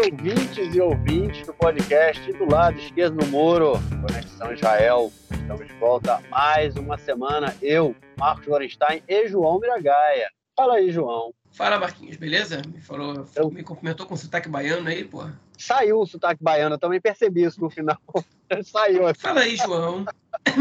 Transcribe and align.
ouvintes 0.00 0.74
e 0.74 0.80
ouvintes 0.80 1.46
do 1.46 1.52
podcast 1.52 2.32
do 2.32 2.50
lado 2.50 2.78
esquerdo 2.78 3.18
do 3.18 3.26
muro, 3.26 3.72
Conexão 4.00 4.50
Israel. 4.50 5.12
Estamos 5.30 5.66
de 5.66 5.74
volta 5.74 6.22
mais 6.30 6.74
uma 6.76 6.96
semana. 6.96 7.54
Eu, 7.60 7.94
Marcos 8.16 8.46
Lorenstein 8.46 9.02
e 9.06 9.28
João 9.28 9.60
Miragaia. 9.60 10.30
Fala 10.56 10.76
aí, 10.76 10.90
João. 10.90 11.34
Fala, 11.52 11.78
Marquinhos, 11.78 12.16
beleza? 12.16 12.62
Me 12.66 12.80
falou, 12.80 13.26
eu... 13.36 13.50
me 13.50 13.62
cumprimentou 13.62 14.06
com 14.06 14.16
sotaque 14.16 14.48
baiano 14.48 14.88
aí, 14.88 15.04
pô. 15.04 15.22
Saiu 15.58 16.00
o 16.00 16.06
sotaque 16.06 16.42
baiano, 16.42 16.76
eu 16.76 16.80
também 16.80 17.00
percebi 17.00 17.42
isso 17.42 17.60
no 17.60 17.68
final. 17.68 17.98
Saiu. 18.64 19.06
Assim. 19.06 19.20
Fala 19.20 19.40
aí, 19.40 19.56
João. 19.56 20.06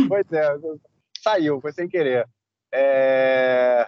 pois 0.10 0.30
é, 0.34 0.58
saiu, 1.18 1.62
foi 1.62 1.72
sem 1.72 1.88
querer. 1.88 2.28
É 2.74 3.88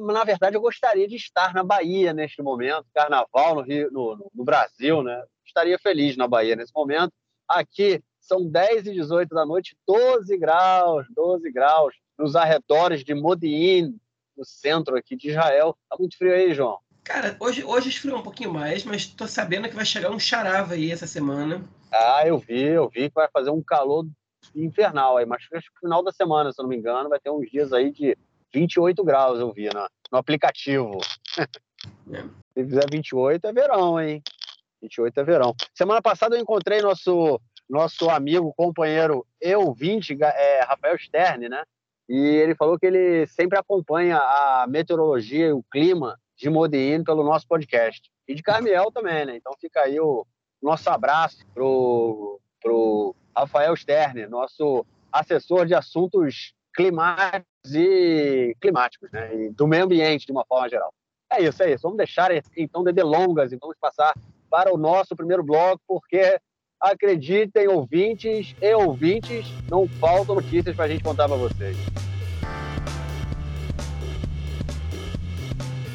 na 0.00 0.24
verdade, 0.24 0.56
eu 0.56 0.60
gostaria 0.60 1.06
de 1.06 1.16
estar 1.16 1.54
na 1.54 1.62
Bahia 1.62 2.12
neste 2.12 2.42
momento, 2.42 2.86
carnaval 2.94 3.56
no, 3.56 3.60
Rio, 3.62 3.90
no, 3.90 4.30
no, 4.34 4.44
Brasil, 4.44 5.02
né? 5.02 5.22
Estaria 5.44 5.78
feliz 5.78 6.16
na 6.16 6.26
Bahia 6.26 6.56
nesse 6.56 6.72
momento. 6.74 7.12
Aqui 7.46 8.02
são 8.20 8.48
10 8.48 8.86
e 8.86 8.92
18 8.92 9.34
da 9.34 9.46
noite, 9.46 9.76
12 9.86 10.36
graus, 10.36 11.06
12 11.14 11.50
graus, 11.50 11.94
nos 12.18 12.36
arredores 12.36 13.04
de 13.04 13.14
Modi'in, 13.14 13.98
no 14.36 14.44
centro 14.44 14.96
aqui 14.96 15.16
de 15.16 15.30
Israel. 15.30 15.76
Tá 15.88 15.96
muito 15.98 16.16
frio 16.16 16.34
aí, 16.34 16.52
João? 16.54 16.78
Cara, 17.04 17.36
hoje, 17.40 17.64
hoje 17.64 17.88
esfriou 17.88 18.18
um 18.18 18.22
pouquinho 18.22 18.52
mais, 18.52 18.84
mas 18.84 19.06
tô 19.06 19.26
sabendo 19.26 19.68
que 19.68 19.74
vai 19.74 19.84
chegar 19.84 20.10
um 20.10 20.18
charava 20.18 20.74
aí 20.74 20.90
essa 20.92 21.06
semana. 21.06 21.64
Ah, 21.90 22.22
eu 22.26 22.38
vi, 22.38 22.60
eu 22.60 22.88
vi 22.88 23.08
que 23.08 23.14
vai 23.14 23.28
fazer 23.32 23.50
um 23.50 23.62
calor 23.62 24.06
infernal 24.54 25.16
aí, 25.16 25.24
mas 25.24 25.42
acho 25.52 25.68
que 25.68 25.74
no 25.76 25.80
final 25.80 26.02
da 26.02 26.12
semana, 26.12 26.52
se 26.52 26.60
eu 26.60 26.64
não 26.64 26.68
me 26.68 26.76
engano, 26.76 27.08
vai 27.08 27.18
ter 27.18 27.30
uns 27.30 27.50
dias 27.50 27.72
aí 27.72 27.90
de 27.90 28.16
28 28.52 29.04
graus, 29.04 29.40
eu 29.40 29.52
vi 29.52 29.68
no, 29.72 29.88
no 30.12 30.18
aplicativo. 30.18 30.98
É. 32.10 32.22
Se 32.54 32.64
fizer 32.64 32.86
28 32.90 33.46
é 33.46 33.52
verão, 33.52 34.00
hein? 34.00 34.22
28 34.82 35.20
é 35.20 35.24
verão. 35.24 35.54
Semana 35.74 36.02
passada 36.02 36.36
eu 36.36 36.40
encontrei 36.40 36.80
nosso 36.80 37.40
nosso 37.68 38.08
amigo, 38.08 38.54
companheiro 38.56 39.26
e 39.40 39.54
ouvinte, 39.54 40.16
é, 40.22 40.62
Rafael 40.62 40.98
Stern, 40.98 41.48
né? 41.48 41.62
E 42.08 42.16
ele 42.16 42.54
falou 42.54 42.78
que 42.78 42.86
ele 42.86 43.26
sempre 43.26 43.58
acompanha 43.58 44.16
a 44.16 44.66
meteorologia 44.66 45.48
e 45.48 45.52
o 45.52 45.62
clima 45.70 46.18
de 46.34 46.48
Modena 46.48 47.04
pelo 47.04 47.22
nosso 47.22 47.46
podcast. 47.46 48.10
E 48.26 48.34
de 48.34 48.42
Carmiel 48.42 48.90
também, 48.90 49.26
né? 49.26 49.36
Então 49.36 49.52
fica 49.60 49.82
aí 49.82 50.00
o 50.00 50.26
nosso 50.62 50.88
abraço 50.88 51.44
pro, 51.52 52.40
pro 52.62 53.14
Rafael 53.36 53.76
Stern, 53.76 54.26
nosso 54.26 54.86
assessor 55.12 55.66
de 55.66 55.74
assuntos 55.74 56.54
climáticos 56.78 57.74
e 57.74 58.56
climáticos, 58.60 59.10
né? 59.10 59.34
E 59.34 59.50
do 59.50 59.66
meio 59.66 59.82
ambiente, 59.82 60.24
de 60.24 60.30
uma 60.30 60.44
forma 60.46 60.68
geral. 60.68 60.94
É 61.28 61.42
isso, 61.42 61.60
é 61.60 61.72
isso. 61.72 61.82
Vamos 61.82 61.98
deixar 61.98 62.30
então 62.56 62.84
de 62.84 62.92
delongas 62.92 63.50
e 63.50 63.58
vamos 63.60 63.74
passar 63.80 64.14
para 64.48 64.72
o 64.72 64.78
nosso 64.78 65.16
primeiro 65.16 65.42
bloco, 65.42 65.82
porque 65.88 66.38
acreditem, 66.80 67.66
ouvintes 67.66 68.54
e 68.62 68.74
ouvintes, 68.74 69.46
não 69.68 69.88
faltam 69.88 70.36
notícias 70.36 70.76
para 70.76 70.84
a 70.84 70.88
gente 70.88 71.02
contar 71.02 71.26
para 71.26 71.36
vocês. 71.36 71.76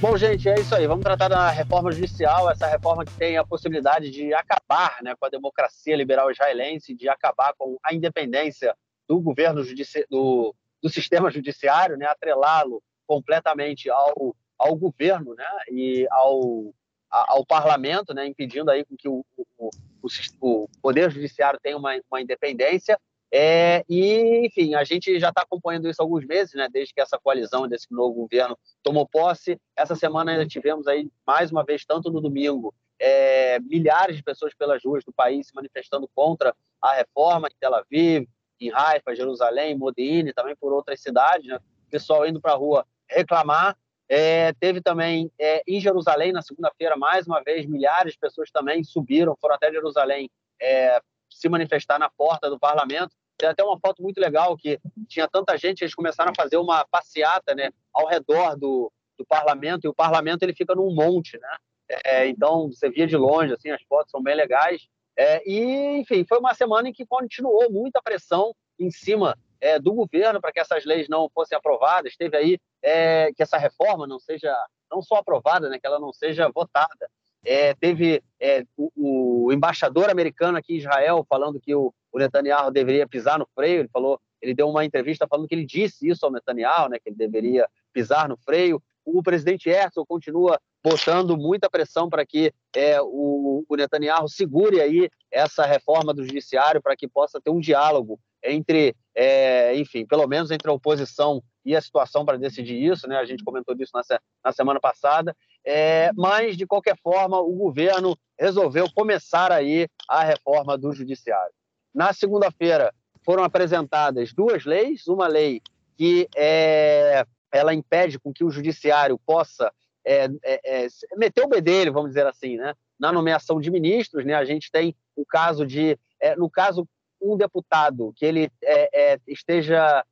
Bom, 0.01 0.17
gente, 0.17 0.49
é 0.49 0.55
isso 0.55 0.75
aí. 0.75 0.85
Vamos 0.85 1.05
tratar 1.05 1.29
da 1.29 1.49
reforma 1.49 1.93
judicial, 1.93 2.51
essa 2.51 2.67
reforma 2.67 3.05
que 3.05 3.13
tem 3.13 3.37
a 3.37 3.45
possibilidade 3.45 4.11
de 4.11 4.33
acabar 4.33 4.97
né, 5.01 5.15
com 5.17 5.25
a 5.25 5.29
democracia 5.29 5.95
liberal 5.95 6.29
israelense, 6.29 6.93
de 6.93 7.07
acabar 7.07 7.53
com 7.57 7.77
a 7.81 7.93
independência 7.93 8.75
do 9.07 9.21
governo 9.21 9.63
judici 9.63 10.05
do, 10.09 10.53
do 10.83 10.89
sistema 10.89 11.31
judiciário, 11.31 11.95
né, 11.95 12.05
atrelá-lo 12.05 12.83
completamente 13.07 13.89
ao, 13.89 14.35
ao 14.59 14.75
governo 14.75 15.33
né, 15.33 15.47
e 15.71 16.05
ao, 16.11 16.73
ao 17.09 17.45
parlamento, 17.45 18.13
né, 18.13 18.27
impedindo 18.27 18.69
aí 18.69 18.85
que 18.97 19.07
o, 19.07 19.25
o, 19.37 19.69
o, 20.01 20.07
o 20.41 20.69
poder 20.81 21.09
judiciário 21.09 21.59
tenha 21.63 21.77
uma, 21.77 21.97
uma 22.11 22.21
independência. 22.21 22.99
É, 23.35 23.83
e, 23.89 24.45
enfim, 24.45 24.75
a 24.75 24.83
gente 24.83 25.19
já 25.19 25.29
está 25.29 25.41
acompanhando 25.41 25.89
isso 25.89 26.01
há 26.01 26.05
alguns 26.05 26.25
meses, 26.25 26.53
né, 26.53 26.67
desde 26.71 26.93
que 26.93 27.01
essa 27.01 27.17
coalizão 27.17 27.67
desse 27.67 27.87
novo 27.89 28.13
governo 28.13 28.59
tomou 28.83 29.07
posse. 29.07 29.59
Essa 29.75 29.95
semana 29.95 30.31
ainda 30.33 30.45
tivemos 30.45 30.85
aí, 30.85 31.09
mais 31.25 31.49
uma 31.49 31.63
vez, 31.63 31.85
tanto 31.85 32.11
no 32.11 32.19
domingo, 32.19 32.75
é, 32.99 33.57
milhares 33.59 34.17
de 34.17 34.23
pessoas 34.23 34.53
pelas 34.53 34.83
ruas 34.83 35.03
do 35.03 35.13
país 35.13 35.47
se 35.47 35.55
manifestando 35.55 36.07
contra 36.13 36.53
a 36.81 36.93
reforma 36.93 37.47
em 37.47 37.55
Tel 37.59 37.73
Aviv, 37.73 38.27
em 38.67 38.73
Haifa, 38.73 39.15
Jerusalém, 39.15 39.77
Modine, 39.77 40.33
também 40.33 40.55
por 40.55 40.73
outras 40.73 41.01
cidades, 41.01 41.47
né? 41.47 41.59
pessoal 41.89 42.25
indo 42.25 42.41
para 42.41 42.53
a 42.53 42.55
rua 42.55 42.85
reclamar. 43.07 43.77
É, 44.09 44.51
teve 44.53 44.81
também 44.81 45.31
é, 45.39 45.63
em 45.67 45.79
Jerusalém, 45.79 46.31
na 46.31 46.41
segunda-feira, 46.41 46.95
mais 46.97 47.25
uma 47.27 47.41
vez, 47.41 47.65
milhares 47.65 48.13
de 48.13 48.19
pessoas 48.19 48.51
também 48.51 48.83
subiram, 48.83 49.35
foram 49.39 49.55
até 49.55 49.71
Jerusalém 49.71 50.29
é, 50.61 50.99
se 51.29 51.47
manifestar 51.49 51.99
na 51.99 52.09
porta 52.09 52.49
do 52.49 52.59
parlamento. 52.59 53.15
Tem 53.37 53.49
até 53.49 53.63
uma 53.63 53.79
foto 53.79 54.01
muito 54.01 54.19
legal 54.19 54.55
que 54.57 54.79
tinha 55.07 55.27
tanta 55.27 55.57
gente, 55.57 55.81
eles 55.81 55.95
começaram 55.95 56.31
a 56.31 56.35
fazer 56.35 56.57
uma 56.57 56.85
passeata 56.85 57.55
né, 57.55 57.71
ao 57.93 58.07
redor 58.07 58.55
do, 58.55 58.91
do 59.17 59.25
parlamento, 59.25 59.85
e 59.85 59.87
o 59.87 59.93
parlamento 59.93 60.43
ele 60.43 60.53
fica 60.53 60.75
num 60.75 60.93
monte, 60.93 61.39
né? 61.39 61.57
É, 62.05 62.27
então, 62.27 62.69
você 62.71 62.89
via 62.89 63.05
de 63.05 63.17
longe, 63.17 63.53
assim, 63.53 63.69
as 63.69 63.81
fotos 63.83 64.11
são 64.11 64.21
bem 64.21 64.35
legais. 64.35 64.87
É, 65.15 65.47
e, 65.49 65.97
enfim, 65.97 66.25
foi 66.27 66.39
uma 66.39 66.53
semana 66.53 66.89
em 66.89 66.93
que 66.93 67.05
continuou 67.05 67.71
muita 67.71 68.01
pressão 68.01 68.53
em 68.79 68.89
cima 68.89 69.37
é, 69.61 69.79
do 69.79 69.93
governo 69.93 70.41
para 70.41 70.51
que 70.51 70.59
essas 70.59 70.85
leis 70.85 71.07
não 71.07 71.29
fossem 71.29 71.57
aprovadas. 71.57 72.15
Teve 72.17 72.35
aí 72.35 72.59
é, 72.81 73.31
que 73.33 73.43
essa 73.43 73.57
reforma 73.57 74.05
não 74.05 74.19
seja 74.19 74.53
não 74.91 75.01
só 75.01 75.15
aprovada, 75.15 75.69
né, 75.69 75.79
que 75.79 75.87
ela 75.87 75.99
não 75.99 76.11
seja 76.11 76.49
votada. 76.49 77.09
É, 77.45 77.73
teve 77.73 78.21
é, 78.39 78.63
o, 78.77 79.47
o, 79.47 79.51
embaixador 79.51 80.09
americano 80.09 80.57
aqui 80.57 80.75
em 80.75 80.77
Israel 80.77 81.25
falando 81.27 81.59
que 81.59 81.75
o, 81.75 81.93
o, 82.11 82.19
Netanyahu 82.19 82.71
deveria 82.71 83.07
pisar 83.07 83.39
no 83.39 83.47
freio. 83.53 83.81
Ele 83.81 83.89
falou, 83.89 84.19
ele 84.41 84.53
deu 84.53 84.69
uma 84.69 84.85
entrevista 84.85 85.27
falando 85.27 85.47
que 85.47 85.55
ele 85.55 85.65
disse 85.65 86.07
isso 86.07 86.25
ao 86.25 86.31
Netanyahu, 86.31 86.89
né, 86.89 86.99
que 86.99 87.09
ele 87.09 87.17
deveria 87.17 87.67
pisar 87.91 88.29
no 88.29 88.37
freio. 88.37 88.81
O 89.05 89.21
presidente 89.21 89.69
Herzog 89.69 90.07
continua 90.07 90.59
botando 90.83 91.37
muita 91.37 91.69
pressão 91.69 92.09
para 92.09 92.25
que 92.25 92.53
é, 92.75 93.01
o, 93.01 93.65
o, 93.67 93.75
Netanyahu 93.75 94.27
segure 94.27 94.81
aí 94.81 95.09
essa 95.31 95.65
reforma 95.65 96.13
do 96.13 96.23
judiciário 96.23 96.81
para 96.81 96.95
que 96.95 97.07
possa 97.07 97.39
ter 97.39 97.49
um 97.49 97.59
diálogo 97.59 98.19
entre, 98.43 98.95
é, 99.15 99.75
enfim, 99.77 100.05
pelo 100.05 100.27
menos 100.27 100.51
entre 100.51 100.69
a 100.69 100.73
oposição 100.73 101.41
e 101.65 101.75
a 101.75 101.81
situação 101.81 102.25
para 102.25 102.37
decidir 102.37 102.83
isso, 102.83 103.07
né? 103.07 103.17
A 103.17 103.25
gente 103.25 103.43
comentou 103.43 103.73
disso 103.73 103.91
na, 103.93 104.01
na 104.43 104.51
semana 104.51 104.79
passada, 104.79 105.35
é, 105.65 106.11
mas 106.13 106.57
de 106.57 106.67
qualquer 106.67 106.97
forma 107.01 107.39
o 107.39 107.53
governo 107.53 108.17
resolveu 108.37 108.91
começar 108.93 109.51
aí 109.51 109.87
a 110.09 110.23
reforma 110.23 110.77
do 110.77 110.91
judiciário. 110.91 111.53
Na 111.95 112.11
segunda-feira 112.11 112.93
foram 113.23 113.43
apresentadas 113.43 114.33
duas 114.33 114.65
leis, 114.65 115.07
uma 115.07 115.27
lei 115.27 115.61
que 115.95 116.27
é, 116.35 117.25
ela 117.53 117.73
impede 117.73 118.19
com 118.19 118.33
que 118.33 118.43
o 118.43 118.49
judiciário 118.49 119.17
possa 119.19 119.71
é, 120.05 120.25
é, 120.43 120.85
é, 120.85 120.87
meter 121.15 121.45
o 121.45 121.47
bedelho, 121.47 121.93
vamos 121.93 122.09
dizer 122.09 122.25
assim, 122.25 122.57
né? 122.57 122.73
na 122.99 123.11
nomeação 123.11 123.61
de 123.61 123.69
ministros. 123.69 124.25
Né? 124.25 124.33
A 124.33 124.43
gente 124.43 124.71
tem 124.71 124.95
o 125.15 125.25
caso 125.25 125.65
de, 125.65 125.97
é, 126.19 126.35
no 126.35 126.49
caso, 126.49 126.87
um 127.21 127.37
deputado 127.37 128.11
que 128.15 128.25
ele 128.25 128.49
é, 128.61 129.13
é, 129.13 129.19
esteja 129.27 130.03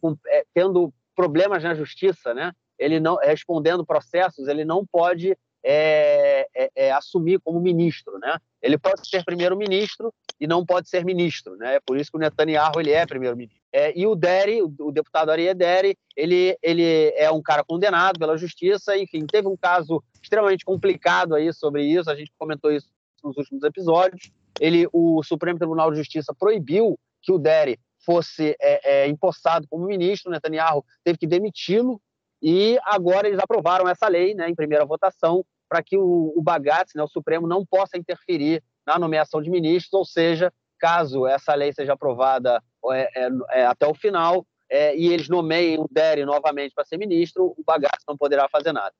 com, 0.00 0.16
tendo 0.54 0.92
problemas 1.14 1.62
na 1.62 1.74
justiça, 1.74 2.32
né? 2.32 2.52
ele 2.78 2.98
não 2.98 3.16
respondendo 3.16 3.84
processos, 3.84 4.48
ele 4.48 4.64
não 4.64 4.84
pode 4.84 5.36
é, 5.62 6.46
é, 6.54 6.70
é, 6.74 6.92
assumir 6.92 7.38
como 7.40 7.60
ministro, 7.60 8.18
né? 8.18 8.38
Ele 8.62 8.78
pode 8.78 9.08
ser 9.08 9.24
primeiro-ministro 9.24 10.12
e 10.38 10.46
não 10.46 10.64
pode 10.64 10.88
ser 10.88 11.04
ministro, 11.04 11.56
né? 11.56 11.76
É 11.76 11.80
por 11.80 11.98
isso 11.98 12.10
que 12.10 12.16
o 12.16 12.20
Netanyahu 12.20 12.80
ele 12.80 12.90
é 12.90 13.06
primeiro-ministro. 13.06 13.60
É, 13.72 13.96
e 13.98 14.06
o 14.06 14.14
Deri, 14.14 14.62
o, 14.62 14.90
deputado 14.90 15.30
Ariel 15.30 15.54
Deri, 15.54 15.96
ele, 16.16 16.56
ele 16.62 17.12
é 17.16 17.30
um 17.30 17.42
cara 17.42 17.62
condenado 17.62 18.18
pela 18.18 18.36
justiça, 18.36 18.96
enfim, 18.96 19.26
teve 19.26 19.46
um 19.46 19.56
caso 19.56 20.02
extremamente 20.22 20.64
complicado 20.64 21.34
aí 21.34 21.52
sobre 21.52 21.84
isso, 21.84 22.10
a 22.10 22.16
gente 22.16 22.32
comentou 22.38 22.72
isso 22.72 22.88
nos 23.22 23.36
últimos 23.36 23.62
episódios. 23.62 24.32
Ele, 24.58 24.88
o 24.92 25.22
Supremo 25.22 25.58
Tribunal 25.58 25.90
de 25.90 25.98
Justiça 25.98 26.34
proibiu 26.34 26.98
que 27.22 27.32
o 27.32 27.38
Deri 27.38 27.78
fosse 28.04 28.56
é, 28.60 29.04
é, 29.04 29.08
empossado 29.08 29.66
como 29.68 29.86
ministro, 29.86 30.30
Netanyahu 30.30 30.84
teve 31.04 31.18
que 31.18 31.26
demiti-lo 31.26 32.00
e 32.42 32.78
agora 32.84 33.28
eles 33.28 33.38
aprovaram 33.38 33.88
essa 33.88 34.08
lei 34.08 34.34
né, 34.34 34.48
em 34.48 34.54
primeira 34.54 34.84
votação 34.84 35.44
para 35.68 35.82
que 35.82 35.96
o, 35.96 36.34
o 36.36 36.42
né, 36.42 37.02
o 37.02 37.08
Supremo, 37.08 37.46
não 37.46 37.64
possa 37.64 37.96
interferir 37.96 38.62
na 38.84 38.98
nomeação 38.98 39.40
de 39.40 39.48
ministros, 39.48 39.92
ou 39.92 40.04
seja, 40.04 40.52
caso 40.78 41.26
essa 41.26 41.54
lei 41.54 41.72
seja 41.72 41.92
aprovada 41.92 42.60
é, 42.92 43.26
é, 43.26 43.30
é, 43.50 43.66
até 43.66 43.86
o 43.86 43.94
final 43.94 44.44
é, 44.68 44.96
e 44.96 45.12
eles 45.12 45.28
nomeiem 45.28 45.78
o 45.78 45.88
Deri 45.90 46.24
novamente 46.24 46.74
para 46.74 46.84
ser 46.84 46.96
ministro, 46.96 47.54
o 47.56 47.62
Bagatz 47.64 48.04
não 48.08 48.16
poderá 48.16 48.48
fazer 48.48 48.72
nada. 48.72 48.92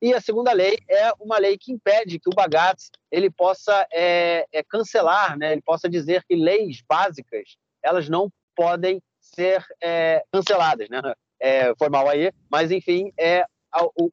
E 0.00 0.12
a 0.12 0.20
segunda 0.20 0.52
lei 0.52 0.78
é 0.88 1.12
uma 1.18 1.38
lei 1.38 1.56
que 1.56 1.72
impede 1.72 2.18
que 2.18 2.28
o 2.28 2.34
Bagatz 2.34 2.90
ele 3.10 3.30
possa 3.30 3.86
é, 3.92 4.46
é, 4.52 4.62
cancelar, 4.62 5.38
né, 5.38 5.52
ele 5.52 5.62
possa 5.62 5.88
dizer 5.88 6.24
que 6.24 6.36
leis 6.36 6.82
básicas 6.86 7.56
elas 7.82 8.08
não 8.08 8.30
podem 8.56 9.00
ser 9.20 9.64
canceladas, 10.32 10.88
né? 10.88 11.00
É, 11.40 11.74
foi 11.76 11.88
mal 11.88 12.08
aí, 12.08 12.32
mas 12.50 12.70
enfim, 12.70 13.12
é, 13.18 13.44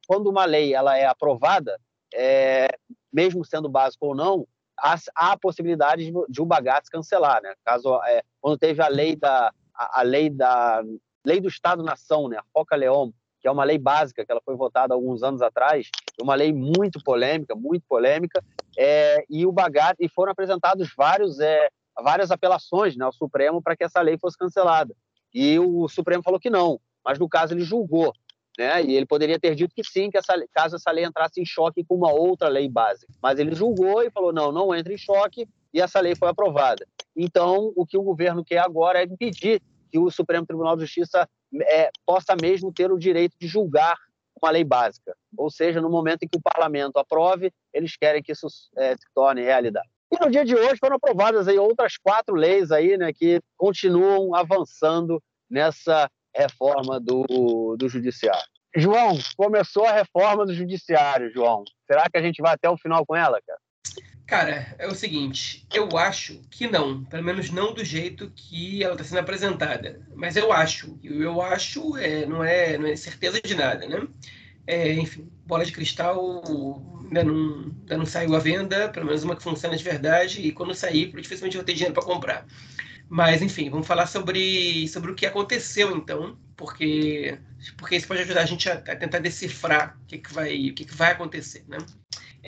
quando 0.06 0.28
uma 0.28 0.44
lei 0.44 0.74
ela 0.74 0.96
é 0.96 1.06
aprovada, 1.06 1.78
é, 2.14 2.68
mesmo 3.12 3.44
sendo 3.44 3.68
básico 3.68 4.06
ou 4.06 4.14
não, 4.14 4.46
há, 4.78 4.96
há 5.14 5.32
a 5.32 5.38
possibilidade 5.38 6.12
de, 6.28 6.40
o 6.40 6.46
Bagatz 6.46 6.88
cancelar, 6.88 7.42
né? 7.42 7.54
Caso 7.64 8.00
é, 8.04 8.22
quando 8.40 8.58
teve 8.58 8.82
a 8.82 8.88
lei 8.88 9.16
da 9.16 9.52
a, 9.74 10.00
a 10.00 10.02
lei 10.02 10.30
da 10.30 10.82
lei 11.24 11.40
do 11.40 11.48
Estado-nação, 11.48 12.28
né? 12.28 12.36
A 12.38 12.44
Foca 12.52 12.76
Leão, 12.76 13.12
que 13.40 13.48
é 13.48 13.50
uma 13.50 13.64
lei 13.64 13.78
básica 13.78 14.24
que 14.24 14.30
ela 14.30 14.42
foi 14.44 14.56
votada 14.56 14.94
alguns 14.94 15.22
anos 15.22 15.42
atrás, 15.42 15.88
uma 16.20 16.34
lei 16.34 16.52
muito 16.52 17.02
polêmica, 17.02 17.54
muito 17.54 17.84
polêmica, 17.88 18.42
é, 18.78 19.24
e 19.28 19.46
o 19.46 19.52
Bagatz 19.52 19.96
e 20.00 20.08
foram 20.08 20.32
apresentados 20.32 20.92
vários 20.96 21.40
é, 21.40 21.68
várias 22.02 22.30
apelações 22.30 22.96
né, 22.96 23.04
ao 23.04 23.12
Supremo 23.12 23.62
para 23.62 23.76
que 23.76 23.84
essa 23.84 24.00
lei 24.00 24.18
fosse 24.18 24.36
cancelada. 24.36 24.94
E 25.34 25.58
o 25.58 25.88
Supremo 25.88 26.22
falou 26.22 26.40
que 26.40 26.50
não, 26.50 26.80
mas 27.06 27.20
no 27.20 27.28
caso 27.28 27.54
ele 27.54 27.62
julgou. 27.62 28.12
Né? 28.58 28.82
E 28.82 28.96
ele 28.96 29.06
poderia 29.06 29.38
ter 29.38 29.54
dito 29.54 29.74
que 29.74 29.84
sim, 29.84 30.10
que 30.10 30.18
essa, 30.18 30.34
caso 30.52 30.76
essa 30.76 30.90
lei 30.90 31.04
entrasse 31.04 31.40
em 31.40 31.44
choque 31.44 31.84
com 31.84 31.94
uma 31.94 32.10
outra 32.10 32.48
lei 32.48 32.68
básica. 32.68 33.12
Mas 33.22 33.38
ele 33.38 33.54
julgou 33.54 34.02
e 34.02 34.10
falou: 34.10 34.32
não, 34.32 34.50
não 34.50 34.74
entra 34.74 34.92
em 34.92 34.98
choque, 34.98 35.46
e 35.72 35.80
essa 35.80 36.00
lei 36.00 36.16
foi 36.16 36.28
aprovada. 36.28 36.86
Então, 37.14 37.72
o 37.76 37.86
que 37.86 37.96
o 37.96 38.02
governo 38.02 38.44
quer 38.44 38.58
agora 38.58 39.00
é 39.00 39.04
impedir 39.04 39.62
que 39.90 39.98
o 39.98 40.10
Supremo 40.10 40.46
Tribunal 40.46 40.74
de 40.74 40.82
Justiça 40.82 41.28
é, 41.62 41.90
possa 42.04 42.34
mesmo 42.40 42.72
ter 42.72 42.90
o 42.90 42.98
direito 42.98 43.36
de 43.38 43.46
julgar 43.46 43.96
uma 44.42 44.50
lei 44.50 44.64
básica. 44.64 45.14
Ou 45.36 45.50
seja, 45.50 45.80
no 45.80 45.88
momento 45.88 46.22
em 46.22 46.28
que 46.28 46.36
o 46.36 46.42
parlamento 46.42 46.98
aprove, 46.98 47.52
eles 47.72 47.96
querem 47.96 48.22
que 48.22 48.32
isso 48.32 48.46
é, 48.76 48.96
se 48.96 49.06
torne 49.14 49.42
realidade. 49.42 49.88
E 50.10 50.24
no 50.24 50.30
dia 50.30 50.44
de 50.44 50.54
hoje 50.54 50.76
foram 50.78 50.96
aprovadas 50.96 51.48
aí 51.48 51.58
outras 51.58 51.96
quatro 51.96 52.34
leis 52.34 52.70
aí, 52.70 52.96
né, 52.96 53.12
que 53.12 53.40
continuam 53.56 54.34
avançando 54.34 55.22
nessa 55.50 56.10
reforma 56.36 57.00
do, 57.00 57.76
do 57.78 57.88
judiciário. 57.88 58.44
João, 58.76 59.18
começou 59.36 59.86
a 59.86 59.92
reforma 59.92 60.44
do 60.44 60.54
judiciário, 60.54 61.32
João. 61.32 61.64
Será 61.86 62.08
que 62.10 62.18
a 62.18 62.22
gente 62.22 62.42
vai 62.42 62.52
até 62.52 62.68
o 62.68 62.76
final 62.76 63.06
com 63.06 63.16
ela, 63.16 63.40
cara? 63.46 63.58
Cara, 64.26 64.74
é 64.78 64.88
o 64.88 64.94
seguinte, 64.94 65.64
eu 65.72 65.96
acho 65.96 66.40
que 66.50 66.66
não, 66.66 67.04
pelo 67.04 67.22
menos 67.22 67.48
não 67.50 67.72
do 67.72 67.84
jeito 67.84 68.30
que 68.34 68.82
ela 68.82 68.94
está 68.94 69.04
sendo 69.04 69.20
apresentada. 69.20 70.04
Mas 70.16 70.36
eu 70.36 70.52
acho, 70.52 70.98
eu 71.02 71.40
acho, 71.40 71.96
é, 71.96 72.26
não, 72.26 72.42
é, 72.42 72.76
não 72.76 72.88
é 72.88 72.96
certeza 72.96 73.40
de 73.40 73.54
nada, 73.54 73.86
né? 73.86 74.06
É, 74.66 74.92
enfim, 74.94 75.30
bola 75.46 75.64
de 75.64 75.70
cristal 75.70 76.42
ainda 77.04 77.22
não, 77.22 77.72
ainda 77.82 77.96
não 77.98 78.04
saiu 78.04 78.34
à 78.34 78.40
venda, 78.40 78.88
pelo 78.88 79.06
menos 79.06 79.22
uma 79.22 79.36
que 79.36 79.42
funciona 79.44 79.76
de 79.76 79.84
verdade, 79.84 80.42
e 80.42 80.50
quando 80.50 80.74
sair, 80.74 81.12
dificilmente 81.12 81.56
vou 81.56 81.64
ter 81.64 81.74
dinheiro 81.74 81.94
para 81.94 82.04
comprar. 82.04 82.44
Mas, 83.08 83.40
enfim, 83.40 83.70
vamos 83.70 83.86
falar 83.86 84.06
sobre, 84.06 84.88
sobre 84.88 85.10
o 85.10 85.14
que 85.14 85.26
aconteceu, 85.26 85.96
então, 85.96 86.36
porque, 86.56 87.38
porque 87.76 87.96
isso 87.96 88.08
pode 88.08 88.22
ajudar 88.22 88.42
a 88.42 88.46
gente 88.46 88.68
a, 88.68 88.74
a 88.74 88.96
tentar 88.96 89.20
decifrar 89.20 89.96
o 90.02 90.06
que, 90.06 90.18
que, 90.18 90.32
vai, 90.32 90.70
o 90.70 90.74
que, 90.74 90.84
que 90.84 90.94
vai 90.94 91.12
acontecer, 91.12 91.64
né? 91.68 91.78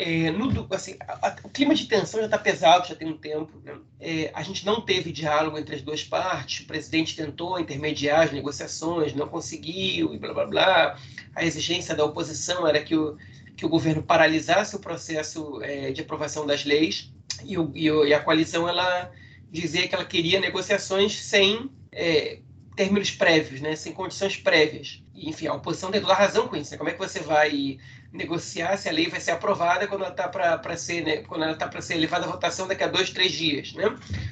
É, 0.00 0.30
no, 0.30 0.68
assim, 0.70 0.96
a, 1.00 1.28
a, 1.28 1.36
o 1.42 1.48
clima 1.48 1.74
de 1.74 1.86
tensão 1.86 2.20
já 2.20 2.26
está 2.26 2.38
pesado, 2.38 2.86
já 2.86 2.94
tem 2.94 3.08
um 3.08 3.18
tempo. 3.18 3.60
Né? 3.64 3.76
É, 3.98 4.30
a 4.32 4.44
gente 4.44 4.64
não 4.64 4.80
teve 4.80 5.10
diálogo 5.10 5.58
entre 5.58 5.74
as 5.74 5.82
duas 5.82 6.04
partes. 6.04 6.64
O 6.64 6.68
presidente 6.68 7.16
tentou 7.16 7.58
intermediar 7.58 8.20
as 8.20 8.32
negociações, 8.32 9.12
não 9.12 9.26
conseguiu, 9.26 10.14
e 10.14 10.18
blá 10.18 10.32
blá 10.32 10.46
blá. 10.46 10.98
A 11.34 11.44
exigência 11.44 11.96
da 11.96 12.04
oposição 12.04 12.64
era 12.64 12.80
que 12.80 12.94
o, 12.94 13.16
que 13.56 13.66
o 13.66 13.68
governo 13.68 14.00
paralisasse 14.00 14.76
o 14.76 14.78
processo 14.78 15.60
é, 15.62 15.90
de 15.90 16.00
aprovação 16.00 16.46
das 16.46 16.64
leis. 16.64 17.12
E, 17.44 17.58
o, 17.58 17.72
e, 17.74 17.90
o, 17.90 18.06
e, 18.06 18.14
a 18.14 18.20
coalizão 18.20 18.68
ela 18.68 19.10
dizia 19.50 19.88
que 19.88 19.94
ela 19.94 20.04
queria 20.04 20.40
negociações 20.40 21.20
sem 21.20 21.70
é, 21.92 22.38
términos 22.76 23.10
prévios, 23.10 23.60
né? 23.60 23.74
sem 23.74 23.92
condições 23.92 24.36
prévias. 24.36 25.02
E, 25.14 25.28
enfim, 25.28 25.46
a 25.46 25.54
oposição 25.54 25.90
tem 25.90 26.00
toda 26.00 26.12
a 26.12 26.16
razão 26.16 26.46
com 26.46 26.56
isso. 26.56 26.70
Né? 26.70 26.78
Como 26.78 26.90
é 26.90 26.92
que 26.92 26.98
você 26.98 27.20
vai 27.20 27.78
negociar 28.12 28.76
se 28.76 28.88
a 28.88 28.92
lei 28.92 29.08
vai 29.08 29.20
ser 29.20 29.32
aprovada 29.32 29.86
quando 29.86 30.02
ela 30.02 30.10
está 30.10 30.28
para 30.28 30.76
ser, 30.76 31.04
né, 31.04 31.16
quando 31.18 31.42
ela 31.42 31.52
está 31.52 31.68
para 31.68 31.82
ser 31.82 31.96
levada 31.96 32.24
à 32.24 32.28
votação 32.28 32.66
daqui 32.66 32.82
a 32.82 32.86
dois, 32.86 33.10
três 33.10 33.32
dias, 33.32 33.74
né? 33.74 33.84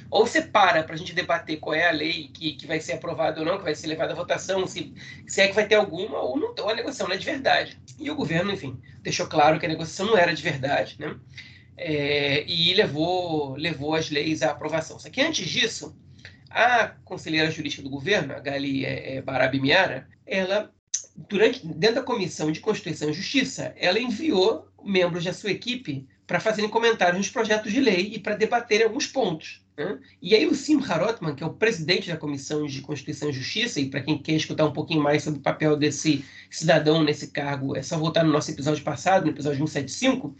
Ou 0.09 0.25
você 0.25 0.41
para 0.41 0.83
para 0.83 0.95
a 0.95 0.97
gente 0.97 1.13
debater 1.13 1.57
qual 1.57 1.75
é 1.75 1.87
a 1.87 1.91
lei 1.91 2.29
que, 2.33 2.53
que 2.53 2.65
vai 2.65 2.79
ser 2.79 2.93
aprovada 2.93 3.39
ou 3.39 3.45
não, 3.45 3.57
que 3.57 3.63
vai 3.63 3.75
ser 3.75 3.87
levada 3.87 4.13
à 4.13 4.15
votação, 4.15 4.65
se, 4.65 4.93
se 5.27 5.41
é 5.41 5.47
que 5.47 5.53
vai 5.53 5.67
ter 5.67 5.75
alguma 5.75 6.19
ou 6.19 6.37
não, 6.37 6.55
ou 6.57 6.69
a 6.69 6.73
negociação 6.73 7.07
não 7.07 7.15
é 7.15 7.17
de 7.19 7.25
verdade. 7.25 7.77
E 7.99 8.09
o 8.09 8.15
governo, 8.15 8.51
enfim, 8.51 8.79
deixou 9.01 9.27
claro 9.27 9.59
que 9.59 9.65
a 9.65 9.69
negociação 9.69 10.07
não 10.07 10.17
era 10.17 10.33
de 10.33 10.41
verdade, 10.41 10.95
né? 10.99 11.15
É, 11.77 12.43
e 12.47 12.73
levou 12.73 13.55
levou 13.55 13.93
as 13.93 14.09
leis 14.09 14.41
à 14.41 14.51
aprovação. 14.51 14.97
Só 14.97 15.09
que 15.09 15.21
antes 15.21 15.47
disso, 15.47 15.95
a 16.49 16.87
conselheira 17.05 17.51
jurídica 17.51 17.83
do 17.83 17.89
governo, 17.89 18.33
a 18.33 18.39
Gali 18.39 18.83
é, 18.83 19.17
é 19.17 19.21
Barabi 19.21 19.61
Miara, 19.61 20.07
ela 20.25 20.73
durante, 21.29 21.65
dentro 21.65 21.95
da 21.95 22.03
Comissão 22.03 22.51
de 22.51 22.59
Constituição 22.59 23.09
e 23.09 23.13
Justiça, 23.13 23.73
ela 23.77 23.99
enviou 23.99 24.67
membros 24.83 25.23
da 25.23 25.33
sua 25.33 25.51
equipe 25.51 26.07
para 26.25 26.39
fazerem 26.39 26.69
comentários 26.69 27.17
nos 27.17 27.29
projetos 27.29 27.71
de 27.71 27.79
lei 27.79 28.11
e 28.13 28.19
para 28.19 28.35
debaterem 28.35 28.85
alguns 28.85 29.07
pontos. 29.07 29.65
Né? 29.77 29.97
E 30.21 30.35
aí 30.35 30.45
o 30.45 30.53
Simcha 30.53 30.95
Rotman, 30.95 31.33
que 31.33 31.43
é 31.43 31.47
o 31.47 31.53
presidente 31.53 32.09
da 32.09 32.17
Comissão 32.17 32.65
de 32.65 32.81
Constituição 32.81 33.29
e 33.29 33.33
Justiça, 33.33 33.79
e 33.79 33.89
para 33.89 34.01
quem 34.01 34.17
quer 34.17 34.33
escutar 34.33 34.65
um 34.65 34.73
pouquinho 34.73 35.01
mais 35.01 35.23
sobre 35.23 35.39
o 35.39 35.43
papel 35.43 35.77
desse 35.77 36.25
cidadão 36.51 37.03
nesse 37.03 37.27
cargo, 37.27 37.75
é 37.75 37.81
só 37.81 37.97
voltar 37.97 38.23
no 38.23 38.31
nosso 38.31 38.51
episódio 38.51 38.83
passado, 38.83 39.23
no 39.23 39.31
episódio 39.31 39.59
175, 39.59 40.35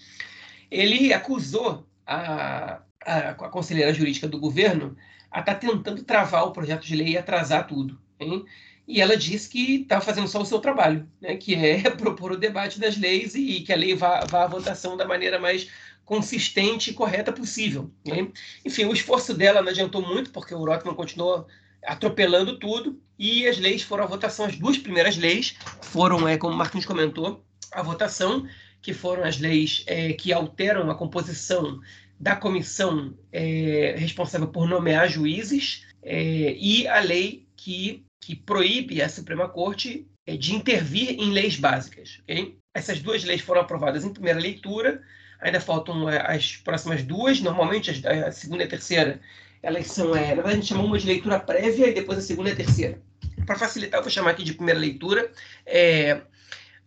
ele 0.70 1.14
acusou 1.14 1.86
a, 2.06 2.82
a, 3.06 3.30
a 3.30 3.34
conselheira 3.50 3.94
jurídica 3.94 4.28
do 4.28 4.40
governo 4.40 4.96
a 5.32 5.40
estar 5.40 5.56
tá 5.56 5.60
tentando 5.60 6.04
travar 6.04 6.46
o 6.46 6.52
projeto 6.52 6.86
de 6.86 6.96
lei 6.96 7.10
e 7.10 7.18
atrasar 7.18 7.68
tudo. 7.68 8.00
Hein? 8.20 8.46
e 8.88 9.02
ela 9.02 9.18
disse 9.18 9.50
que 9.50 9.82
estava 9.82 10.02
fazendo 10.02 10.28
só 10.28 10.42
o 10.42 10.46
seu 10.46 10.60
trabalho, 10.60 11.06
né, 11.20 11.36
que 11.36 11.54
é 11.54 11.90
propor 11.92 12.32
o 12.32 12.38
debate 12.38 12.80
das 12.80 12.98
leis 12.98 13.36
e, 13.36 13.60
que 13.60 13.74
a 13.74 13.76
lei 13.76 13.94
vá, 13.94 14.22
vá 14.26 14.46
à 14.46 14.48
votação 14.48 14.96
da 14.96 15.06
maneira 15.06 15.38
mais 15.38 15.70
consistente 16.06 16.92
e 16.92 16.94
correta 16.94 17.34
possível. 17.34 17.92
Né? 18.06 18.30
Enfim, 18.64 18.86
o 18.86 18.94
esforço 18.94 19.34
dela 19.34 19.62
não 19.62 19.70
adiantou 19.70 20.02
muito, 20.02 20.30
porque 20.30 20.56
o 20.56 20.64
Rotman 20.64 20.96
continuou 20.96 21.46
atropelando 21.86 22.58
tudo, 22.58 23.00
e 23.20 23.46
as 23.46 23.58
leis 23.58 23.82
foram 23.82 24.06
à 24.06 24.08
votação, 24.08 24.46
as 24.46 24.56
duas 24.56 24.78
primeiras 24.78 25.18
leis 25.18 25.58
foram, 25.82 26.26
é, 26.28 26.38
como 26.38 26.54
o 26.54 26.58
Martins 26.58 26.86
comentou, 26.86 27.44
a 27.74 27.82
votação, 27.82 28.48
que 28.88 28.94
foram 28.94 29.26
as 29.26 29.38
leis 29.38 29.84
é, 29.86 30.14
que 30.14 30.32
alteram 30.32 30.90
a 30.90 30.96
composição 30.96 31.82
da 32.18 32.38
comissão 32.38 33.14
é, 33.34 33.96
responsável 33.98 34.48
por 34.48 34.66
nomear 34.66 35.10
juízes, 35.10 35.86
é, 36.02 36.56
e 36.58 36.88
a 36.88 37.02
lei 37.02 37.46
que 37.58 38.06
que 38.22 38.34
proíbe 38.34 39.02
a 39.02 39.10
Suprema 39.10 39.48
Corte 39.48 40.08
é, 40.26 40.38
de 40.38 40.56
intervir 40.56 41.20
em 41.20 41.32
leis 41.32 41.58
básicas. 41.58 42.20
Okay? 42.24 42.58
Essas 42.74 43.02
duas 43.02 43.26
leis 43.26 43.42
foram 43.42 43.62
aprovadas 43.62 44.06
em 44.06 44.14
primeira 44.14 44.40
leitura, 44.40 45.02
ainda 45.42 45.60
faltam 45.60 46.10
é, 46.10 46.34
as 46.34 46.56
próximas 46.56 47.04
duas, 47.04 47.42
normalmente 47.42 47.92
a 48.08 48.32
segunda 48.32 48.64
e 48.64 48.68
a 48.68 48.70
terceira, 48.70 49.20
elas 49.62 49.88
são, 49.88 50.16
é, 50.16 50.30
na 50.30 50.36
verdade 50.36 50.54
a 50.54 50.56
gente 50.56 50.68
chama 50.68 50.84
uma 50.84 50.98
de 50.98 51.06
leitura 51.06 51.42
prévia 51.42 51.90
e 51.90 51.94
depois 51.94 52.20
a 52.20 52.22
segunda 52.22 52.50
e 52.50 52.54
a 52.54 52.56
terceira. 52.56 53.02
Para 53.46 53.60
facilitar, 53.60 54.00
eu 54.00 54.04
vou 54.04 54.12
chamar 54.12 54.32
aqui 54.32 54.46
de 54.46 54.54
primeira 54.54 54.80
leitura. 54.80 55.30
É, 55.66 56.22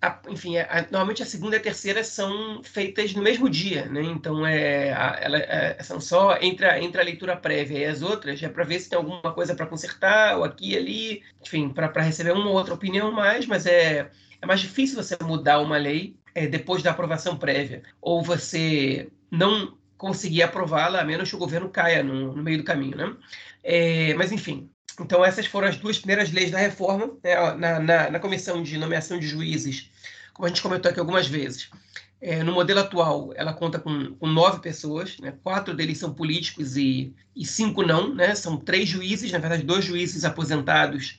a, 0.03 0.21
enfim, 0.29 0.57
a, 0.57 0.83
normalmente 0.91 1.23
a 1.23 1.27
segunda 1.27 1.57
e 1.57 1.59
a 1.59 1.63
terceira 1.63 2.03
são 2.03 2.63
feitas 2.63 3.13
no 3.15 3.23
mesmo 3.23 3.51
dia, 3.51 3.87
né? 3.87 4.03
Então 4.03 4.47
é, 4.47 4.93
a, 4.93 5.19
ela, 5.21 5.39
é, 5.39 5.83
são 5.83 6.01
só 6.01 6.39
entre 6.41 6.67
a, 6.67 6.83
entre 6.83 7.01
a 7.01 7.05
leitura 7.05 7.37
prévia 7.37 7.79
e 7.79 7.85
as 7.85 8.01
outras, 8.01 8.43
é 8.43 8.49
para 8.49 8.65
ver 8.65 8.81
se 8.81 8.89
tem 8.89 8.97
alguma 8.97 9.33
coisa 9.35 9.55
para 9.55 9.67
consertar, 9.67 10.39
ou 10.39 10.45
aqui 10.45 10.73
e 10.73 10.77
ali, 10.77 11.23
enfim, 11.45 11.69
para 11.69 12.03
receber 12.03 12.33
uma 12.33 12.49
ou 12.49 12.55
outra 12.55 12.73
opinião 12.75 13.13
mais, 13.13 13.47
mas 13.47 13.67
é, 13.67 14.11
é 14.41 14.47
mais 14.47 14.61
difícil 14.61 15.03
você 15.03 15.17
mudar 15.23 15.61
uma 15.61 15.77
lei 15.77 16.17
é, 16.35 16.47
depois 16.47 16.83
da 16.83 16.93
aprovação 16.93 17.37
prévia, 17.37 17.83
ou 18.01 18.23
você 18.23 19.11
não 19.31 19.79
conseguir 19.99 20.43
aprová-la, 20.43 21.03
a 21.03 21.05
menos 21.05 21.29
que 21.29 21.37
o 21.37 21.39
governo 21.39 21.69
caia 21.69 22.03
no, 22.03 22.35
no 22.35 22.43
meio 22.43 22.57
do 22.59 22.65
caminho, 22.65 22.97
né? 22.97 23.17
É, 23.63 24.15
mas 24.15 24.33
enfim, 24.33 24.71
então, 25.01 25.25
essas 25.25 25.47
foram 25.47 25.69
as 25.69 25.77
duas 25.77 25.99
primeiras 25.99 26.31
leis 26.31 26.51
da 26.51 26.59
reforma, 26.59 27.17
né, 27.25 27.35
na, 27.57 27.81
na, 27.81 28.11
na, 28.11 28.21
comissão 28.21 28.63
de 28.63 28.77
nomeação 28.77 29.19
de 29.19 29.27
juízes, 29.27 29.91
como 30.35 30.47
a 30.47 30.49
gente 30.49 30.63
comentou 30.63 30.91
aqui 30.91 31.01
algumas 31.01 31.27
vezes. 31.27 31.71
É, 32.21 32.43
no 32.43 32.53
modelo 32.53 32.81
atual, 32.81 33.33
ela 33.35 33.55
conta 33.55 33.79
com, 33.79 34.15
com 34.15 34.27
nove 34.27 34.61
pessoas, 34.61 35.19
né, 35.19 35.33
quatro 35.43 35.75
deles 35.75 35.97
são 35.97 36.13
políticos 36.13 36.77
e, 36.77 37.15
e 37.35 37.47
cinco 37.47 37.83
não, 37.83 38.15
né, 38.15 38.35
são 38.35 38.59
três 38.59 38.89
juízes, 38.89 39.33
na 39.33 39.39
verdade, 39.39 39.63
dois 39.63 39.85
juízes 39.85 40.25
aposentados, 40.25 41.19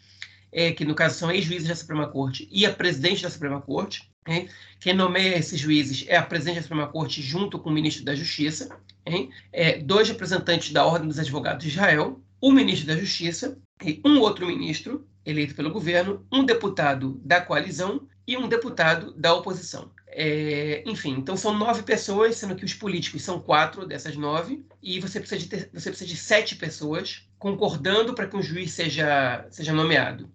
é, 0.51 0.71
que 0.71 0.85
no 0.85 0.93
caso 0.93 1.17
são 1.17 1.31
ex-juízes 1.31 1.67
da 1.67 1.75
Suprema 1.75 2.07
Corte, 2.07 2.47
e 2.51 2.65
a 2.65 2.73
presidente 2.73 3.23
da 3.23 3.29
Suprema 3.29 3.61
Corte. 3.61 4.11
Hein? 4.27 4.47
Quem 4.79 4.93
nomeia 4.93 5.38
esses 5.38 5.59
juízes 5.59 6.05
é 6.07 6.17
a 6.17 6.21
presidente 6.21 6.57
da 6.57 6.61
Suprema 6.61 6.88
Corte 6.88 7.21
junto 7.21 7.57
com 7.57 7.69
o 7.69 7.73
ministro 7.73 8.05
da 8.05 8.13
Justiça. 8.13 8.69
Hein? 9.05 9.31
É, 9.51 9.79
dois 9.79 10.07
representantes 10.07 10.71
da 10.71 10.85
Ordem 10.85 11.07
dos 11.07 11.17
Advogados 11.17 11.63
de 11.63 11.71
Israel, 11.71 12.21
o 12.41 12.51
ministro 12.51 12.88
da 12.88 12.98
Justiça 12.98 13.57
e 13.86 14.01
um 14.03 14.19
outro 14.19 14.48
ministro 14.48 15.07
eleito 15.24 15.53
pelo 15.53 15.71
governo, 15.71 16.25
um 16.31 16.43
deputado 16.43 17.21
da 17.24 17.39
coalizão 17.39 18.07
e 18.27 18.36
um 18.36 18.50
deputado 18.50 19.13
da 19.13 19.33
oposição. 19.33 19.91
É, 20.07 20.83
enfim, 20.86 21.12
então 21.12 21.38
são 21.38 21.57
nove 21.57 21.83
pessoas, 21.83 22.36
sendo 22.36 22.55
que 22.55 22.65
os 22.65 22.74
políticos 22.74 23.21
são 23.21 23.39
quatro 23.39 23.86
dessas 23.86 24.17
nove, 24.17 24.65
e 24.81 25.00
você 25.00 25.19
precisa 25.19 25.39
de, 25.39 25.48
ter, 25.48 25.69
você 25.71 25.89
precisa 25.89 26.10
de 26.10 26.17
sete 26.17 26.55
pessoas 26.55 27.27
concordando 27.38 28.13
para 28.13 28.27
que 28.27 28.36
um 28.36 28.41
juiz 28.41 28.71
seja, 28.71 29.45
seja 29.50 29.71
nomeado. 29.71 30.29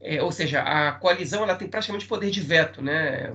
É, 0.00 0.22
ou 0.22 0.30
seja, 0.30 0.60
a 0.60 0.92
coalizão 0.92 1.42
ela 1.42 1.54
tem 1.54 1.66
praticamente 1.66 2.06
poder 2.06 2.30
de 2.30 2.40
veto, 2.40 2.82
né? 2.82 3.32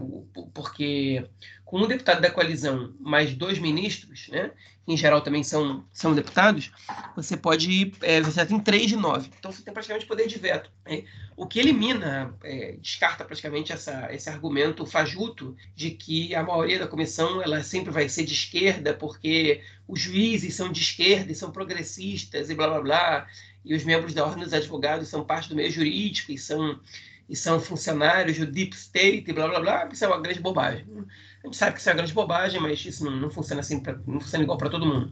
porque 0.53 1.25
com 1.65 1.79
um 1.81 1.87
deputado 1.87 2.21
da 2.21 2.31
coalizão 2.31 2.93
mais 2.99 3.33
dois 3.33 3.59
ministros, 3.59 4.27
né, 4.29 4.51
em 4.89 4.97
geral 4.97 5.21
também 5.21 5.43
são, 5.43 5.85
são 5.93 6.15
deputados, 6.15 6.71
você 7.15 7.37
pode. 7.37 7.93
É, 8.01 8.19
você 8.21 8.43
tem 8.43 8.59
três 8.59 8.87
de 8.87 8.95
nove. 8.95 9.29
Então 9.37 9.51
você 9.51 9.61
tem 9.61 9.71
praticamente 9.71 10.07
poder 10.07 10.27
de 10.27 10.39
veto. 10.39 10.71
Né? 10.83 11.03
O 11.37 11.45
que 11.45 11.59
elimina, 11.59 12.35
é, 12.43 12.75
descarta 12.81 13.23
praticamente 13.23 13.71
essa, 13.71 14.11
esse 14.11 14.27
argumento 14.29 14.87
fajuto 14.87 15.55
de 15.75 15.91
que 15.91 16.33
a 16.33 16.41
maioria 16.41 16.79
da 16.79 16.87
comissão 16.87 17.39
ela 17.41 17.61
sempre 17.61 17.91
vai 17.91 18.09
ser 18.09 18.25
de 18.25 18.33
esquerda, 18.33 18.93
porque 18.95 19.61
os 19.87 19.99
juízes 19.99 20.55
são 20.55 20.71
de 20.71 20.81
esquerda 20.81 21.31
e 21.31 21.35
são 21.35 21.51
progressistas 21.51 22.49
e 22.49 22.55
blá 22.55 22.67
blá 22.67 22.81
blá, 22.81 23.27
e 23.63 23.75
os 23.75 23.83
membros 23.83 24.15
da 24.15 24.25
Ordem 24.25 24.43
dos 24.43 24.53
Advogados 24.53 25.07
são 25.07 25.23
parte 25.23 25.49
do 25.49 25.55
meio 25.55 25.71
jurídico 25.71 26.31
e 26.31 26.37
são 26.37 26.79
e 27.29 27.35
são 27.35 27.59
funcionários 27.59 28.39
do 28.39 28.47
deep 28.47 28.75
state 28.75 29.29
e 29.29 29.33
blá 29.33 29.47
blá 29.47 29.59
blá, 29.59 29.89
isso 29.93 30.03
é 30.03 30.07
uma 30.07 30.19
grande 30.19 30.39
bobagem. 30.39 30.87
A 31.43 31.47
gente 31.47 31.57
sabe 31.57 31.73
que 31.73 31.79
isso 31.79 31.89
é 31.89 31.93
uma 31.93 31.97
grande 31.97 32.13
bobagem, 32.13 32.59
mas 32.59 32.85
isso 32.85 33.05
não, 33.05 33.15
não 33.15 33.29
funciona 33.29 33.61
assim, 33.61 33.79
pra, 33.79 33.97
não 34.05 34.19
funciona 34.19 34.43
igual 34.43 34.57
para 34.57 34.69
todo 34.69 34.85
mundo. 34.85 35.11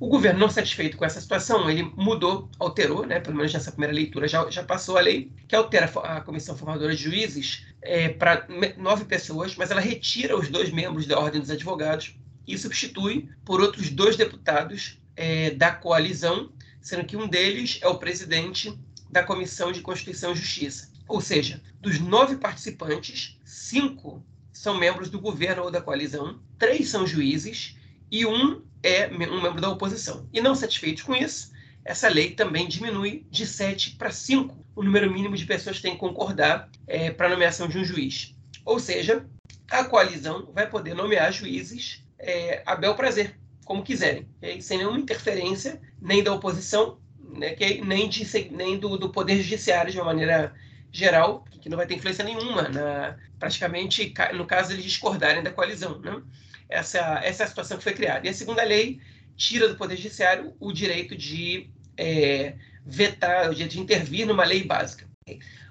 O 0.00 0.08
governo, 0.08 0.40
não 0.40 0.48
satisfeito 0.48 0.96
com 0.96 1.04
essa 1.04 1.20
situação, 1.20 1.68
ele 1.68 1.82
mudou, 1.94 2.48
alterou, 2.58 3.04
né, 3.04 3.20
pelo 3.20 3.36
menos 3.36 3.52
nessa 3.52 3.70
primeira 3.70 3.94
leitura 3.94 4.26
já, 4.26 4.50
já 4.50 4.62
passou 4.62 4.96
a 4.96 5.02
lei, 5.02 5.30
que 5.46 5.54
altera 5.54 5.92
a 6.04 6.22
comissão 6.22 6.56
formadora 6.56 6.96
de 6.96 7.02
juízes 7.02 7.66
é, 7.82 8.08
para 8.08 8.46
nove 8.78 9.04
pessoas, 9.04 9.54
mas 9.56 9.70
ela 9.70 9.80
retira 9.80 10.34
os 10.34 10.48
dois 10.48 10.70
membros 10.70 11.06
da 11.06 11.18
Ordem 11.18 11.42
dos 11.42 11.50
Advogados 11.50 12.16
e 12.48 12.56
substitui 12.56 13.28
por 13.44 13.60
outros 13.60 13.90
dois 13.90 14.16
deputados 14.16 14.98
é, 15.14 15.50
da 15.50 15.70
coalizão, 15.70 16.50
sendo 16.80 17.04
que 17.04 17.18
um 17.18 17.28
deles 17.28 17.78
é 17.82 17.88
o 17.88 17.98
presidente 17.98 18.72
da 19.10 19.22
Comissão 19.22 19.70
de 19.70 19.82
Constituição 19.82 20.32
e 20.32 20.36
Justiça. 20.36 20.90
Ou 21.06 21.20
seja, 21.20 21.60
dos 21.78 22.00
nove 22.00 22.36
participantes, 22.36 23.38
cinco 23.44 24.24
são 24.60 24.76
membros 24.76 25.08
do 25.08 25.18
governo 25.18 25.62
ou 25.62 25.70
da 25.70 25.80
coalizão, 25.80 26.38
três 26.58 26.90
são 26.90 27.06
juízes 27.06 27.78
e 28.10 28.26
um 28.26 28.60
é 28.82 29.06
um 29.08 29.40
membro 29.40 29.58
da 29.58 29.70
oposição. 29.70 30.28
E 30.30 30.38
não 30.38 30.54
satisfeitos 30.54 31.02
com 31.02 31.16
isso, 31.16 31.50
essa 31.82 32.10
lei 32.10 32.32
também 32.32 32.68
diminui 32.68 33.26
de 33.30 33.46
sete 33.46 33.92
para 33.92 34.10
cinco 34.10 34.62
o 34.76 34.82
número 34.82 35.10
mínimo 35.10 35.34
de 35.34 35.46
pessoas 35.46 35.76
que 35.76 35.82
têm 35.84 35.94
que 35.94 35.98
concordar 35.98 36.68
é, 36.86 37.10
para 37.10 37.26
a 37.26 37.30
nomeação 37.30 37.68
de 37.68 37.78
um 37.78 37.84
juiz. 37.84 38.36
Ou 38.62 38.78
seja, 38.78 39.24
a 39.70 39.82
coalizão 39.84 40.50
vai 40.52 40.68
poder 40.68 40.92
nomear 40.92 41.32
juízes 41.32 42.04
é, 42.18 42.62
a 42.66 42.76
bel 42.76 42.94
prazer, 42.94 43.40
como 43.64 43.82
quiserem, 43.82 44.28
okay? 44.36 44.60
sem 44.60 44.76
nenhuma 44.76 44.98
interferência 44.98 45.80
nem 46.02 46.22
da 46.22 46.34
oposição, 46.34 46.98
né, 47.18 47.52
okay? 47.52 47.80
nem, 47.82 48.10
de, 48.10 48.50
nem 48.50 48.78
do, 48.78 48.98
do 48.98 49.08
Poder 49.08 49.40
Judiciário 49.40 49.90
de 49.90 49.96
uma 49.96 50.04
maneira 50.04 50.54
geral, 50.92 51.46
que 51.60 51.68
não 51.68 51.76
vai 51.76 51.86
ter 51.86 51.94
influência 51.94 52.24
nenhuma, 52.24 52.68
na, 52.68 53.16
praticamente, 53.38 54.12
no 54.34 54.46
caso 54.46 54.72
eles 54.72 54.84
discordarem 54.84 55.42
da 55.42 55.50
coalizão. 55.50 55.98
Né? 56.00 56.22
Essa, 56.68 57.20
essa 57.22 57.42
é 57.42 57.46
a 57.46 57.48
situação 57.48 57.76
que 57.76 57.84
foi 57.84 57.92
criada. 57.92 58.26
E 58.26 58.30
a 58.30 58.34
segunda 58.34 58.62
lei 58.62 59.00
tira 59.36 59.68
do 59.68 59.76
Poder 59.76 59.96
Judiciário 59.96 60.54
o 60.58 60.72
direito 60.72 61.16
de 61.16 61.70
é, 61.96 62.54
vetar, 62.84 63.50
o 63.50 63.54
direito 63.54 63.72
de 63.72 63.80
intervir 63.80 64.26
numa 64.26 64.44
lei 64.44 64.64
básica. 64.64 65.08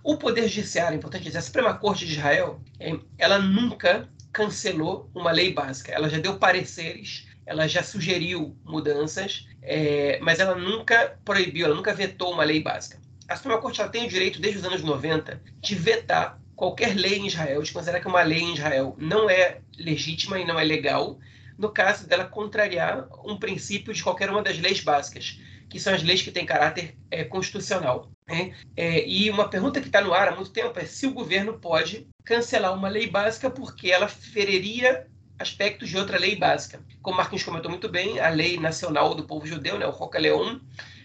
O 0.04 0.18
Poder 0.18 0.48
Judiciário, 0.48 0.96
é 0.96 0.98
importante 0.98 1.24
dizer, 1.24 1.40
a 1.40 1.42
Suprema 1.42 1.74
Corte 1.74 2.06
de 2.06 2.14
Israel, 2.14 2.62
é, 2.80 2.98
ela 3.18 3.40
nunca 3.40 4.08
cancelou 4.32 5.10
uma 5.14 5.32
lei 5.32 5.54
básica. 5.54 5.92
Ela 5.92 6.10
já 6.10 6.20
deu 6.20 6.38
pareceres, 6.38 7.28
ela 7.46 7.68
já 7.68 7.84
sugeriu 7.84 8.56
mudanças, 8.64 9.48
é, 9.62 10.20
mas 10.22 10.40
ela 10.40 10.56
nunca 10.56 11.18
proibiu, 11.26 11.66
ela 11.66 11.76
nunca 11.76 11.94
vetou 11.94 12.34
uma 12.34 12.44
lei 12.44 12.62
básica 12.62 13.00
a 13.30 13.36
Suprema 13.36 13.62
Corte 13.62 13.88
tem 13.90 14.06
o 14.06 14.10
direito, 14.10 14.42
desde 14.42 14.60
os 14.60 14.66
anos 14.66 14.82
90, 14.82 15.42
de 15.62 15.76
vetar 15.76 16.40
qualquer 16.56 16.96
lei 16.96 17.20
em 17.20 17.28
Israel, 17.28 17.62
de 17.62 17.72
considerar 17.72 18.02
que 18.02 18.08
uma 18.08 18.24
lei 18.24 18.40
em 18.40 18.54
Israel 18.54 18.96
não 18.98 19.30
é 19.30 19.60
legítima 19.78 20.40
e 20.40 20.46
não 20.46 20.60
é 20.60 20.64
legal, 20.64 21.20
no 21.58 21.70
caso 21.70 22.08
dela 22.08 22.26
contrariar 22.26 23.08
um 23.24 23.38
princípio 23.38 23.94
de 23.94 24.04
qualquer 24.04 24.30
uma 24.30 24.42
das 24.42 24.58
leis 24.58 24.82
básicas, 24.82 25.40
que 25.70 25.80
são 25.80 25.94
as 25.94 26.02
leis 26.02 26.22
que 26.22 26.32
têm 26.32 26.46
caráter 26.46 26.98
é, 27.12 27.24
constitucional. 27.24 28.10
Né? 28.28 28.54
É, 28.76 29.08
e 29.08 29.30
uma 29.30 29.48
pergunta 29.48 29.80
que 29.80 29.88
está 29.88 30.02
no 30.02 30.14
ar 30.14 30.30
há 30.30 30.36
muito 30.36 30.52
tempo 30.52 30.78
é 30.80 30.86
se 30.86 31.06
o 31.06 31.14
governo 31.14 31.54
pode 31.60 32.08
cancelar 32.26 32.74
uma 32.74 32.90
lei 32.90 33.08
básica 33.08 33.50
porque 33.50 33.92
ela 33.92 34.08
feriria 34.08 35.08
aspectos 35.38 35.88
de 35.88 35.98
outra 35.98 36.18
lei 36.18 36.36
básica. 36.36 36.82
Como 37.02 37.18
Marquinhos 37.18 37.44
comentou 37.44 37.72
muito 37.72 37.88
bem, 37.88 38.20
a 38.20 38.30
lei 38.30 38.60
nacional 38.60 39.16
do 39.16 39.24
povo 39.24 39.48
judeu, 39.48 39.78
né, 39.78 39.86
o 39.86 39.92
Roca 39.92 40.20
Leon, 40.20 40.60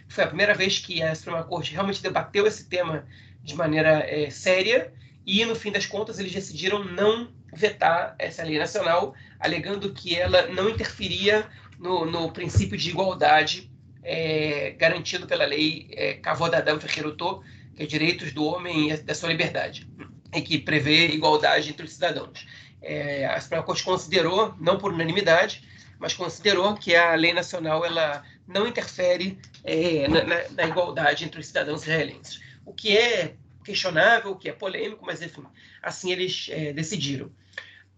foi 0.09 0.25
a 0.25 0.29
primeira 0.29 0.55
vez 0.55 0.79
que 0.79 1.03
a 1.03 1.15
Suprema 1.15 1.43
Corte 1.45 1.73
realmente 1.73 2.03
debateu 2.03 2.47
esse 2.47 2.65
tema 2.65 3.07
de 3.43 3.55
maneira 3.55 4.05
é, 4.09 4.31
séria 4.31 4.93
e, 5.27 5.45
no 5.45 5.55
fim 5.55 5.73
das 5.73 5.87
contas, 5.87 6.19
eles 6.19 6.33
decidiram 6.33 6.85
não 6.85 7.31
vetar 7.53 8.15
essa 8.19 8.43
lei 8.43 8.59
nacional, 8.59 9.15
alegando 9.39 9.93
que 9.93 10.15
ela 10.15 10.49
não 10.49 10.69
interferia 10.69 11.47
no, 11.79 12.05
no 12.05 12.31
princípio 12.33 12.77
de 12.77 12.91
igualdade 12.91 13.71
é, 14.03 14.75
garantido 14.79 15.27
pela 15.27 15.47
lei 15.47 15.89
é, 15.93 16.15
Kavod 16.15 16.55
Adam 16.55 16.79
que 16.79 17.83
é 17.83 17.87
direitos 17.87 18.33
do 18.33 18.45
homem 18.45 18.91
e 18.91 18.97
da 18.99 19.15
sua 19.15 19.31
liberdade, 19.31 19.89
e 20.33 20.41
que 20.41 20.59
prevê 20.59 21.09
igualdade 21.09 21.71
entre 21.71 21.87
os 21.87 21.93
cidadãos. 21.93 22.47
É, 22.83 23.27
a 23.27 23.41
Suprema 23.41 23.65
Corte 23.65 23.83
considerou, 23.83 24.55
não 24.61 24.79
por 24.79 24.93
unanimidade, 24.93 25.63
mas 25.99 26.13
considerou 26.13 26.75
que 26.75 26.95
a 26.95 27.15
lei 27.15 27.33
nacional 27.33 27.85
ela 27.85 28.23
não 28.47 28.67
interfere 28.67 29.39
é, 29.63 30.07
na, 30.09 30.25
na, 30.25 30.49
na, 30.51 30.67
igualdade 30.67 31.25
entre 31.25 31.41
os 31.41 31.47
cidadãos 31.47 31.83
israelenses. 31.83 32.41
O 32.65 32.73
que 32.73 32.97
é 32.97 33.35
questionável, 33.65 34.33
o 34.33 34.37
que 34.37 34.49
é 34.49 34.53
polêmico, 34.53 35.05
mas 35.07 35.23
enfim, 35.23 35.45
assim 35.83 36.13
eles 36.13 36.49
é, 36.51 36.73
decidiram. 36.73 37.31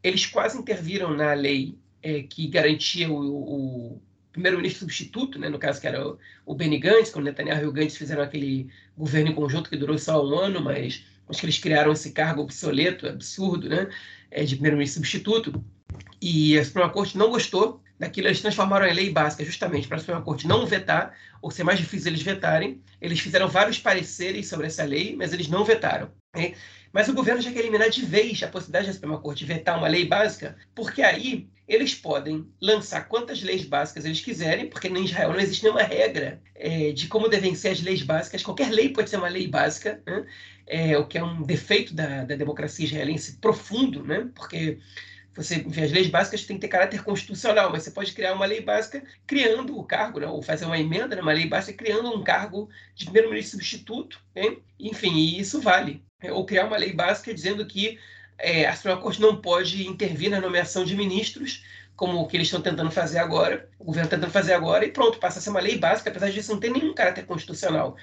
Eles 0.03 0.27
quase 0.27 0.59
interviram 0.59 1.15
na 1.15 1.33
lei 1.33 1.77
é, 2.03 2.23
que 2.23 2.47
garantia 2.47 3.11
o, 3.11 3.95
o 3.95 4.03
primeiro-ministro 4.33 4.81
substituto, 4.81 5.39
né, 5.39 5.49
no 5.49 5.59
caso 5.59 5.81
que 5.81 5.87
era 5.87 6.07
o, 6.07 6.19
o 6.45 6.55
Benny 6.55 6.79
Gantz, 6.79 7.11
quando 7.11 7.25
Netanyahu 7.25 7.63
e 7.63 7.67
o 7.67 7.73
Gantz 7.73 7.97
fizeram 7.97 8.23
aquele 8.23 8.71
governo 8.97 9.31
em 9.31 9.35
conjunto 9.35 9.69
que 9.71 9.77
durou 9.77 9.99
só 9.99 10.25
um 10.25 10.39
ano, 10.39 10.63
mas 10.63 11.05
acho 11.29 11.41
que 11.41 11.47
eles 11.47 11.59
criaram 11.59 11.93
esse 11.93 12.13
cargo 12.13 12.43
obsoleto, 12.43 13.09
absurdo, 13.09 13.69
né, 13.69 13.89
é, 14.31 14.45
de 14.45 14.55
primeiro-ministro 14.55 14.99
substituto. 14.99 15.65
E 16.21 16.59
a 16.59 16.65
Suprema 16.65 16.91
Corte 16.91 17.19
não 17.19 17.31
gostou 17.31 17.83
daquilo, 17.99 18.29
eles 18.29 18.41
transformaram 18.41 18.87
em 18.87 18.93
lei 18.93 19.11
básica 19.11 19.45
justamente 19.45 19.89
para 19.89 19.97
a 19.97 20.01
Suprema 20.01 20.23
Corte 20.23 20.47
não 20.47 20.67
vetar, 20.67 21.15
ou 21.41 21.51
ser 21.51 21.65
mais 21.65 21.79
difícil 21.79 22.09
eles 22.09 22.23
vetarem. 22.23 22.83
Eles 23.01 23.21
fizeram 23.21 23.49
vários 23.49 23.79
pareceres 23.79 24.49
sobre 24.49 24.67
essa 24.67 24.85
lei, 24.85 25.15
mas 25.17 25.33
eles 25.33 25.49
não 25.49 25.65
vetaram. 25.65 26.11
Né? 26.35 26.55
Mas 26.93 27.09
o 27.09 27.15
governo 27.15 27.43
já 27.43 27.53
quer 27.53 27.61
eliminar 27.61 27.91
de 27.91 28.05
vez 28.05 28.43
a 28.43 28.49
possibilidade 28.49 28.87
da 28.87 28.93
Suprema 28.93 29.19
Corte 29.19 29.45
vetar 29.45 29.77
uma 29.77 29.89
lei 29.89 30.07
básica, 30.07 30.57
porque 30.75 31.03
aí 31.03 31.49
eles 31.69 31.95
podem 31.95 32.47
lançar 32.61 33.09
quantas 33.09 33.43
leis 33.43 33.65
básicas 33.65 34.05
eles 34.05 34.21
quiserem, 34.21 34.69
porque 34.69 34.87
em 34.89 35.05
Israel 35.05 35.33
não 35.33 35.41
existe 35.41 35.65
nenhuma 35.65 35.83
regra 35.83 36.41
é, 36.55 36.93
de 36.93 37.09
como 37.09 37.29
devem 37.29 37.55
ser 37.55 37.71
as 37.71 37.83
leis 37.83 38.03
básicas. 38.03 38.43
Qualquer 38.43 38.71
lei 38.71 38.91
pode 38.91 39.11
ser 39.11 39.17
uma 39.17 39.29
lei 39.29 39.49
básica, 39.49 40.01
né? 40.07 40.25
é, 40.67 40.97
o 40.97 41.07
que 41.07 41.19
é 41.19 41.25
um 41.25 41.43
defeito 41.43 41.93
da, 41.93 42.25
da 42.25 42.37
democracia 42.37 42.87
israelense 42.87 43.39
profundo, 43.39 44.05
né? 44.05 44.29
porque 44.35 44.79
você, 45.37 45.57
enfim, 45.57 45.83
as 45.83 45.93
leis 45.93 46.09
básicas 46.09 46.45
têm 46.45 46.57
que 46.57 46.63
ter 46.63 46.69
caráter 46.69 47.05
constitucional, 47.05 47.71
mas 47.71 47.83
você 47.83 47.91
pode 47.91 48.13
criar 48.13 48.33
uma 48.33 48.47
lei 48.47 48.63
básica 48.63 49.03
criando 49.27 49.79
o 49.79 49.85
cargo, 49.85 50.19
né, 50.19 50.27
ou 50.27 50.41
fazer 50.43 50.65
uma 50.65 50.79
emenda 50.79 51.15
numa 51.15 51.33
lei 51.33 51.47
básica 51.47 51.77
criando 51.77 52.11
um 52.11 52.25
cargo 52.25 52.71
de 52.95 53.05
primeiro-ministro 53.05 53.59
substituto, 53.59 54.21
né? 54.35 54.57
enfim, 54.81 55.15
e 55.15 55.39
isso 55.39 55.61
vale. 55.61 56.03
Né? 56.23 56.33
Ou 56.33 56.47
criar 56.47 56.67
uma 56.67 56.79
lei 56.79 56.95
básica 56.95 57.35
dizendo 57.35 57.67
que 57.67 57.99
é, 58.39 58.67
a 58.67 58.75
Suprema 58.75 59.01
Corte 59.01 59.21
não 59.21 59.37
pode 59.37 59.87
intervir 59.87 60.31
na 60.31 60.41
nomeação 60.41 60.85
de 60.85 60.97
ministros, 60.97 61.63
como 61.95 62.19
o 62.21 62.27
que 62.27 62.37
eles 62.37 62.47
estão 62.47 62.61
tentando 62.61 62.91
fazer 62.91 63.19
agora, 63.19 63.69
o 63.79 63.85
governo 63.85 64.07
está 64.07 64.17
tentando 64.17 64.33
fazer 64.33 64.53
agora, 64.53 64.85
e 64.85 64.91
pronto, 64.91 65.19
passa 65.19 65.39
a 65.39 65.43
ser 65.43 65.51
uma 65.51 65.61
lei 65.61 65.79
básica, 65.79 66.11
apesar 66.11 66.31
disso 66.31 66.53
não 66.53 66.61
ter 66.61 66.71
nenhum 66.71 66.95
caráter 66.95 67.25
constitucional. 67.25 67.97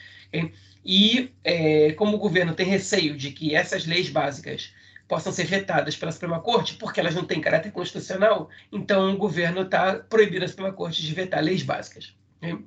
E 0.86 1.32
é, 1.44 1.94
como 1.94 2.16
o 2.16 2.20
governo 2.20 2.54
tem 2.54 2.66
receio 2.66 3.16
de 3.16 3.32
que 3.32 3.56
essas 3.56 3.86
leis 3.86 4.10
básicas 4.10 4.74
possam 5.08 5.32
ser 5.32 5.46
vetadas 5.46 5.96
pela 5.96 6.12
Suprema 6.12 6.40
Corte, 6.40 6.76
porque 6.76 7.00
elas 7.00 7.16
não 7.16 7.26
têm 7.26 7.42
caráter 7.42 7.72
constitucional, 7.72 8.50
então 8.72 9.14
o 9.14 9.18
governo 9.18 9.62
está 9.62 9.96
proibindo 9.96 10.44
a 10.44 10.48
Suprema 10.48 10.74
Corte 10.74 11.02
de 11.02 11.14
vetar 11.14 11.44
leis 11.44 11.62
básicas. 11.62 12.16
Né? 12.42 12.58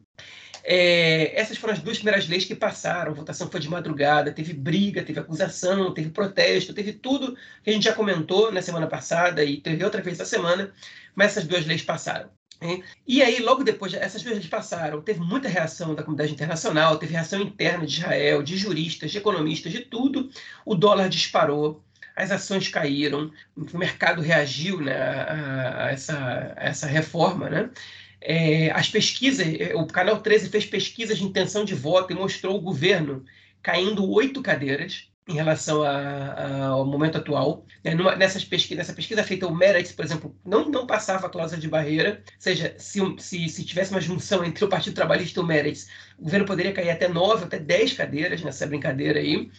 É, 0.68 1.40
essas 1.40 1.56
foram 1.56 1.74
as 1.74 1.80
duas 1.80 1.98
primeiras 1.98 2.26
leis 2.28 2.44
que 2.44 2.54
passaram. 2.54 3.12
A 3.12 3.14
votação 3.14 3.48
foi 3.48 3.60
de 3.60 3.68
madrugada, 3.68 4.32
teve 4.32 4.52
briga, 4.52 5.04
teve 5.04 5.20
acusação, 5.20 5.94
teve 5.94 6.10
protesto, 6.10 6.74
teve 6.74 6.92
tudo 6.92 7.36
que 7.62 7.70
a 7.70 7.72
gente 7.72 7.84
já 7.84 7.92
comentou 7.92 8.50
na 8.50 8.60
semana 8.60 8.88
passada 8.88 9.44
e 9.44 9.60
teve 9.60 9.84
outra 9.84 10.02
vez 10.02 10.18
essa 10.18 10.28
semana, 10.28 10.72
mas 11.14 11.32
essas 11.32 11.46
duas 11.46 11.64
leis 11.64 11.82
passaram. 11.82 12.30
Né? 12.60 12.82
E 13.06 13.22
aí, 13.22 13.38
logo 13.38 13.62
depois, 13.62 13.94
essas 13.94 14.22
duas 14.22 14.34
leis 14.34 14.48
passaram, 14.48 15.00
teve 15.02 15.20
muita 15.20 15.48
reação 15.48 15.94
da 15.94 16.02
comunidade 16.02 16.32
internacional, 16.32 16.98
teve 16.98 17.12
reação 17.12 17.40
interna 17.40 17.86
de 17.86 18.00
Israel, 18.00 18.42
de 18.42 18.56
juristas, 18.56 19.12
de 19.12 19.18
economistas, 19.18 19.70
de 19.70 19.82
tudo. 19.82 20.30
O 20.64 20.74
dólar 20.74 21.08
disparou, 21.08 21.84
as 22.16 22.32
ações 22.32 22.68
caíram, 22.68 23.30
o 23.54 23.78
mercado 23.78 24.22
reagiu 24.22 24.80
né, 24.80 24.96
a, 24.96 25.90
essa, 25.92 26.54
a 26.56 26.64
essa 26.64 26.86
reforma. 26.86 27.50
Né? 27.50 27.70
É, 28.20 28.70
as 28.70 28.88
pesquisas, 28.88 29.46
o 29.74 29.86
Canal 29.86 30.20
13 30.20 30.48
fez 30.48 30.64
pesquisas 30.64 31.18
de 31.18 31.24
intenção 31.24 31.64
de 31.64 31.74
voto 31.74 32.12
e 32.12 32.16
mostrou 32.16 32.56
o 32.56 32.60
governo 32.60 33.24
caindo 33.62 34.10
oito 34.10 34.40
cadeiras, 34.40 35.10
em 35.28 35.34
relação 35.34 35.82
a, 35.82 35.90
a, 35.90 36.66
ao 36.66 36.86
momento 36.86 37.18
atual. 37.18 37.66
Né? 37.82 37.94
Numa, 37.94 38.14
nessas 38.14 38.48
nessa 38.70 38.92
pesquisa 38.92 39.24
feita, 39.24 39.46
o 39.46 39.54
Meretz, 39.54 39.92
por 39.92 40.04
exemplo, 40.04 40.34
não, 40.44 40.70
não 40.70 40.86
passava 40.86 41.26
a 41.26 41.30
cláusula 41.30 41.60
de 41.60 41.68
barreira, 41.68 42.22
ou 42.24 42.32
seja, 42.38 42.74
se, 42.78 43.00
se, 43.18 43.48
se 43.48 43.64
tivesse 43.64 43.90
uma 43.90 44.00
junção 44.00 44.44
entre 44.44 44.64
o 44.64 44.68
Partido 44.68 44.94
Trabalhista 44.94 45.40
e 45.40 45.42
o 45.42 45.46
Meretz, 45.46 45.88
o 46.16 46.22
governo 46.22 46.46
poderia 46.46 46.72
cair 46.72 46.90
até 46.90 47.08
nove, 47.08 47.44
até 47.44 47.58
dez 47.58 47.92
cadeiras 47.92 48.40
nessa 48.40 48.66
brincadeira 48.66 49.18
aí. 49.18 49.50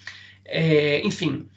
É, 0.45 1.01
enfim, 1.05 1.49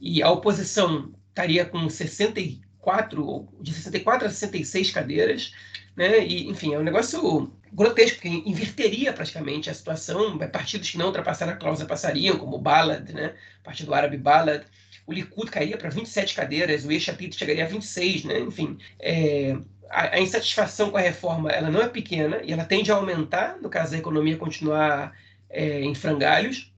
e 0.00 0.22
a 0.22 0.30
oposição 0.30 1.12
estaria 1.28 1.64
com 1.64 1.88
64, 1.88 3.48
de 3.60 3.72
64 3.72 4.26
a 4.26 4.30
66 4.30 4.90
cadeiras, 4.90 5.52
né? 5.96 6.24
E, 6.24 6.48
enfim, 6.48 6.74
é 6.74 6.78
um 6.78 6.82
negócio 6.82 7.52
grotesco, 7.72 8.20
porque 8.20 8.48
inverteria 8.48 9.12
praticamente 9.12 9.68
a 9.68 9.74
situação. 9.74 10.38
Partidos 10.38 10.90
que 10.90 10.98
não 10.98 11.06
ultrapassaram 11.06 11.52
a 11.52 11.56
cláusula 11.56 11.88
passariam, 11.88 12.38
como 12.38 12.56
o 12.56 12.60
Balad, 12.60 13.10
né? 13.10 13.34
Partido 13.62 13.94
Árabe 13.94 14.16
Balad. 14.16 14.64
O 15.06 15.12
Likud 15.12 15.50
cairia 15.50 15.76
para 15.76 15.88
27 15.88 16.34
cadeiras, 16.34 16.84
o 16.84 16.92
Eixapito 16.92 17.36
chegaria 17.36 17.64
a 17.64 17.68
26, 17.68 18.24
né? 18.24 18.40
Enfim, 18.40 18.78
é, 19.00 19.56
a, 19.90 20.16
a, 20.16 20.20
insatisfação 20.20 20.90
com 20.90 20.98
a 20.98 21.00
reforma 21.00 21.50
ela 21.50 21.70
não 21.70 21.80
é 21.80 21.88
pequena 21.88 22.40
e 22.44 22.52
ela 22.52 22.64
tende 22.64 22.92
a 22.92 22.94
aumentar 22.94 23.56
no 23.60 23.70
caso 23.70 23.92
da 23.92 23.98
economia 23.98 24.36
continuar 24.36 25.14
é, 25.48 25.80
em 25.80 25.94
frangalhos. 25.94 26.72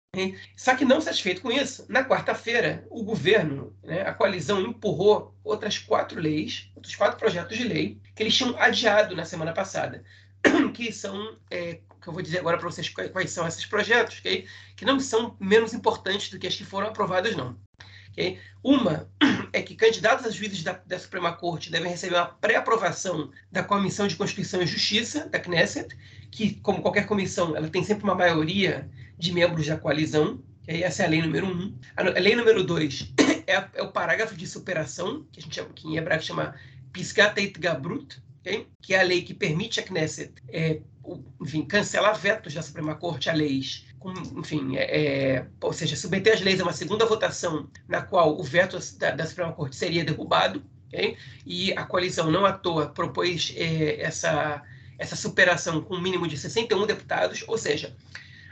Só 0.57 0.75
que 0.75 0.85
não 0.85 1.01
satisfeito 1.01 1.41
com 1.41 1.53
isso, 1.53 1.87
na 1.89 2.05
quarta-feira, 2.05 2.85
o 2.91 3.03
governo, 3.03 3.77
né, 3.83 4.03
a 4.03 4.13
coalizão, 4.13 4.61
empurrou 4.61 5.35
outras 5.45 5.79
quatro 5.79 6.21
leis, 6.21 6.71
outros 6.75 6.97
quatro 6.97 7.17
projetos 7.17 7.57
de 7.57 7.65
lei, 7.65 8.01
que 8.15 8.23
eles 8.23 8.37
tinham 8.37 8.59
adiado 8.59 9.15
na 9.15 9.25
semana 9.25 9.53
passada, 9.53 10.03
que 10.75 10.93
são, 10.93 11.39
é, 11.49 11.75
que 12.01 12.09
eu 12.09 12.13
vou 12.13 12.23
dizer 12.23 12.41
agora 12.41 12.59
para 12.59 12.69
vocês 12.69 12.89
quais 12.89 13.31
são 13.31 13.47
esses 13.47 13.65
projetos, 13.67 14.19
okay? 14.19 14.49
que 14.75 14.85
não 14.85 14.99
são 14.99 15.37
menos 15.39 15.73
importantes 15.73 16.29
do 16.29 16.39
que 16.39 16.47
as 16.47 16.57
que 16.57 16.65
foram 16.65 16.89
aprovadas, 16.89 17.37
não. 17.37 17.57
Okay? 18.13 18.39
Uma 18.63 19.09
é 19.53 19.63
que 19.63 19.75
candidatos 19.75 20.27
a 20.27 20.31
juízes 20.31 20.63
da, 20.63 20.81
da 20.87 20.99
Suprema 20.99 21.33
Corte 21.33 21.71
devem 21.71 21.91
receber 21.91 22.17
uma 22.17 22.27
pré-aprovação 22.27 23.31
da 23.51 23.63
Comissão 23.63 24.07
de 24.07 24.17
Constituição 24.17 24.63
e 24.63 24.67
Justiça, 24.67 25.29
da 25.29 25.39
Knesset, 25.39 25.97
que, 26.31 26.55
como 26.57 26.83
qualquer 26.83 27.07
comissão, 27.07 27.57
ela 27.57 27.69
tem 27.69 27.83
sempre 27.83 28.05
uma 28.05 28.15
maioria 28.15 28.89
de 29.19 29.33
membros 29.33 29.67
da 29.67 29.77
coalizão, 29.77 30.43
que 30.65 30.83
essa 30.83 31.03
é 31.03 31.07
a 31.07 31.09
lei 31.09 31.23
número 31.23 31.47
um. 31.47 31.75
A 31.97 32.03
lei 32.03 32.35
número 32.35 32.63
dois 32.65 33.13
é, 33.47 33.65
é 33.75 33.83
o 33.83 33.91
parágrafo 33.91 34.37
de 34.37 34.47
superação, 34.47 35.27
que 35.33 35.41
a 35.41 35.43
gente 35.43 35.55
chama, 35.55 35.71
que 35.75 35.89
em 35.89 35.97
hebraico 35.97 36.25
chama 36.25 36.55
Piscatet 36.93 37.59
Gabrut, 37.59 38.21
okay? 38.41 38.67
que 38.81 38.95
é 38.95 39.01
a 39.01 39.05
lei 39.05 39.23
que 39.23 39.35
permite 39.35 39.81
a 39.81 39.83
Knesset 39.83 40.33
é, 40.49 40.81
enfim, 41.41 41.65
cancelar 41.65 42.17
vetos 42.19 42.55
da 42.55 42.63
Suprema 42.63 42.95
Corte 42.95 43.31
a 43.31 43.33
leis, 43.33 43.87
com, 44.01 44.13
enfim, 44.39 44.77
é, 44.77 45.35
é, 45.35 45.47
ou 45.61 45.73
seja, 45.73 45.95
submeter 45.95 46.33
as 46.33 46.41
leis 46.41 46.59
a 46.59 46.65
uma 46.65 46.73
segunda 46.73 47.05
votação 47.05 47.69
na 47.87 48.01
qual 48.01 48.41
o 48.41 48.43
veto 48.43 48.79
da, 48.99 49.11
da 49.11 49.27
Suprema 49.27 49.53
Corte 49.53 49.77
seria 49.77 50.03
derrubado, 50.03 50.65
okay? 50.89 51.17
e 51.47 51.73
a 51.75 51.85
coalizão 51.85 52.31
não 52.31 52.47
à 52.47 52.53
toa 52.53 52.89
propôs 52.89 53.53
é, 53.57 54.01
essa, 54.01 54.63
essa 54.99 55.15
superação 55.15 55.83
com 55.83 55.97
um 55.97 56.01
mínimo 56.01 56.27
de 56.27 56.39
61 56.39 56.87
deputados, 56.87 57.45
ou 57.47 57.59
seja, 57.59 57.95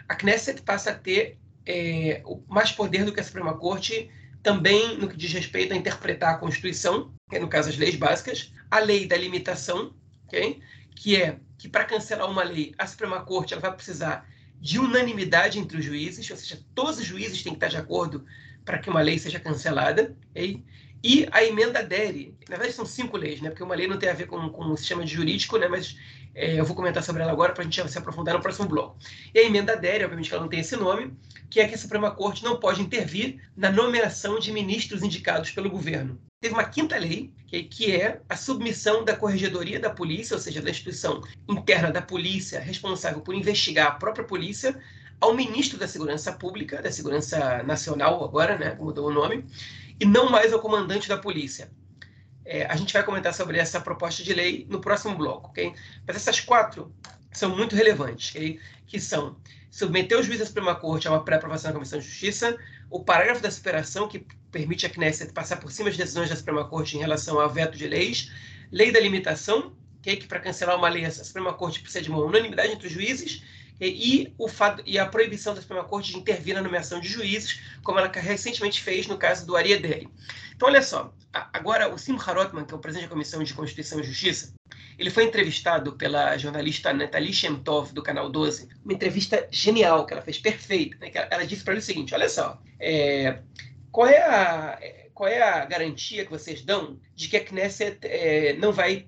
a 0.07 0.15
Knesset 0.15 0.61
passa 0.63 0.91
a 0.91 0.95
ter 0.95 1.39
é, 1.65 2.23
mais 2.47 2.71
poder 2.71 3.05
do 3.05 3.13
que 3.13 3.21
a 3.21 3.25
Suprema 3.25 3.57
Corte, 3.57 4.11
também 4.43 4.99
no 4.99 5.09
que 5.09 5.17
diz 5.17 5.33
respeito 5.33 5.73
a 5.73 5.77
interpretar 5.77 6.35
a 6.35 6.39
Constituição, 6.39 7.11
que 7.29 7.37
é, 7.37 7.39
no 7.39 7.49
caso 7.49 7.71
as 7.71 7.77
leis 7.79 7.97
básicas, 7.97 8.53
a 8.71 8.81
lei 8.81 9.07
da 9.07 9.17
limitação, 9.17 9.95
okay? 10.27 10.61
que 10.95 11.17
é 11.17 11.39
que 11.57 11.69
para 11.69 11.85
cancelar 11.85 12.31
uma 12.31 12.45
lei, 12.45 12.75
a 12.79 12.87
Suprema 12.87 13.21
Corte 13.23 13.55
ela 13.55 13.63
vai 13.63 13.75
precisar 13.75 14.29
de 14.61 14.79
unanimidade 14.79 15.59
entre 15.59 15.79
os 15.79 15.85
juízes, 15.85 16.29
ou 16.31 16.37
seja, 16.37 16.61
todos 16.75 16.99
os 16.99 17.05
juízes 17.05 17.43
têm 17.43 17.53
que 17.53 17.57
estar 17.57 17.69
de 17.69 17.77
acordo 17.77 18.25
para 18.65 18.79
que 18.79 18.91
uma 18.91 19.01
lei 19.01 19.19
seja 19.19 19.39
cancelada. 19.39 20.17
Okay? 20.31 20.63
E 21.03 21.29
a 21.31 21.45
emenda 21.45 21.83
DERE, 21.83 22.35
na 22.49 22.57
verdade 22.57 22.75
são 22.75 22.85
cinco 22.85 23.17
leis, 23.17 23.41
né? 23.41 23.51
porque 23.51 23.63
uma 23.63 23.75
lei 23.75 23.87
não 23.87 23.99
tem 23.99 24.09
a 24.09 24.15
ver 24.15 24.27
com, 24.27 24.49
com 24.49 24.65
o 24.65 24.77
sistema 24.77 25.07
jurídico, 25.07 25.57
né? 25.57 25.69
mas 25.69 25.97
eu 26.39 26.65
vou 26.65 26.77
comentar 26.77 27.03
sobre 27.03 27.23
ela 27.23 27.33
agora 27.33 27.53
para 27.53 27.63
a 27.63 27.65
gente 27.65 27.91
se 27.91 27.99
aprofundar 27.99 28.35
no 28.35 28.41
próximo 28.41 28.69
bloco. 28.69 28.97
E 29.35 29.39
a 29.39 29.43
emenda 29.43 29.77
DERE, 29.77 30.05
obviamente 30.05 30.29
que 30.29 30.35
ela 30.35 30.43
não 30.43 30.51
tem 30.51 30.61
esse 30.61 30.77
nome, 30.77 31.13
que 31.51 31.61
é 31.61 31.67
que 31.67 31.75
a 31.75 31.79
Suprema 31.79 32.11
Corte 32.13 32.45
não 32.45 32.61
pode 32.61 32.81
intervir 32.81 33.41
na 33.57 33.71
nomeação 33.71 34.39
de 34.39 34.53
ministros 34.53 35.03
indicados 35.03 35.51
pelo 35.51 35.69
governo. 35.69 36.21
Teve 36.41 36.55
uma 36.55 36.65
quinta 36.65 36.97
lei, 36.97 37.33
que 37.49 37.91
é 37.91 38.21
a 38.29 38.37
submissão 38.37 39.05
da 39.05 39.17
Corregedoria 39.17 39.81
da 39.81 39.91
Polícia, 39.91 40.37
ou 40.37 40.41
seja, 40.41 40.63
da 40.63 40.71
instituição 40.71 41.21
interna 41.49 41.91
da 41.91 42.01
polícia 42.01 42.61
responsável 42.61 43.21
por 43.21 43.35
investigar 43.35 43.89
a 43.89 43.93
própria 43.93 44.25
polícia, 44.25 44.79
ao 45.21 45.35
ministro 45.35 45.77
da 45.77 45.89
Segurança 45.89 46.31
Pública, 46.33 46.81
da 46.81 46.93
Segurança 46.93 47.65
Nacional 47.65 48.23
agora, 48.23 48.57
né, 48.57 48.77
mudou 48.79 49.09
o 49.09 49.13
nome, 49.13 49.45
e 49.99 50.05
não 50.05 50.31
mais 50.31 50.53
ao 50.53 50.61
comandante 50.61 51.09
da 51.09 51.19
polícia. 51.19 51.69
É, 52.51 52.65
a 52.65 52.75
gente 52.77 52.95
vai 52.95 53.03
comentar 53.03 53.35
sobre 53.35 53.59
essa 53.59 53.79
proposta 53.79 54.23
de 54.23 54.33
lei 54.33 54.67
no 54.71 54.81
próximo 54.81 55.15
bloco, 55.15 55.51
ok? 55.51 55.75
Mas 56.07 56.17
essas 56.17 56.41
quatro 56.41 56.91
são 57.31 57.55
muito 57.55 57.77
relevantes, 57.77 58.31
okay? 58.31 58.59
que 58.87 58.99
são 58.99 59.37
submeter 59.71 60.19
o 60.19 60.23
juiz 60.23 60.39
da 60.39 60.47
Suprema 60.47 60.75
Corte 60.75 61.07
a 61.07 61.11
uma 61.11 61.23
pré-aprovação 61.23 61.69
da 61.71 61.75
Comissão 61.75 61.99
de 61.99 62.07
Justiça, 62.07 62.57
o 62.89 63.05
parágrafo 63.05 63.43
da 63.43 63.51
superação, 63.51 64.09
que 64.09 64.25
permite 64.51 64.87
a 64.87 64.89
Knesset 64.89 65.31
passar 65.35 65.59
por 65.59 65.71
cima 65.71 65.91
das 65.91 65.99
decisões 65.99 66.31
da 66.31 66.37
Suprema 66.37 66.65
Corte 66.67 66.97
em 66.97 67.01
relação 67.01 67.39
ao 67.39 67.51
veto 67.51 67.77
de 67.77 67.87
leis, 67.87 68.33
lei 68.73 68.91
da 68.91 68.99
limitação, 68.99 69.77
okay? 69.99 70.17
que 70.17 70.27
para 70.27 70.41
cancelar 70.41 70.79
uma 70.79 70.89
lei 70.89 71.05
a 71.05 71.11
Suprema 71.11 71.53
Corte 71.53 71.81
precisa 71.81 72.03
de 72.03 72.09
uma 72.09 72.25
unanimidade 72.25 72.73
entre 72.73 72.87
os 72.87 72.93
juízes, 72.95 73.43
e, 73.81 74.33
o 74.37 74.49
fato, 74.49 74.83
e 74.85 74.99
a 74.99 75.07
proibição 75.07 75.55
da 75.55 75.61
Suprema 75.61 75.85
Corte 75.85 76.11
de 76.11 76.19
intervir 76.19 76.55
na 76.55 76.63
nomeação 76.63 76.99
de 76.99 77.09
juízes, 77.09 77.61
como 77.83 77.99
ela 77.99 78.11
recentemente 78.13 78.83
fez 78.83 79.07
no 79.07 79.17
caso 79.17 79.47
do 79.47 79.55
Ariadne. 79.55 80.09
Então, 80.59 80.71
olha 80.71 80.83
só, 80.83 81.15
agora 81.53 81.89
o 81.89 81.97
Simcha 81.97 82.33
Rotman, 82.33 82.65
que 82.65 82.75
é 82.75 82.77
o 82.77 82.81
presidente 82.81 83.07
da 83.07 83.15
Comissão 83.15 83.45
de 83.45 83.55
Constituição 83.55 84.01
e 84.01 84.03
Justiça, 84.03 84.53
ele 84.99 85.09
foi 85.09 85.23
entrevistado 85.23 85.93
pela 85.93 86.37
jornalista 86.37 86.93
Nathalie 86.93 87.33
Shemtov, 87.33 87.93
do 87.93 88.03
Canal 88.03 88.29
12, 88.29 88.69
uma 88.85 88.93
entrevista 88.93 89.47
genial, 89.53 90.05
que 90.05 90.15
ela 90.15 90.21
fez 90.21 90.37
perfeita. 90.37 90.97
Né? 90.99 91.13
ela, 91.15 91.47
disse 91.47 91.63
para 91.63 91.75
ele 91.75 91.81
o 91.81 91.85
seguinte, 91.85 92.13
olha 92.13 92.29
só, 92.29 92.61
é, 92.81 93.41
qual, 93.93 94.09
é 94.09 94.21
a, 94.21 94.81
qual 95.15 95.29
é 95.29 95.41
a 95.41 95.65
garantia 95.65 96.25
que 96.25 96.31
vocês 96.33 96.61
dão 96.63 96.99
de 97.15 97.29
que 97.29 97.37
a 97.37 97.45
Knesset 97.45 98.01
é, 98.03 98.55
não 98.55 98.73
vai 98.73 99.07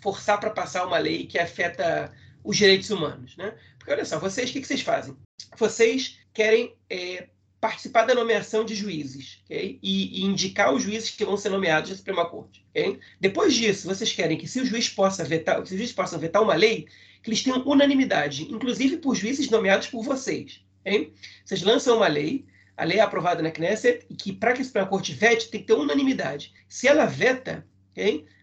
forçar 0.00 0.38
para 0.38 0.50
passar 0.50 0.86
uma 0.86 0.98
lei 0.98 1.26
que 1.26 1.36
afeta 1.36 2.12
os 2.44 2.56
direitos 2.56 2.90
humanos, 2.90 3.36
né? 3.36 3.56
Porque 3.76 3.90
olha 3.90 4.04
só, 4.04 4.20
vocês, 4.20 4.50
o 4.50 4.52
que, 4.52 4.60
que 4.60 4.68
vocês 4.68 4.82
fazem? 4.82 5.16
Vocês 5.58 6.20
querem 6.32 6.76
é, 6.88 7.26
participar 7.62 8.06
da 8.06 8.12
nomeação 8.12 8.64
de 8.64 8.74
juízes, 8.74 9.40
okay? 9.44 9.78
e, 9.80 10.20
e, 10.20 10.24
indicar 10.24 10.74
os 10.74 10.82
juízes 10.82 11.10
que 11.10 11.24
vão 11.24 11.36
ser 11.36 11.48
nomeados 11.48 11.90
na 11.90 11.96
Suprema 11.96 12.28
Corte. 12.28 12.66
Okay? 12.70 12.98
Depois 13.20 13.54
disso, 13.54 13.86
vocês 13.86 14.12
querem 14.12 14.36
que 14.36 14.48
se 14.48 14.60
o 14.60 14.66
juiz 14.66 14.88
possa 14.88 15.22
vetar, 15.22 15.58
se 15.58 15.72
os 15.72 15.78
juízes 15.78 15.94
possam 15.94 16.18
vetar 16.18 16.42
uma 16.42 16.56
lei, 16.56 16.88
que 17.22 17.30
eles 17.30 17.40
tenham 17.40 17.62
unanimidade, 17.64 18.52
inclusive 18.52 18.96
por 18.96 19.14
juízes 19.14 19.48
nomeados 19.48 19.86
por 19.86 20.02
vocês. 20.02 20.60
Okay? 20.80 21.12
Vocês 21.44 21.62
lançam 21.62 21.98
uma 21.98 22.08
lei, 22.08 22.44
a 22.76 22.82
lei 22.82 22.98
é 22.98 23.00
aprovada 23.00 23.40
na 23.44 23.52
Knesset, 23.52 24.04
e 24.10 24.16
que 24.16 24.32
para 24.32 24.54
que 24.54 24.62
a 24.62 24.64
Suprema 24.64 24.88
Corte 24.88 25.14
vete, 25.14 25.48
tem 25.48 25.60
que 25.60 25.68
ter 25.68 25.74
unanimidade. 25.74 26.52
Se 26.68 26.88
ela 26.88 27.06
veta, 27.06 27.64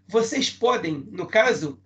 vocês 0.07 0.49
podem, 0.49 1.05
no 1.11 1.25
caso, 1.25 1.77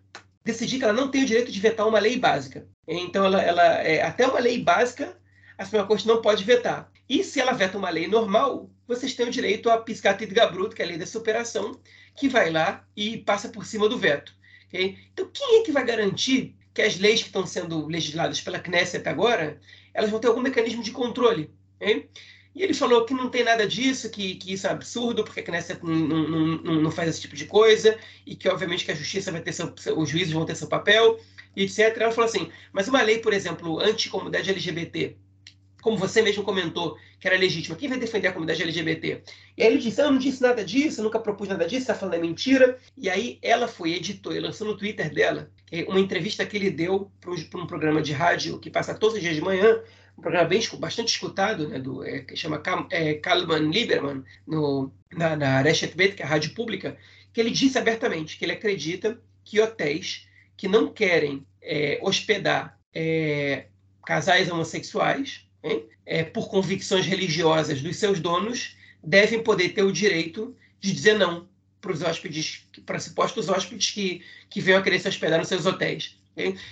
decidir 0.46 0.78
que 0.78 0.84
ela 0.84 0.93
não 0.93 1.10
tem 1.10 1.24
o 1.24 1.26
direito 1.26 1.52
de 1.52 1.60
vetar 1.60 1.88
uma 1.88 1.98
lei 1.98 2.15
básica. 2.15 2.67
Então, 2.88 3.26
ela, 3.26 3.41
ela 3.41 3.63
é, 3.82 4.04
até 4.04 4.28
uma 4.28 4.39
lei 4.39 4.62
básica, 4.62 5.17
a 5.58 5.65
Suprema 5.65 5.88
Corte 5.88 6.08
não 6.08 6.22
pode 6.22 6.43
vetar. 6.43 6.92
E 7.10 7.24
se 7.24 7.39
ela 7.39 7.54
veta 7.54 7.78
uma 7.78 7.89
lei 7.89 8.08
normal, 8.08 8.70
vocês 8.88 9.13
têm 9.13 9.28
o 9.28 9.32
direito 9.32 9.70
a 9.70 9.78
piscatit 9.78 10.34
gabruto, 10.34 10.76
que 10.76 10.82
é 10.82 10.86
a 10.86 10.88
lei 10.88 10.98
da 10.98 11.06
superação, 11.06 11.80
que 12.16 12.30
vai 12.30 12.50
lá 12.50 12.86
e 12.96 13.18
passa 13.18 13.50
por 13.50 13.66
cima 13.66 13.89
do 13.89 13.98
veto. 13.98 14.34
Okay? 14.68 14.98
Então, 15.12 15.30
quem 15.32 15.60
é 15.60 15.63
que 15.63 15.72
vai 15.72 15.86
garantir 15.86 16.56
que 16.74 16.82
as 16.82 16.98
leis 16.98 17.22
que 17.22 17.28
estão 17.28 17.46
sendo 17.46 17.86
legisladas 17.86 18.42
pela 18.42 18.60
Knesset 18.60 19.08
agora, 19.08 19.60
elas 19.94 20.10
vão 20.10 20.20
ter 20.20 20.28
algum 20.28 20.42
mecanismo 20.42 20.82
de 20.82 20.92
controle? 20.92 21.52
Okay? 21.76 22.10
E 22.56 22.62
ele 22.62 22.74
falou 22.74 23.06
que 23.06 23.13
não 23.13 23.30
tem 23.30 23.44
nada 23.44 23.68
disso, 23.68 24.10
que, 24.10 24.36
que 24.36 24.54
isso 24.54 24.68
é 24.68 24.70
absurdo, 24.70 25.24
porque 25.24 25.39
a 25.39 25.44
Knesset 25.44 25.84
não, 25.84 25.94
não, 25.94 26.28
não, 26.28 26.82
não, 26.82 26.92
faz 26.92 27.10
esse 27.10 27.22
tipo 27.22 27.36
de 27.36 27.46
coisa, 27.46 27.98
e 28.26 28.36
que, 28.36 28.48
obviamente, 28.48 28.86
que 28.86 28.92
a 28.92 28.96
justiça 28.96 29.32
vai 29.32 29.42
ter 29.42 29.54
seu, 29.54 29.74
os 29.98 30.10
juízes 30.10 30.34
vão 30.34 30.46
ter 30.46 30.56
seu 30.56 30.68
papel, 30.68 31.20
e 31.56 31.63
etc. 31.63 31.98
Ela 31.98 32.12
falou 32.12 32.30
assim, 32.30 32.52
mas 32.72 32.88
uma 32.88 33.02
lei, 33.02 33.20
por 33.20 33.34
exemplo, 33.34 33.80
anti-comunidade 33.80 34.52
LGBT, 34.52 35.18
como 35.84 35.98
você 35.98 36.22
mesmo 36.22 36.43
comentou, 36.43 36.98
que 37.19 37.28
era 37.28 37.38
legítima, 37.38 37.76
quem 37.76 37.89
vai 37.89 38.00
defender 38.00 38.30
a 38.30 38.32
comunidade 38.32 38.63
LGBT? 38.63 39.22
E 39.58 39.62
aí 39.62 39.67
ele 39.67 39.78
disse, 39.78 40.02
ah, 40.02 40.06
eu 40.06 40.12
não 40.12 40.17
disse 40.17 40.41
nada 40.41 40.63
disso, 40.63 41.04
nunca 41.04 41.19
propus 41.19 41.50
nada 41.50 41.67
disso, 41.67 41.82
está 41.82 41.93
falando 41.93 42.15
é 42.15 42.19
mentira. 42.19 42.80
E 42.98 43.10
aí 43.10 43.38
ela 43.41 43.67
foi, 43.67 43.93
editou 43.93 44.34
e 44.34 44.39
lançou 44.39 44.65
no 44.65 44.78
Twitter 44.78 45.13
dela 45.13 45.52
uma 45.88 46.00
entrevista 46.00 46.46
que 46.46 46.56
ele 46.56 46.72
deu 46.72 47.12
para 47.19 47.60
um 47.60 47.67
programa 47.67 48.02
de 48.02 48.13
rádio 48.13 48.60
que 48.60 48.69
passa 48.69 48.93
todos 48.93 49.15
os 49.15 49.22
dias 49.22 49.36
de 49.36 49.41
manhã, 49.41 49.82
um 50.17 50.22
programa 50.22 50.48
bem, 50.48 50.62
bastante 50.80 51.10
escutado, 51.10 51.67
né, 51.67 51.80
do, 51.80 52.04
é, 52.04 52.19
que 52.19 52.36
chama 52.36 52.62
é, 52.89 53.15
Kalman 53.15 53.69
Lieberman, 53.69 54.24
no, 54.48 54.89
na, 55.12 55.36
na 55.36 55.62
Reshet 55.62 55.98
Bet, 55.98 56.15
que 56.15 56.22
é 56.22 56.26
a 56.26 56.30
rádio 56.30 56.54
pública, 56.54 56.96
que 57.34 57.41
ele 57.41 57.52
disse 57.52 57.78
abertamente 57.78 58.38
que 58.38 58.46
ele 58.46 58.54
acredita 58.54 59.19
que 59.43 59.60
hotéis 59.60 60.28
que 60.56 60.67
não 60.67 60.93
querem 60.93 61.46
é, 61.62 62.00
hospedar 62.02 62.80
é, 62.93 63.65
casais 64.06 64.50
homossexuais, 64.50 65.46
é, 66.06 66.23
por 66.23 66.49
convicções 66.49 67.06
religiosas 67.06 67.82
dos 67.82 67.95
seus 67.97 68.19
donos, 68.19 68.76
devem 69.04 69.41
poder 69.41 69.69
ter 69.69 69.84
o 69.84 69.91
direito 69.91 70.56
de 70.80 70.91
dizer 70.91 71.17
não 71.17 71.47
para 71.80 71.91
os 71.91 72.02
hóspedes, 72.02 72.65
para 72.86 72.99
supostos 72.99 73.49
hóspedes 73.49 73.91
que, 73.91 74.21
que 74.49 74.62
venham 74.62 74.80
a 74.80 74.84
querer 74.84 74.99
se 74.99 75.08
hospedar 75.08 75.39
nos 75.39 75.47
seus 75.47 75.65
hotéis. 75.65 76.17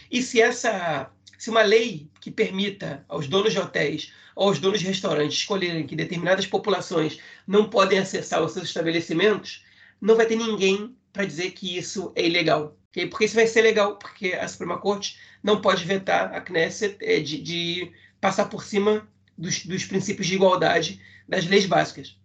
E 0.10 0.22
se 0.22 0.42
essa 0.42 1.12
se 1.42 1.50
uma 1.50 1.64
lei 1.64 2.08
que 2.20 2.30
permita 2.30 3.04
aos 3.10 3.28
donos 3.28 3.52
de 3.52 3.58
hotéis 3.58 4.14
ou 4.36 4.50
aos 4.50 4.60
donos 4.60 4.80
de 4.80 4.86
restaurantes 4.86 5.40
escolherem 5.40 5.88
que 5.88 5.96
determinadas 5.96 6.46
populações 6.46 7.20
não 7.48 7.68
podem 7.68 7.98
acessar 7.98 8.44
os 8.44 8.52
seus 8.52 8.68
estabelecimentos, 8.68 9.66
não 10.00 10.16
vai 10.16 10.28
ter 10.28 10.36
ninguém 10.36 10.96
para 11.12 11.26
dizer 11.26 11.50
que 11.52 11.76
isso 11.76 12.12
é 12.16 12.28
ilegal. 12.28 12.78
Okay? 12.92 13.08
Porque 13.08 13.26
isso 13.26 13.34
vai 13.34 13.48
ser 13.48 13.64
legal, 13.64 13.98
porque 13.98 14.34
a 14.34 14.48
Suprema 14.48 14.78
Corte 14.78 15.18
não 15.42 15.62
pode 15.62 15.84
vetar 15.84 16.32
a 16.32 16.42
Knesset 16.42 16.96
é, 17.02 17.20
de, 17.20 17.42
de 17.42 17.92
passar 18.22 18.46
por 18.46 18.64
cima 18.64 19.06
dos, 19.38 19.66
dos 19.66 19.84
princípios 19.84 20.28
de 20.28 20.36
igualdade 20.36 21.02
das 21.28 21.46
leis 21.46 21.66
básicas. 21.66 22.16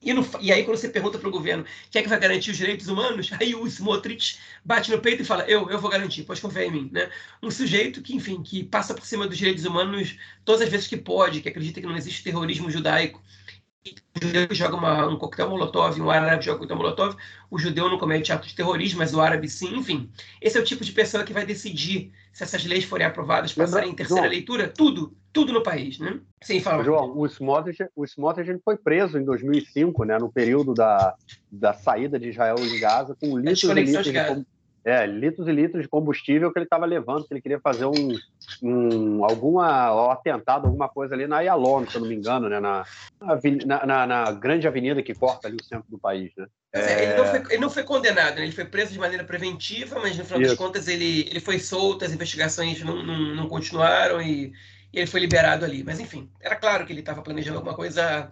E, 0.00 0.12
no, 0.12 0.24
e, 0.40 0.52
aí, 0.52 0.64
quando 0.64 0.76
você 0.76 0.88
pergunta 0.88 1.18
para 1.18 1.28
o 1.28 1.32
governo 1.32 1.64
quem 1.90 2.00
é 2.00 2.02
que 2.02 2.08
vai 2.08 2.20
garantir 2.20 2.52
os 2.52 2.56
direitos 2.56 2.86
humanos, 2.86 3.30
aí 3.40 3.54
o 3.54 3.66
Smotrich 3.66 4.38
bate 4.64 4.90
no 4.90 5.00
peito 5.00 5.22
e 5.22 5.24
fala: 5.24 5.44
Eu, 5.44 5.68
eu 5.68 5.80
vou 5.80 5.90
garantir, 5.90 6.22
pode 6.22 6.40
confiar 6.40 6.64
em 6.64 6.70
mim. 6.70 6.90
Né? 6.92 7.10
Um 7.42 7.50
sujeito 7.50 8.00
que, 8.00 8.14
enfim, 8.14 8.40
que 8.42 8.62
passa 8.62 8.94
por 8.94 9.04
cima 9.04 9.26
dos 9.26 9.36
direitos 9.36 9.64
humanos 9.64 10.16
todas 10.44 10.62
as 10.62 10.68
vezes 10.68 10.86
que 10.86 10.96
pode, 10.96 11.40
que 11.40 11.48
acredita 11.48 11.80
que 11.80 11.86
não 11.86 11.96
existe 11.96 12.22
terrorismo 12.22 12.70
judaico, 12.70 13.20
o 14.16 14.24
judeu 14.24 14.48
joga 14.50 14.76
uma, 14.76 15.06
um 15.06 15.16
coquetel 15.16 15.50
molotov, 15.50 16.00
um 16.00 16.10
árabe 16.10 16.44
joga 16.44 16.56
um 16.56 16.60
coquetel 16.60 16.76
molotov, 16.76 17.16
o 17.50 17.58
judeu 17.58 17.88
não 17.88 17.98
comete 17.98 18.32
ato 18.32 18.46
de 18.46 18.54
terrorismo, 18.54 18.98
mas 18.98 19.14
o 19.14 19.20
árabe 19.20 19.48
sim, 19.48 19.76
enfim. 19.76 20.10
Esse 20.40 20.58
é 20.58 20.60
o 20.60 20.64
tipo 20.64 20.84
de 20.84 20.92
pessoa 20.92 21.24
que 21.24 21.32
vai 21.32 21.46
decidir 21.46 22.12
se 22.32 22.42
essas 22.44 22.64
leis 22.64 22.84
forem 22.84 23.06
aprovadas, 23.06 23.52
passarem 23.52 23.90
em 23.90 23.94
terceira 23.94 24.22
João, 24.22 24.32
leitura, 24.32 24.68
tudo, 24.68 25.16
tudo 25.32 25.52
no 25.52 25.62
país, 25.62 25.98
né? 25.98 26.20
Sim, 26.42 26.60
fala. 26.60 26.84
João, 26.84 27.16
o 27.16 27.26
Smotrich, 27.26 27.84
o 27.96 28.04
Smotrich 28.04 28.60
foi 28.64 28.76
preso 28.76 29.18
em 29.18 29.24
2005, 29.24 30.04
né, 30.04 30.18
no 30.18 30.30
período 30.30 30.72
da, 30.74 31.14
da 31.50 31.72
saída 31.72 32.18
de 32.18 32.28
Israel 32.28 32.56
em 32.60 32.78
Gaza, 32.78 33.16
com 33.20 33.36
litros 33.38 33.64
e 33.64 33.74
litros 33.74 34.04
de, 34.04 34.12
de 34.12 34.46
é, 34.84 35.06
litros 35.06 35.48
e 35.48 35.52
litros 35.52 35.82
de 35.82 35.88
combustível 35.88 36.52
que 36.52 36.58
ele 36.58 36.66
estava 36.66 36.86
levando, 36.86 37.26
que 37.26 37.34
ele 37.34 37.40
queria 37.40 37.60
fazer 37.60 37.84
um, 37.86 38.18
um 38.62 39.24
alguma 39.24 39.94
um 39.94 40.10
atentado, 40.10 40.66
alguma 40.66 40.88
coisa 40.88 41.14
ali 41.14 41.26
na 41.26 41.40
Yalom, 41.40 41.86
se 41.86 41.96
eu 41.96 42.00
não 42.00 42.08
me 42.08 42.14
engano, 42.14 42.48
né, 42.48 42.60
na, 42.60 42.84
na, 43.66 43.86
na, 43.86 44.06
na 44.06 44.32
grande 44.32 44.66
avenida 44.66 45.02
que 45.02 45.14
corta 45.14 45.48
ali 45.48 45.56
o 45.60 45.64
centro 45.64 45.90
do 45.90 45.98
país, 45.98 46.32
né? 46.36 46.46
É... 46.72 47.04
Ele, 47.04 47.16
não 47.16 47.24
foi, 47.24 47.38
ele, 47.38 47.58
não 47.58 47.70
foi, 47.70 47.82
condenado, 47.82 48.36
né? 48.36 48.42
ele 48.42 48.52
foi 48.52 48.64
preso 48.64 48.92
de 48.92 48.98
maneira 48.98 49.24
preventiva, 49.24 49.98
mas 50.00 50.16
no 50.18 50.24
final 50.24 50.40
Isso. 50.42 50.50
das 50.50 50.58
contas 50.58 50.86
ele, 50.86 51.26
ele 51.28 51.40
foi 51.40 51.58
solto, 51.58 52.04
as 52.04 52.12
investigações 52.12 52.82
não, 52.82 53.02
não, 53.02 53.34
não 53.34 53.48
continuaram 53.48 54.20
e, 54.20 54.52
e, 54.92 54.98
ele 54.98 55.06
foi 55.06 55.20
liberado 55.20 55.64
ali. 55.64 55.82
Mas 55.82 55.98
enfim, 55.98 56.30
era 56.40 56.56
claro 56.56 56.84
que 56.84 56.92
ele 56.92 57.00
estava 57.00 57.22
planejando 57.22 57.56
alguma 57.56 57.74
coisa 57.74 58.30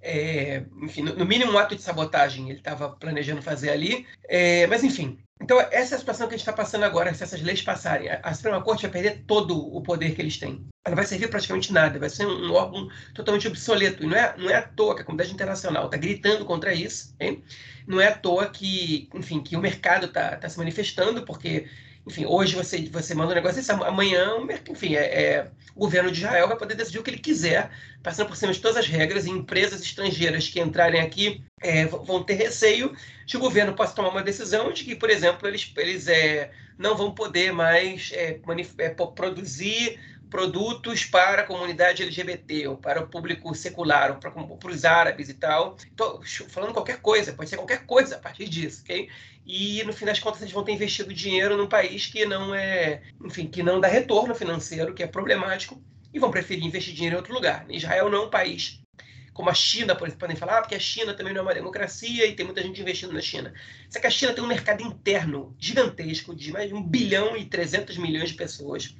é, 0.00 0.64
enfim, 0.82 1.02
no, 1.02 1.14
no, 1.14 1.26
mínimo 1.26 1.52
um 1.52 1.58
ato 1.58 1.74
de 1.74 1.82
sabotagem 1.82 2.48
ele 2.48 2.58
estava 2.58 2.90
planejando 2.90 3.42
fazer 3.42 3.70
ali. 3.70 4.06
É, 4.28 4.66
mas 4.66 4.82
enfim, 4.82 5.18
então, 5.40 5.60
essa 5.70 5.94
é 5.94 5.96
a 5.96 5.98
situação 5.98 6.26
que 6.26 6.34
a 6.34 6.36
gente 6.36 6.46
está 6.46 6.52
passando 6.52 6.84
agora. 6.84 7.14
Se 7.14 7.22
essas 7.22 7.40
leis 7.40 7.62
passarem, 7.62 8.08
a 8.22 8.34
Suprema 8.34 8.60
Corte 8.60 8.82
vai 8.82 8.90
perder 8.90 9.22
todo 9.26 9.56
o 9.56 9.80
poder 9.82 10.14
que 10.14 10.20
eles 10.20 10.36
têm. 10.36 10.66
Ela 10.84 10.96
vai 10.96 11.06
servir 11.06 11.28
praticamente 11.28 11.72
nada, 11.72 11.98
vai 11.98 12.10
ser 12.10 12.26
um 12.26 12.52
órgão 12.52 12.88
totalmente 13.14 13.46
obsoleto. 13.46 14.02
E 14.02 14.06
não 14.06 14.16
é, 14.16 14.34
não 14.36 14.50
é 14.50 14.56
à 14.56 14.62
toa 14.62 14.96
que 14.96 15.02
a 15.02 15.04
comunidade 15.04 15.32
internacional 15.32 15.84
está 15.84 15.96
gritando 15.96 16.44
contra 16.44 16.74
isso. 16.74 17.14
Hein? 17.20 17.42
Não 17.86 18.00
é 18.00 18.08
à 18.08 18.14
toa 18.16 18.46
que, 18.50 19.08
enfim, 19.14 19.40
que 19.40 19.56
o 19.56 19.60
mercado 19.60 20.06
está 20.06 20.36
tá 20.36 20.48
se 20.48 20.58
manifestando, 20.58 21.24
porque 21.24 21.68
enfim, 22.08 22.24
hoje 22.26 22.56
você, 22.56 22.88
você 22.90 23.14
manda 23.14 23.32
um 23.32 23.34
negócio 23.34 23.56
desse, 23.56 23.70
amanhã, 23.70 24.32
enfim, 24.68 24.96
é, 24.96 25.04
é, 25.04 25.50
o 25.74 25.80
governo 25.80 26.10
de 26.10 26.18
Israel 26.18 26.48
vai 26.48 26.56
poder 26.56 26.74
decidir 26.74 26.98
o 26.98 27.02
que 27.02 27.10
ele 27.10 27.18
quiser, 27.18 27.70
passando 28.02 28.28
por 28.28 28.36
cima 28.36 28.52
de 28.52 28.60
todas 28.60 28.78
as 28.78 28.86
regras, 28.86 29.26
e 29.26 29.30
empresas 29.30 29.82
estrangeiras 29.82 30.48
que 30.48 30.58
entrarem 30.58 31.00
aqui 31.00 31.42
é, 31.60 31.84
vão 31.84 32.22
ter 32.22 32.34
receio 32.34 32.96
de 33.26 33.36
o 33.36 33.40
governo 33.40 33.74
possa 33.74 33.94
tomar 33.94 34.08
uma 34.08 34.22
decisão 34.22 34.72
de 34.72 34.84
que, 34.84 34.96
por 34.96 35.10
exemplo, 35.10 35.46
eles, 35.46 35.70
eles 35.76 36.08
é, 36.08 36.50
não 36.78 36.96
vão 36.96 37.12
poder 37.14 37.52
mais 37.52 38.10
é, 38.14 38.40
é, 38.78 38.88
produzir 38.88 40.00
produtos 40.30 41.04
para 41.04 41.42
a 41.42 41.46
comunidade 41.46 42.02
LGBT, 42.02 42.68
ou 42.68 42.76
para 42.76 43.02
o 43.02 43.08
público 43.08 43.54
secular, 43.54 44.10
ou 44.10 44.16
para, 44.16 44.30
para 44.30 44.70
os 44.70 44.84
árabes 44.84 45.28
e 45.28 45.34
tal. 45.34 45.76
Estou 45.78 46.22
falando 46.48 46.72
qualquer 46.72 47.00
coisa, 47.00 47.32
pode 47.32 47.50
ser 47.50 47.56
qualquer 47.56 47.84
coisa 47.86 48.16
a 48.16 48.18
partir 48.18 48.48
disso, 48.48 48.82
ok? 48.84 49.08
E 49.46 49.82
no 49.84 49.92
fim 49.92 50.04
das 50.04 50.18
contas 50.18 50.42
eles 50.42 50.52
vão 50.52 50.64
ter 50.64 50.72
investido 50.72 51.12
dinheiro 51.12 51.56
num 51.56 51.68
país 51.68 52.06
que 52.06 52.24
não 52.24 52.54
é, 52.54 53.02
enfim, 53.24 53.46
que 53.46 53.62
não 53.62 53.80
dá 53.80 53.88
retorno 53.88 54.34
financeiro, 54.34 54.94
que 54.94 55.02
é 55.02 55.06
problemático, 55.06 55.82
e 56.12 56.18
vão 56.18 56.30
preferir 56.30 56.64
investir 56.64 56.94
dinheiro 56.94 57.16
em 57.16 57.18
outro 57.18 57.34
lugar. 57.34 57.66
Israel 57.68 58.10
não 58.10 58.22
é 58.22 58.26
um 58.26 58.30
país 58.30 58.80
como 59.38 59.50
a 59.50 59.54
China, 59.54 59.94
por 59.94 60.08
exemplo, 60.08 60.18
podem 60.18 60.34
falar, 60.34 60.58
ah, 60.58 60.60
porque 60.62 60.74
a 60.74 60.80
China 60.80 61.14
também 61.14 61.32
não 61.32 61.42
é 61.42 61.44
uma 61.44 61.54
democracia 61.54 62.26
e 62.26 62.34
tem 62.34 62.44
muita 62.44 62.60
gente 62.60 62.80
investindo 62.80 63.12
na 63.12 63.20
China. 63.20 63.54
Só 63.88 64.00
que 64.00 64.08
a 64.08 64.10
China 64.10 64.32
tem 64.32 64.42
um 64.42 64.48
mercado 64.48 64.82
interno 64.82 65.54
gigantesco 65.60 66.34
de 66.34 66.50
mais 66.50 66.66
de 66.66 66.74
1 66.74 66.82
bilhão 66.82 67.36
e 67.36 67.44
300 67.44 67.98
milhões 67.98 68.30
de 68.30 68.34
pessoas 68.34 68.96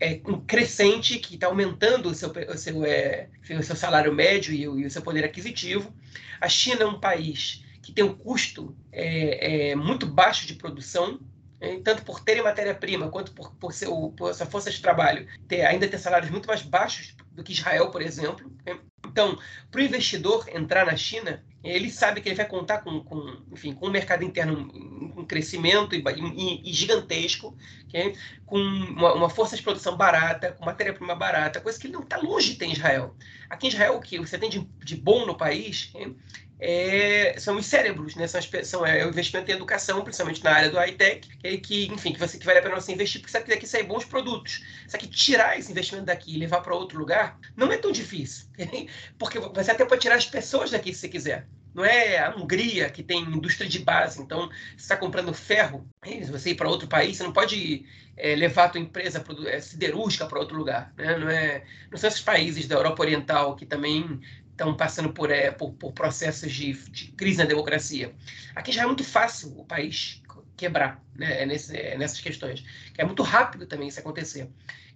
é, 0.00 0.20
crescente 0.46 1.18
que 1.18 1.34
está 1.34 1.46
aumentando 1.46 2.08
o 2.08 2.14
seu, 2.14 2.30
o, 2.30 2.56
seu, 2.56 2.84
é, 2.84 3.28
o 3.50 3.62
seu 3.62 3.76
salário 3.76 4.12
médio 4.12 4.52
e 4.54 4.66
o, 4.66 4.78
e 4.80 4.86
o, 4.86 4.90
seu 4.90 5.02
poder 5.02 5.24
aquisitivo. 5.24 5.94
A 6.40 6.48
China 6.48 6.82
é 6.82 6.86
um 6.86 6.98
país 6.98 7.62
que 7.82 7.92
tem 7.92 8.02
um 8.02 8.14
custo 8.14 8.74
é, 8.90 9.70
é 9.70 9.76
muito 9.76 10.06
baixo 10.06 10.46
de 10.46 10.54
produção, 10.54 11.20
é, 11.60 11.78
tanto 11.80 12.02
por 12.02 12.20
terem 12.20 12.42
matéria-prima 12.42 13.10
quanto 13.10 13.32
por, 13.32 13.54
por, 13.56 13.74
seu, 13.74 14.14
por 14.16 14.34
sua 14.34 14.46
força 14.46 14.70
de 14.70 14.80
trabalho, 14.80 15.28
ter, 15.46 15.66
ainda 15.66 15.86
ter 15.86 15.98
salários 15.98 16.30
muito 16.30 16.46
mais 16.46 16.62
baixos 16.62 17.14
do 17.32 17.44
que 17.44 17.52
Israel, 17.52 17.90
por 17.90 18.00
exemplo. 18.00 18.50
Né? 18.64 18.78
Então, 19.06 19.38
para 19.70 19.80
o 19.80 19.84
investidor 19.84 20.48
entrar 20.48 20.86
na 20.86 20.96
China, 20.96 21.44
ele 21.62 21.90
sabe 21.90 22.20
que 22.20 22.28
ele 22.28 22.36
vai 22.36 22.46
contar 22.46 22.78
com, 22.78 23.00
com, 23.00 23.36
enfim, 23.52 23.74
com 23.74 23.88
um 23.88 23.90
mercado 23.90 24.24
interno 24.24 24.70
em 25.16 25.24
crescimento 25.24 25.94
e, 25.94 26.02
e, 26.02 26.70
e 26.70 26.72
gigantesco, 26.72 27.56
okay? 27.86 28.14
com 28.46 28.56
uma, 28.58 29.12
uma, 29.12 29.28
força 29.28 29.56
de 29.56 29.62
produção 29.62 29.96
barata, 29.96 30.52
com 30.52 30.64
matéria-prima 30.64 31.14
barata, 31.14 31.60
coisa 31.60 31.78
que 31.78 31.86
ele 31.86 31.94
não 31.94 32.02
está 32.02 32.16
longe 32.16 32.52
de 32.52 32.56
ter 32.56 32.66
em 32.66 32.72
Israel. 32.72 33.14
Aqui 33.48 33.66
em 33.66 33.70
Israel, 33.70 33.96
o 33.96 34.00
que 34.00 34.18
você 34.18 34.38
tem 34.38 34.48
de, 34.48 34.60
de 34.82 34.96
bom 34.96 35.26
no 35.26 35.36
país 35.36 35.90
okay? 35.94 36.16
É, 36.60 37.34
são 37.38 37.56
os 37.56 37.66
cérebros, 37.66 38.14
né? 38.14 38.26
São, 38.26 38.38
as, 38.38 38.68
são 38.68 38.86
é, 38.86 39.04
o 39.06 39.08
investimento 39.08 39.50
em 39.50 39.54
educação, 39.54 40.02
principalmente 40.02 40.44
na 40.44 40.52
área 40.52 40.70
do 40.70 40.76
high-tech, 40.76 41.26
que, 41.26 41.58
que, 41.58 41.86
enfim, 41.86 42.12
que, 42.12 42.18
você, 42.18 42.38
que 42.38 42.44
vale 42.44 42.58
a 42.58 42.62
pena 42.62 42.74
você 42.74 42.92
investir, 42.92 43.20
porque 43.20 43.32
sabe 43.32 43.46
que 43.46 43.50
daqui 43.50 43.66
saem 43.66 43.84
bons 43.84 44.04
produtos. 44.04 44.62
Só 44.86 44.98
que 44.98 45.06
tirar 45.06 45.58
esse 45.58 45.70
investimento 45.72 46.06
daqui 46.06 46.34
e 46.34 46.38
levar 46.38 46.60
para 46.60 46.74
outro 46.74 46.98
lugar 46.98 47.38
não 47.56 47.72
é 47.72 47.78
tão 47.78 47.90
difícil, 47.90 48.46
porque 49.18 49.38
você 49.38 49.70
até 49.70 49.84
pode 49.84 50.02
tirar 50.02 50.16
as 50.16 50.26
pessoas 50.26 50.70
daqui 50.70 50.92
se 50.92 51.00
você 51.00 51.08
quiser. 51.08 51.46
Não 51.72 51.84
é 51.84 52.18
a 52.18 52.34
Hungria 52.34 52.90
que 52.90 53.02
tem 53.02 53.22
indústria 53.22 53.68
de 53.68 53.78
base, 53.78 54.20
então 54.20 54.48
você 54.48 54.76
está 54.76 54.96
comprando 54.96 55.32
ferro, 55.32 55.88
se 56.04 56.30
você 56.30 56.50
ir 56.50 56.56
para 56.56 56.68
outro 56.68 56.88
país, 56.88 57.16
você 57.16 57.22
não 57.22 57.32
pode 57.32 57.86
é, 58.16 58.34
levar 58.34 58.64
a 58.64 58.68
tua 58.70 58.80
empresa 58.80 59.24
é, 59.46 59.60
siderúrgica 59.60 60.26
para 60.26 60.38
outro 60.38 60.56
lugar. 60.56 60.92
Né? 60.96 61.16
Não, 61.16 61.30
é, 61.30 61.64
não 61.90 61.96
são 61.96 62.08
esses 62.08 62.20
países 62.20 62.66
da 62.66 62.74
Europa 62.74 63.02
Oriental 63.02 63.56
que 63.56 63.64
também 63.64 64.20
estão 64.60 64.76
passando 64.76 65.12
por, 65.12 65.30
é, 65.30 65.50
por, 65.50 65.72
por 65.72 65.92
processos 65.92 66.52
de, 66.52 66.74
de, 66.90 67.06
crise 67.12 67.38
na 67.38 67.44
democracia. 67.44 68.14
Aqui 68.54 68.70
já 68.70 68.82
é 68.82 68.86
muito 68.86 69.02
fácil 69.02 69.58
o 69.58 69.64
país 69.64 70.22
quebrar 70.56 71.02
né, 71.16 71.42
é 71.42 71.46
nesse, 71.46 71.74
é, 71.74 71.96
nessas 71.96 72.20
questões. 72.20 72.62
É 72.96 73.04
muito 73.04 73.22
rápido 73.22 73.66
também 73.66 73.88
isso 73.88 73.98
acontecer. 73.98 74.48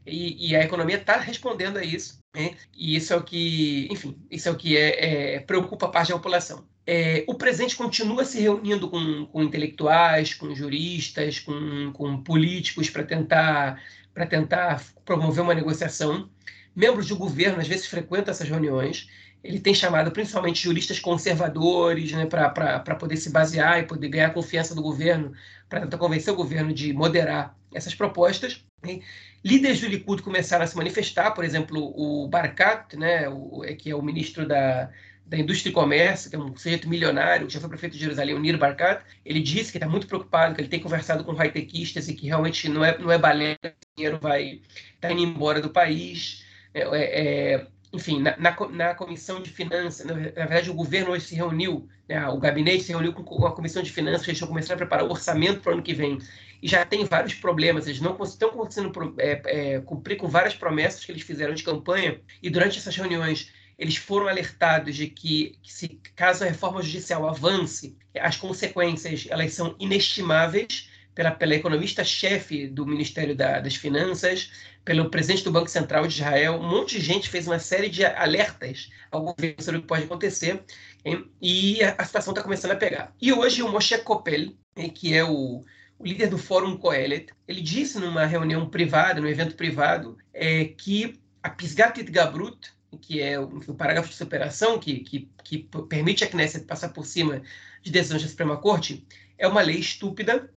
E, 0.07 0.51
e 0.51 0.55
a 0.55 0.63
economia 0.63 0.97
está 0.97 1.17
respondendo 1.17 1.79
a 1.79 1.85
isso. 1.85 2.19
Né? 2.37 2.55
E 2.77 2.95
isso 2.95 3.15
é 3.15 3.17
o 3.17 3.23
que, 3.23 3.89
enfim, 3.91 4.19
isso 4.31 4.49
é 4.49 4.53
o 4.53 4.57
que 4.57 4.77
é, 4.77 5.37
é 5.37 5.41
preocupa 5.41 5.87
a 5.87 5.89
parte 5.89 6.09
da 6.09 6.17
população. 6.17 6.67
É, 6.87 7.25
o 7.27 7.35
presidente 7.35 7.77
continua 7.77 8.27
se 8.27 8.39
reunindo 8.39 8.91
com, 8.91 9.25
com 9.25 9.43
intelectuais, 9.43 10.35
com 10.35 10.55
juristas, 10.55 11.39
com, 11.39 11.91
com 11.95 12.23
políticos 12.23 12.91
para 12.91 13.03
tentar, 13.03 13.83
tentar 14.29 14.85
promover 15.07 15.43
uma 15.43 15.55
negociação. 15.55 16.29
Membros 16.77 17.09
do 17.09 17.17
governo 17.17 17.61
às 17.61 17.69
vezes 17.69 17.87
frequentam 17.87 18.33
essas 18.33 18.49
reuniões 18.49 19.09
ele 19.45 19.61
tem 19.61 19.75
chamado 19.75 20.11
principalmente 20.11 20.63
juristas 20.63 20.99
conservadores 20.99 22.11
né, 22.13 22.25
para 22.25 22.97
poder 22.99 23.19
se 23.19 23.31
basear 23.31 23.79
e 23.79 23.83
poder 23.83 24.09
ganhar 24.09 24.29
a 24.29 24.31
confiança 24.31 24.75
do 24.75 24.81
governo, 24.81 25.33
para 25.69 25.83
tentar 25.83 25.99
convencer 25.99 26.33
o 26.33 26.37
governo 26.37 26.73
de 26.73 26.95
moderar 26.95 27.55
essas 27.73 27.95
propostas. 27.95 28.65
Né? 28.83 29.01
Líderes 29.45 29.83
do 29.83 29.87
Likud 29.87 30.23
começaram 30.23 30.65
a 30.65 30.67
se 30.67 30.75
manifestar, 30.75 31.33
por 31.33 31.45
exemplo, 31.45 31.93
o 31.95 32.27
Barkat, 32.27 32.97
né, 32.97 33.29
o, 33.29 33.63
é, 33.63 33.75
que 33.75 33.91
é 33.91 33.95
o 33.95 34.01
ministro 34.01 34.49
da, 34.49 34.91
da 35.27 35.37
Indústria 35.37 35.71
e 35.71 35.75
Comércio, 35.75 36.31
que 36.31 36.37
é 36.37 36.39
um 36.39 36.57
sujeito 36.57 36.89
milionário, 36.89 37.51
já 37.51 37.61
foi 37.61 37.69
prefeito 37.69 37.93
de 37.93 38.01
Jerusalém, 38.01 38.35
o 38.35 38.41
Nir 38.41 38.57
Barkat, 38.57 39.05
ele 39.27 39.41
disse 39.41 39.71
que 39.71 39.77
está 39.77 39.87
muito 39.87 40.07
preocupado, 40.07 40.55
que 40.55 40.63
ele 40.63 40.69
tem 40.69 40.81
conversado 40.81 41.23
com 41.23 41.33
high-techistas 41.33 42.09
e 42.09 42.15
que 42.15 42.29
realmente 42.29 42.67
não 42.71 42.83
é, 42.83 42.97
não 42.97 43.13
é 43.13 43.19
balé, 43.19 43.59
o 43.63 43.69
dinheiro 43.95 44.19
vai 44.19 44.63
estar 44.95 45.09
tá 45.09 45.13
indo 45.13 45.21
embora 45.21 45.61
do 45.61 45.69
país. 45.69 46.43
É, 46.73 46.81
é, 46.81 47.55
é 47.55 47.74
enfim, 47.95 48.21
na, 48.21 48.37
na, 48.37 48.57
na, 48.71 48.95
comissão 48.95 49.41
de 49.41 49.51
finanças, 49.51 50.05
na, 50.05 50.15
na, 50.15 50.21
verdade 50.21 50.69
o 50.69 50.75
governo 50.75 51.13
hoje 51.13 51.27
se 51.27 51.35
reuniu, 51.37 51.89
né, 52.09 52.27
o 52.27 52.39
gabinete 52.39 52.83
se 52.83 52.91
reuniu 52.91 53.13
com 53.13 53.47
a 53.47 53.53
comissão 53.53 53.83
de 53.83 53.93
finanças, 53.93 54.27
eles 54.27 54.37
estão 54.37 54.49
começando 54.49 54.73
a 54.73 54.79
preparar 54.79 55.07
o 55.07 55.11
orçamento 55.11 55.61
para 55.61 55.71
o 55.71 55.75
ano 55.75 55.83
que 55.83 55.95
vem. 55.95 56.19
e 56.61 56.67
já 56.67 56.85
tem 56.85 57.05
vários 57.05 57.35
problemas. 57.35 57.87
Eles 57.87 58.01
não 58.01 58.21
estão 58.21 58.51
conseguindo 58.51 59.15
é, 59.19 59.43
é, 59.45 59.81
cumprir 59.81 60.17
com 60.17 60.27
várias 60.27 60.55
promessas 60.55 61.05
que 61.05 61.13
eles 61.13 61.23
fizeram 61.23 61.55
de 61.55 61.63
campanha, 61.63 62.21
e 62.43 62.51
durante 62.51 62.79
essas 62.79 62.97
reuniões 62.97 63.53
eles 63.79 63.97
foram 63.97 64.29
alertados 64.29 64.95
de 64.97 65.07
que, 65.09 65.59
que 65.63 65.73
se 65.73 66.01
caso 66.17 66.45
a 66.45 66.49
reforma 66.49 66.83
judicial 66.83 67.29
avance, 67.29 67.97
as 68.19 68.37
consequências 68.37 69.27
elas 69.31 69.53
são 69.53 69.75
inestimáveis 69.79 70.89
pela, 71.15 71.31
pela 71.31 71.55
economista-chefe 71.55 72.67
do 72.67 72.85
Ministério 72.85 73.37
da, 73.37 73.61
das 73.61 73.77
Finanças, 73.77 74.51
pelo 74.85 75.11
presidente 75.11 75.45
do 75.45 75.53
Banco 75.53 75.69
Central 75.69 76.07
de 76.07 76.15
Israel. 76.15 76.55
Um 76.55 76.69
monte 76.69 76.99
de 76.99 77.05
gente 77.05 77.29
fez 77.29 77.47
uma 77.47 77.59
série 77.59 77.89
de 77.89 78.05
alertas 78.05 78.91
ao 79.11 79.23
governo 79.23 79.63
sobre 79.63 79.79
o 79.79 79.83
que 79.83 79.89
pode 79.89 80.05
acontecer, 80.05 80.63
hein? 81.05 81.25
e 81.41 81.83
a, 81.83 81.95
a 81.99 82.05
situação 82.05 82.33
está 82.33 82.43
começando 82.43 82.73
a 82.73 82.77
pegar. 82.77 83.15
E 83.21 83.33
hoje 83.33 83.63
o 83.63 83.69
Moshe 83.69 83.97
Koppel, 83.99 84.55
hein, 84.77 84.91
que 84.91 85.15
é 85.15 85.25
o, 85.25 85.63
o 85.99 86.05
líder 86.05 86.29
do 86.29 86.39
Fórum 86.39 86.77
Coelet, 86.77 87.33
ele 87.47 87.61
disse 87.61 87.99
numa 87.99 88.27
reunião 88.27 88.69
privada, 88.69 89.21
num 89.21 89.29
evento 89.29 89.55
privado, 89.55 90.19
é, 90.33 90.65
que 90.65 91.19
a 91.43 91.49
Pisgatit 91.51 92.11
Gabrut, 92.11 92.73
que 93.01 93.21
é 93.21 93.39
o, 93.39 93.45
o 93.45 93.75
parágrafo 93.75 94.09
de 94.09 94.15
superação 94.15 94.79
que, 94.79 95.01
que, 95.01 95.29
que 95.43 95.69
permite 95.89 96.25
a 96.25 96.29
Knesset 96.29 96.65
passar 96.65 96.91
por 96.91 97.07
cima 97.07 97.43
de 97.83 97.91
decisões 97.91 98.23
da 98.23 98.29
Suprema 98.29 98.57
Corte, 98.57 99.07
é 99.37 99.47
uma 99.47 99.61
lei 99.61 99.79
estúpida 99.79 100.51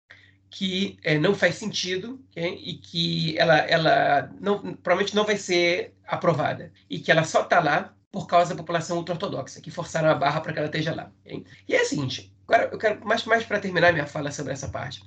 que 0.56 0.98
é, 1.04 1.20
não 1.20 1.36
faz 1.36 1.56
sentido 1.56 2.18
okay? 2.32 2.58
e 2.64 2.76
que 2.76 3.38
ela, 3.38 3.58
ela 3.58 4.32
não, 4.40 4.74
provavelmente 4.76 5.14
não 5.14 5.26
vai 5.26 5.36
ser 5.36 5.94
aprovada 6.08 6.72
e 6.90 6.98
que 6.98 7.12
ela 7.12 7.26
só 7.26 7.42
está 7.42 7.60
lá 7.60 7.94
por 8.10 8.26
causa 8.26 8.52
da 8.52 8.56
população 8.56 8.96
ultra-ortodoxa, 8.96 9.60
que 9.60 9.70
forçaram 9.70 10.10
a 10.10 10.16
barra 10.16 10.40
para 10.40 10.54
que 10.54 10.60
ela 10.60 10.68
esteja 10.68 10.96
lá. 10.96 11.12
Okay? 11.26 11.44
E 11.68 11.76
é 11.76 11.82
o 11.82 11.86
seguinte, 11.86 12.34
agora 12.48 12.70
eu 12.72 12.78
quero 12.78 13.06
mais, 13.06 13.26
mais 13.26 13.44
para 13.44 13.60
terminar 13.60 13.92
minha 13.92 14.08
fala 14.08 14.32
sobre 14.32 14.54
essa 14.54 14.70
parte. 14.70 15.04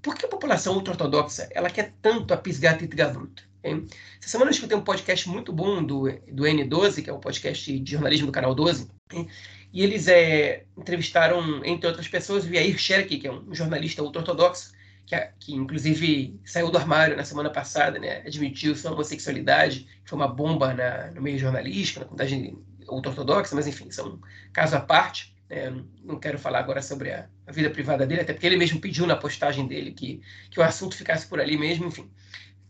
Por 0.00 0.14
que 0.14 0.24
a 0.24 0.28
população 0.28 0.74
ultra-ortodoxa 0.74 1.48
ela 1.50 1.68
quer 1.68 1.92
tanto 2.00 2.32
a 2.32 2.36
Pisgat 2.36 2.86
Gavrut? 2.86 3.44
Okay? 3.58 3.84
Essa 4.20 4.28
semana 4.28 4.52
eu 4.52 4.54
escutei 4.54 4.78
um 4.78 4.84
podcast 4.84 5.28
muito 5.28 5.52
bom 5.52 5.82
do, 5.82 6.02
do 6.30 6.44
N12, 6.44 7.02
que 7.02 7.10
é 7.10 7.12
o 7.12 7.16
um 7.16 7.20
podcast 7.20 7.76
de 7.76 7.90
jornalismo 7.90 8.26
do 8.26 8.32
Canal 8.32 8.54
12, 8.54 8.88
okay? 9.06 9.26
e 9.72 9.82
eles 9.82 10.06
é, 10.06 10.62
entrevistaram, 10.78 11.60
entre 11.64 11.88
outras 11.88 12.06
pessoas, 12.06 12.44
o 12.44 12.54
Yair 12.54 12.78
Cherky, 12.78 13.18
que 13.18 13.26
é 13.26 13.32
um 13.32 13.52
jornalista 13.52 14.00
ultra-ortodoxo, 14.00 14.80
que, 15.06 15.16
que, 15.38 15.54
inclusive 15.54 16.40
saiu 16.44 16.70
do 16.70 16.78
armário 16.78 17.16
na 17.16 17.24
semana 17.24 17.50
passada, 17.50 17.98
né? 17.98 18.18
admitiu 18.26 18.74
sua 18.74 18.92
homossexualidade, 18.92 19.86
foi 20.04 20.16
uma 20.16 20.28
bomba 20.28 20.72
na, 20.74 21.10
no 21.10 21.22
meio 21.22 21.38
jornalístico, 21.38 22.00
na 22.00 22.06
comunidade 22.06 22.56
ultra-ortodoxa, 22.88 23.54
mas 23.54 23.66
enfim, 23.66 23.90
são 23.90 24.18
caso 24.52 24.76
à 24.76 24.80
parte. 24.80 25.34
Né? 25.48 25.72
Não 26.02 26.18
quero 26.18 26.38
falar 26.38 26.60
agora 26.60 26.82
sobre 26.82 27.12
a, 27.12 27.28
a, 27.46 27.52
vida 27.52 27.70
privada 27.70 28.06
dele, 28.06 28.22
até 28.22 28.32
porque 28.32 28.46
ele 28.46 28.56
mesmo 28.56 28.80
pediu 28.80 29.06
na 29.06 29.16
postagem 29.16 29.66
dele 29.66 29.92
que, 29.92 30.20
que 30.50 30.60
o 30.60 30.62
assunto 30.62 30.96
ficasse 30.96 31.26
por 31.26 31.40
ali 31.40 31.56
mesmo, 31.56 31.86
enfim. 31.86 32.10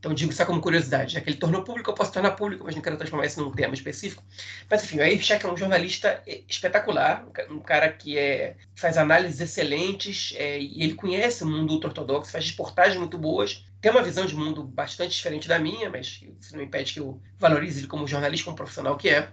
Então, 0.02 0.12
digo 0.12 0.32
só 0.32 0.44
como 0.44 0.60
curiosidade, 0.60 1.14
já 1.14 1.20
que 1.20 1.30
ele 1.30 1.36
tornou 1.36 1.62
público, 1.62 1.88
eu 1.88 1.94
posso 1.94 2.10
tornar 2.10 2.32
público, 2.32 2.64
mas 2.64 2.74
não 2.74 2.82
quero 2.82 2.96
transformar 2.96 3.24
isso 3.24 3.40
num 3.40 3.52
tema 3.52 3.72
específico. 3.72 4.20
Mas, 4.68 4.82
enfim, 4.82 4.98
o 4.98 5.00
Air 5.00 5.22
Check 5.22 5.44
é 5.44 5.46
um 5.46 5.56
jornalista 5.56 6.20
espetacular, 6.48 7.24
um 7.48 7.60
cara 7.60 7.88
que 7.88 8.18
é, 8.18 8.56
faz 8.74 8.98
análises 8.98 9.40
excelentes, 9.40 10.34
é, 10.36 10.58
e 10.58 10.82
ele 10.82 10.94
conhece 10.94 11.44
o 11.44 11.46
mundo 11.46 11.72
ultra-ortodoxo, 11.72 12.32
faz 12.32 12.50
reportagens 12.50 12.98
muito 12.98 13.16
boas, 13.16 13.64
tem 13.80 13.92
uma 13.92 14.02
visão 14.02 14.26
de 14.26 14.34
mundo 14.34 14.64
bastante 14.64 15.12
diferente 15.12 15.46
da 15.46 15.60
minha, 15.60 15.88
mas 15.88 16.20
isso 16.40 16.56
não 16.56 16.64
impede 16.64 16.94
que 16.94 16.98
eu 16.98 17.22
valorize 17.38 17.78
ele 17.78 17.86
como 17.86 18.04
jornalista, 18.04 18.46
como 18.46 18.56
profissional 18.56 18.96
que 18.96 19.08
é. 19.08 19.30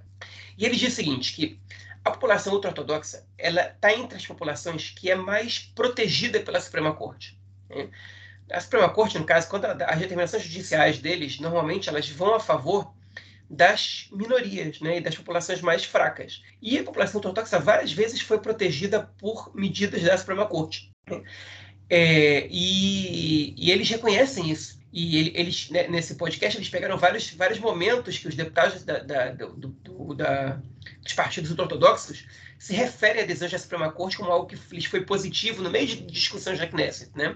E 0.56 0.68
ele 0.68 0.76
diz 0.76 0.94
o 0.94 0.96
seguinte, 0.96 1.34
que 1.34 1.60
a 2.06 2.12
população 2.12 2.54
ultra-ortodoxa 2.54 3.26
está 3.40 3.92
entre 3.92 4.20
as 4.20 4.28
populações 4.28 4.92
que 4.92 5.10
é 5.10 5.16
mais 5.16 5.58
protegida 5.58 6.40
pela 6.40 6.62
Suprema 6.62 6.94
Corte. 6.94 7.40
Né? 7.68 7.90
A 8.52 8.60
Suprema 8.60 8.90
Corte, 8.90 9.18
no 9.18 9.26
caso, 9.26 9.50
quando 9.50 9.66
as 9.66 10.00
determinações 10.00 10.44
judiciais 10.44 11.00
deles, 11.00 11.40
normalmente 11.40 11.90
elas 11.90 12.10
vão 12.10 12.36
a 12.36 12.40
favor 12.40 12.94
das 13.50 14.08
minorias 14.12 14.80
né, 14.80 14.98
e 14.98 15.02
das 15.02 15.16
populações 15.16 15.62
mais 15.62 15.84
fracas. 15.84 16.44
E 16.62 16.78
a 16.78 16.84
população 16.84 17.18
ortodoxa 17.18 17.60
várias 17.60 17.92
vezes 17.92 18.22
foi 18.22 18.40
protegida 18.40 19.10
por 19.18 19.52
medidas 19.56 20.04
da 20.04 20.18
Suprema 20.18 20.46
Corte. 20.46 20.92
É, 21.90 22.48
e, 22.52 23.56
e, 23.58 23.72
eles 23.72 23.90
reconhecem 23.90 24.52
isso. 24.52 24.80
E 24.94 25.18
ele, 25.18 25.32
eles, 25.36 25.70
né, 25.72 25.88
nesse 25.88 26.16
podcast, 26.16 26.58
eles 26.58 26.70
pegaram 26.70 26.98
vários, 26.98 27.32
vários 27.32 27.60
momentos 27.60 28.18
que 28.18 28.28
os 28.28 28.36
deputados 28.36 28.84
da, 28.84 29.00
da, 29.00 29.32
do, 29.32 29.56
do, 29.56 30.14
da, 30.14 30.62
dos 31.02 31.14
partidos 31.14 31.52
ortodoxos 31.58 32.26
se 32.60 32.74
referem 32.74 33.24
a 33.24 33.26
decisões 33.26 33.52
da 33.52 33.58
Suprema 33.58 33.92
Corte 33.92 34.18
como 34.18 34.32
algo 34.32 34.46
que 34.46 34.58
lhes 34.72 34.86
foi 34.86 35.02
positivo 35.02 35.64
no 35.64 35.70
meio 35.72 35.88
de 35.88 36.02
discussões 36.02 36.60
da 36.60 36.68
Knesset. 36.68 37.10
Né? 37.16 37.36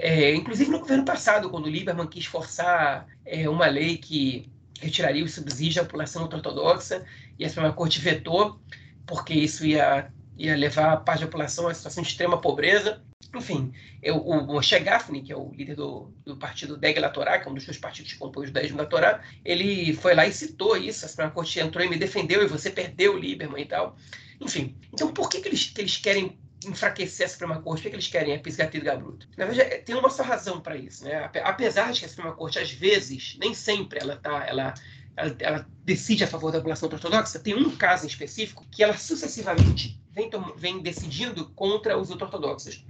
É, 0.00 0.32
inclusive 0.32 0.70
no 0.70 0.78
governo 0.78 1.04
passado, 1.04 1.50
quando 1.50 1.66
o 1.66 1.68
Lieberman 1.68 2.06
quis 2.06 2.24
forçar 2.24 3.08
é, 3.26 3.48
uma 3.48 3.66
lei 3.66 3.98
que 3.98 4.48
retiraria 4.80 5.24
os 5.24 5.34
subsídios 5.34 5.78
à 5.78 5.84
população 5.84 6.22
ortodoxa 6.22 7.04
e 7.36 7.44
a 7.44 7.48
Suprema 7.48 7.72
Corte 7.72 7.98
vetou, 7.98 8.60
porque 9.04 9.34
isso 9.34 9.66
ia, 9.66 10.08
ia 10.36 10.56
levar 10.56 10.92
a 10.92 10.96
parte 10.96 11.22
da 11.22 11.26
população 11.26 11.64
uma 11.64 11.74
situação 11.74 12.04
de 12.04 12.10
extrema 12.10 12.40
pobreza. 12.40 13.02
Enfim, 13.34 13.72
eu, 14.00 14.18
o 14.18 14.46
Moshe 14.46 14.78
Gafni, 14.78 15.20
que 15.20 15.32
é 15.32 15.36
o 15.36 15.50
líder 15.52 15.74
do, 15.74 16.14
do 16.24 16.36
partido 16.36 16.76
Degla 16.76 17.10
Torá, 17.10 17.40
que 17.40 17.48
é 17.48 17.50
um 17.50 17.54
dos 17.54 17.64
dois 17.64 17.76
partidos 17.76 18.12
que 18.12 18.18
compõem 18.20 18.44
o 18.44 18.46
judaísmo 18.46 18.78
da 18.78 18.86
Torá, 18.86 19.20
ele 19.44 19.94
foi 19.94 20.14
lá 20.14 20.28
e 20.28 20.32
citou 20.32 20.76
isso, 20.76 21.04
a 21.04 21.08
Suprema 21.08 21.32
Corte 21.32 21.58
entrou 21.58 21.84
e 21.84 21.88
me 21.88 21.96
defendeu, 21.96 22.40
e 22.40 22.46
você 22.46 22.70
perdeu 22.70 23.16
o 23.16 23.18
Lieberman 23.18 23.62
e 23.62 23.66
tal. 23.66 23.96
Enfim, 24.40 24.76
então 24.92 25.12
por 25.12 25.28
que, 25.28 25.40
que, 25.40 25.48
eles, 25.48 25.64
que 25.64 25.80
eles 25.80 25.96
querem 25.96 26.38
enfraquecer 26.66 27.26
a 27.26 27.28
Suprema 27.28 27.60
Corte, 27.60 27.86
o 27.86 27.90
que, 27.90 27.96
eles 27.96 28.08
querem? 28.08 28.34
É 28.34 28.38
pisgatir 28.38 28.82
Gabruto. 28.82 29.28
Na 29.36 29.46
verdade, 29.46 29.74
é, 29.74 29.78
tem 29.78 29.94
uma 29.94 30.10
só 30.10 30.22
razão 30.22 30.60
para 30.60 30.76
isso. 30.76 31.04
Né? 31.04 31.30
Apesar 31.44 31.92
de 31.92 32.00
que 32.00 32.06
a 32.06 32.08
Suprema 32.08 32.32
Corte, 32.32 32.58
às 32.58 32.70
vezes, 32.70 33.36
nem 33.40 33.54
sempre 33.54 33.98
ela 34.00 34.16
tá, 34.16 34.44
ela, 34.46 34.74
ela, 35.16 35.36
ela 35.38 35.66
decide 35.84 36.24
a 36.24 36.28
favor 36.28 36.50
da 36.50 36.58
população 36.58 36.88
ortodoxa, 36.88 37.38
tem 37.38 37.54
um 37.54 37.76
caso 37.76 38.04
em 38.04 38.08
específico 38.08 38.66
que 38.70 38.82
ela 38.82 38.96
sucessivamente 38.96 40.00
vem, 40.10 40.30
vem 40.56 40.80
decidindo 40.80 41.48
contra 41.50 41.96
os 41.96 42.10
ortodoxos, 42.10 42.84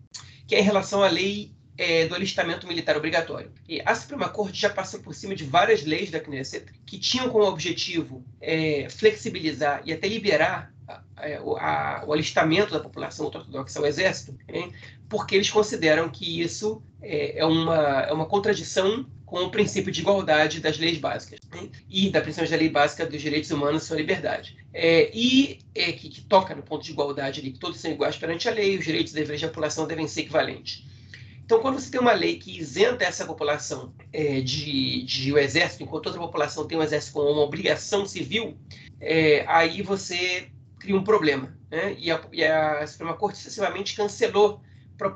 que 0.46 0.54
é 0.54 0.60
em 0.60 0.64
relação 0.64 1.02
à 1.02 1.08
lei 1.08 1.52
é, 1.76 2.06
do 2.06 2.14
alistamento 2.14 2.66
militar 2.66 2.96
obrigatório. 2.96 3.52
E 3.68 3.80
a 3.84 3.94
Suprema 3.94 4.28
Corte 4.28 4.60
já 4.60 4.68
passou 4.68 5.00
por 5.00 5.14
cima 5.14 5.34
de 5.34 5.44
várias 5.44 5.84
leis 5.84 6.10
da 6.10 6.20
Knesset 6.20 6.66
que 6.84 6.98
tinham 6.98 7.30
como 7.30 7.44
objetivo 7.44 8.24
é, 8.40 8.88
flexibilizar 8.90 9.82
e 9.84 9.92
até 9.92 10.08
liberar 10.08 10.74
é, 11.18 11.40
o, 11.40 11.56
a, 11.56 12.04
o 12.06 12.12
alistamento 12.12 12.72
da 12.72 12.80
população 12.80 13.26
ortodoxa 13.26 13.78
ao 13.78 13.86
exército, 13.86 14.36
hein? 14.48 14.72
porque 15.08 15.34
eles 15.34 15.50
consideram 15.50 16.08
que 16.08 16.40
isso 16.40 16.82
é, 17.02 17.38
é, 17.38 17.44
uma, 17.44 18.02
é 18.02 18.12
uma 18.12 18.26
contradição 18.26 19.06
com 19.26 19.44
o 19.44 19.50
princípio 19.50 19.92
de 19.92 20.00
igualdade 20.00 20.60
das 20.60 20.78
leis 20.78 20.98
básicas 20.98 21.40
hein? 21.54 21.70
e 21.88 22.08
da 22.10 22.20
principalmente 22.20 22.50
da 22.50 22.56
lei 22.56 22.68
básica 22.70 23.04
dos 23.04 23.20
direitos 23.20 23.50
humanos 23.50 23.82
e 23.82 23.86
sua 23.86 23.96
liberdade. 23.96 24.56
É, 24.72 25.10
e 25.12 25.58
é, 25.74 25.92
que, 25.92 26.08
que, 26.08 26.22
toca 26.22 26.54
no 26.54 26.62
ponto 26.62 26.84
de 26.84 26.92
igualdade 26.92 27.40
ali, 27.40 27.52
que 27.52 27.58
todos 27.58 27.78
são 27.78 27.90
iguais 27.90 28.16
perante 28.16 28.48
a 28.48 28.52
lei, 28.52 28.78
os 28.78 28.84
direitos 28.84 29.12
e 29.12 29.16
deveres 29.16 29.40
da 29.40 29.48
população 29.48 29.86
devem 29.86 30.08
ser 30.08 30.22
equivalentes. 30.22 30.84
Então, 31.44 31.60
quando 31.60 31.80
você 31.80 31.90
tem 31.90 32.00
uma 32.00 32.12
lei 32.12 32.38
que 32.38 32.58
isenta 32.58 33.04
essa 33.04 33.24
população 33.24 33.94
é, 34.12 34.40
de, 34.40 35.02
de 35.04 35.32
o 35.32 35.38
exército, 35.38 35.82
enquanto 35.82 36.06
outra 36.06 36.20
população 36.20 36.66
tem 36.66 36.76
o 36.76 36.82
exército 36.82 37.14
como 37.14 37.30
uma 37.30 37.40
obrigação 37.40 38.04
civil, 38.04 38.56
é, 39.00 39.44
aí 39.48 39.80
você 39.80 40.48
cria 40.78 40.96
um 40.96 41.04
problema. 41.04 41.56
Né? 41.70 41.94
E, 41.98 42.10
a, 42.10 42.20
e 42.32 42.44
a 42.44 42.86
Suprema 42.86 43.14
Corte 43.14 43.38
sucessivamente 43.38 43.94
cancelou 43.94 44.60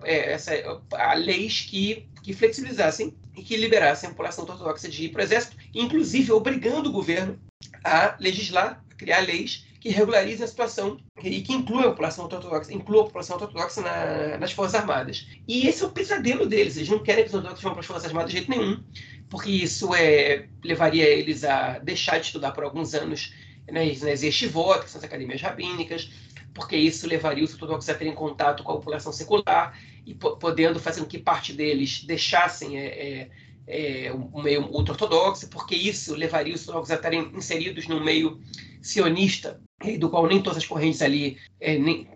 é, 0.05 0.33
essa, 0.33 0.53
leis 1.17 1.63
que, 1.63 2.07
que 2.23 2.33
flexibilizassem 2.33 3.17
e 3.37 3.43
que 3.43 3.57
liberassem 3.57 4.09
a 4.09 4.13
população 4.13 4.45
ortodoxa 4.45 4.89
de 4.89 5.07
ir 5.07 5.09
para 5.09 5.21
o 5.21 5.25
exército, 5.25 5.57
inclusive 5.75 6.31
obrigando 6.33 6.89
o 6.89 6.93
governo 6.93 7.39
a 7.85 8.17
legislar, 8.21 8.85
a 8.91 8.95
criar 8.95 9.21
leis 9.21 9.67
que 9.81 9.89
regularizem 9.89 10.45
a 10.45 10.49
situação 10.49 11.01
e 11.21 11.41
que 11.41 11.53
incluam 11.53 11.89
a 11.89 11.91
população 11.91 12.27
ortodoxa, 12.27 12.73
incluam 12.73 13.03
a 13.03 13.07
população 13.07 13.37
ortodoxa 13.37 13.81
na, 13.81 14.39
nas 14.39 14.53
Forças 14.53 14.77
Armadas. 14.77 15.27
E 15.49 15.67
esse 15.67 15.83
é 15.83 15.87
o 15.87 15.91
pesadelo 15.91 16.47
deles. 16.47 16.77
Eles 16.77 16.89
não 16.89 17.01
querem 17.01 17.25
que 17.25 17.31
os 17.31 17.35
ortodoxos 17.35 17.65
vão 17.65 17.73
para 17.73 17.81
as 17.81 17.87
Forças 17.87 18.07
Armadas 18.07 18.31
de 18.31 18.37
jeito 18.37 18.51
nenhum, 18.51 18.81
porque 19.29 19.51
isso 19.51 19.93
é, 19.93 20.47
levaria 20.63 21.05
eles 21.05 21.43
a 21.43 21.81
deixar 21.81 22.19
de 22.19 22.27
estudar 22.27 22.53
por 22.53 22.63
alguns 22.63 22.95
anos 22.95 23.35
nas, 23.71 24.01
nas 24.03 24.23
yeshivot, 24.23 24.85
que 24.85 24.91
são 24.91 24.99
as 24.99 25.05
academias 25.05 25.41
rabínicas, 25.41 26.11
porque 26.55 26.77
isso 26.77 27.07
levaria 27.07 27.45
os 27.45 27.53
ortodoxos 27.53 27.89
a 27.89 27.95
terem 27.95 28.15
contato 28.15 28.63
com 28.63 28.73
a 28.73 28.77
população 28.77 29.13
secular 29.13 29.79
e 30.07 30.15
podendo 30.15 30.79
fazer 30.79 31.01
com 31.01 31.07
que 31.07 31.19
parte 31.19 31.53
deles 31.53 32.05
deixassem 32.05 32.79
é, 32.79 32.87
é, 32.87 33.31
é, 34.07 34.13
o 34.13 34.43
meio 34.43 34.67
ultra-ortodoxo, 34.67 35.49
porque 35.49 35.75
isso 35.75 36.15
levaria 36.15 36.55
os 36.55 36.67
ortodoxos 36.67 36.91
a 36.91 36.97
estarem 36.97 37.31
inseridos 37.35 37.87
num 37.87 38.03
meio 38.03 38.41
sionista, 38.83 39.61
do 39.99 40.11
qual 40.11 40.27
nem 40.27 40.43
todas 40.43 40.59
as 40.59 40.67
correntes 40.67 41.03
ali, 41.03 41.39
é, 41.61 41.79
nem, 41.79 42.09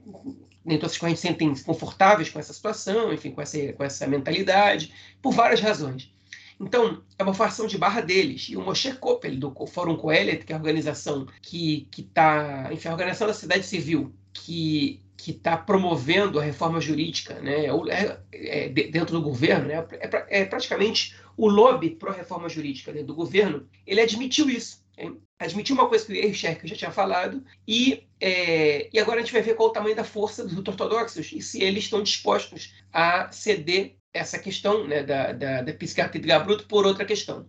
nem 0.64 0.78
todas 0.78 0.92
as 0.92 0.98
correntes 0.98 1.20
se 1.20 1.28
sentem 1.28 1.54
confortáveis 1.64 2.28
com 2.28 2.38
essa 2.38 2.52
situação, 2.52 3.12
enfim, 3.12 3.30
com 3.30 3.40
essa, 3.40 3.72
com 3.72 3.84
essa 3.84 4.06
mentalidade, 4.06 4.92
por 5.22 5.32
várias 5.32 5.60
razões. 5.60 6.12
Então, 6.58 7.02
é 7.18 7.22
uma 7.22 7.34
forção 7.34 7.66
de 7.66 7.76
barra 7.76 8.00
deles. 8.00 8.48
E 8.48 8.56
o 8.56 8.62
Moshe 8.62 8.92
Koppel, 8.94 9.36
do 9.36 9.54
Fórum 9.66 9.96
Coelet, 9.96 10.44
que 10.44 10.52
é 10.52 10.56
a 10.56 10.58
organização 10.58 11.26
que 11.42 11.88
está. 11.96 12.68
Enfim, 12.72 12.88
a 12.88 12.92
organização 12.92 13.26
da 13.26 13.34
cidade 13.34 13.64
civil, 13.64 14.14
que 14.32 15.02
que 15.16 15.30
está 15.30 15.56
promovendo 15.56 16.38
a 16.38 16.42
reforma 16.42 16.80
jurídica 16.80 17.40
né, 17.40 17.66
é, 17.88 18.18
é, 18.32 18.68
dentro 18.68 19.14
do 19.14 19.22
governo, 19.22 19.66
né, 19.66 19.84
é, 19.92 20.42
é 20.42 20.44
praticamente 20.44 21.16
o 21.36 21.48
lobby 21.48 21.90
para 21.90 22.12
a 22.12 22.14
reforma 22.14 22.48
jurídica 22.48 22.92
dentro 22.92 23.08
do 23.08 23.14
governo, 23.14 23.68
ele 23.86 24.00
admitiu 24.00 24.48
isso. 24.48 24.84
Hein? 24.96 25.18
Admitiu 25.38 25.74
uma 25.74 25.88
coisa 25.88 26.06
que 26.06 26.12
o 26.12 26.16
Eichert 26.16 26.64
já 26.64 26.76
tinha 26.76 26.90
falado, 26.90 27.42
e, 27.66 28.04
é, 28.20 28.88
e 28.92 28.98
agora 28.98 29.18
a 29.18 29.22
gente 29.22 29.32
vai 29.32 29.42
ver 29.42 29.54
qual 29.54 29.68
o 29.68 29.72
tamanho 29.72 29.96
da 29.96 30.04
força 30.04 30.44
dos 30.44 30.56
ortodoxos 30.56 31.32
e 31.32 31.40
se 31.40 31.62
eles 31.62 31.84
estão 31.84 32.02
dispostos 32.02 32.74
a 32.92 33.30
ceder 33.30 33.96
essa 34.16 34.38
questão 34.38 34.86
né, 34.86 35.02
da, 35.02 35.32
da, 35.32 35.62
da 35.62 35.72
psiquiatria 35.74 36.20
de 36.20 36.28
Gabruto 36.28 36.66
por 36.66 36.86
outra 36.86 37.04
questão. 37.04 37.46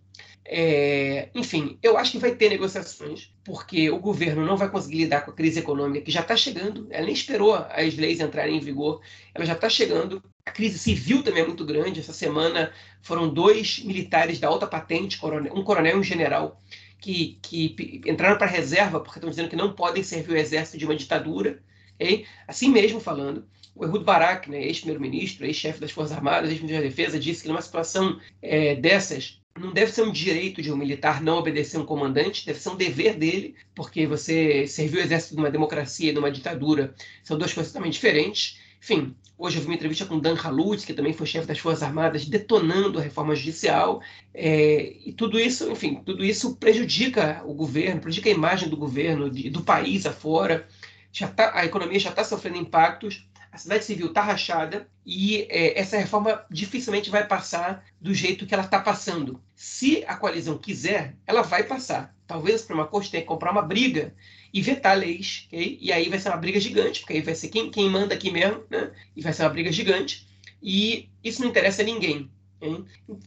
É, 0.49 1.27
enfim, 1.35 1.77
eu 1.83 1.97
acho 1.97 2.13
que 2.13 2.19
vai 2.19 2.33
ter 2.33 2.49
negociações, 2.49 3.33
porque 3.43 3.89
o 3.89 3.99
governo 3.99 4.45
não 4.45 4.55
vai 4.55 4.69
conseguir 4.69 4.99
lidar 4.99 5.21
com 5.21 5.31
a 5.31 5.33
crise 5.33 5.59
econômica 5.59 6.05
que 6.05 6.11
já 6.11 6.21
está 6.21 6.37
chegando. 6.37 6.87
Ela 6.89 7.05
nem 7.05 7.13
esperou 7.13 7.53
as 7.53 7.95
leis 7.97 8.21
entrarem 8.21 8.55
em 8.55 8.59
vigor, 8.59 9.01
ela 9.35 9.45
já 9.45 9.53
está 9.53 9.69
chegando. 9.69 10.23
A 10.45 10.51
crise 10.51 10.79
civil 10.79 11.21
também 11.21 11.43
é 11.43 11.45
muito 11.45 11.65
grande. 11.65 11.99
Essa 11.99 12.13
semana 12.13 12.71
foram 13.01 13.27
dois 13.27 13.79
militares 13.79 14.39
da 14.39 14.47
alta 14.47 14.65
patente, 14.65 15.19
um 15.51 15.63
coronel 15.63 15.97
e 15.97 15.99
um 15.99 16.03
general, 16.03 16.61
que, 16.97 17.37
que 17.41 18.01
entraram 18.05 18.37
para 18.37 18.47
a 18.47 18.49
reserva 18.49 19.01
porque 19.01 19.19
estão 19.19 19.29
dizendo 19.29 19.49
que 19.49 19.55
não 19.55 19.73
podem 19.73 20.01
servir 20.01 20.31
o 20.33 20.37
exército 20.37 20.77
de 20.77 20.85
uma 20.85 20.95
ditadura. 20.95 21.61
Okay? 21.95 22.25
Assim 22.47 22.69
mesmo 22.69 23.01
falando. 23.01 23.45
O 23.77 23.85
Ehud 23.85 24.03
Barak, 24.03 24.49
né, 24.49 24.63
ex-primeiro-ministro, 24.65 25.45
ex-chefe 25.45 25.79
das 25.79 25.91
Forças 25.91 26.17
Armadas, 26.17 26.49
ex-ministro 26.49 26.81
da 26.81 26.89
Defesa, 26.89 27.19
disse 27.19 27.43
que 27.43 27.47
numa 27.47 27.61
situação 27.61 28.19
é, 28.41 28.75
dessas, 28.75 29.39
não 29.59 29.73
deve 29.73 29.91
ser 29.91 30.03
um 30.03 30.11
direito 30.11 30.61
de 30.61 30.71
um 30.71 30.77
militar 30.77 31.21
não 31.21 31.37
obedecer 31.37 31.77
um 31.77 31.85
comandante, 31.85 32.45
deve 32.45 32.59
ser 32.59 32.69
um 32.69 32.75
dever 32.75 33.15
dele, 33.15 33.55
porque 33.75 34.05
você 34.05 34.67
serviu 34.67 34.99
o 34.99 35.03
exército 35.03 35.35
de 35.35 35.41
uma 35.41 35.51
democracia 35.51 36.09
e 36.09 36.13
de 36.13 36.19
uma 36.19 36.31
ditadura 36.31 36.93
são 37.23 37.37
duas 37.37 37.53
coisas 37.53 37.71
totalmente 37.71 37.93
diferentes. 37.93 38.59
Enfim, 38.81 39.15
hoje 39.37 39.57
eu 39.57 39.61
vi 39.61 39.67
uma 39.67 39.75
entrevista 39.75 40.05
com 40.05 40.19
Dan 40.19 40.35
Halutz, 40.35 40.85
que 40.85 40.93
também 40.93 41.13
foi 41.13 41.25
chefe 41.25 41.47
das 41.47 41.59
Forças 41.59 41.83
Armadas, 41.83 42.25
detonando 42.25 42.99
a 42.99 43.01
reforma 43.01 43.35
judicial. 43.35 44.01
É, 44.33 44.93
e 45.05 45.13
tudo 45.13 45.39
isso, 45.39 45.69
enfim, 45.71 46.01
tudo 46.05 46.23
isso 46.23 46.55
prejudica 46.55 47.41
o 47.45 47.53
governo, 47.53 48.01
prejudica 48.01 48.29
a 48.29 48.33
imagem 48.33 48.69
do 48.69 48.77
governo, 48.77 49.29
de, 49.29 49.49
do 49.49 49.61
país 49.61 50.05
afora. 50.05 50.67
Já 51.11 51.27
tá, 51.27 51.51
a 51.55 51.65
economia 51.65 51.99
já 51.99 52.11
está 52.11 52.23
sofrendo 52.23 52.57
impactos 52.57 53.26
a 53.51 53.57
cidade 53.57 53.85
civil 53.85 54.07
está 54.07 54.21
rachada 54.21 54.87
e 55.05 55.47
é, 55.49 55.79
essa 55.79 55.97
reforma 55.97 56.45
dificilmente 56.49 57.09
vai 57.09 57.25
passar 57.27 57.85
do 57.99 58.13
jeito 58.13 58.45
que 58.45 58.53
ela 58.53 58.63
está 58.63 58.79
passando. 58.79 59.41
Se 59.55 60.03
a 60.05 60.15
coalizão 60.15 60.57
quiser, 60.57 61.15
ela 61.25 61.41
vai 61.41 61.63
passar. 61.63 62.15
Talvez 62.27 62.55
a 62.55 62.59
Suprema 62.59 62.85
Corte 62.85 63.11
tenha 63.11 63.21
que 63.21 63.27
comprar 63.27 63.51
uma 63.51 63.61
briga 63.61 64.13
e 64.53 64.61
vetar 64.61 64.97
leis, 64.97 65.45
okay? 65.47 65.77
e 65.81 65.91
aí 65.91 66.09
vai 66.09 66.19
ser 66.19 66.29
uma 66.29 66.37
briga 66.37 66.59
gigante, 66.59 67.01
porque 67.01 67.13
aí 67.13 67.21
vai 67.21 67.35
ser 67.35 67.49
quem, 67.49 67.69
quem 67.69 67.89
manda 67.89 68.13
aqui 68.13 68.31
mesmo, 68.31 68.63
né? 68.69 68.91
e 69.15 69.21
vai 69.21 69.33
ser 69.33 69.43
uma 69.43 69.49
briga 69.49 69.71
gigante, 69.71 70.27
e 70.61 71.09
isso 71.23 71.41
não 71.41 71.49
interessa 71.49 71.81
a 71.81 71.85
ninguém. 71.85 72.29
Hein? 72.61 72.85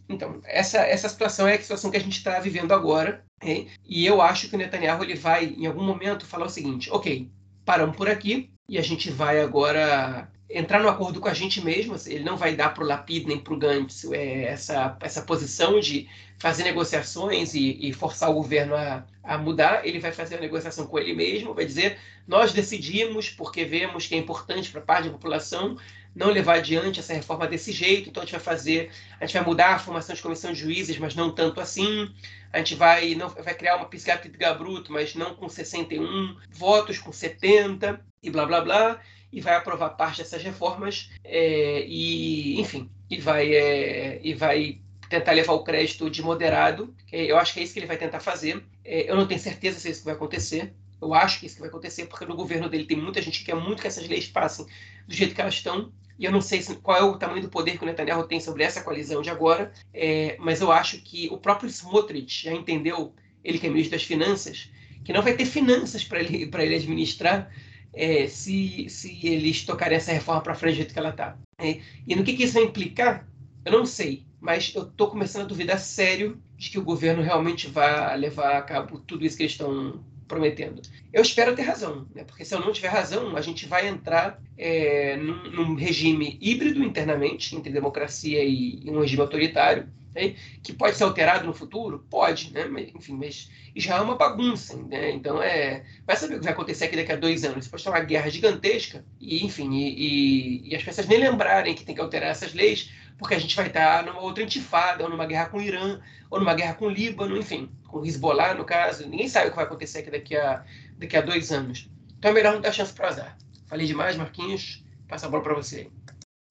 Então, 0.09 0.41
essa, 0.45 0.79
essa 0.79 1.09
situação 1.09 1.47
é 1.47 1.55
a 1.55 1.63
situação 1.63 1.91
que 1.91 1.97
a 1.97 2.01
gente 2.01 2.17
está 2.17 2.41
vivendo 2.41 2.73
agora, 2.73 3.25
hein? 3.43 3.69
e 3.87 4.05
eu 4.05 4.21
acho 4.21 4.49
que 4.49 4.55
o 4.55 4.59
Netanyahu 4.59 5.05
ele 5.05 5.15
vai, 5.15 5.47
em 5.47 5.67
algum 5.67 5.85
momento, 5.85 6.27
falar 6.27 6.47
o 6.47 6.51
seguinte: 6.51 6.91
ok, 6.91 7.31
paramos 7.65 7.97
por 7.97 8.09
aqui, 8.09 8.51
e 8.71 8.79
a 8.79 8.83
gente 8.83 9.11
vai 9.11 9.41
agora 9.41 10.31
entrar 10.49 10.81
no 10.81 10.89
acordo 10.89 11.19
com 11.19 11.27
a 11.27 11.35
gente 11.35 11.61
mesmo. 11.61 11.95
Assim, 11.95 12.13
ele 12.15 12.23
não 12.23 12.37
vai 12.37 12.55
dar 12.55 12.73
para 12.73 12.85
o 12.85 12.87
Lapid 12.87 13.27
nem 13.27 13.37
para 13.37 13.53
o 13.53 13.57
Gantz 13.57 14.05
é, 14.13 14.45
essa, 14.45 14.97
essa 15.01 15.23
posição 15.23 15.81
de 15.81 16.09
fazer 16.39 16.63
negociações 16.63 17.53
e, 17.53 17.77
e 17.81 17.93
forçar 17.93 18.31
o 18.31 18.35
governo 18.35 18.77
a, 18.77 19.05
a, 19.25 19.37
mudar. 19.37 19.85
Ele 19.85 19.99
vai 19.99 20.13
fazer 20.13 20.37
a 20.37 20.41
negociação 20.41 20.87
com 20.87 21.01
ele 21.01 21.13
mesmo, 21.13 21.53
vai 21.53 21.67
dizer: 21.67 21.99
nós 22.29 22.53
decidimos 22.53 23.29
porque 23.29 23.65
vemos 23.65 24.07
que 24.07 24.15
é 24.15 24.19
importante 24.19 24.71
para 24.71 24.81
parte 24.81 25.07
da 25.07 25.15
população 25.15 25.77
não 26.15 26.29
levar 26.29 26.57
adiante 26.57 27.01
essa 27.01 27.15
reforma 27.15 27.47
desse 27.47 27.73
jeito, 27.73 28.09
então 28.09 28.23
a 28.23 28.27
gente 28.27 28.33
vai 28.33 28.41
fazer, 28.41 28.91
a 29.21 29.27
gente 29.27 29.35
vai 29.35 29.45
mudar 29.45 29.75
a 29.75 29.79
formação 29.79 30.15
de 30.15 30.23
comissão 30.23 30.53
de 30.53 30.61
juízes, 30.61 30.99
mas 30.99 31.15
não 31.15 31.33
tanto 31.33 31.61
assim. 31.61 32.13
A 32.53 32.59
gente 32.59 32.75
vai, 32.75 33.15
não, 33.15 33.29
vai 33.29 33.55
criar 33.55 33.77
uma 33.77 33.87
psiquiatria 33.87 34.31
de 34.31 34.39
Gabruto, 34.39 34.93
mas 34.93 35.15
não 35.15 35.35
com 35.35 35.49
61 35.49 36.37
votos, 36.51 36.99
com 36.99 37.13
70 37.13 38.01
e 38.23 38.31
blá 38.31 38.45
blá 38.45 38.61
blá, 38.61 39.01
e 39.33 39.41
vai 39.41 39.55
aprovar 39.55 39.91
parte 39.91 40.19
dessas 40.19 40.43
reformas 40.43 41.11
é, 41.23 41.85
e, 41.87 42.61
enfim, 42.61 42.91
e 43.09 43.19
vai, 43.19 43.55
é, 43.55 44.21
e 44.23 44.35
vai 44.35 44.81
tentar 45.09 45.33
levar 45.33 45.53
o 45.53 45.65
crédito 45.65 46.09
de 46.09 46.23
moderado. 46.23 46.95
Eu 47.13 47.37
acho 47.37 47.53
que 47.53 47.61
é 47.61 47.63
isso 47.63 47.73
que 47.73 47.81
ele 47.81 47.87
vai 47.87 47.97
tentar 47.97 48.21
fazer. 48.21 48.65
É, 48.85 49.11
eu 49.11 49.17
não 49.17 49.27
tenho 49.27 49.41
certeza 49.41 49.79
se 49.79 49.89
é 49.89 49.91
isso 49.91 50.05
vai 50.05 50.15
acontecer. 50.15 50.73
Eu 51.01 51.15
acho 51.15 51.41
que 51.41 51.47
isso 51.47 51.59
vai 51.59 51.69
acontecer 51.69 52.07
porque 52.07 52.27
no 52.27 52.37
governo 52.37 52.69
dele 52.69 52.85
tem 52.85 52.97
muita 52.97 53.23
gente 53.23 53.41
que 53.41 53.47
quer 53.47 53.57
muito 53.57 53.81
que 53.81 53.89
essas 53.89 54.07
leis 54.07 54.29
passem 54.29 54.67
do 55.07 55.15
jeito 55.15 55.35
que 55.35 55.41
elas 55.41 55.55
estão. 55.55 55.93
E 56.21 56.27
eu 56.27 56.31
não 56.31 56.43
sei 56.43 56.63
qual 56.83 56.99
é 56.99 57.03
o 57.03 57.17
tamanho 57.17 57.41
do 57.41 57.49
poder 57.49 57.79
que 57.79 57.83
o 57.83 57.87
Netanyahu 57.87 58.29
tem 58.29 58.39
sobre 58.39 58.63
essa 58.63 58.83
coalizão 58.83 59.23
de 59.23 59.31
agora, 59.31 59.73
é, 59.95 60.37
mas 60.39 60.61
eu 60.61 60.71
acho 60.71 61.01
que 61.01 61.31
o 61.31 61.39
próprio 61.39 61.71
Smotrich 61.71 62.45
já 62.45 62.53
entendeu, 62.53 63.15
ele 63.43 63.59
que 63.59 63.67
é 63.67 63.71
ministro 63.71 63.93
das 63.97 64.05
Finanças, 64.05 64.71
que 65.03 65.15
não 65.15 65.23
vai 65.23 65.35
ter 65.35 65.47
finanças 65.47 66.05
para 66.05 66.21
ele, 66.21 66.43
ele 66.53 66.75
administrar 66.75 67.51
é, 67.95 68.27
se, 68.27 68.87
se 68.91 69.27
eles 69.27 69.65
tocarem 69.65 69.97
essa 69.97 70.13
reforma 70.13 70.43
para 70.43 70.55
frente 70.55 70.75
do 70.75 70.77
jeito 70.77 70.93
que 70.93 70.99
ela 70.99 71.09
está. 71.09 71.39
É, 71.59 71.81
e 72.07 72.15
no 72.15 72.23
que, 72.23 72.35
que 72.35 72.45
isso 72.45 72.53
vai 72.53 72.65
implicar, 72.65 73.27
eu 73.65 73.73
não 73.73 73.87
sei, 73.87 74.27
mas 74.39 74.75
eu 74.75 74.83
estou 74.83 75.09
começando 75.09 75.45
a 75.45 75.49
duvidar 75.49 75.79
sério 75.79 76.39
de 76.55 76.69
que 76.69 76.79
o 76.79 76.85
governo 76.85 77.23
realmente 77.23 77.67
vai 77.67 78.15
levar 78.19 78.59
a 78.59 78.63
cabo 78.63 78.99
tudo 78.99 79.25
isso 79.25 79.39
que 79.39 79.45
eles 79.45 79.53
estão 79.53 80.05
prometendo. 80.31 80.81
Eu 81.13 81.23
espero 81.23 81.57
ter 81.57 81.63
razão, 81.63 82.07
né? 82.15 82.23
porque 82.23 82.45
se 82.45 82.55
eu 82.55 82.61
não 82.61 82.73
tiver 82.73 82.87
razão, 82.87 83.37
a 83.37 83.41
gente 83.41 83.67
vai 83.67 83.89
entrar 83.89 84.41
é, 84.57 85.17
num, 85.17 85.51
num, 85.51 85.75
regime 85.75 86.39
híbrido 86.41 86.85
internamente, 86.85 87.57
entre 87.57 87.73
democracia 87.73 88.45
e, 88.45 88.81
e 88.85 88.91
um 88.91 89.01
regime 89.01 89.23
autoritário, 89.23 89.89
né? 90.15 90.37
que 90.63 90.73
pode 90.73 90.97
ser 90.97 91.03
alterado 91.03 91.45
no 91.45 91.53
futuro? 91.53 92.07
Pode, 92.09 92.53
né? 92.53 92.65
Mas, 92.67 92.95
enfim, 92.95 93.15
mas 93.15 93.51
já 93.75 93.97
é 93.97 94.01
uma 94.01 94.15
bagunça, 94.15 94.77
né? 94.77 95.11
Então, 95.11 95.43
é, 95.43 95.85
vai 96.07 96.17
saber 96.17 96.37
o 96.37 96.39
que 96.39 96.45
vai 96.45 96.53
acontecer 96.53 96.85
aqui 96.85 96.97
daqui 96.97 97.13
a 97.13 97.17
dois 97.17 97.45
anos. 97.45 97.67
Pode 97.67 97.83
ter 97.83 97.91
uma 97.91 98.01
guerra 98.01 98.31
gigantesca 98.31 99.05
e, 99.21 99.45
enfim, 99.45 99.73
e, 99.73 100.69
e, 100.69 100.71
e 100.71 100.77
as 100.77 100.83
pessoas 100.83 101.09
nem 101.09 101.19
lembrarem 101.19 101.75
que 101.75 101.85
tem 101.85 101.95
que 101.95 102.01
alterar 102.01 102.31
essas 102.31 102.55
leis, 102.55 102.91
porque 103.21 103.35
a 103.35 103.39
gente 103.39 103.55
vai 103.55 103.67
estar 103.67 104.03
numa 104.03 104.23
outra 104.23 104.43
intifada, 104.43 105.05
ou 105.05 105.11
numa 105.11 105.27
guerra 105.27 105.51
com 105.51 105.59
o 105.59 105.61
Irã, 105.61 106.01
ou 106.31 106.41
numa 106.41 106.55
guerra 106.55 106.73
com 106.73 106.87
o 106.87 106.91
Líbano, 106.91 107.37
enfim, 107.37 107.71
com 107.87 107.99
o 107.99 108.07
Hezbollah, 108.07 108.55
no 108.55 108.65
caso. 108.65 109.07
Ninguém 109.07 109.29
sabe 109.29 109.49
o 109.49 109.51
que 109.51 109.57
vai 109.57 109.67
acontecer 109.67 109.99
aqui 109.99 110.11
daqui 110.11 110.35
a, 110.35 110.65
daqui 110.97 111.19
a 111.19 111.21
dois 111.21 111.53
anos. 111.53 111.91
Então 112.19 112.31
é 112.31 112.35
melhor 112.35 112.55
não 112.55 112.63
dar 112.63 112.73
chance 112.73 112.95
para 112.95 113.05
o 113.05 113.09
azar. 113.11 113.37
Falei 113.69 113.87
demais, 113.87 114.17
Marquinhos. 114.17 114.83
Passa 115.07 115.27
a 115.27 115.29
bola 115.29 115.43
para 115.43 115.53
você. 115.53 115.91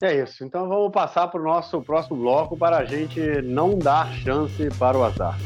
É 0.00 0.22
isso. 0.22 0.44
Então 0.44 0.68
vamos 0.68 0.92
passar 0.92 1.26
para 1.26 1.40
o 1.40 1.44
nosso 1.44 1.82
próximo 1.82 2.16
bloco 2.18 2.56
para 2.56 2.78
a 2.78 2.84
gente 2.84 3.20
não 3.42 3.76
dar 3.76 4.12
chance 4.12 4.68
para 4.78 4.96
o 4.96 5.02
azar. 5.02 5.36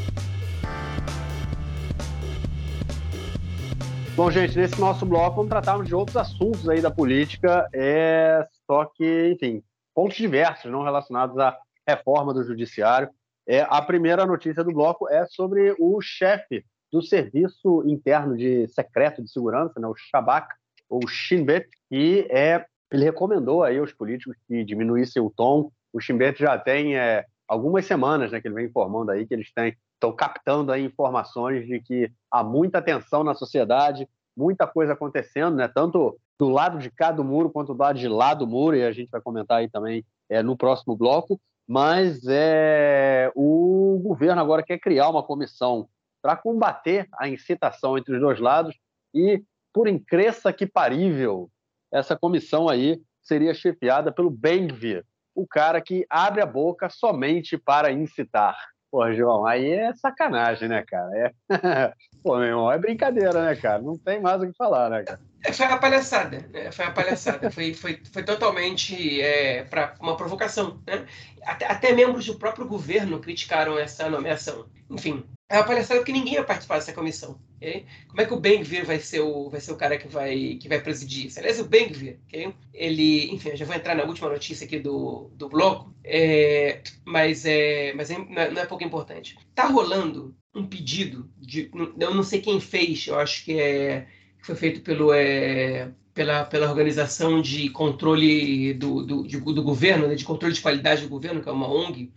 Bom, 4.15 4.29
gente, 4.29 4.55
nesse 4.55 4.79
nosso 4.79 5.07
bloco 5.07 5.37
vamos 5.37 5.49
tratar 5.49 5.81
de 5.83 5.95
outros 5.95 6.15
assuntos 6.15 6.69
aí 6.69 6.81
da 6.81 6.91
política, 6.91 7.67
é... 7.73 8.47
só 8.65 8.85
que, 8.85 9.31
enfim, 9.33 9.63
pontos 9.95 10.17
diversos, 10.17 10.69
não 10.69 10.83
relacionados 10.83 11.39
à 11.39 11.57
reforma 11.87 12.33
do 12.33 12.43
judiciário. 12.43 13.09
É, 13.47 13.61
a 13.61 13.81
primeira 13.81 14.25
notícia 14.25 14.63
do 14.63 14.73
bloco 14.73 15.07
é 15.09 15.25
sobre 15.25 15.73
o 15.79 16.01
chefe 16.01 16.65
do 16.91 17.01
Serviço 17.01 17.83
Interno 17.87 18.35
de 18.35 18.67
Secreto 18.67 19.23
de 19.23 19.31
Segurança, 19.31 19.79
né, 19.79 19.87
o 19.87 19.95
Shabak, 19.95 20.53
ou 20.89 21.07
Shin 21.07 21.45
e 21.89 22.27
é, 22.29 22.65
ele 22.91 23.05
recomendou 23.05 23.63
aí 23.63 23.77
aos 23.77 23.91
políticos 23.91 24.37
que 24.47 24.63
diminuíssem 24.63 25.21
o 25.21 25.29
tom. 25.29 25.71
O 25.91 25.99
Shin 25.99 26.17
Bet 26.17 26.39
já 26.39 26.57
tem 26.57 26.95
é, 26.95 27.25
algumas 27.47 27.85
semanas 27.85 28.31
né, 28.31 28.41
que 28.41 28.47
ele 28.47 28.55
vem 28.55 28.65
informando 28.65 29.11
aí 29.11 29.25
que 29.25 29.33
eles 29.33 29.47
estão 29.47 30.15
captando 30.15 30.71
aí 30.71 30.83
informações 30.83 31.65
de 31.65 31.79
que 31.79 32.11
há 32.31 32.43
muita 32.43 32.81
tensão 32.81 33.23
na 33.23 33.33
sociedade, 33.33 34.07
muita 34.35 34.67
coisa 34.67 34.93
acontecendo, 34.93 35.55
né, 35.55 35.67
tanto 35.67 36.17
do 36.37 36.49
lado 36.49 36.77
de 36.77 36.89
cá 36.91 37.11
do 37.11 37.23
muro 37.23 37.49
quanto 37.49 37.73
do 37.73 37.79
lado 37.79 37.97
de 37.97 38.07
lá 38.07 38.33
do 38.33 38.45
muro, 38.45 38.75
e 38.75 38.83
a 38.83 38.91
gente 38.91 39.09
vai 39.09 39.21
comentar 39.21 39.59
aí 39.59 39.69
também 39.69 40.05
é, 40.29 40.43
no 40.43 40.57
próximo 40.57 40.95
bloco 40.95 41.39
mas 41.67 42.21
é, 42.27 43.31
o 43.35 43.99
governo 44.03 44.39
agora 44.41 44.63
quer 44.63 44.77
criar 44.77 45.09
uma 45.09 45.23
comissão 45.23 45.89
para 46.21 46.35
combater 46.35 47.07
a 47.17 47.27
incitação 47.27 47.97
entre 47.97 48.15
os 48.15 48.21
dois 48.21 48.39
lados 48.39 48.77
e, 49.13 49.43
por 49.73 49.87
incresça 49.87 50.53
que 50.53 50.65
parível, 50.65 51.49
essa 51.91 52.15
comissão 52.15 52.69
aí 52.69 53.01
seria 53.21 53.53
chefiada 53.53 54.11
pelo 54.11 54.29
Ben-Gvir, 54.29 55.03
o 55.33 55.47
cara 55.47 55.81
que 55.81 56.05
abre 56.09 56.41
a 56.41 56.45
boca 56.45 56.89
somente 56.89 57.57
para 57.57 57.91
incitar. 57.91 58.55
Pô, 58.91 59.11
João, 59.13 59.45
aí 59.45 59.71
é 59.71 59.93
sacanagem, 59.95 60.69
né, 60.69 60.83
cara? 60.87 61.11
É... 61.17 61.33
Pô, 62.25 62.37
meu 62.37 62.47
irmão, 62.47 62.71
é 62.71 62.79
brincadeira, 62.79 63.45
né, 63.45 63.55
cara? 63.55 63.79
Não 63.83 63.95
tem 63.95 64.19
mais 64.19 64.41
o 64.41 64.47
que 64.47 64.57
falar, 64.57 64.89
né, 64.89 65.03
cara? 65.03 65.19
É, 65.43 65.53
foi 65.53 65.67
uma 65.67 65.77
palhaçada, 65.77 66.43
né? 66.51 66.71
Foi 66.71 66.83
uma 66.83 66.91
palhaçada. 66.91 67.51
foi, 67.51 67.75
foi, 67.75 68.01
foi 68.11 68.23
totalmente 68.23 69.21
é, 69.21 69.63
para 69.65 69.93
uma 70.01 70.17
provocação, 70.17 70.81
né? 70.87 71.05
Até, 71.43 71.67
até 71.67 71.93
membros 71.93 72.25
do 72.25 72.39
próprio 72.39 72.67
governo 72.67 73.19
criticaram 73.19 73.77
essa 73.77 74.09
nomeação. 74.09 74.65
Enfim, 74.89 75.23
é 75.47 75.57
uma 75.57 75.65
palhaçada 75.65 75.99
porque 75.99 76.11
ninguém 76.11 76.35
vai 76.35 76.45
participar 76.45 76.75
dessa 76.75 76.93
comissão. 76.93 77.39
Okay? 77.57 77.85
Como 78.07 78.21
é 78.21 78.25
que 78.25 78.33
o 78.33 78.39
Ben-Gvir 78.39 78.85
vai 78.85 78.99
ser 78.99 79.21
o, 79.21 79.49
vai 79.49 79.61
ser 79.61 79.71
o 79.71 79.77
cara 79.77 79.97
que 79.97 80.07
vai, 80.07 80.55
que 80.55 80.67
vai 80.67 80.81
presidir 80.81 81.27
isso? 81.27 81.39
Aliás, 81.39 81.59
o 81.59 81.65
Ben-Gvir, 81.65 82.19
okay? 82.27 82.53
ele, 82.73 83.31
enfim, 83.31 83.49
eu 83.49 83.57
já 83.57 83.65
vou 83.65 83.75
entrar 83.75 83.95
na 83.95 84.03
última 84.03 84.29
notícia 84.29 84.65
aqui 84.65 84.79
do, 84.79 85.29
do 85.35 85.47
bloco, 85.47 85.95
é, 86.03 86.81
mas, 87.05 87.45
é, 87.45 87.93
mas 87.93 88.09
é, 88.09 88.17
não, 88.17 88.41
é, 88.41 88.51
não 88.51 88.61
é 88.61 88.65
pouco 88.65 88.83
importante. 88.83 89.37
Tá 89.53 89.67
rolando 89.67 90.35
um 90.53 90.65
pedido, 90.65 91.29
de, 91.37 91.69
eu 91.99 92.13
não 92.13 92.23
sei 92.23 92.41
quem 92.41 92.59
fez, 92.59 93.05
eu 93.07 93.19
acho 93.19 93.43
que, 93.45 93.59
é, 93.59 94.07
que 94.39 94.45
foi 94.45 94.55
feito 94.55 94.81
pelo, 94.81 95.13
é, 95.13 95.91
pela, 96.13 96.45
pela 96.45 96.69
organização 96.69 97.41
de 97.41 97.69
controle 97.69 98.73
do, 98.73 99.05
do, 99.05 99.27
de, 99.27 99.39
do 99.39 99.63
governo, 99.63 100.07
né, 100.07 100.15
de 100.15 100.25
controle 100.25 100.55
de 100.55 100.61
qualidade 100.61 101.03
do 101.03 101.09
governo, 101.09 101.41
que 101.43 101.49
é 101.49 101.51
uma 101.51 101.71
ONG, 101.71 102.11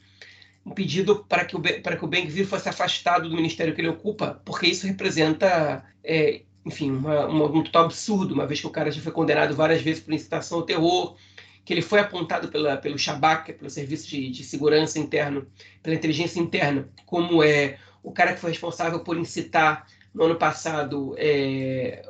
um 0.69 0.75
pedido 0.75 1.25
para 1.29 1.45
que 1.45 1.57
o 1.57 1.61
para 1.61 1.97
que 1.97 2.05
o 2.05 2.09
Ben-Gvir 2.09 2.47
fosse 2.47 2.69
afastado 2.69 3.29
do 3.29 3.35
ministério 3.35 3.75
que 3.75 3.81
ele 3.81 3.89
ocupa, 3.89 4.41
porque 4.45 4.67
isso 4.67 4.87
representa, 4.87 5.83
é, 6.05 6.43
enfim, 6.65 6.91
uma, 6.91 7.27
uma, 7.27 7.45
um 7.47 7.63
total 7.63 7.87
absurdo, 7.87 8.35
uma 8.35 8.47
vez 8.47 8.61
que 8.61 8.67
o 8.67 8.71
cara 8.71 8.91
já 8.91 9.01
foi 9.01 9.13
condenado 9.13 9.55
várias 9.55 9.81
vezes 9.81 10.03
por 10.03 10.13
incitação 10.13 10.59
ao 10.59 10.65
terror, 10.65 11.17
que 11.65 11.73
ele 11.73 11.83
foi 11.83 12.01
apontado 12.01 12.49
pela, 12.49 12.77
pelo 12.77 12.99
Shabak, 12.99 13.53
pelo 13.55 13.71
Serviço 13.71 14.09
de, 14.09 14.31
de 14.31 14.45
Segurança 14.45 14.99
Interno, 14.99 15.47
pela 15.83 15.97
inteligência 15.97 16.39
interna, 16.39 16.89
como 17.07 17.43
é 17.43 17.79
o 18.03 18.13
cara 18.13 18.35
que 18.35 18.41
foi 18.41 18.51
responsável 18.51 19.01
por 19.01 19.17
incitar 19.17 19.87
no 20.15 20.25
ano 20.25 20.37
passado, 20.37 21.15
é, 21.17 22.03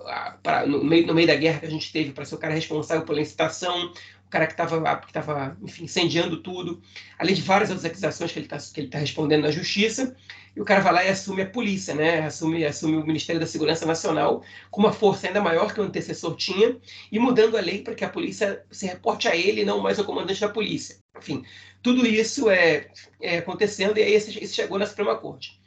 pra, 0.42 0.66
no, 0.66 0.82
meio, 0.84 1.06
no 1.06 1.14
meio 1.14 1.26
da 1.26 1.34
guerra 1.34 1.60
que 1.60 1.66
a 1.66 1.70
gente 1.70 1.92
teve, 1.92 2.12
para 2.12 2.24
ser 2.24 2.34
o 2.34 2.38
cara 2.38 2.54
responsável 2.54 3.04
pela 3.04 3.20
incitação, 3.20 3.92
o 4.28 4.30
cara 4.30 4.46
que 4.46 4.52
estava 4.52 4.96
que 4.98 5.12
tava, 5.12 5.56
enfim, 5.62 5.84
incendiando 5.84 6.42
tudo, 6.42 6.82
além 7.18 7.34
de 7.34 7.40
várias 7.40 7.70
outras 7.70 7.90
acusações 7.90 8.30
que 8.30 8.38
ele 8.38 8.46
está 8.46 8.58
tá 8.90 8.98
respondendo 8.98 9.42
na 9.42 9.50
justiça, 9.50 10.14
e 10.54 10.60
o 10.60 10.66
cara 10.66 10.82
vai 10.82 10.92
lá 10.92 11.04
e 11.04 11.08
assume 11.08 11.42
a 11.42 11.46
polícia, 11.46 11.94
né? 11.94 12.26
Assume, 12.26 12.62
assume 12.66 12.98
o 12.98 13.06
Ministério 13.06 13.40
da 13.40 13.46
Segurança 13.46 13.86
Nacional 13.86 14.42
com 14.70 14.82
uma 14.82 14.92
força 14.92 15.26
ainda 15.26 15.40
maior 15.40 15.72
que 15.72 15.80
o 15.80 15.82
antecessor 15.82 16.36
tinha, 16.36 16.76
e 17.10 17.18
mudando 17.18 17.56
a 17.56 17.60
lei 17.60 17.82
para 17.82 17.94
que 17.94 18.04
a 18.04 18.08
polícia 18.08 18.62
se 18.70 18.86
reporte 18.86 19.26
a 19.26 19.34
ele, 19.34 19.64
não 19.64 19.80
mais 19.80 19.98
ao 19.98 20.04
comandante 20.04 20.42
da 20.42 20.48
polícia. 20.50 20.98
Enfim, 21.16 21.42
tudo 21.82 22.06
isso 22.06 22.50
é, 22.50 22.88
é 23.20 23.38
acontecendo 23.38 23.96
e 23.96 24.02
aí 24.02 24.12
esse 24.12 24.46
chegou 24.48 24.78
na 24.78 24.86
Suprema 24.86 25.16
Corte. 25.16 25.58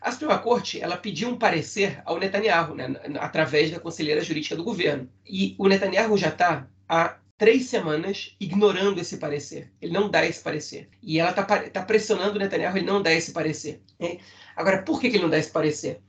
A 0.00 0.10
Suprema 0.10 0.38
Corte 0.38 0.80
ela 0.80 0.96
pediu 0.96 1.28
um 1.28 1.38
parecer 1.38 2.02
ao 2.04 2.18
Netanyahu, 2.18 2.74
né, 2.74 2.96
através 3.20 3.70
da 3.70 3.78
conselheira 3.78 4.22
jurídica 4.22 4.56
do 4.56 4.64
governo. 4.64 5.08
E 5.24 5.54
o 5.56 5.68
Netanyahu 5.68 6.16
já 6.16 6.28
está 6.30 6.66
há 6.88 7.16
três 7.38 7.66
semanas 7.66 8.34
ignorando 8.40 9.00
esse 9.00 9.16
parecer. 9.16 9.70
Ele 9.80 9.92
não 9.92 10.10
dá 10.10 10.26
esse 10.26 10.42
parecer. 10.42 10.88
E 11.00 11.20
ela 11.20 11.30
está 11.30 11.44
tá 11.44 11.82
pressionando 11.82 12.36
o 12.36 12.38
Netanyahu, 12.38 12.76
ele 12.76 12.86
não 12.86 13.00
dá 13.00 13.12
esse 13.12 13.32
parecer. 13.32 13.80
Né? 13.98 14.18
Agora, 14.56 14.82
por 14.82 15.00
que, 15.00 15.08
que 15.08 15.16
ele 15.16 15.22
não 15.22 15.30
dá 15.30 15.38
esse 15.38 15.50
parecer? 15.50 16.00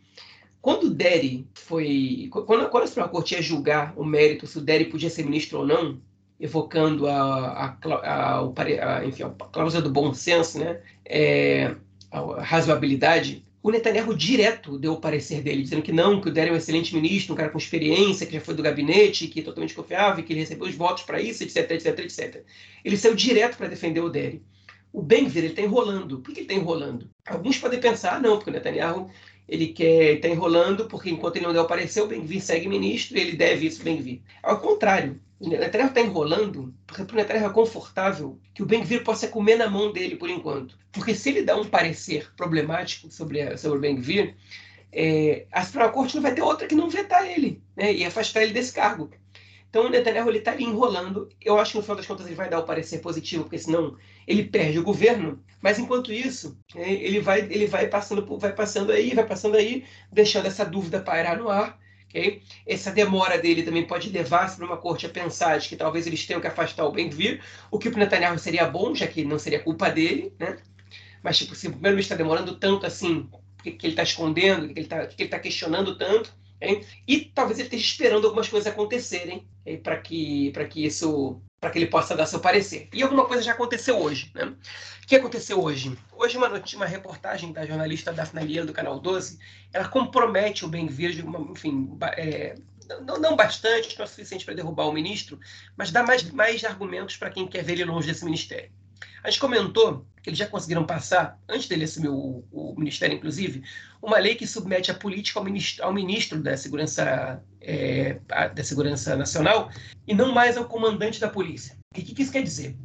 Quando 0.61 0.89
Deri 0.89 1.47
foi. 1.53 2.27
Quando, 2.31 2.67
quando 2.69 2.83
a 2.83 2.87
Suprema 2.87 3.07
Corte 3.07 3.35
ia 3.35 3.41
julgar 3.41 3.93
o 3.95 4.03
mérito, 4.03 4.47
se 4.47 4.57
o 4.57 4.61
Deri 4.61 4.85
podia 4.85 5.09
ser 5.09 5.23
ministro 5.23 5.59
ou 5.59 5.65
não, 5.65 6.01
evocando 6.39 7.07
a, 7.07 7.15
a, 7.15 7.77
a, 8.03 8.39
a, 8.39 9.05
enfim, 9.05 9.23
a 9.23 9.29
cláusula 9.29 9.81
do 9.83 9.91
bom 9.91 10.13
senso, 10.13 10.59
né? 10.59 10.81
É, 11.05 11.75
a 12.11 12.41
razoabilidade, 12.41 13.45
o 13.61 13.71
Netanyahu 13.71 14.15
direto 14.15 14.77
deu 14.77 14.93
o 14.93 15.01
parecer 15.01 15.41
dele, 15.41 15.63
dizendo 15.63 15.81
que 15.81 15.91
não, 15.91 16.21
que 16.21 16.29
o 16.29 16.31
Deri 16.31 16.49
é 16.49 16.53
um 16.53 16.55
excelente 16.55 16.95
ministro, 16.95 17.33
um 17.33 17.37
cara 17.37 17.49
com 17.49 17.57
experiência, 17.57 18.25
que 18.25 18.33
já 18.33 18.39
foi 18.39 18.53
do 18.53 18.63
gabinete, 18.63 19.27
que 19.27 19.41
é 19.41 19.43
totalmente 19.43 19.73
confiável, 19.73 20.23
que 20.23 20.31
ele 20.31 20.39
recebeu 20.39 20.67
os 20.67 20.75
votos 20.75 21.03
para 21.03 21.21
isso, 21.21 21.43
etc, 21.43 21.71
etc, 21.71 21.99
etc. 21.99 22.43
Ele 22.85 22.95
saiu 22.95 23.15
direto 23.15 23.57
para 23.57 23.67
defender 23.67 23.99
o 23.99 24.09
Deri. 24.09 24.41
O 24.93 25.01
Ben-Gvir, 25.01 25.43
ele 25.43 25.53
está 25.53 25.61
enrolando. 25.61 26.19
Por 26.19 26.33
que 26.33 26.39
ele 26.39 26.47
está 26.47 26.53
enrolando? 26.53 27.09
Alguns 27.27 27.57
podem 27.57 27.79
pensar, 27.79 28.21
não, 28.21 28.37
porque 28.37 28.49
o 28.49 28.53
Netanyahu 28.53 29.09
ele 29.47 29.67
quer 29.67 30.15
está 30.15 30.27
enrolando, 30.27 30.85
porque 30.87 31.09
enquanto 31.09 31.35
ele 31.35 31.45
não 31.45 31.53
deu 31.53 31.63
o 31.63 31.67
parecer, 31.67 32.01
o 32.01 32.07
Ben-Gvir 32.07 32.41
segue 32.41 32.67
ministro 32.67 33.17
e 33.17 33.21
ele 33.21 33.35
deve 33.35 33.67
isso 33.67 33.79
ao 33.79 33.85
Ben-Gvir. 33.85 34.21
Ao 34.41 34.59
contrário, 34.59 35.19
Netanyahu 35.47 35.89
está 35.89 36.01
enrolando 36.01 36.73
porque 36.85 37.05
para 37.05 37.13
o 37.13 37.17
Netanyahu 37.17 37.49
é 37.49 37.53
confortável 37.53 38.39
que 38.53 38.61
o 38.61 38.65
Ben-Gvir 38.65 39.03
possa 39.03 39.27
comer 39.27 39.55
na 39.55 39.69
mão 39.69 39.91
dele 39.91 40.17
por 40.17 40.29
enquanto. 40.29 40.77
Porque 40.91 41.15
se 41.15 41.29
ele 41.29 41.43
dá 41.43 41.55
um 41.55 41.65
parecer 41.65 42.29
problemático 42.35 43.09
sobre, 43.09 43.55
sobre 43.57 43.77
o 43.77 43.81
Ben-Gvir, 43.81 44.35
é, 44.91 45.45
a 45.51 45.63
Suprema 45.63 45.91
Corte 45.91 46.15
não 46.15 46.23
vai 46.23 46.33
ter 46.33 46.41
outra 46.41 46.67
que 46.67 46.75
não 46.75 46.89
vetar 46.89 47.25
ele 47.25 47.61
né, 47.75 47.93
e 47.93 48.03
afastar 48.03 48.43
ele 48.43 48.51
desse 48.51 48.73
cargo. 48.73 49.09
Então 49.69 49.85
o 49.85 49.89
Netanyahu 49.89 50.31
está 50.31 50.51
ali 50.51 50.65
enrolando. 50.65 51.29
Eu 51.39 51.57
acho 51.57 51.71
que 51.71 51.77
no 51.77 51.83
final 51.83 51.95
das 51.95 52.07
contas 52.07 52.25
ele 52.25 52.35
vai 52.35 52.49
dar 52.49 52.59
o 52.59 52.65
parecer 52.65 52.99
positivo, 52.99 53.43
porque 53.43 53.59
senão 53.59 53.95
ele 54.27 54.43
perde 54.43 54.79
o 54.79 54.83
governo. 54.83 55.41
Mas 55.61 55.79
enquanto 55.79 56.11
isso, 56.11 56.57
é, 56.75 56.91
ele 56.91 57.21
vai, 57.21 57.41
ele 57.41 57.67
vai 57.67 57.87
passando, 57.87 58.37
vai 58.37 58.51
passando 58.51 58.91
aí, 58.91 59.13
vai 59.13 59.25
passando 59.25 59.55
aí, 59.55 59.85
deixando 60.11 60.47
essa 60.47 60.65
dúvida 60.65 60.99
pairar 60.99 61.37
no 61.37 61.49
ar 61.49 61.79
Okay? 62.09 62.41
Essa 62.65 62.91
demora 62.91 63.37
dele 63.37 63.63
também 63.63 63.85
pode 63.85 64.09
levar 64.09 64.53
para 64.55 64.65
uma 64.65 64.77
corte 64.77 65.05
a 65.05 65.09
pensar 65.09 65.59
de 65.59 65.69
que 65.69 65.75
talvez 65.75 66.07
eles 66.07 66.25
tenham 66.25 66.41
que 66.41 66.47
afastar 66.47 66.85
o 66.85 66.91
Ben-Gvir, 66.91 67.41
o 67.69 67.77
que 67.77 67.89
para 67.89 67.97
o 67.97 67.99
Netanyahu 67.99 68.39
seria 68.39 68.65
bom, 68.65 68.95
já 68.95 69.07
que 69.07 69.23
não 69.23 69.37
seria 69.37 69.59
culpa 69.61 69.89
dele, 69.89 70.33
né? 70.39 70.57
Mas, 71.21 71.37
tipo, 71.37 71.53
se 71.53 71.67
o 71.67 71.71
primeiro-ministro 71.71 72.15
está 72.15 72.23
demorando 72.23 72.55
tanto 72.57 72.85
assim, 72.85 73.29
o 73.59 73.63
que, 73.63 73.71
que 73.71 73.85
ele 73.85 73.93
está 73.93 74.03
escondendo, 74.03 74.65
o 74.65 74.67
que, 74.67 74.79
ele 74.79 74.87
está 74.87 75.37
tá 75.37 75.39
questionando 75.39 75.97
tanto, 75.97 76.33
okay? 76.57 76.83
e 77.07 77.25
talvez 77.25 77.59
ele 77.59 77.67
esteja 77.67 77.85
esperando 77.85 78.25
algumas 78.25 78.47
coisas 78.47 78.71
acontecerem 78.71 79.45
okay? 79.61 79.77
para 79.77 79.97
que, 79.97 80.51
que 80.69 80.85
isso 80.85 81.41
para 81.59 81.69
que 81.69 81.79
ele 81.79 81.87
possa 81.87 82.15
dar 82.15 82.25
seu 82.25 82.39
parecer. 82.39 82.87
E 82.93 83.03
alguma 83.03 83.25
coisa 83.25 83.43
já 83.43 83.51
aconteceu 83.51 83.99
hoje. 83.99 84.31
Né? 84.33 84.45
O 85.03 85.07
que 85.07 85.15
aconteceu 85.15 85.61
hoje? 85.61 85.97
Hoje 86.13 86.37
uma, 86.37 86.47
notícia, 86.47 86.77
uma 86.77 86.85
reportagem 86.85 87.51
da 87.51 87.65
jornalista 87.65 88.13
Daphne 88.13 88.45
Liel, 88.45 88.65
do 88.65 88.73
Canal 88.73 88.99
12, 88.99 89.39
ela 89.73 89.87
compromete 89.87 90.63
o 90.63 90.67
Ben-Gvir, 90.67 91.25
enfim, 91.51 91.97
é, 92.15 92.55
não, 93.01 93.19
não, 93.19 93.35
bastante, 93.35 93.97
não 93.97 94.05
é 94.05 94.07
suficiente 94.07 94.45
para 94.45 94.53
derrubar 94.53 94.87
o 94.87 94.93
ministro, 94.93 95.39
mas 95.75 95.91
dá 95.91 96.03
mais, 96.03 96.23
mais 96.31 96.63
argumentos 96.63 97.17
para 97.17 97.29
quem 97.29 97.47
quer 97.47 97.63
ver 97.63 97.73
ele 97.73 97.85
longe 97.85 98.07
desse 98.07 98.23
ministério. 98.23 98.71
A 99.23 99.29
gente 99.29 99.39
comentou 99.39 100.05
que 100.21 100.29
eles 100.29 100.39
já 100.39 100.47
conseguiram 100.47 100.85
passar, 100.85 101.39
antes 101.47 101.67
dele 101.67 101.85
assumir 101.85 102.09
o, 102.09 102.43
o 102.51 102.75
ministério, 102.77 103.15
inclusive, 103.15 103.63
uma 104.01 104.17
lei 104.17 104.35
que 104.35 104.45
submete 104.45 104.91
a 104.91 104.93
política 104.93 105.39
ao 105.39 105.45
ministro, 105.45 105.83
ao 105.83 105.93
ministro 105.93 106.41
da, 106.41 106.57
Segurança, 106.57 107.41
é, 107.61 108.19
da 108.53 108.63
Segurança 108.63 109.15
Nacional 109.15 109.71
e 110.07 110.13
não 110.13 110.33
mais 110.33 110.57
ao 110.57 110.65
comandante 110.65 111.19
da 111.19 111.29
polícia. 111.29 111.77
E 111.95 112.01
o 112.01 112.05
que, 112.05 112.13
que 112.13 112.21
isso 112.21 112.31
quer 112.31 112.43
dizer? 112.43 112.75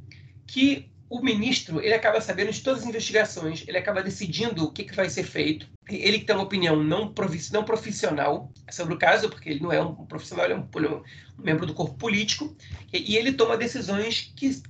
Que 0.47 0.91
o 1.15 1.23
ministro 1.23 1.81
ele 1.81 1.95
acaba 1.95 2.21
sabendo 2.21 2.51
de 2.51 2.61
todas 2.61 2.83
as 2.83 2.89
investigações, 2.89 3.63
ele 3.69 3.79
acaba 3.79 4.03
decidindo 4.03 4.65
o 4.65 4.73
que, 4.73 4.83
que 4.83 4.97
vai 4.97 5.09
ser 5.09 5.23
feito. 5.23 5.69
Ele 5.89 6.19
tem 6.19 6.35
uma 6.35 6.45
opinião 6.45 6.75
não, 6.83 7.15
não 7.53 7.65
profissional 7.65 8.51
sobre 8.69 8.95
o 8.95 8.99
caso, 8.99 9.29
porque 9.31 9.49
ele 9.49 9.61
não 9.61 9.71
é 9.71 9.81
um 9.81 9.95
profissional, 9.95 10.45
ele 10.45 10.55
é 10.55 10.57
um, 10.57 10.69
um 10.93 11.03
membro 11.39 11.67
do 11.67 11.73
corpo 11.73 11.95
político, 11.95 12.57
e, 12.93 13.17
ele 13.17 13.33
toma 13.33 13.57
decisões 13.57 14.33
que, 14.35 14.61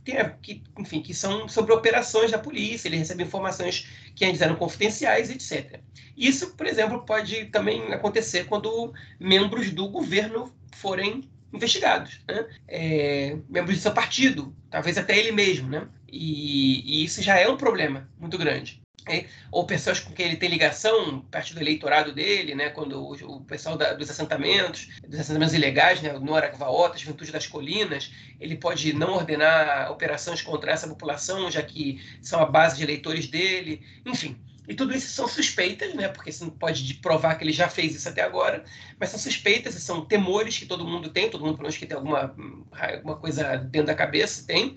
que, 0.42 0.62
enfim, 0.78 1.00
que 1.00 1.14
são 1.14 1.48
sobre 1.48 1.72
operações 1.72 2.30
da 2.30 2.38
polícia, 2.38 2.88
ele 2.88 2.98
recebe 2.98 3.22
informações 3.22 3.88
que 4.14 4.26
antes 4.26 4.42
eram 4.42 4.56
confidenciais, 4.56 5.30
etc. 5.30 5.80
Isso, 6.14 6.54
por 6.54 6.66
exemplo, 6.66 7.06
pode 7.06 7.46
também 7.46 7.90
acontecer 7.94 8.44
quando 8.44 8.92
membros 9.18 9.70
do 9.70 9.88
governo 9.88 10.54
forem 10.74 11.22
investigados, 11.56 12.20
né? 12.28 12.46
é, 12.68 13.36
membros 13.48 13.76
do 13.76 13.82
seu 13.82 13.92
partido, 13.92 14.54
talvez 14.70 14.98
até 14.98 15.16
ele 15.16 15.32
mesmo, 15.32 15.68
né? 15.68 15.88
E, 16.10 17.00
e 17.00 17.04
isso 17.04 17.22
já 17.22 17.38
é 17.38 17.48
um 17.48 17.56
problema 17.56 18.08
muito 18.18 18.38
grande. 18.38 18.82
É, 19.06 19.26
ou 19.52 19.66
pessoas 19.66 20.00
com 20.00 20.12
quem 20.14 20.26
ele 20.26 20.36
tem 20.36 20.48
ligação, 20.48 21.20
parte 21.30 21.52
do 21.52 21.60
eleitorado 21.60 22.10
dele, 22.10 22.54
né, 22.54 22.70
quando 22.70 22.98
o, 22.98 23.36
o 23.36 23.40
pessoal 23.42 23.76
da, 23.76 23.92
dos 23.92 24.08
assentamentos, 24.08 24.88
dos 25.06 25.20
assentamentos 25.20 25.54
ilegais, 25.54 26.00
né, 26.00 26.14
no 26.14 26.34
Aracvaota, 26.34 26.96
Juventude 26.96 27.30
das 27.30 27.46
Colinas, 27.46 28.10
ele 28.40 28.56
pode 28.56 28.94
não 28.94 29.12
ordenar 29.12 29.92
operações 29.92 30.40
contra 30.40 30.72
essa 30.72 30.88
população, 30.88 31.50
já 31.50 31.62
que 31.62 32.02
são 32.22 32.40
a 32.40 32.46
base 32.46 32.78
de 32.78 32.82
eleitores 32.82 33.26
dele, 33.26 33.86
enfim. 34.06 34.38
E 34.66 34.74
tudo 34.74 34.94
isso 34.94 35.08
são 35.08 35.28
suspeitas, 35.28 35.94
né, 35.94 36.08
porque 36.08 36.32
você 36.32 36.44
não 36.44 36.50
pode 36.50 36.94
provar 36.94 37.34
que 37.34 37.44
ele 37.44 37.52
já 37.52 37.68
fez 37.68 37.94
isso 37.94 38.08
até 38.08 38.22
agora, 38.22 38.64
mas 38.98 39.10
são 39.10 39.18
suspeitas 39.18 39.74
são 39.74 40.04
temores 40.04 40.58
que 40.58 40.66
todo 40.66 40.86
mundo 40.86 41.10
tem, 41.10 41.28
todo 41.28 41.44
mundo, 41.44 41.56
pelo 41.56 41.64
menos, 41.64 41.76
que 41.76 41.86
tem 41.86 41.96
alguma, 41.96 42.34
alguma 42.72 43.16
coisa 43.16 43.58
dentro 43.58 43.88
da 43.88 43.94
cabeça, 43.94 44.46
tem, 44.46 44.76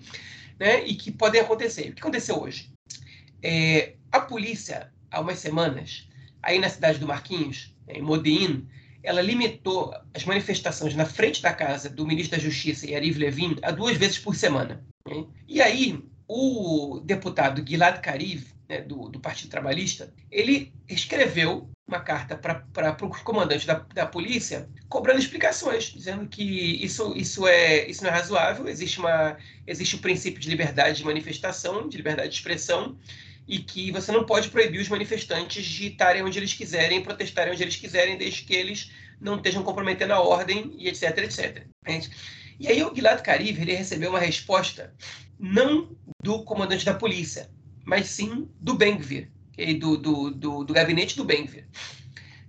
né, 0.58 0.84
e 0.84 0.94
que 0.94 1.10
podem 1.10 1.40
acontecer. 1.40 1.90
O 1.90 1.94
que 1.94 2.00
aconteceu 2.00 2.40
hoje? 2.40 2.70
É, 3.42 3.94
a 4.12 4.20
polícia, 4.20 4.92
há 5.10 5.20
umas 5.20 5.38
semanas, 5.38 6.06
aí 6.42 6.58
na 6.58 6.68
cidade 6.68 6.98
do 6.98 7.06
Marquinhos, 7.06 7.74
em 7.88 8.02
Modin, 8.02 8.68
ela 9.02 9.22
limitou 9.22 9.94
as 10.12 10.24
manifestações 10.24 10.94
na 10.94 11.06
frente 11.06 11.40
da 11.40 11.52
casa 11.52 11.88
do 11.88 12.06
ministro 12.06 12.36
da 12.36 12.42
Justiça, 12.42 12.86
Yariv 12.86 13.18
Levin, 13.18 13.56
a 13.62 13.70
duas 13.70 13.96
vezes 13.96 14.18
por 14.18 14.34
semana. 14.34 14.84
Né? 15.08 15.24
E 15.46 15.62
aí, 15.62 16.02
o 16.26 17.00
deputado 17.04 17.66
Gilad 17.66 18.00
Kariv, 18.00 18.57
né, 18.68 18.82
do, 18.82 19.08
do, 19.08 19.18
Partido 19.18 19.50
Trabalhista, 19.50 20.12
ele 20.30 20.72
escreveu 20.88 21.70
uma 21.86 22.00
carta 22.00 22.36
para 22.36 22.96
o 23.02 23.24
comandante 23.24 23.66
da, 23.66 23.74
da 23.94 24.06
polícia 24.06 24.68
cobrando 24.88 25.18
explicações, 25.18 25.84
dizendo 25.84 26.28
que 26.28 26.42
isso, 26.84 27.14
isso, 27.16 27.46
é, 27.46 27.88
isso 27.88 28.02
não 28.02 28.10
é 28.10 28.12
razoável, 28.12 28.68
existe, 28.68 28.98
uma, 28.98 29.38
existe 29.66 29.96
o 29.96 30.00
princípio 30.00 30.40
de 30.40 30.50
liberdade 30.50 30.98
de 30.98 31.04
manifestação, 31.04 31.88
de 31.88 31.96
liberdade 31.96 32.28
de 32.28 32.34
expressão, 32.34 32.98
e 33.46 33.60
que 33.60 33.90
você 33.90 34.12
não 34.12 34.26
pode 34.26 34.50
proibir 34.50 34.80
os 34.80 34.90
manifestantes 34.90 35.64
de 35.64 35.86
estarem 35.86 36.22
onde 36.22 36.38
eles 36.38 36.52
quiserem, 36.52 37.02
protestarem 37.02 37.54
onde 37.54 37.62
eles 37.62 37.76
quiserem, 37.76 38.18
desde 38.18 38.42
que 38.42 38.54
eles 38.54 38.92
não 39.18 39.36
estejam 39.36 39.62
comprometendo 39.62 40.12
a 40.12 40.20
ordem 40.20 40.74
e 40.76 40.86
etc, 40.88 41.16
etc. 41.18 41.66
E 42.60 42.68
aí 42.68 42.82
o 42.82 42.94
Gilad 42.94 43.22
Caribe 43.22 43.62
ele 43.62 43.74
recebeu 43.74 44.10
uma 44.10 44.18
resposta 44.18 44.94
não 45.38 45.96
do 46.22 46.44
comandante 46.44 46.84
da 46.84 46.92
polícia, 46.92 47.48
mas 47.88 48.08
sim 48.08 48.46
do 48.60 48.74
Bengvir, 48.74 49.30
do, 49.80 49.96
do, 49.96 50.30
do, 50.30 50.64
do 50.64 50.74
gabinete 50.74 51.16
do 51.16 51.24
Bengvir. 51.24 51.66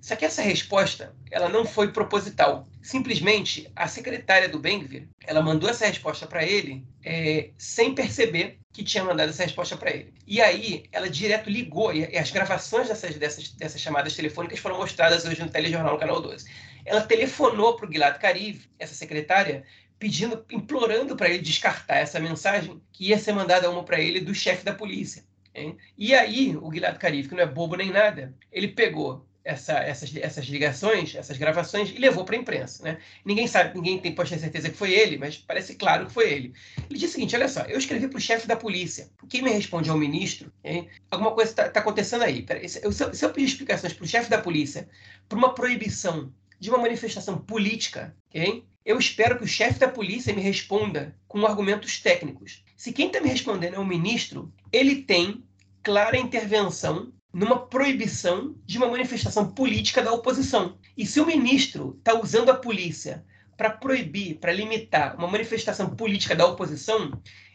Só 0.01 0.15
que 0.17 0.25
essa 0.25 0.41
resposta, 0.41 1.15
ela 1.31 1.47
não 1.47 1.63
foi 1.63 1.93
proposital. 1.93 2.67
Simplesmente, 2.81 3.71
a 3.73 3.87
secretária 3.87 4.49
do 4.49 4.59
Bengvir, 4.59 5.07
ela 5.25 5.41
mandou 5.41 5.69
essa 5.69 5.85
resposta 5.85 6.27
para 6.27 6.43
ele 6.43 6.85
é, 7.05 7.51
sem 7.57 7.95
perceber 7.95 8.59
que 8.73 8.83
tinha 8.83 9.03
mandado 9.03 9.29
essa 9.29 9.43
resposta 9.43 9.77
para 9.77 9.91
ele. 9.91 10.13
E 10.27 10.41
aí, 10.41 10.83
ela 10.91 11.09
direto 11.09 11.49
ligou, 11.49 11.93
e 11.93 12.17
as 12.17 12.31
gravações 12.31 12.89
dessas, 12.89 13.15
dessas, 13.15 13.49
dessas 13.51 13.79
chamadas 13.79 14.15
telefônicas 14.15 14.59
foram 14.59 14.77
mostradas 14.77 15.23
hoje 15.23 15.41
no 15.41 15.49
telejornal 15.49 15.93
no 15.93 15.99
Canal 15.99 16.21
12. 16.21 16.45
Ela 16.83 17.01
telefonou 17.01 17.77
para 17.77 17.87
o 17.87 17.91
Gilad 17.91 18.17
Karif, 18.19 18.67
essa 18.77 18.93
secretária, 18.93 19.63
pedindo, 19.99 20.43
implorando 20.49 21.15
para 21.15 21.29
ele 21.29 21.39
descartar 21.39 21.97
essa 21.97 22.19
mensagem 22.19 22.81
que 22.91 23.09
ia 23.09 23.19
ser 23.19 23.33
mandada 23.33 23.69
uma 23.69 23.83
para 23.83 23.99
ele 23.99 24.21
do 24.21 24.33
chefe 24.33 24.63
da 24.63 24.73
polícia. 24.73 25.28
Hein? 25.53 25.77
E 25.97 26.13
aí, 26.13 26.55
o 26.57 26.71
Gilad 26.71 26.97
Karif, 26.97 27.29
que 27.29 27.35
não 27.35 27.43
é 27.43 27.45
bobo 27.45 27.75
nem 27.75 27.91
nada, 27.91 28.33
ele 28.51 28.67
pegou 28.67 29.25
essa, 29.43 29.73
essas, 29.79 30.15
essas 30.15 30.45
ligações, 30.45 31.15
essas 31.15 31.37
gravações, 31.37 31.89
e 31.89 31.97
levou 31.97 32.23
para 32.23 32.35
a 32.35 32.39
imprensa. 32.39 32.83
Né? 32.83 32.97
Ninguém 33.25 33.47
sabe, 33.47 33.75
ninguém 33.75 33.99
tem, 33.99 34.13
pode 34.13 34.29
ter 34.29 34.39
certeza 34.39 34.69
que 34.69 34.77
foi 34.77 34.93
ele, 34.93 35.17
mas 35.17 35.37
parece 35.37 35.75
claro 35.75 36.05
que 36.05 36.13
foi 36.13 36.31
ele. 36.31 36.53
Ele 36.89 36.99
disse 36.99 37.13
o 37.13 37.15
seguinte: 37.15 37.35
olha 37.35 37.47
só, 37.47 37.61
eu 37.61 37.77
escrevi 37.77 38.07
para 38.07 38.17
o 38.17 38.21
chefe 38.21 38.47
da 38.47 38.55
polícia. 38.55 39.09
Quem 39.27 39.41
me 39.41 39.49
responde 39.49 39.89
é 39.89 39.93
o 39.93 39.97
ministro. 39.97 40.51
Hein? 40.63 40.87
Alguma 41.09 41.31
coisa 41.31 41.51
está 41.51 41.69
tá 41.69 41.79
acontecendo 41.79 42.23
aí. 42.23 42.45
se, 42.67 42.83
eu, 42.83 42.91
se 42.91 43.25
eu 43.25 43.29
pedir 43.31 43.47
explicações 43.47 43.93
para 43.93 44.03
o 44.03 44.07
chefe 44.07 44.29
da 44.29 44.37
polícia 44.37 44.87
por 45.27 45.37
uma 45.37 45.53
proibição 45.53 46.31
de 46.59 46.69
uma 46.69 46.79
manifestação 46.79 47.37
política, 47.37 48.13
okay? 48.29 48.65
Eu 48.89 48.97
espero 48.97 49.37
que 49.37 49.43
o 49.43 49.47
chefe 49.47 49.77
da 49.77 49.87
polícia 49.87 50.33
me 50.33 50.41
responda 50.41 51.15
com 51.27 51.45
argumentos 51.45 51.99
técnicos. 51.99 52.63
Se 52.75 52.91
quem 52.91 53.05
está 53.05 53.21
me 53.21 53.29
respondendo 53.29 53.75
é 53.75 53.79
o 53.79 53.85
ministro, 53.85 54.51
ele 54.71 55.03
tem 55.03 55.43
clara 55.83 56.17
intervenção 56.17 57.13
numa 57.31 57.67
proibição 57.67 58.55
de 58.65 58.79
uma 58.79 58.87
manifestação 58.87 59.51
política 59.51 60.01
da 60.01 60.11
oposição. 60.11 60.79
E 60.97 61.05
se 61.05 61.19
o 61.19 61.25
ministro 61.27 61.97
está 61.99 62.19
usando 62.19 62.49
a 62.49 62.55
polícia 62.55 63.23
para 63.55 63.69
proibir, 63.69 64.39
para 64.39 64.51
limitar 64.51 65.15
uma 65.15 65.27
manifestação 65.27 65.95
política 65.95 66.35
da 66.35 66.47
oposição, 66.47 67.11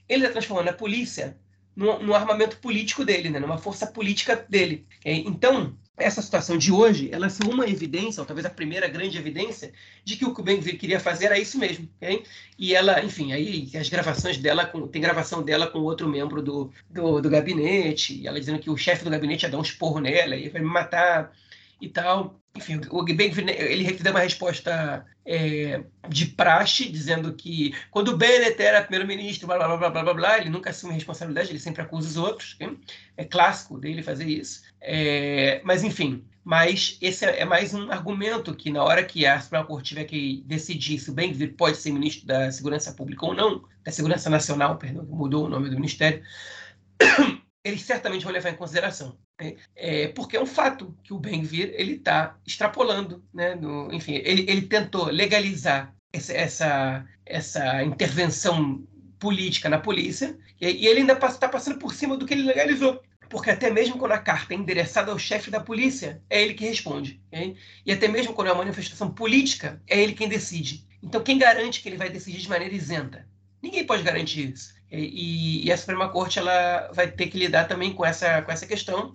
ele 0.09 0.23
está 0.23 0.35
transformando 0.35 0.69
a 0.69 0.73
polícia 0.73 1.37
no, 1.75 1.99
no, 2.01 2.15
armamento 2.15 2.57
político 2.59 3.05
dele, 3.05 3.31
né? 3.31 3.39
numa 3.39 3.59
força 3.59 3.87
política 3.87 4.45
dele. 4.49 4.87
Então, 5.05 5.77
essa 5.97 6.21
situação 6.21 6.59
de 6.59 6.73
hoje, 6.73 7.09
ela 7.13 7.27
é 7.27 7.31
uma 7.49 7.69
evidência, 7.69 8.21
ou 8.21 8.27
talvez 8.27 8.45
a 8.45 8.51
primeira 8.51 8.89
grande 8.89 9.17
evidência, 9.17 9.73
de 10.05 10.17
que 10.17 10.25
o 10.25 10.35
que 10.35 10.41
o 10.41 10.79
queria 10.79 10.99
fazer 10.99 11.27
era 11.27 11.39
isso 11.39 11.57
mesmo. 11.57 11.89
Okay? 11.97 12.25
E 12.59 12.75
ela, 12.75 13.03
enfim, 13.05 13.33
aí 13.33 13.71
as 13.75 13.89
gravações 13.89 14.37
dela, 14.37 14.67
com, 14.67 14.89
tem 14.89 15.01
gravação 15.01 15.43
dela 15.43 15.69
com 15.69 15.79
outro 15.79 16.09
membro 16.09 16.43
do, 16.43 16.73
do, 16.91 17.21
do 17.21 17.31
gabinete, 17.31 18.27
ela 18.27 18.41
dizendo 18.41 18.59
que 18.59 18.71
o 18.71 18.77
chefe 18.77 19.05
do 19.05 19.11
gabinete 19.11 19.45
ia 19.45 19.51
dar 19.51 19.59
um 19.59 19.63
esporro 19.63 20.01
nela, 20.01 20.35
e 20.35 20.49
vai 20.49 20.61
me 20.61 20.69
matar 20.69 21.33
e 21.81 21.89
tal. 21.89 22.41
Enfim, 22.57 22.81
o 22.91 23.03
Ben 23.03 23.33
ele 23.49 23.93
deu 23.95 24.13
uma 24.13 24.21
resposta 24.21 25.05
é, 25.27 25.83
de 26.09 26.27
praxe, 26.27 26.89
dizendo 26.89 27.35
que 27.35 27.75
quando 27.91 28.09
o 28.09 28.17
Bennett 28.17 28.63
era 28.63 28.83
primeiro-ministro, 28.83 29.47
blá, 29.47 29.57
blá, 29.57 29.77
blá, 29.77 29.91
blá, 29.91 30.03
blá, 30.03 30.15
blá, 30.15 30.39
ele 30.39 30.51
nunca 30.51 30.71
assume 30.71 30.95
responsabilidade, 30.95 31.51
ele 31.51 31.59
sempre 31.59 31.83
acusa 31.83 32.09
os 32.09 32.17
outros. 32.17 32.57
Hein? 32.61 32.79
É 33.17 33.25
clássico 33.25 33.79
dele 33.79 34.03
fazer 34.03 34.27
isso. 34.27 34.63
É, 34.81 35.61
mas, 35.65 35.83
enfim, 35.83 36.25
mas 36.45 36.97
esse 37.01 37.25
é, 37.25 37.45
mais 37.45 37.75
um 37.75 37.91
argumento 37.91 38.55
que 38.55 38.71
na 38.71 38.85
hora 38.85 39.03
que 39.03 39.27
a 39.27 39.41
Suprema 39.41 39.65
Corte 39.65 39.89
tiver 39.89 40.05
que 40.05 40.45
decidir 40.47 40.99
se 40.99 41.11
o 41.11 41.15
Ben 41.15 41.35
pode 41.57 41.79
ser 41.79 41.91
ministro 41.91 42.27
da 42.27 42.53
Segurança 42.53 42.93
Pública 42.93 43.27
ou 43.27 43.35
não, 43.35 43.65
da 43.83 43.91
Segurança 43.91 44.31
Nacional, 44.31 44.77
perdão, 44.77 45.05
mudou 45.05 45.47
o 45.47 45.49
nome 45.49 45.71
do 45.71 45.77
ministério, 45.77 46.23
eles 47.65 47.83
certamente 47.83 48.25
vão 48.25 48.33
levar 48.33 48.51
em 48.51 48.57
consideração. 48.57 49.19
Né? 49.41 49.57
É, 49.75 50.09
porque 50.09 50.37
é 50.37 50.41
um 50.41 50.47
fato 50.47 50.97
que 51.03 51.15
o 51.15 51.19
Ben-Gvir 51.19 51.73
ele 51.75 51.95
está 51.95 52.37
extrapolando, 52.47 53.25
né? 53.33 53.55
No, 53.55 53.93
enfim, 53.93 54.15
ele, 54.23 54.45
ele 54.49 54.63
tentou 54.63 55.07
legalizar 55.07 55.95
essa, 56.13 56.33
essa, 56.35 57.07
essa 57.25 57.83
intervenção 57.83 58.87
política 59.19 59.69
na 59.69 59.79
polícia 59.79 60.39
e, 60.61 60.67
e 60.67 60.87
ele 60.87 61.01
ainda 61.01 61.15
está 61.15 61.49
passando 61.49 61.79
por 61.79 61.95
cima 61.95 62.17
do 62.17 62.27
que 62.27 62.35
ele 62.35 62.43
legalizou. 62.43 63.03
Porque 63.31 63.51
até 63.51 63.71
mesmo 63.71 63.97
quando 63.97 64.13
a 64.13 64.19
carta 64.19 64.53
é 64.53 64.57
endereçada 64.57 65.11
ao 65.11 65.19
chefe 65.19 65.51
da 65.51 65.59
polícia, 65.59 66.23
é 66.29 66.43
ele 66.43 66.55
que 66.55 66.67
responde. 66.67 67.21
Okay? 67.33 67.57
E 67.85 67.91
até 67.91 68.07
mesmo 68.07 68.35
quando 68.35 68.49
é 68.49 68.53
uma 68.53 68.59
manifestação 68.59 69.11
política, 69.11 69.83
é 69.89 70.01
ele 70.01 70.13
quem 70.13 70.29
decide. 70.29 70.87
Então, 71.03 71.23
quem 71.23 71.39
garante 71.39 71.83
que 71.83 71.89
ele 71.89 71.97
vai 71.97 72.09
decidir 72.09 72.39
de 72.39 72.49
maneira 72.49 72.75
isenta? 72.75 73.27
Ninguém 73.63 73.85
pode 73.85 74.03
garantir 74.03 74.53
isso. 74.53 74.75
E, 74.95 75.67
e, 75.67 75.73
a 75.73 75.77
Suprema 75.77 76.09
Corte 76.09 76.39
ela 76.39 76.91
vai 76.93 77.11
ter 77.11 77.27
que 77.29 77.39
lidar 77.39 77.65
também 77.67 77.93
com 77.93 78.05
essa, 78.05 78.43
com 78.43 78.53
essa 78.53 78.67
questão. 78.67 79.15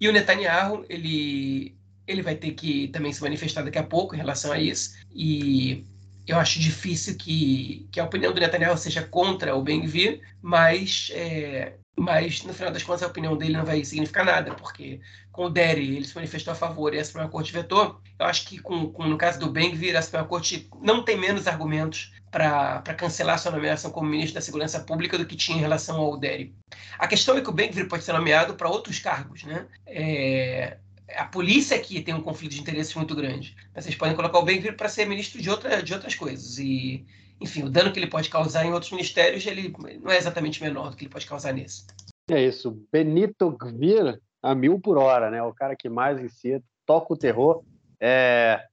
E 0.00 0.08
o 0.08 0.12
Netanyahu, 0.12 0.84
ele, 0.88 1.76
ele 2.06 2.22
vai 2.22 2.34
ter 2.34 2.52
que 2.52 2.88
também 2.88 3.12
se 3.12 3.22
manifestar 3.22 3.62
daqui 3.62 3.78
a 3.78 3.82
pouco 3.82 4.14
em 4.14 4.18
relação 4.18 4.52
a 4.52 4.58
isso. 4.58 4.94
E 5.14 5.84
eu 6.26 6.38
acho 6.38 6.60
difícil 6.60 7.16
que, 7.16 7.88
que 7.90 8.00
a 8.00 8.04
opinião 8.04 8.32
do 8.32 8.40
Netanyahu 8.40 8.76
seja 8.78 9.02
contra 9.02 9.54
o 9.54 9.62
Ben-Gvir, 9.62 10.20
mas, 10.40 11.10
é, 11.12 11.74
mas 11.98 12.42
no 12.44 12.54
final 12.54 12.72
das 12.72 12.82
contas 12.82 13.02
a 13.02 13.06
opinião 13.06 13.36
dele 13.36 13.56
não 13.56 13.64
vai 13.64 13.84
significar 13.84 14.24
nada, 14.24 14.54
porque 14.54 15.00
com 15.32 15.44
o 15.44 15.50
Derry 15.50 15.96
ele 15.96 16.04
se 16.04 16.14
manifestou 16.14 16.52
a 16.52 16.56
favor 16.56 16.94
e 16.94 16.98
a 16.98 17.04
Suprema 17.04 17.28
Corte 17.28 17.52
vetou. 17.52 18.00
Eu 18.18 18.26
acho 18.26 18.46
que 18.46 18.58
com, 18.58 18.90
com 18.90 19.06
no 19.06 19.18
caso 19.18 19.38
do 19.38 19.50
Ben-Gvir, 19.50 19.96
a 19.96 20.02
Suprema 20.02 20.26
Corte 20.26 20.68
não 20.80 21.04
tem 21.04 21.18
menos 21.18 21.46
argumentos 21.46 22.12
para 22.30 22.82
cancelar 22.96 23.38
sua 23.38 23.50
nomeação 23.50 23.90
como 23.90 24.08
ministro 24.08 24.34
da 24.34 24.40
Segurança 24.40 24.80
Pública 24.80 25.18
do 25.18 25.26
que 25.26 25.36
tinha 25.36 25.58
em 25.58 25.60
relação 25.60 25.96
ao 25.96 26.16
Deri. 26.16 26.54
A 26.98 27.08
questão 27.08 27.36
é 27.36 27.40
que 27.40 27.50
o 27.50 27.52
Ben-Gvir 27.52 27.88
pode 27.88 28.04
ser 28.04 28.12
nomeado 28.12 28.54
para 28.54 28.68
outros 28.68 28.98
cargos, 29.00 29.42
né? 29.42 29.66
É, 29.86 30.78
a 31.16 31.24
polícia 31.24 31.76
aqui 31.76 32.00
tem 32.00 32.14
um 32.14 32.22
conflito 32.22 32.52
de 32.52 32.60
interesses 32.60 32.94
muito 32.94 33.14
grande. 33.14 33.56
Mas 33.74 33.84
vocês 33.84 33.96
podem 33.96 34.14
colocar 34.14 34.38
o 34.38 34.44
Ben-Gvir 34.44 34.76
para 34.76 34.88
ser 34.88 35.06
ministro 35.06 35.40
de, 35.40 35.50
outra, 35.50 35.82
de 35.82 35.92
outras 35.92 36.14
coisas. 36.14 36.58
E, 36.58 37.04
enfim, 37.40 37.62
o 37.62 37.70
dano 37.70 37.92
que 37.92 37.98
ele 37.98 38.06
pode 38.06 38.28
causar 38.28 38.64
em 38.64 38.72
outros 38.72 38.92
ministérios 38.92 39.46
ele 39.46 39.72
não 40.02 40.10
é 40.10 40.16
exatamente 40.16 40.62
menor 40.62 40.90
do 40.90 40.96
que 40.96 41.04
ele 41.04 41.12
pode 41.12 41.26
causar 41.26 41.52
nesse. 41.52 41.86
É 42.30 42.40
isso. 42.42 42.82
Benito 42.92 43.50
Gvir 43.50 44.20
a 44.42 44.54
mil 44.54 44.78
por 44.78 44.96
hora, 44.96 45.30
né? 45.30 45.42
O 45.42 45.52
cara 45.52 45.76
que 45.76 45.88
mais 45.88 46.20
incita, 46.20 46.64
toca 46.86 47.12
o 47.12 47.16
terror. 47.16 47.62
É, 48.00 48.64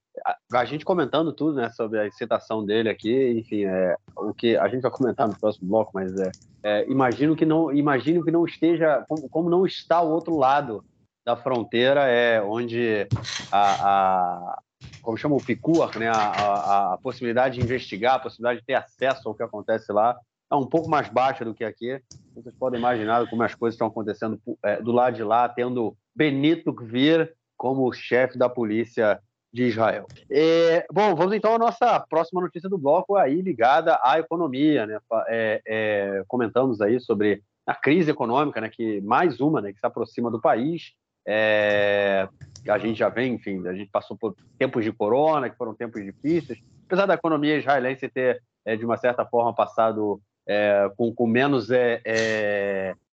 a, 0.54 0.66
gente 0.66 0.86
comentando 0.86 1.34
tudo, 1.34 1.56
né, 1.56 1.70
sobre 1.70 2.00
a 2.00 2.06
excitação 2.06 2.66
dele 2.66 2.90
aqui, 2.90 3.40
enfim, 3.40 3.66
é, 3.66 3.96
o 4.16 4.34
que 4.34 4.56
a 4.56 4.68
gente 4.68 4.82
vai 4.82 4.92
comentar 4.92 5.28
no 5.28 5.38
próximo 5.38 5.68
bloco, 5.68 5.92
mas 5.94 6.18
é, 6.20 6.32
é 6.64 6.90
imagino 6.90 7.36
que 7.36 7.46
não, 7.46 7.72
imagino 7.74 8.24
que 8.24 8.32
não 8.32 8.46
esteja, 8.46 9.04
como, 9.08 9.30
como, 9.30 9.50
não 9.50 9.66
está 9.66 10.02
o 10.02 10.12
outro 10.12 10.38
lado 10.38 10.84
da 11.26 11.36
fronteira, 11.36 12.06
é 12.08 12.42
onde 12.42 13.08
a, 13.52 13.90
a 13.90 14.60
como 15.02 15.18
chama 15.18 15.36
o 15.36 15.44
PICUR, 15.44 15.98
né, 15.98 16.10
a, 16.10 16.14
a, 16.14 16.94
a, 16.94 16.98
possibilidade 16.98 17.56
de 17.58 17.64
investigar, 17.64 18.16
a 18.16 18.20
possibilidade 18.20 18.60
de 18.60 18.66
ter 18.66 18.76
acesso 18.76 19.28
ao 19.28 19.36
que 19.36 19.44
acontece 19.44 19.92
lá, 19.92 20.18
é 20.52 20.56
um 20.56 20.66
pouco 20.66 20.90
mais 20.90 21.10
baixa 21.10 21.44
do 21.44 21.54
que 21.54 21.64
aqui. 21.64 22.02
Vocês 22.36 22.56
podem 22.56 22.80
imaginar 22.80 23.28
como 23.30 23.44
as 23.44 23.54
coisas 23.56 23.76
estão 23.76 23.88
acontecendo 23.88 24.40
é, 24.64 24.82
do 24.82 24.92
lado 24.92 25.16
de 25.16 25.24
lá, 25.24 25.48
tendo 25.50 25.96
Benito 26.16 26.74
vir 26.74 27.34
como 27.56 27.92
chefe 27.92 28.38
da 28.38 28.48
polícia 28.48 29.20
de 29.52 29.64
Israel. 29.64 30.06
É, 30.30 30.86
bom, 30.92 31.16
vamos 31.16 31.34
então 31.34 31.56
à 31.56 31.58
nossa 31.58 32.00
próxima 32.02 32.42
notícia 32.42 32.70
do 32.70 32.78
bloco, 32.78 33.16
aí 33.16 33.42
ligada 33.42 34.00
à 34.04 34.20
economia. 34.20 34.86
Né? 34.86 35.00
É, 35.28 35.62
é, 35.66 36.24
comentamos 36.28 36.80
aí 36.82 37.00
sobre 37.00 37.42
a 37.66 37.76
crise 37.76 38.12
econômica, 38.12 38.62
né, 38.62 38.70
que 38.70 39.02
mais 39.02 39.42
uma 39.42 39.62
né, 39.62 39.74
que 39.74 39.80
se 39.80 39.86
aproxima 39.86 40.32
do 40.32 40.40
país. 40.40 40.94
É, 41.28 42.28
a 42.70 42.78
gente 42.78 42.98
já 42.98 43.10
vem, 43.10 43.34
enfim, 43.34 43.68
a 43.68 43.74
gente 43.74 43.92
passou 43.92 44.18
por 44.18 44.36
tempos 44.58 44.84
de 44.84 44.92
corona, 44.92 45.50
que 45.50 45.58
foram 45.58 45.76
tempos 45.76 46.04
difíceis. 46.04 46.60
Apesar 46.86 47.06
da 47.06 47.16
economia 47.16 47.58
israelense 47.58 48.08
ter, 48.08 48.42
é, 48.66 48.76
de 48.76 48.86
uma 48.86 48.98
certa 48.98 49.26
forma, 49.26 49.54
passado 49.54 50.22
é, 50.48 50.90
com, 50.96 51.14
com, 51.14 51.28
menos 51.28 51.68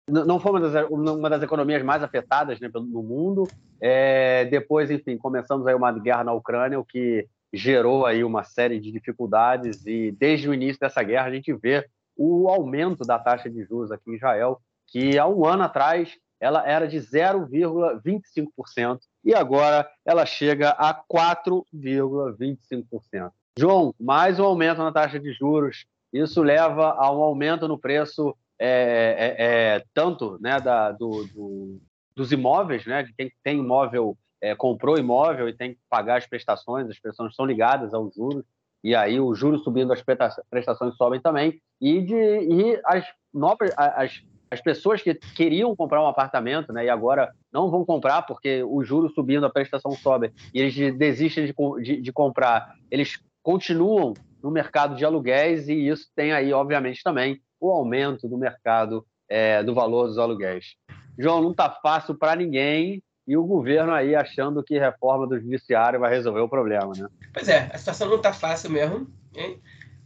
não 0.08 0.40
foi 0.40 0.52
uma 0.52 0.60
das, 0.60 0.90
uma 0.90 1.30
das 1.30 1.42
economias 1.42 1.82
mais 1.82 2.04
afetadas 2.04 2.60
né, 2.60 2.70
no 2.74 3.02
mundo. 3.02 3.48
É, 3.80 4.46
depois, 4.46 4.92
enfim, 4.92 5.18
começamos 5.18 5.66
aí 5.66 5.74
uma 5.74 5.92
guerra 5.92 6.24
na 6.24 6.34
Ucrânia, 6.34 6.80
o 6.80 6.86
que 6.86 7.28
gerou 7.54 8.06
aí 8.06 8.24
uma 8.24 8.44
série 8.44 8.80
de 8.80 8.92
dificuldades 8.92 9.86
e 9.86 10.12
desde 10.12 10.50
o 10.50 10.54
início 10.54 10.80
dessa 10.80 11.04
guerra 11.04 11.28
a 11.28 11.32
gente 11.32 11.54
vê 11.54 11.88
o 12.18 12.50
aumento 12.50 13.06
da 13.06 13.20
taxa 13.20 13.50
de 13.50 13.64
juros 13.64 13.92
aqui 13.92 14.12
em 14.12 14.16
Israel, 14.16 14.60
que 14.88 15.18
há 15.18 15.28
um 15.28 15.46
ano 15.46 15.64
atrás 15.64 16.18
ela 16.44 16.68
era 16.68 16.86
de 16.86 16.98
0,25% 16.98 19.00
e 19.24 19.34
agora 19.34 19.90
ela 20.06 20.26
chega 20.26 20.72
a 20.72 20.94
4,25%. 20.94 23.32
João, 23.58 23.96
mais 23.98 24.42
um 24.42 24.44
aumento 24.44 24.80
na 24.80 24.92
taxa 24.92 25.18
de 25.18 25.32
juros, 25.32 25.86
isso 26.12 26.44
leva 26.44 26.96
a 26.98 27.10
um 27.16 27.24
aumento 27.24 27.66
no 27.66 27.80
preço 27.80 28.36
é, 28.60 29.16
é, 29.18 29.36
é, 29.38 29.82
tanto 29.94 30.38
né, 30.42 30.60
da, 30.60 30.92
do, 30.92 31.26
do, 31.28 31.80
dos 32.14 32.34
imóveis, 32.34 32.86
né, 32.86 33.04
de 33.04 33.14
quem 33.14 33.32
tem 33.42 33.60
imóvel, 33.60 34.18
é, 34.42 34.54
comprou 34.54 34.98
imóvel 34.98 35.48
e 35.48 35.54
tem 35.54 35.76
que 35.76 35.80
pagar 35.90 36.18
as 36.18 36.28
prestações, 36.28 36.90
as 36.90 37.00
prestações 37.00 37.38
são 37.38 37.46
ligadas 37.46 37.94
aos 37.94 38.14
juros, 38.14 38.44
e 38.84 38.94
aí 38.94 39.18
os 39.18 39.40
juros 39.40 39.64
subindo, 39.64 39.94
as 39.94 40.02
prestações 40.02 40.98
sobem 40.98 41.22
também, 41.22 41.62
e, 41.80 42.02
de, 42.02 42.16
e 42.16 42.82
as, 42.84 43.08
novas, 43.34 43.72
as, 43.78 44.22
as 44.54 44.62
pessoas 44.62 45.02
que 45.02 45.16
queriam 45.16 45.76
comprar 45.76 46.04
um 46.04 46.08
apartamento 46.08 46.72
né, 46.72 46.86
e 46.86 46.90
agora 46.90 47.34
não 47.52 47.70
vão 47.70 47.84
comprar 47.84 48.22
porque 48.22 48.64
os 48.64 48.88
juros 48.88 49.14
subindo, 49.14 49.46
a 49.46 49.50
prestação 49.50 49.92
sobe, 49.92 50.32
e 50.54 50.62
eles 50.62 50.96
desistem 50.96 51.46
de, 51.46 51.54
de, 51.82 52.02
de 52.02 52.14
comprar, 52.14 52.76
eles 52.92 53.20
continuam 53.42 54.14
no 54.42 54.52
mercado 54.52 54.96
de 54.96 55.04
aluguéis 55.04 55.68
e 55.68 55.88
isso 55.88 56.08
tem 56.16 56.32
aí, 56.32 56.54
obviamente, 56.54 57.02
também 57.04 57.42
o 57.60 57.72
aumento 57.72 58.28
do 58.28 58.38
mercado 58.38 59.06
é, 59.28 59.64
do 59.64 59.74
valor 59.74 60.08
dos 60.08 60.18
aluguéis. 60.18 60.76
João, 61.18 61.42
não 61.42 61.52
está 61.52 61.70
fácil 61.70 62.16
para 62.16 62.36
ninguém 62.36 63.02
e 63.28 63.38
o 63.38 63.46
governo 63.46 63.94
aí 63.94 64.16
achando 64.16 64.64
que 64.64 64.78
reforma 64.78 65.26
do 65.26 65.40
judiciário 65.40 66.00
vai 66.00 66.12
resolver 66.12 66.42
o 66.42 66.50
problema, 66.50 66.92
né? 66.96 67.08
Pois 67.34 67.48
é, 67.48 67.70
a 67.74 67.78
situação 67.78 68.10
não 68.10 68.18
está 68.18 68.34
fácil 68.34 68.70
mesmo. 68.70 69.08
Hein? 69.36 69.60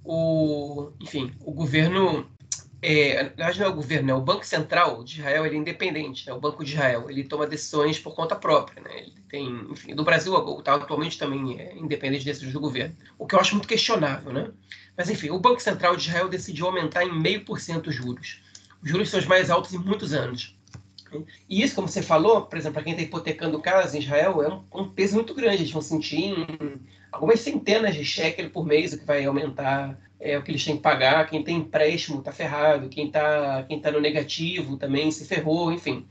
O, 0.05 0.91
enfim, 1.01 1.33
o 1.43 1.51
governo 1.51 2.29
é, 2.89 3.23
na 3.23 3.29
verdade 3.29 3.59
não 3.59 3.65
é 3.65 3.69
o 3.69 3.73
governo, 3.73 4.11
é 4.11 4.13
o 4.13 4.21
Banco 4.21 4.45
Central 4.45 5.03
de 5.03 5.19
Israel, 5.19 5.45
ele 5.45 5.55
é 5.55 5.59
independente, 5.59 6.29
é 6.29 6.33
o 6.33 6.39
Banco 6.39 6.63
de 6.63 6.71
Israel, 6.71 7.09
ele 7.09 7.25
toma 7.25 7.45
decisões 7.45 7.99
por 7.99 8.15
conta 8.15 8.33
própria, 8.33 8.81
né? 8.81 9.01
Ele 9.01 9.13
tem, 9.27 9.67
enfim, 9.69 9.93
do 9.93 10.05
Brasil 10.05 10.33
tá, 10.61 10.75
atualmente 10.75 11.17
também 11.17 11.59
é 11.59 11.75
independente 11.75 12.19
de 12.19 12.27
decisões 12.27 12.53
do 12.53 12.61
governo, 12.61 12.95
o 13.19 13.27
que 13.27 13.35
eu 13.35 13.39
acho 13.41 13.55
muito 13.55 13.67
questionável, 13.67 14.31
né? 14.31 14.49
Mas 14.95 15.09
enfim, 15.09 15.29
o 15.31 15.39
Banco 15.39 15.61
Central 15.61 15.97
de 15.97 16.07
Israel 16.07 16.29
decidiu 16.29 16.65
aumentar 16.65 17.03
em 17.03 17.11
meio 17.11 17.43
por 17.43 17.59
cento 17.59 17.87
os 17.87 17.95
juros. 17.95 18.41
Os 18.81 18.89
juros 18.89 19.09
são 19.09 19.19
os 19.19 19.25
mais 19.25 19.49
altos 19.49 19.73
em 19.73 19.77
muitos 19.77 20.13
anos. 20.13 20.55
E 21.49 21.61
isso, 21.61 21.75
como 21.75 21.89
você 21.89 22.01
falou, 22.01 22.43
por 22.43 22.57
exemplo, 22.57 22.75
para 22.75 22.83
quem 22.83 22.93
está 22.93 23.03
hipotecando 23.03 23.59
casa 23.59 23.97
em 23.97 24.01
Israel, 24.01 24.41
é 24.41 24.47
um, 24.47 24.63
um, 24.73 24.89
peso 24.89 25.15
muito 25.15 25.33
grande. 25.33 25.63
Eles 25.63 25.71
vão 25.71 25.81
sentir 25.81 26.17
em 26.17 26.79
algumas 27.11 27.39
centenas 27.39 27.95
de 27.95 28.03
shekel 28.03 28.49
por 28.49 28.65
mês, 28.65 28.93
o 28.93 28.99
que 28.99 29.05
vai 29.05 29.25
aumentar 29.25 29.97
é, 30.19 30.37
o 30.37 30.43
que 30.43 30.51
eles 30.51 30.63
têm 30.63 30.77
que 30.77 30.81
pagar. 30.81 31.29
Quem 31.29 31.43
tem 31.43 31.57
empréstimo 31.57 32.19
está 32.19 32.31
ferrado, 32.31 32.89
quem 32.89 33.07
está 33.07 33.63
quem 33.67 33.79
tá 33.79 33.91
no 33.91 33.99
negativo 33.99 34.77
também 34.77 35.11
se 35.11 35.25
ferrou, 35.25 35.71
enfim. 35.71 36.05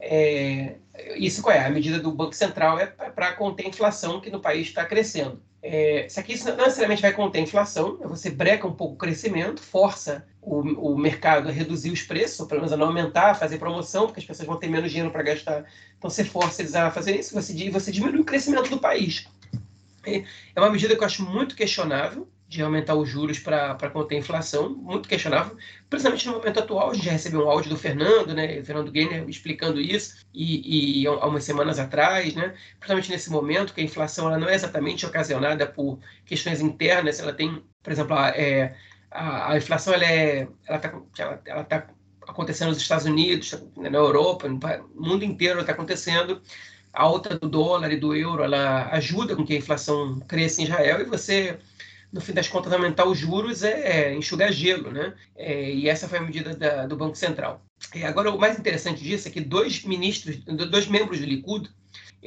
É, 0.00 0.76
isso 1.16 1.42
qual 1.42 1.54
é? 1.54 1.64
A 1.64 1.70
medida 1.70 1.98
do 1.98 2.10
Banco 2.12 2.34
Central 2.34 2.78
é 2.78 2.86
para 2.86 3.32
conter 3.32 3.66
a 3.66 3.68
inflação 3.68 4.20
que 4.20 4.30
no 4.30 4.40
país 4.40 4.68
está 4.68 4.84
crescendo. 4.84 5.40
É, 5.64 6.06
isso 6.06 6.18
aqui 6.18 6.36
não 6.44 6.56
necessariamente 6.56 7.00
vai 7.00 7.12
conter 7.12 7.38
a 7.38 7.42
inflação, 7.42 7.96
né? 7.98 8.06
você 8.08 8.28
breca 8.28 8.66
um 8.66 8.74
pouco 8.74 8.94
o 8.94 8.98
crescimento, 8.98 9.62
força 9.62 10.26
o, 10.40 10.58
o 10.92 10.98
mercado 10.98 11.48
a 11.48 11.52
reduzir 11.52 11.92
os 11.92 12.02
preços, 12.02 12.40
ou 12.40 12.46
pelo 12.48 12.62
menos 12.62 12.72
a 12.72 12.76
não 12.76 12.88
aumentar, 12.88 13.30
a 13.30 13.34
fazer 13.34 13.58
promoção, 13.58 14.06
porque 14.06 14.18
as 14.18 14.26
pessoas 14.26 14.48
vão 14.48 14.58
ter 14.58 14.66
menos 14.66 14.90
dinheiro 14.90 15.12
para 15.12 15.22
gastar. 15.22 15.64
Então 15.96 16.10
você 16.10 16.24
força 16.24 16.62
eles 16.62 16.74
a 16.74 16.90
fazer 16.90 17.16
isso, 17.16 17.32
você, 17.32 17.70
você 17.70 17.92
diminui 17.92 18.20
o 18.20 18.24
crescimento 18.24 18.70
do 18.70 18.78
país. 18.80 19.28
É, 20.04 20.24
uma 20.56 20.70
medida 20.70 20.94
que 20.96 21.02
eu 21.02 21.06
acho 21.06 21.24
muito 21.24 21.54
questionável, 21.54 22.28
de 22.52 22.62
aumentar 22.62 22.94
os 22.94 23.08
juros 23.08 23.38
para 23.38 23.88
conter 23.90 24.16
a 24.16 24.18
inflação, 24.18 24.68
muito 24.68 25.08
questionável, 25.08 25.56
principalmente 25.88 26.26
no 26.26 26.34
momento 26.34 26.60
atual. 26.60 26.90
A 26.90 26.94
gente 26.94 27.06
já 27.06 27.12
recebeu 27.12 27.46
um 27.46 27.50
áudio 27.50 27.70
do 27.70 27.78
Fernando, 27.78 28.34
né, 28.34 28.60
o 28.60 28.64
Fernando 28.64 28.92
Gainer, 28.92 29.26
explicando 29.26 29.80
isso, 29.80 30.26
e, 30.34 31.00
e 31.02 31.06
há 31.06 31.26
umas 31.26 31.44
semanas 31.44 31.78
atrás, 31.78 32.34
né, 32.34 32.54
principalmente 32.78 33.10
nesse 33.10 33.30
momento, 33.30 33.72
que 33.72 33.80
a 33.80 33.84
inflação 33.84 34.28
ela 34.28 34.38
não 34.38 34.50
é 34.50 34.54
exatamente 34.54 35.06
ocasionada 35.06 35.66
por 35.66 35.98
questões 36.26 36.60
internas, 36.60 37.20
ela 37.20 37.32
tem, 37.32 37.64
por 37.82 37.90
exemplo, 37.90 38.14
a, 38.14 38.28
é, 38.28 38.76
a, 39.10 39.52
a 39.52 39.56
inflação 39.56 39.94
ela 39.94 40.04
é, 40.04 40.46
ela 40.66 40.76
está 40.76 41.00
ela, 41.18 41.42
ela 41.46 41.64
tá 41.64 41.88
acontecendo 42.28 42.68
nos 42.68 42.78
Estados 42.78 43.06
Unidos, 43.06 43.54
na 43.76 43.98
Europa, 43.98 44.46
no 44.48 44.60
mundo 44.94 45.24
inteiro 45.24 45.60
está 45.60 45.72
acontecendo. 45.72 46.40
A 46.92 47.02
alta 47.02 47.38
do 47.38 47.48
dólar 47.48 47.92
e 47.92 47.96
do 47.96 48.14
euro 48.14 48.42
ela 48.42 48.88
ajuda 48.90 49.34
com 49.34 49.44
que 49.44 49.54
a 49.54 49.58
inflação 49.58 50.20
cresça 50.20 50.60
em 50.60 50.64
Israel 50.64 51.00
e 51.00 51.04
você 51.04 51.58
no 52.12 52.20
fim 52.20 52.34
das 52.34 52.46
contas, 52.46 52.72
aumentar 52.72 53.06
os 53.06 53.18
juros 53.18 53.62
é, 53.62 54.10
é 54.10 54.14
enxugar 54.14 54.52
gelo, 54.52 54.92
né? 54.92 55.14
É, 55.34 55.72
e 55.72 55.88
essa 55.88 56.06
foi 56.06 56.18
a 56.18 56.22
medida 56.22 56.54
da, 56.54 56.86
do 56.86 56.94
Banco 56.94 57.16
Central. 57.16 57.64
E 57.94 58.04
agora, 58.04 58.30
o 58.30 58.38
mais 58.38 58.58
interessante 58.58 59.02
disso 59.02 59.28
é 59.28 59.30
que 59.30 59.40
dois 59.40 59.82
ministros, 59.84 60.36
dois 60.36 60.86
membros 60.86 61.18
do 61.20 61.24
Likud, 61.24 61.70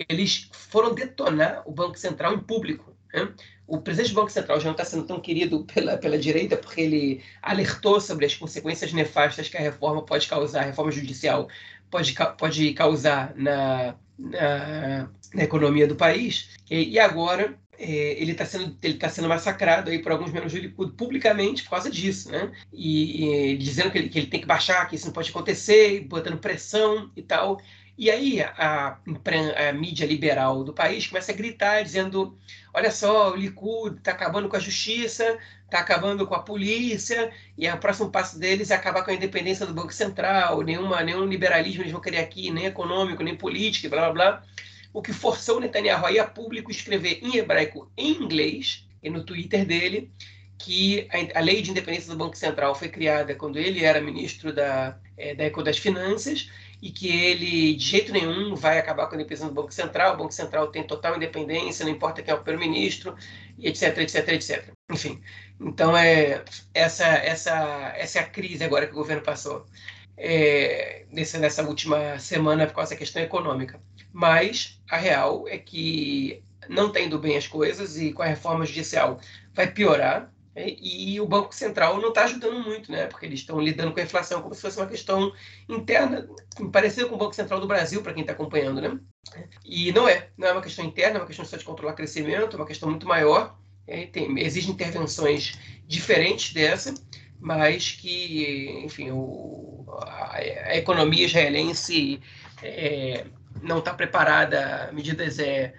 eles 0.09 0.49
foram 0.51 0.93
detonar 0.93 1.61
o 1.66 1.72
Banco 1.72 1.99
Central 1.99 2.34
em 2.34 2.39
público. 2.39 2.95
Né? 3.13 3.32
O 3.68 3.80
presidente 3.80 4.11
do 4.11 4.16
Banco 4.16 4.32
Central 4.32 4.59
já 4.59 4.66
não 4.66 4.72
está 4.72 4.84
sendo 4.84 5.05
tão 5.05 5.20
querido 5.20 5.63
pela, 5.66 5.97
pela 5.97 6.18
direita 6.18 6.57
porque 6.57 6.82
ele 6.82 7.24
alertou 7.41 8.01
sobre 8.01 8.26
as 8.26 8.36
consequências 8.36 8.91
nefastas 8.91 9.47
que 9.47 9.57
a 9.57 9.61
reforma 9.61 10.03
pode 10.03 10.28
causar, 10.28 10.61
a 10.61 10.66
reforma 10.66 10.91
judicial 10.91 11.47
pode, 11.89 12.16
pode 12.38 12.74
causar 12.74 13.34
na, 13.36 13.95
na, 14.18 15.09
na 15.34 15.43
economia 15.43 15.88
do 15.88 15.95
país. 15.95 16.49
E, 16.70 16.91
e 16.91 16.99
agora 16.99 17.57
é, 17.78 18.22
ele 18.22 18.32
está 18.32 18.45
sendo, 18.45 18.78
ele 18.82 18.95
tá 18.95 19.09
sendo 19.09 19.28
massacrado 19.28 19.89
aí 19.89 19.99
por 19.99 20.11
alguns 20.11 20.32
membros 20.32 20.53
do 20.53 20.59
Likud 20.59 20.93
publicamente 20.93 21.63
por 21.63 21.72
causa 21.72 21.89
disso, 21.89 22.32
né? 22.32 22.51
E, 22.72 23.51
e 23.51 23.57
dizendo 23.57 23.91
que 23.91 23.97
ele, 23.97 24.09
que 24.09 24.20
ele, 24.20 24.28
tem 24.28 24.39
que 24.39 24.47
baixar, 24.47 24.88
que 24.88 24.95
isso 24.95 25.05
não 25.05 25.13
pode 25.13 25.30
acontecer, 25.30 26.01
botando 26.07 26.38
pressão 26.38 27.11
e 27.16 27.22
tal. 27.22 27.59
E 27.98 28.12
aí 28.12 28.41
a, 28.41 28.98
a, 28.98 29.74
mídia 29.74 30.06
liberal 30.06 30.64
do 30.64 30.74
país 30.74 31.08
começa 31.08 31.32
a 31.32 31.36
gritar, 31.36 31.82
dizendo: 31.82 32.38
olha 32.74 32.91
só, 32.91 33.32
o 33.32 33.36
Likud 33.36 33.98
está 33.98 34.12
acabando 34.12 34.50
com 34.50 34.58
a 34.58 34.60
justiça, 34.60 35.38
está 35.64 35.80
acabando 35.80 36.28
com 36.28 36.36
a 36.36 36.43
polícia, 36.43 37.32
e 37.58 37.70
o 37.70 37.78
próximo 37.78 38.10
passo 38.10 38.38
deles 38.38 38.70
é 38.70 38.76
acabar 38.76 39.04
com 39.04 39.12
a 39.12 39.14
independência 39.14 39.66
do 39.66 39.74
Banco 39.74 39.93
Central, 39.93 40.62
nenhuma, 40.62 41.02
nenhum 41.04 41.26
liberalismo 41.26 41.84
eles 41.84 41.91
vão 41.91 42.02
querer 42.02 42.20
aqui, 42.20 42.52
nem 42.52 42.66
econômico, 42.66 43.24
nem 43.24 43.36
político, 43.36 43.89
blá 43.89 44.12
blá 44.12 44.14
blá. 44.14 44.43
O 44.93 45.02
que 45.02 45.14
forçou 45.14 45.60
Netanyahu 45.60 46.20
a 46.20 46.26
público 46.26 46.72
escrever 46.72 47.20
em 47.22 47.38
hebraico 47.38 47.89
em 47.98 48.12
inglês, 48.12 48.86
e 49.02 49.10
no 49.10 49.24
Twitter 49.24 49.66
dele, 49.66 50.12
que 50.58 51.08
a, 51.12 51.39
a, 51.39 51.41
lei 51.41 51.62
de 51.62 51.72
independência 51.72 52.12
do 52.12 52.18
Banco 52.18 52.36
Central 52.36 52.76
foi 52.76 52.89
criada 52.89 53.36
quando 53.36 53.58
ele 53.58 53.84
era 53.84 54.02
ministro 54.02 54.54
da, 54.54 54.98
é, 55.18 55.36
da 55.36 55.50
das 55.64 55.78
Finanças 55.78 56.50
e 56.82 56.92
que 56.92 57.08
ele, 57.10 57.76
de 57.76 57.84
jeito 57.84 58.12
nenhum, 58.12 58.56
vai 58.56 58.78
acabar 58.80 59.08
com 59.08 59.14
a 59.14 59.16
independência 59.16 59.48
do 59.48 59.54
Banco 59.54 59.74
Central. 59.74 60.14
O 60.14 60.18
Banco 60.18 60.34
Central 60.34 60.68
tem 60.68 60.84
total 60.84 61.16
independência, 61.16 61.86
não 61.86 61.92
importa 61.92 62.22
quem 62.22 62.34
é 62.34 62.38
o 62.38 62.44
primeiro-ministro, 62.44 63.16
etc, 63.60 63.98
etc, 64.00 64.28
etc. 64.30 64.74
Enfim, 64.92 65.22
então 65.60 65.96
é 65.98 66.44
essa, 66.74 67.06
essa, 67.06 67.54
essa 67.96 68.20
é 68.20 68.22
a 68.22 68.28
crise 68.30 68.64
agora 68.64 68.86
que 68.88 68.94
o 68.94 68.98
governo 68.98 69.24
passou 69.24 69.66
é, 70.18 71.06
nessa, 71.12 71.38
nessa 71.40 71.64
última 71.64 72.20
semana 72.20 72.68
causa 72.68 72.92
da 72.92 72.98
questão 72.98 73.22
econômica 73.22 73.80
mas 74.16 74.82
a 74.90 74.96
real 74.96 75.46
é 75.46 75.58
que 75.58 76.42
não 76.70 76.88
está 76.88 77.02
indo 77.02 77.20
bem 77.20 77.36
as 77.36 77.48
coisas 77.48 77.98
e 77.98 78.14
com 78.14 78.22
a 78.22 78.28
reforma 78.28 78.66
judicial 78.66 79.20
vai 79.54 79.70
piorar. 79.70 80.32
E 80.56 81.20
o 81.20 81.28
Banco 81.28 81.53
Central 81.53 81.99
não 81.99 82.10
está 82.10 82.24
ajudando 82.24 82.64
muito, 82.64 82.89
né? 82.91 83.08
Porque 83.08 83.26
eles 83.26 83.41
estão 83.41 83.60
lidando 83.60 83.93
com 83.93 83.99
a 83.99 84.03
inflação 84.03 84.41
como 84.41 84.56
se 84.56 84.62
fosse 84.62 84.78
uma 84.78 84.88
questão 84.88 85.34
interna, 85.68 86.30
parecida 86.72 87.08
com 87.08 87.16
o 87.16 87.18
Banco 87.18 87.36
Central 87.36 87.60
do 87.60 87.68
Brasil, 87.68 88.01
para 88.01 88.14
quem 88.14 88.22
está 88.22 88.32
acompanhando, 88.32 88.80
né? 88.80 88.97
E 89.66 89.91
não 89.91 90.08
é, 90.08 90.30
não 90.38 90.47
é 90.47 90.51
uma 90.53 90.62
questão 90.62 90.86
interna, 90.86 91.18
é 91.18 91.22
uma 91.22 91.28
questão 91.28 91.43
só 91.43 91.58
de 91.58 91.66
controlar 91.66 91.93
crescimento, 91.93 92.56
é 92.56 92.60
uma 92.60 92.66
questão 92.66 92.89
muito 92.89 93.06
maior. 93.06 93.58
É, 93.86 94.06
tem, 94.08 94.39
exigem 94.39 94.72
intervenções 94.72 95.60
diferentes 95.86 96.53
dessa, 96.53 96.93
mas 97.39 97.91
que, 97.91 98.82
enfim, 98.84 99.12
o, 99.12 99.86
a, 100.01 100.38
a 100.38 100.78
economia 100.78 101.26
israelense 101.26 102.22
é, 102.64 103.26
não 103.62 103.80
está 103.80 103.93
preparada, 103.93 104.89
medidas 104.93 105.38
é, 105.38 105.74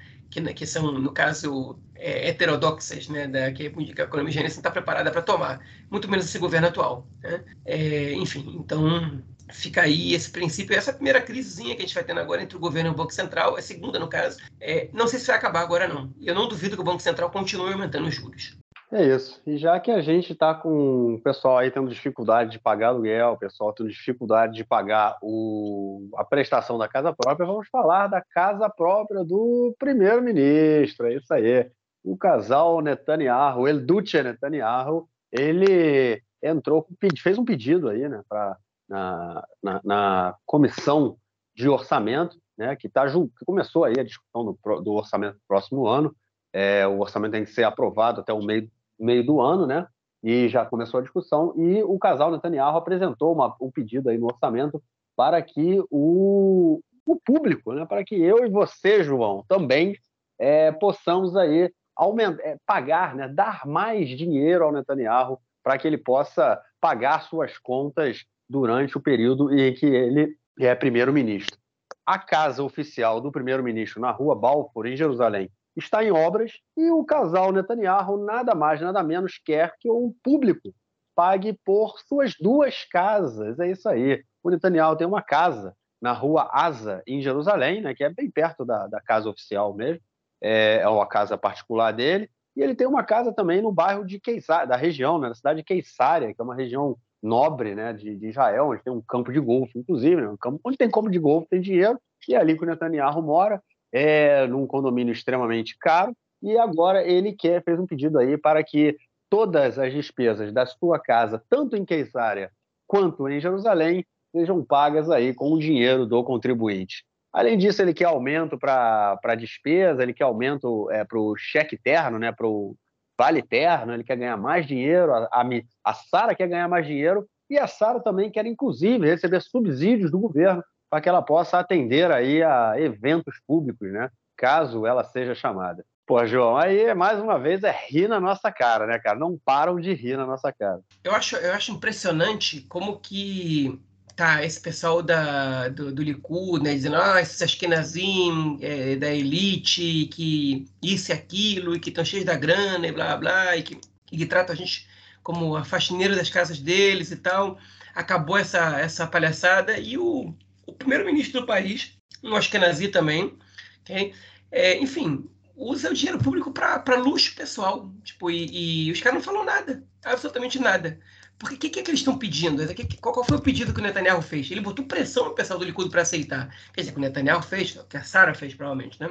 que, 0.44 0.54
que 0.54 0.66
são, 0.66 0.92
no 0.92 1.12
caso, 1.12 1.78
é, 1.94 2.28
heterodoxas, 2.28 3.08
né, 3.08 3.26
da, 3.26 3.50
que 3.52 3.64
a 3.64 3.66
economia 3.66 4.30
israelense 4.30 4.56
não 4.56 4.60
está 4.60 4.70
preparada 4.70 5.10
para 5.10 5.22
tomar, 5.22 5.60
muito 5.90 6.08
menos 6.08 6.26
esse 6.26 6.38
governo 6.38 6.68
atual. 6.68 7.06
Né? 7.22 7.44
É, 7.64 8.12
enfim, 8.12 8.56
então 8.58 9.22
fica 9.52 9.82
aí 9.82 10.12
esse 10.12 10.30
princípio, 10.30 10.76
essa 10.76 10.92
primeira 10.92 11.20
crisezinha 11.20 11.74
que 11.74 11.82
a 11.82 11.86
gente 11.86 11.94
vai 11.94 12.04
tendo 12.04 12.20
agora 12.20 12.42
entre 12.42 12.56
o 12.56 12.60
governo 12.60 12.90
e 12.90 12.92
o 12.92 12.96
Banco 12.96 13.12
Central, 13.12 13.56
a 13.56 13.62
segunda, 13.62 13.98
no 13.98 14.08
caso, 14.08 14.38
é, 14.60 14.88
não 14.92 15.06
sei 15.06 15.18
se 15.18 15.26
vai 15.26 15.36
acabar 15.36 15.60
agora 15.60 15.88
não. 15.88 16.12
Eu 16.20 16.34
não 16.34 16.48
duvido 16.48 16.76
que 16.76 16.82
o 16.82 16.84
Banco 16.84 17.02
Central 17.02 17.30
continue 17.30 17.72
aumentando 17.72 18.08
os 18.08 18.14
juros. 18.14 18.56
É 18.92 19.04
isso. 19.04 19.42
E 19.44 19.58
já 19.58 19.80
que 19.80 19.90
a 19.90 20.00
gente 20.00 20.32
está 20.32 20.54
com 20.54 21.14
o 21.14 21.20
pessoal 21.20 21.58
aí 21.58 21.70
tendo 21.72 21.90
dificuldade 21.90 22.52
de 22.52 22.58
pagar 22.60 22.88
aluguel, 22.88 23.32
o 23.32 23.38
pessoal 23.38 23.72
tendo 23.72 23.90
dificuldade 23.90 24.54
de 24.54 24.64
pagar 24.64 25.18
o, 25.20 26.08
a 26.14 26.24
prestação 26.24 26.78
da 26.78 26.86
casa 26.86 27.12
própria, 27.12 27.46
vamos 27.46 27.68
falar 27.68 28.06
da 28.06 28.22
casa 28.22 28.70
própria 28.70 29.24
do 29.24 29.74
primeiro-ministro. 29.76 31.08
É 31.08 31.14
isso 31.14 31.34
aí. 31.34 31.68
O 32.04 32.16
casal 32.16 32.80
Netanyahu, 32.80 33.66
El 33.66 33.84
Duce 33.84 34.22
Netanyahu, 34.22 35.08
ele 35.32 36.22
entrou, 36.40 36.86
fez 37.20 37.36
um 37.36 37.44
pedido 37.44 37.88
aí, 37.88 38.08
né, 38.08 38.22
pra, 38.28 38.56
na, 38.88 39.44
na, 39.60 39.80
na 39.84 40.36
comissão 40.46 41.16
de 41.56 41.68
orçamento, 41.68 42.38
né, 42.56 42.76
que, 42.76 42.88
tá, 42.88 43.04
que 43.06 43.44
começou 43.44 43.82
aí 43.82 43.94
a 43.98 44.04
discussão 44.04 44.44
do, 44.44 44.80
do 44.80 44.92
orçamento 44.92 45.34
do 45.34 45.42
próximo 45.48 45.88
ano. 45.88 46.14
É, 46.52 46.86
o 46.86 47.00
orçamento 47.00 47.32
tem 47.32 47.44
que 47.44 47.50
ser 47.50 47.64
aprovado 47.64 48.20
até 48.20 48.32
o 48.32 48.42
meio 48.42 48.70
meio 48.98 49.24
do 49.24 49.40
ano, 49.40 49.66
né? 49.66 49.86
e 50.26 50.48
já 50.48 50.66
começou 50.66 50.98
a 50.98 51.02
discussão, 51.04 51.54
e 51.56 51.84
o 51.84 51.96
casal 52.00 52.32
Netanyahu 52.32 52.76
apresentou 52.76 53.32
uma, 53.32 53.54
um 53.60 53.70
pedido 53.70 54.10
aí 54.10 54.18
no 54.18 54.26
orçamento 54.26 54.82
para 55.14 55.40
que 55.40 55.80
o, 55.88 56.80
o 57.06 57.16
público, 57.24 57.72
né, 57.72 57.86
para 57.86 58.04
que 58.04 58.16
eu 58.16 58.44
e 58.44 58.50
você, 58.50 59.04
João, 59.04 59.44
também 59.46 59.96
é, 60.36 60.72
possamos 60.72 61.36
aí 61.36 61.72
aumentar, 61.94 62.42
é, 62.42 62.56
pagar, 62.66 63.14
né, 63.14 63.28
dar 63.28 63.64
mais 63.66 64.08
dinheiro 64.08 64.64
ao 64.64 64.72
Netanyahu 64.72 65.38
para 65.62 65.78
que 65.78 65.86
ele 65.86 65.96
possa 65.96 66.60
pagar 66.80 67.22
suas 67.22 67.56
contas 67.58 68.24
durante 68.48 68.98
o 68.98 69.00
período 69.00 69.56
em 69.56 69.72
que 69.74 69.86
ele 69.86 70.36
é 70.58 70.74
primeiro-ministro. 70.74 71.56
A 72.04 72.18
casa 72.18 72.64
oficial 72.64 73.20
do 73.20 73.30
primeiro-ministro 73.30 74.00
na 74.00 74.10
rua 74.10 74.34
Balfour, 74.34 74.86
em 74.86 74.96
Jerusalém, 74.96 75.50
está 75.76 76.02
em 76.02 76.10
obras 76.10 76.52
e 76.76 76.90
o 76.90 77.04
casal 77.04 77.52
Netanyahu 77.52 78.24
nada 78.24 78.54
mais, 78.54 78.80
nada 78.80 79.02
menos 79.02 79.38
quer 79.44 79.74
que 79.78 79.90
o 79.90 80.14
público 80.22 80.74
pague 81.14 81.58
por 81.64 81.98
suas 82.00 82.34
duas 82.38 82.84
casas. 82.84 83.58
É 83.58 83.70
isso 83.70 83.88
aí. 83.88 84.22
O 84.42 84.50
Netanyahu 84.50 84.96
tem 84.96 85.06
uma 85.06 85.22
casa 85.22 85.74
na 86.00 86.12
rua 86.12 86.48
Asa, 86.52 87.02
em 87.06 87.20
Jerusalém, 87.22 87.80
né, 87.80 87.94
que 87.94 88.04
é 88.04 88.10
bem 88.10 88.30
perto 88.30 88.64
da, 88.64 88.86
da 88.86 89.00
casa 89.00 89.28
oficial 89.28 89.74
mesmo, 89.74 90.00
é, 90.40 90.80
é 90.82 90.88
uma 90.88 91.06
casa 91.06 91.38
particular 91.38 91.92
dele, 91.92 92.30
e 92.54 92.62
ele 92.62 92.74
tem 92.74 92.86
uma 92.86 93.02
casa 93.02 93.32
também 93.32 93.60
no 93.60 93.72
bairro 93.72 94.04
de 94.04 94.20
Queisária, 94.20 94.66
da 94.66 94.76
região, 94.76 95.18
né, 95.18 95.28
na 95.28 95.34
cidade 95.34 95.58
de 95.58 95.64
Queisária, 95.64 96.32
que 96.34 96.40
é 96.40 96.44
uma 96.44 96.54
região 96.54 96.96
nobre 97.22 97.74
né, 97.74 97.92
de, 97.92 98.14
de 98.14 98.28
Israel, 98.28 98.68
onde 98.68 98.82
tem 98.82 98.92
um 98.92 99.00
campo 99.00 99.32
de 99.32 99.40
golfe, 99.40 99.78
inclusive, 99.78 100.20
né, 100.20 100.28
um 100.28 100.36
campo, 100.36 100.60
onde 100.64 100.76
tem 100.76 100.90
campo 100.90 101.10
de 101.10 101.18
golfe 101.18 101.48
tem 101.48 101.60
dinheiro, 101.60 101.98
e 102.28 102.34
é 102.34 102.38
ali 102.38 102.56
que 102.56 102.62
o 102.62 102.66
Netanyahu 102.66 103.22
mora, 103.22 103.62
é 103.92 104.46
num 104.46 104.66
condomínio 104.66 105.12
extremamente 105.12 105.76
caro, 105.78 106.14
e 106.42 106.56
agora 106.58 107.06
ele 107.06 107.32
quer, 107.32 107.62
fez 107.62 107.78
um 107.78 107.86
pedido 107.86 108.18
aí 108.18 108.36
para 108.36 108.62
que 108.62 108.96
todas 109.28 109.78
as 109.78 109.92
despesas 109.92 110.52
da 110.52 110.66
sua 110.66 110.98
casa, 110.98 111.42
tanto 111.48 111.76
em 111.76 111.84
Queisária 111.84 112.50
quanto 112.86 113.28
em 113.28 113.40
Jerusalém, 113.40 114.04
sejam 114.30 114.64
pagas 114.64 115.10
aí 115.10 115.34
com 115.34 115.52
o 115.52 115.58
dinheiro 115.58 116.06
do 116.06 116.22
contribuinte. 116.22 117.04
Além 117.32 117.58
disso, 117.58 117.82
ele 117.82 117.92
quer 117.92 118.06
aumento 118.06 118.58
para 118.58 119.18
a 119.22 119.34
despesa, 119.34 120.02
ele 120.02 120.14
quer 120.14 120.24
aumento 120.24 120.90
é, 120.90 121.04
para 121.04 121.18
o 121.18 121.36
cheque 121.36 121.76
terno, 121.76 122.18
né, 122.18 122.32
para 122.32 122.46
o 122.46 122.76
vale 123.18 123.42
terno, 123.42 123.92
ele 123.92 124.04
quer 124.04 124.16
ganhar 124.16 124.36
mais 124.36 124.66
dinheiro, 124.66 125.12
a, 125.12 125.28
a, 125.32 125.44
a 125.84 125.94
Sara 125.94 126.34
quer 126.34 126.48
ganhar 126.48 126.68
mais 126.68 126.86
dinheiro, 126.86 127.26
e 127.48 127.58
a 127.58 127.66
Sara 127.66 128.00
também 128.00 128.30
quer, 128.30 128.46
inclusive, 128.46 129.06
receber 129.06 129.40
subsídios 129.40 130.10
do 130.10 130.18
governo 130.18 130.62
para 130.90 131.00
que 131.00 131.08
ela 131.08 131.22
possa 131.22 131.58
atender 131.58 132.10
aí 132.10 132.42
a 132.42 132.74
eventos 132.78 133.36
públicos, 133.46 133.90
né, 133.92 134.10
caso 134.36 134.86
ela 134.86 135.04
seja 135.04 135.34
chamada. 135.34 135.84
Pô, 136.06 136.24
João, 136.24 136.56
aí 136.56 136.94
mais 136.94 137.18
uma 137.18 137.36
vez 137.36 137.64
é 137.64 137.76
rir 137.88 138.06
na 138.06 138.20
nossa 138.20 138.52
cara, 138.52 138.86
né, 138.86 138.96
cara? 138.96 139.18
Não 139.18 139.36
param 139.44 139.80
de 139.80 139.92
rir 139.92 140.16
na 140.16 140.24
nossa 140.24 140.52
cara. 140.52 140.80
Eu 141.02 141.12
acho, 141.12 141.34
eu 141.36 141.52
acho 141.52 141.72
impressionante 141.72 142.60
como 142.68 143.00
que 143.00 143.80
tá 144.16 144.42
esse 144.42 144.58
pessoal 144.58 145.02
da, 145.02 145.68
do, 145.68 145.92
do 145.92 146.02
Likud, 146.02 146.62
né, 146.62 146.74
dizendo, 146.74 146.96
ah, 146.96 147.20
esses 147.20 147.42
Ashkenazim 147.42 148.58
é, 148.62 148.96
da 148.96 149.12
elite, 149.12 150.06
que 150.06 150.64
isso 150.82 151.10
e 151.10 151.12
aquilo, 151.12 151.76
e 151.76 151.80
que 151.80 151.90
estão 151.90 152.04
cheios 152.04 152.24
da 152.24 152.34
grana, 152.34 152.86
e 152.86 152.92
blá, 152.92 153.14
blá, 153.16 153.56
e 153.56 153.62
que, 153.62 153.78
e 154.10 154.16
que 154.16 154.26
tratam 154.26 154.54
a 154.54 154.56
gente 154.56 154.88
como 155.22 155.54
a 155.56 155.64
faxineira 155.64 156.16
das 156.16 156.30
casas 156.30 156.60
deles 156.60 157.10
e 157.10 157.16
tal. 157.16 157.58
Acabou 157.94 158.38
essa, 158.38 158.80
essa 158.80 159.06
palhaçada, 159.06 159.78
e 159.78 159.98
o, 159.98 160.34
o 160.66 160.72
primeiro-ministro 160.72 161.40
do 161.40 161.46
país, 161.46 161.96
um 162.22 162.34
Ashkenazi 162.34 162.88
também, 162.88 163.38
okay? 163.82 164.12
É, 164.50 164.78
enfim, 164.78 165.28
usa 165.54 165.90
o 165.90 165.94
dinheiro 165.94 166.18
público 166.18 166.52
para 166.52 166.96
luxo 166.96 167.34
pessoal, 167.34 167.90
tipo, 168.04 168.30
e, 168.30 168.88
e 168.88 168.92
os 168.92 169.00
caras 169.00 169.18
não 169.18 169.24
falam 169.24 169.44
nada, 169.44 169.84
absolutamente 170.04 170.58
nada. 170.58 170.98
Porque 171.38 171.54
o 171.54 171.58
que, 171.58 171.68
que, 171.68 171.80
é 171.80 171.82
que, 171.82 171.90
eles 171.90 172.00
estão 172.00 172.18
pedindo? 172.18 172.62
Qual, 173.00 173.12
qual, 173.12 173.26
foi 173.26 173.36
o 173.36 173.42
pedido 173.42 173.72
que 173.72 173.80
o 173.80 173.82
Netanyahu 173.82 174.22
fez? 174.22 174.50
Ele 174.50 174.60
botou 174.60 174.86
pressão 174.86 175.26
no 175.26 175.34
pessoal 175.34 175.58
do 175.58 175.66
Likud 175.66 175.90
para 175.90 176.02
aceitar. 176.02 176.48
Quer 176.72 176.80
dizer, 176.80 176.92
que 176.92 176.98
o 176.98 177.00
Netanyahu 177.00 177.42
fez, 177.42 177.78
que 177.88 177.96
a 177.96 178.02
Sara 178.02 178.34
fez, 178.34 178.54
provavelmente, 178.54 178.98
né? 178.98 179.10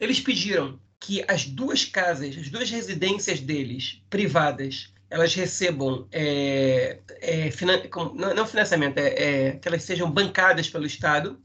Eles 0.00 0.18
pediram 0.18 0.80
que 0.98 1.24
as 1.28 1.46
duas 1.46 1.84
casas, 1.84 2.36
as 2.36 2.48
duas 2.48 2.68
residências 2.68 3.40
deles, 3.40 4.02
privadas, 4.10 4.92
elas 5.08 5.34
recebam, 5.34 6.06
é, 6.10 6.98
é, 7.20 7.50
finan 7.50 7.80
não, 8.34 8.46
financiamento, 8.46 8.98
é, 8.98 9.08
é, 9.08 9.52
que 9.52 9.68
elas 9.68 9.82
sejam 9.82 10.10
bancadas 10.10 10.68
pelo 10.68 10.86
Estado, 10.86 11.40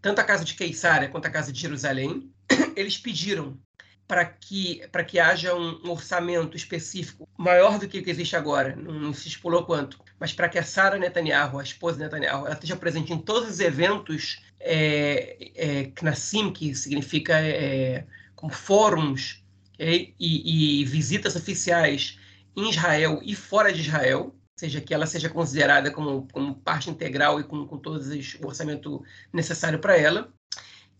tanto 0.00 0.20
a 0.20 0.24
casa 0.24 0.44
de 0.44 0.54
Queisária 0.54 1.08
quanto 1.08 1.26
a 1.26 1.30
casa 1.30 1.52
de 1.52 1.60
Jerusalém. 1.60 2.30
Eles 2.76 2.98
pediram 2.98 3.58
para 4.06 4.24
que, 4.26 4.82
que 5.08 5.18
haja 5.18 5.54
um, 5.54 5.90
orçamento 5.90 6.56
específico 6.56 7.26
maior 7.38 7.78
do 7.78 7.88
que 7.88 7.98
o 7.98 8.02
que 8.02 8.10
existe 8.10 8.36
agora, 8.36 8.76
não, 8.76 8.92
não 8.92 9.14
se 9.14 9.28
estipulou 9.28 9.64
quanto, 9.64 9.98
mas 10.20 10.32
para 10.32 10.48
que 10.48 10.58
a 10.58 10.62
Sara 10.62 10.98
Netanyahu, 10.98 11.58
a 11.58 11.62
esposa 11.62 11.96
de 11.96 12.04
Netanyahu, 12.04 12.44
ela 12.44 12.54
esteja 12.54 12.76
presente 12.76 13.12
em 13.12 13.18
todos 13.18 13.48
os 13.48 13.60
eventos 13.60 14.42
é, 14.60 15.50
é, 15.54 15.84
Knessim, 15.94 16.52
que 16.52 16.74
significa 16.74 17.40
é, 17.40 18.04
como 18.34 18.52
fóruns 18.52 19.42
e, 19.78 20.14
e 20.20 20.84
visitas 20.84 21.34
oficiais 21.34 22.18
em 22.56 22.70
Israel 22.70 23.20
e 23.22 23.34
fora 23.34 23.72
de 23.72 23.80
Israel, 23.80 24.34
seja, 24.56 24.80
que 24.80 24.94
ela 24.94 25.06
seja 25.06 25.28
considerada 25.28 25.90
como, 25.90 26.28
como 26.32 26.54
parte 26.56 26.90
integral 26.90 27.40
e 27.40 27.44
com, 27.44 27.66
com 27.66 27.78
todo 27.78 28.00
o 28.00 28.46
orçamento 28.46 29.02
necessário 29.32 29.78
para 29.78 29.96
ela, 29.96 30.32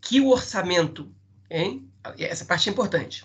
que 0.00 0.20
o 0.20 0.30
orçamento 0.30 1.14
hein? 1.50 1.88
essa 2.18 2.44
parte 2.44 2.68
é 2.68 2.72
importante. 2.72 3.24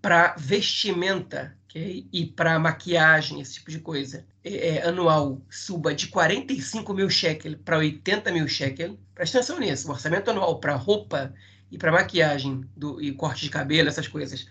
Para 0.00 0.34
vestimenta 0.36 1.56
okay? 1.64 2.06
e 2.12 2.26
para 2.26 2.58
maquiagem, 2.58 3.40
esse 3.40 3.54
tipo 3.54 3.70
de 3.70 3.80
coisa, 3.80 4.24
é, 4.44 4.76
é, 4.76 4.88
anual 4.88 5.42
suba 5.50 5.94
de 5.94 6.08
45 6.08 6.94
mil 6.94 7.10
shekel 7.10 7.58
para 7.58 7.78
80 7.78 8.30
mil 8.32 8.48
shekel. 8.48 8.98
Presta 9.14 9.38
atenção 9.38 9.58
nisso. 9.58 9.88
O 9.88 9.90
orçamento 9.90 10.30
anual 10.30 10.60
para 10.60 10.74
roupa 10.74 11.34
e 11.70 11.78
para 11.78 11.92
maquiagem 11.92 12.64
do, 12.76 13.00
e 13.00 13.12
corte 13.12 13.42
de 13.42 13.50
cabelo, 13.50 13.88
essas 13.88 14.08
coisas, 14.08 14.46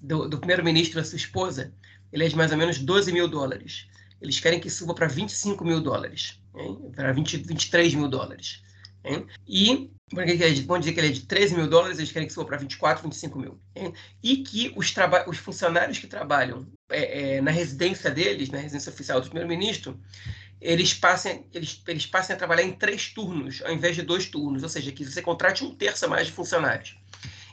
do, 0.00 0.28
do 0.28 0.38
primeiro-ministro 0.38 1.00
da 1.00 1.06
sua 1.06 1.16
esposa, 1.16 1.72
ele 2.14 2.24
é 2.24 2.28
de 2.28 2.36
mais 2.36 2.52
ou 2.52 2.56
menos 2.56 2.78
12 2.78 3.12
mil 3.12 3.26
dólares. 3.26 3.88
Eles 4.22 4.38
querem 4.38 4.60
que 4.60 4.70
suba 4.70 4.94
para 4.94 5.08
25 5.08 5.64
mil 5.64 5.80
dólares, 5.80 6.40
para 6.94 7.12
23 7.12 7.94
mil 7.94 8.08
dólares. 8.08 8.62
Hein? 9.04 9.26
E 9.48 9.90
vamos 10.12 10.80
dizer 10.80 10.92
que 10.92 11.00
ele 11.00 11.08
é 11.08 11.10
de 11.10 11.26
13 11.26 11.56
mil 11.56 11.66
dólares, 11.68 11.98
eles 11.98 12.12
querem 12.12 12.28
que 12.28 12.32
suba 12.32 12.46
para 12.46 12.56
24, 12.56 13.02
25 13.02 13.38
mil. 13.38 13.60
Hein? 13.74 13.92
E 14.22 14.36
que 14.38 14.72
os, 14.76 14.94
os 15.26 15.38
funcionários 15.38 15.98
que 15.98 16.06
trabalham 16.06 16.68
é, 16.88 17.36
é, 17.36 17.40
na 17.40 17.50
residência 17.50 18.12
deles, 18.12 18.48
na 18.48 18.58
residência 18.58 18.92
oficial 18.92 19.20
do 19.20 19.26
primeiro-ministro, 19.26 20.00
eles 20.60 20.94
passem, 20.94 21.48
eles, 21.52 21.82
eles 21.88 22.06
passem 22.06 22.34
a 22.34 22.38
trabalhar 22.38 22.62
em 22.62 22.72
três 22.72 23.08
turnos, 23.12 23.60
ao 23.62 23.72
invés 23.72 23.96
de 23.96 24.02
dois 24.02 24.26
turnos, 24.26 24.62
ou 24.62 24.68
seja, 24.68 24.92
que 24.92 25.04
você 25.04 25.20
contrate 25.20 25.64
um 25.64 25.74
terço 25.74 26.06
a 26.06 26.08
mais 26.08 26.28
de 26.28 26.32
funcionários. 26.32 26.96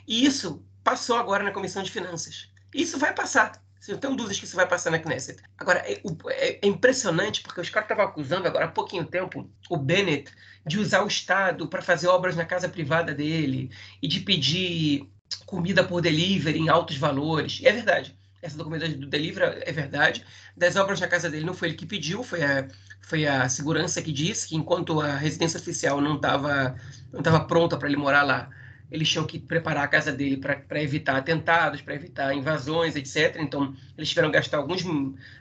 E 0.06 0.24
isso 0.24 0.64
passou 0.84 1.16
agora 1.16 1.42
na 1.42 1.50
Comissão 1.50 1.82
de 1.82 1.90
Finanças. 1.90 2.48
Isso 2.72 2.96
vai 2.96 3.12
passar. 3.12 3.61
Você 3.82 3.90
não 3.90 3.98
tem 4.16 4.28
que 4.28 4.44
isso 4.44 4.54
vai 4.54 4.68
passar 4.68 4.92
na 4.92 4.98
Knesset. 5.00 5.42
Agora, 5.58 5.80
é, 5.80 6.00
é, 6.28 6.58
é 6.62 6.66
impressionante, 6.68 7.42
porque 7.42 7.60
os 7.60 7.68
caras 7.68 7.90
estavam 7.90 8.04
acusando 8.04 8.46
agora 8.46 8.66
há 8.66 8.68
pouquinho 8.68 9.04
tempo 9.04 9.50
o 9.68 9.76
Bennett 9.76 10.30
de 10.64 10.78
usar 10.78 11.02
o 11.02 11.08
Estado 11.08 11.66
para 11.66 11.82
fazer 11.82 12.06
obras 12.06 12.36
na 12.36 12.44
casa 12.44 12.68
privada 12.68 13.12
dele 13.12 13.72
e 14.00 14.06
de 14.06 14.20
pedir 14.20 15.10
comida 15.44 15.82
por 15.82 16.00
delivery 16.00 16.60
em 16.60 16.68
altos 16.68 16.96
valores. 16.96 17.58
E 17.60 17.66
é 17.66 17.72
verdade. 17.72 18.16
Essa 18.40 18.56
documentação 18.56 19.00
do 19.00 19.08
delivery 19.08 19.62
é 19.66 19.72
verdade. 19.72 20.24
Das 20.56 20.76
obras 20.76 21.00
na 21.00 21.08
casa 21.08 21.28
dele 21.28 21.44
não 21.44 21.54
foi 21.54 21.68
ele 21.68 21.76
que 21.76 21.86
pediu, 21.86 22.22
foi 22.22 22.44
a, 22.44 22.68
foi 23.00 23.26
a 23.26 23.48
segurança 23.48 24.00
que 24.00 24.12
disse 24.12 24.46
que 24.46 24.54
enquanto 24.54 25.00
a 25.00 25.16
residência 25.16 25.58
oficial 25.58 26.00
não 26.00 26.14
estava 26.14 26.76
não 27.12 27.20
tava 27.20 27.40
pronta 27.40 27.76
para 27.76 27.88
ele 27.88 27.96
morar 27.96 28.22
lá, 28.22 28.48
eles 28.92 29.08
tinham 29.08 29.26
que 29.26 29.38
preparar 29.38 29.84
a 29.84 29.88
casa 29.88 30.12
dele 30.12 30.36
para 30.36 30.82
evitar 30.82 31.16
atentados, 31.16 31.80
para 31.80 31.94
evitar 31.94 32.34
invasões, 32.34 32.94
etc. 32.94 33.36
Então, 33.40 33.74
eles 33.96 34.10
tiveram 34.10 34.30
que 34.30 34.36
gastar 34.36 34.58
alguns, 34.58 34.82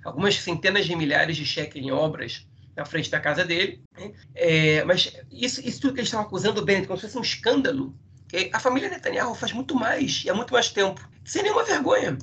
algumas 0.06 0.36
centenas 0.36 0.86
de 0.86 0.96
milhares 0.96 1.36
de 1.36 1.46
cheques 1.46 1.84
em 1.84 1.92
obras 1.92 2.48
na 2.74 2.86
frente 2.86 3.12
da 3.12 3.20
casa 3.20 3.44
dele. 3.44 3.84
Né? 3.98 4.14
É, 4.34 4.84
mas 4.86 5.14
isso, 5.30 5.60
isso 5.68 5.82
tudo 5.82 5.96
que 5.96 6.00
eles 6.00 6.08
estavam 6.08 6.26
acusando 6.26 6.62
o 6.62 6.66
Bennett 6.66 6.88
como 6.88 6.98
se 6.98 7.06
fosse 7.06 7.18
um 7.18 7.22
escândalo, 7.22 7.94
a 8.54 8.60
família 8.60 8.90
Netanyahu 8.90 9.36
faz 9.36 9.52
muito 9.52 9.76
mais, 9.76 10.24
e 10.24 10.30
há 10.30 10.34
muito 10.34 10.54
mais 10.54 10.70
tempo, 10.70 11.06
sem 11.26 11.44
nenhuma 11.44 11.66
vergonha. 11.66 12.18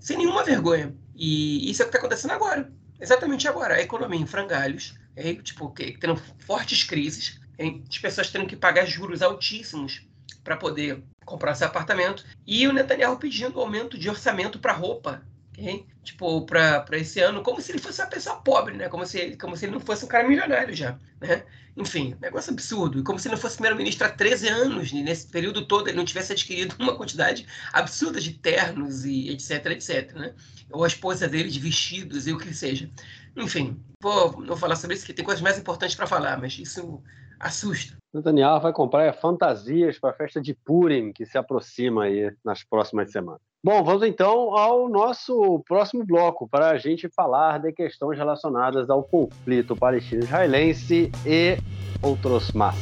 Sem 0.00 0.18
nenhuma 0.18 0.42
vergonha. 0.42 0.92
E 1.14 1.70
isso 1.70 1.80
é 1.80 1.84
o 1.84 1.88
que 1.88 1.96
está 1.96 2.04
acontecendo 2.04 2.32
agora. 2.32 2.72
Exatamente 3.00 3.46
agora. 3.46 3.74
A 3.74 3.80
economia 3.80 4.18
em 4.18 4.26
frangalhos, 4.26 4.98
é, 5.14 5.32
tipo, 5.34 5.72
tendo 6.00 6.20
fortes 6.40 6.82
crises, 6.82 7.40
as 7.88 7.98
pessoas 7.98 8.30
tendo 8.30 8.46
que 8.46 8.56
pagar 8.56 8.84
juros 8.84 9.22
altíssimos 9.22 10.04
para 10.46 10.56
poder 10.56 11.02
comprar 11.24 11.52
esse 11.52 11.64
apartamento. 11.64 12.24
E 12.46 12.68
o 12.68 12.72
Netanyahu 12.72 13.18
pedindo 13.18 13.60
aumento 13.60 13.98
de 13.98 14.08
orçamento 14.08 14.60
para 14.60 14.72
roupa. 14.72 15.20
Okay? 15.50 15.84
Tipo, 16.04 16.46
para 16.46 16.86
esse 16.92 17.18
ano, 17.18 17.42
como 17.42 17.60
se 17.60 17.72
ele 17.72 17.80
fosse 17.80 18.00
uma 18.00 18.06
pessoa 18.06 18.36
pobre, 18.36 18.76
né? 18.76 18.88
Como 18.88 19.04
se, 19.04 19.36
como 19.36 19.56
se 19.56 19.64
ele 19.64 19.72
não 19.72 19.80
fosse 19.80 20.04
um 20.04 20.08
cara 20.08 20.28
milionário 20.28 20.72
já, 20.72 20.96
né? 21.20 21.42
Enfim, 21.76 22.14
negócio 22.20 22.52
absurdo. 22.52 23.02
Como 23.02 23.18
se 23.18 23.26
ele 23.26 23.34
não 23.34 23.42
fosse 23.42 23.56
primeiro-ministro 23.56 24.06
há 24.06 24.10
13 24.10 24.48
anos, 24.48 24.92
e 24.92 25.02
nesse 25.02 25.26
período 25.26 25.66
todo 25.66 25.88
ele 25.88 25.96
não 25.96 26.04
tivesse 26.04 26.32
adquirido 26.32 26.76
uma 26.78 26.96
quantidade 26.96 27.44
absurda 27.72 28.20
de 28.20 28.34
ternos 28.34 29.04
e 29.04 29.30
etc, 29.30 29.66
etc, 29.72 30.12
né? 30.12 30.32
Ou 30.70 30.84
a 30.84 30.86
esposa 30.86 31.26
dele 31.26 31.48
de 31.48 31.58
vestidos 31.58 32.28
e 32.28 32.32
o 32.32 32.38
que 32.38 32.54
seja. 32.54 32.88
Enfim, 33.36 33.82
vou, 34.00 34.30
vou 34.30 34.56
falar 34.56 34.76
sobre 34.76 34.94
isso, 34.94 35.04
que 35.04 35.12
tem 35.12 35.24
coisas 35.24 35.42
mais 35.42 35.58
importantes 35.58 35.96
para 35.96 36.06
falar, 36.06 36.38
mas 36.38 36.56
isso 36.56 37.02
assusta. 37.38 37.96
Netanyahu 38.12 38.60
vai 38.60 38.72
comprar 38.72 39.12
fantasias 39.12 39.98
para 39.98 40.10
a 40.10 40.14
festa 40.14 40.40
de 40.40 40.54
Purim, 40.54 41.12
que 41.12 41.26
se 41.26 41.36
aproxima 41.36 42.04
aí 42.04 42.32
nas 42.44 42.64
próximas 42.64 43.10
semanas. 43.10 43.40
Bom, 43.62 43.82
vamos 43.82 44.02
então 44.04 44.56
ao 44.56 44.88
nosso 44.88 45.62
próximo 45.66 46.04
bloco 46.04 46.48
para 46.48 46.70
a 46.70 46.78
gente 46.78 47.08
falar 47.08 47.58
de 47.58 47.72
questões 47.72 48.16
relacionadas 48.16 48.88
ao 48.88 49.02
conflito 49.02 49.74
palestino-israelense 49.74 51.10
e 51.26 51.58
outros 52.00 52.52
mais. 52.52 52.76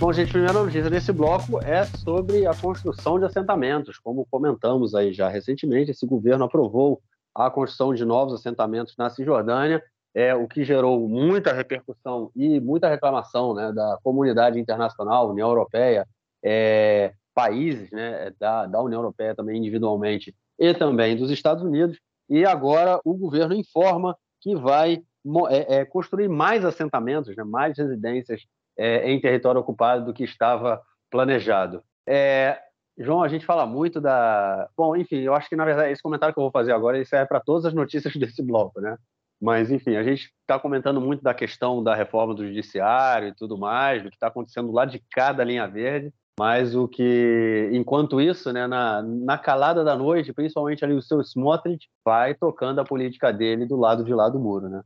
Bom, 0.00 0.12
gente, 0.12 0.28
a 0.28 0.32
primeira 0.32 0.52
notícia 0.52 0.90
desse 0.90 1.12
bloco 1.12 1.62
é 1.62 1.84
sobre 1.84 2.46
a 2.46 2.54
construção 2.54 3.18
de 3.18 3.26
assentamentos. 3.26 3.98
Como 3.98 4.26
comentamos 4.30 4.94
aí 4.94 5.12
já 5.12 5.28
recentemente, 5.28 5.92
esse 5.92 6.06
governo 6.06 6.44
aprovou 6.44 7.00
a 7.34 7.50
construção 7.50 7.94
de 7.94 8.04
novos 8.04 8.34
assentamentos 8.34 8.94
na 8.96 9.10
Cisjordânia 9.10 9.82
é 10.14 10.34
o 10.34 10.46
que 10.46 10.64
gerou 10.64 11.08
muita 11.08 11.52
repercussão 11.52 12.30
e 12.36 12.60
muita 12.60 12.88
reclamação 12.88 13.52
né, 13.52 13.72
da 13.72 13.98
comunidade 14.02 14.58
internacional, 14.60 15.30
União 15.30 15.48
Europeia, 15.48 16.06
é, 16.42 17.12
países 17.34 17.90
né, 17.90 18.32
da, 18.38 18.66
da 18.66 18.80
União 18.80 19.00
Europeia 19.00 19.34
também 19.34 19.58
individualmente 19.58 20.34
e 20.58 20.72
também 20.72 21.16
dos 21.16 21.30
Estados 21.30 21.64
Unidos. 21.64 21.98
E 22.30 22.46
agora 22.46 23.00
o 23.04 23.14
governo 23.14 23.54
informa 23.54 24.16
que 24.40 24.54
vai 24.54 25.02
é, 25.50 25.76
é, 25.76 25.84
construir 25.84 26.28
mais 26.28 26.64
assentamentos, 26.64 27.34
né, 27.34 27.42
mais 27.42 27.76
residências 27.76 28.42
é, 28.78 29.10
em 29.10 29.20
território 29.20 29.60
ocupado 29.60 30.04
do 30.04 30.14
que 30.14 30.22
estava 30.22 30.80
planejado. 31.10 31.82
É, 32.06 32.60
João, 32.96 33.22
a 33.22 33.28
gente 33.28 33.44
fala 33.44 33.66
muito 33.66 34.00
da. 34.00 34.68
Bom, 34.76 34.94
enfim, 34.94 35.20
eu 35.20 35.34
acho 35.34 35.48
que 35.48 35.56
na 35.56 35.64
verdade 35.64 35.90
esse 35.90 36.02
comentário 36.02 36.32
que 36.32 36.38
eu 36.38 36.44
vou 36.44 36.52
fazer 36.52 36.72
agora 36.72 37.00
isso 37.00 37.14
é 37.16 37.24
para 37.24 37.40
todas 37.40 37.64
as 37.64 37.74
notícias 37.74 38.14
desse 38.16 38.42
bloco, 38.42 38.80
né? 38.80 38.96
Mas, 39.44 39.70
enfim, 39.70 39.94
a 39.96 40.02
gente 40.02 40.32
está 40.40 40.58
comentando 40.58 41.02
muito 41.02 41.22
da 41.22 41.34
questão 41.34 41.84
da 41.84 41.94
reforma 41.94 42.34
do 42.34 42.46
judiciário 42.46 43.28
e 43.28 43.34
tudo 43.34 43.58
mais, 43.58 44.02
do 44.02 44.08
que 44.08 44.16
está 44.16 44.28
acontecendo 44.28 44.72
lá 44.72 44.86
de 44.86 45.02
cada 45.12 45.44
linha 45.44 45.66
verde. 45.66 46.10
Mas 46.40 46.74
o 46.74 46.88
que, 46.88 47.68
enquanto 47.70 48.22
isso, 48.22 48.50
né, 48.54 48.66
na, 48.66 49.02
na 49.02 49.36
calada 49.36 49.84
da 49.84 49.94
noite, 49.94 50.32
principalmente 50.32 50.82
ali 50.82 50.94
o 50.94 51.02
seu 51.02 51.20
Smotrich, 51.20 51.90
vai 52.02 52.34
tocando 52.34 52.80
a 52.80 52.86
política 52.86 53.30
dele 53.30 53.66
do 53.66 53.76
lado 53.76 54.02
de 54.02 54.14
lá 54.14 54.30
do 54.30 54.40
muro, 54.40 54.70
né? 54.70 54.80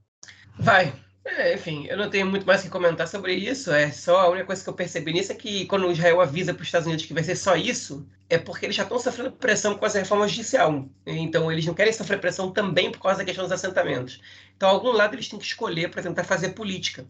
Vai, 0.58 0.92
é, 1.24 1.54
enfim, 1.54 1.86
eu 1.86 1.96
não 1.96 2.10
tenho 2.10 2.26
muito 2.26 2.44
mais 2.44 2.60
que 2.60 2.68
comentar 2.68 3.06
sobre 3.06 3.34
isso. 3.34 3.70
É 3.70 3.92
só 3.92 4.22
a 4.22 4.28
única 4.28 4.46
coisa 4.46 4.64
que 4.64 4.68
eu 4.68 4.74
percebi 4.74 5.12
nisso 5.12 5.30
é 5.30 5.36
que 5.36 5.66
quando 5.66 5.86
o 5.86 5.92
Israel 5.92 6.20
avisa 6.20 6.52
para 6.52 6.62
os 6.62 6.66
Estados 6.66 6.88
Unidos 6.88 7.06
que 7.06 7.14
vai 7.14 7.22
ser 7.22 7.36
só 7.36 7.54
isso, 7.54 8.04
é 8.30 8.36
porque 8.38 8.66
eles 8.66 8.76
já 8.76 8.82
estão 8.82 8.98
sofrendo 8.98 9.32
pressão 9.32 9.76
com 9.76 9.86
essa 9.86 9.98
reforma 9.98 10.28
judicial. 10.28 10.86
Então 11.06 11.50
eles 11.50 11.64
não 11.64 11.74
querem 11.74 11.92
sofrer 11.92 12.20
pressão 12.20 12.50
também 12.50 12.90
por 12.90 13.00
causa 13.00 13.18
da 13.18 13.24
questão 13.24 13.44
dos 13.44 13.52
assentamentos. 13.52 14.20
Então, 14.56 14.68
algum 14.68 14.90
lado 14.90 15.14
eles 15.14 15.28
têm 15.28 15.38
que 15.38 15.44
escolher 15.44 15.90
para 15.90 16.02
tentar 16.02 16.24
fazer 16.24 16.50
política. 16.50 17.06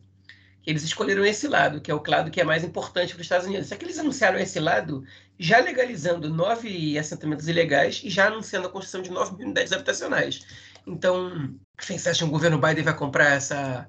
Eles 0.67 0.83
escolheram 0.83 1.25
esse 1.25 1.49
lado, 1.49 1.81
que 1.81 1.91
é 1.91 1.95
o 1.95 2.03
lado 2.07 2.31
que 2.31 2.41
é 2.41 2.45
mais 2.45 2.63
importante 2.63 3.15
para 3.15 3.21
os 3.21 3.25
Estados 3.25 3.47
Unidos. 3.47 3.69
Só 3.69 3.77
que 3.77 3.85
eles 3.85 3.99
anunciaram 3.99 4.39
esse 4.39 4.61
lado 4.61 5.03
já 5.39 5.59
legalizando 5.61 6.29
nove 6.29 6.99
assentamentos 6.99 7.49
ilegais 7.49 8.03
e 8.05 8.11
já 8.11 8.27
anunciando 8.27 8.69
a 8.69 8.71
construção 8.71 9.01
de 9.01 9.11
nove 9.11 9.43
unidades 9.43 9.73
habitacionais. 9.73 10.47
Então, 10.87 11.55
você 11.81 12.11
acha 12.11 12.19
que 12.19 12.25
o 12.25 12.31
governo 12.31 12.59
Biden 12.59 12.85
vai 12.85 12.95
comprar 12.95 13.33
essa, 13.33 13.89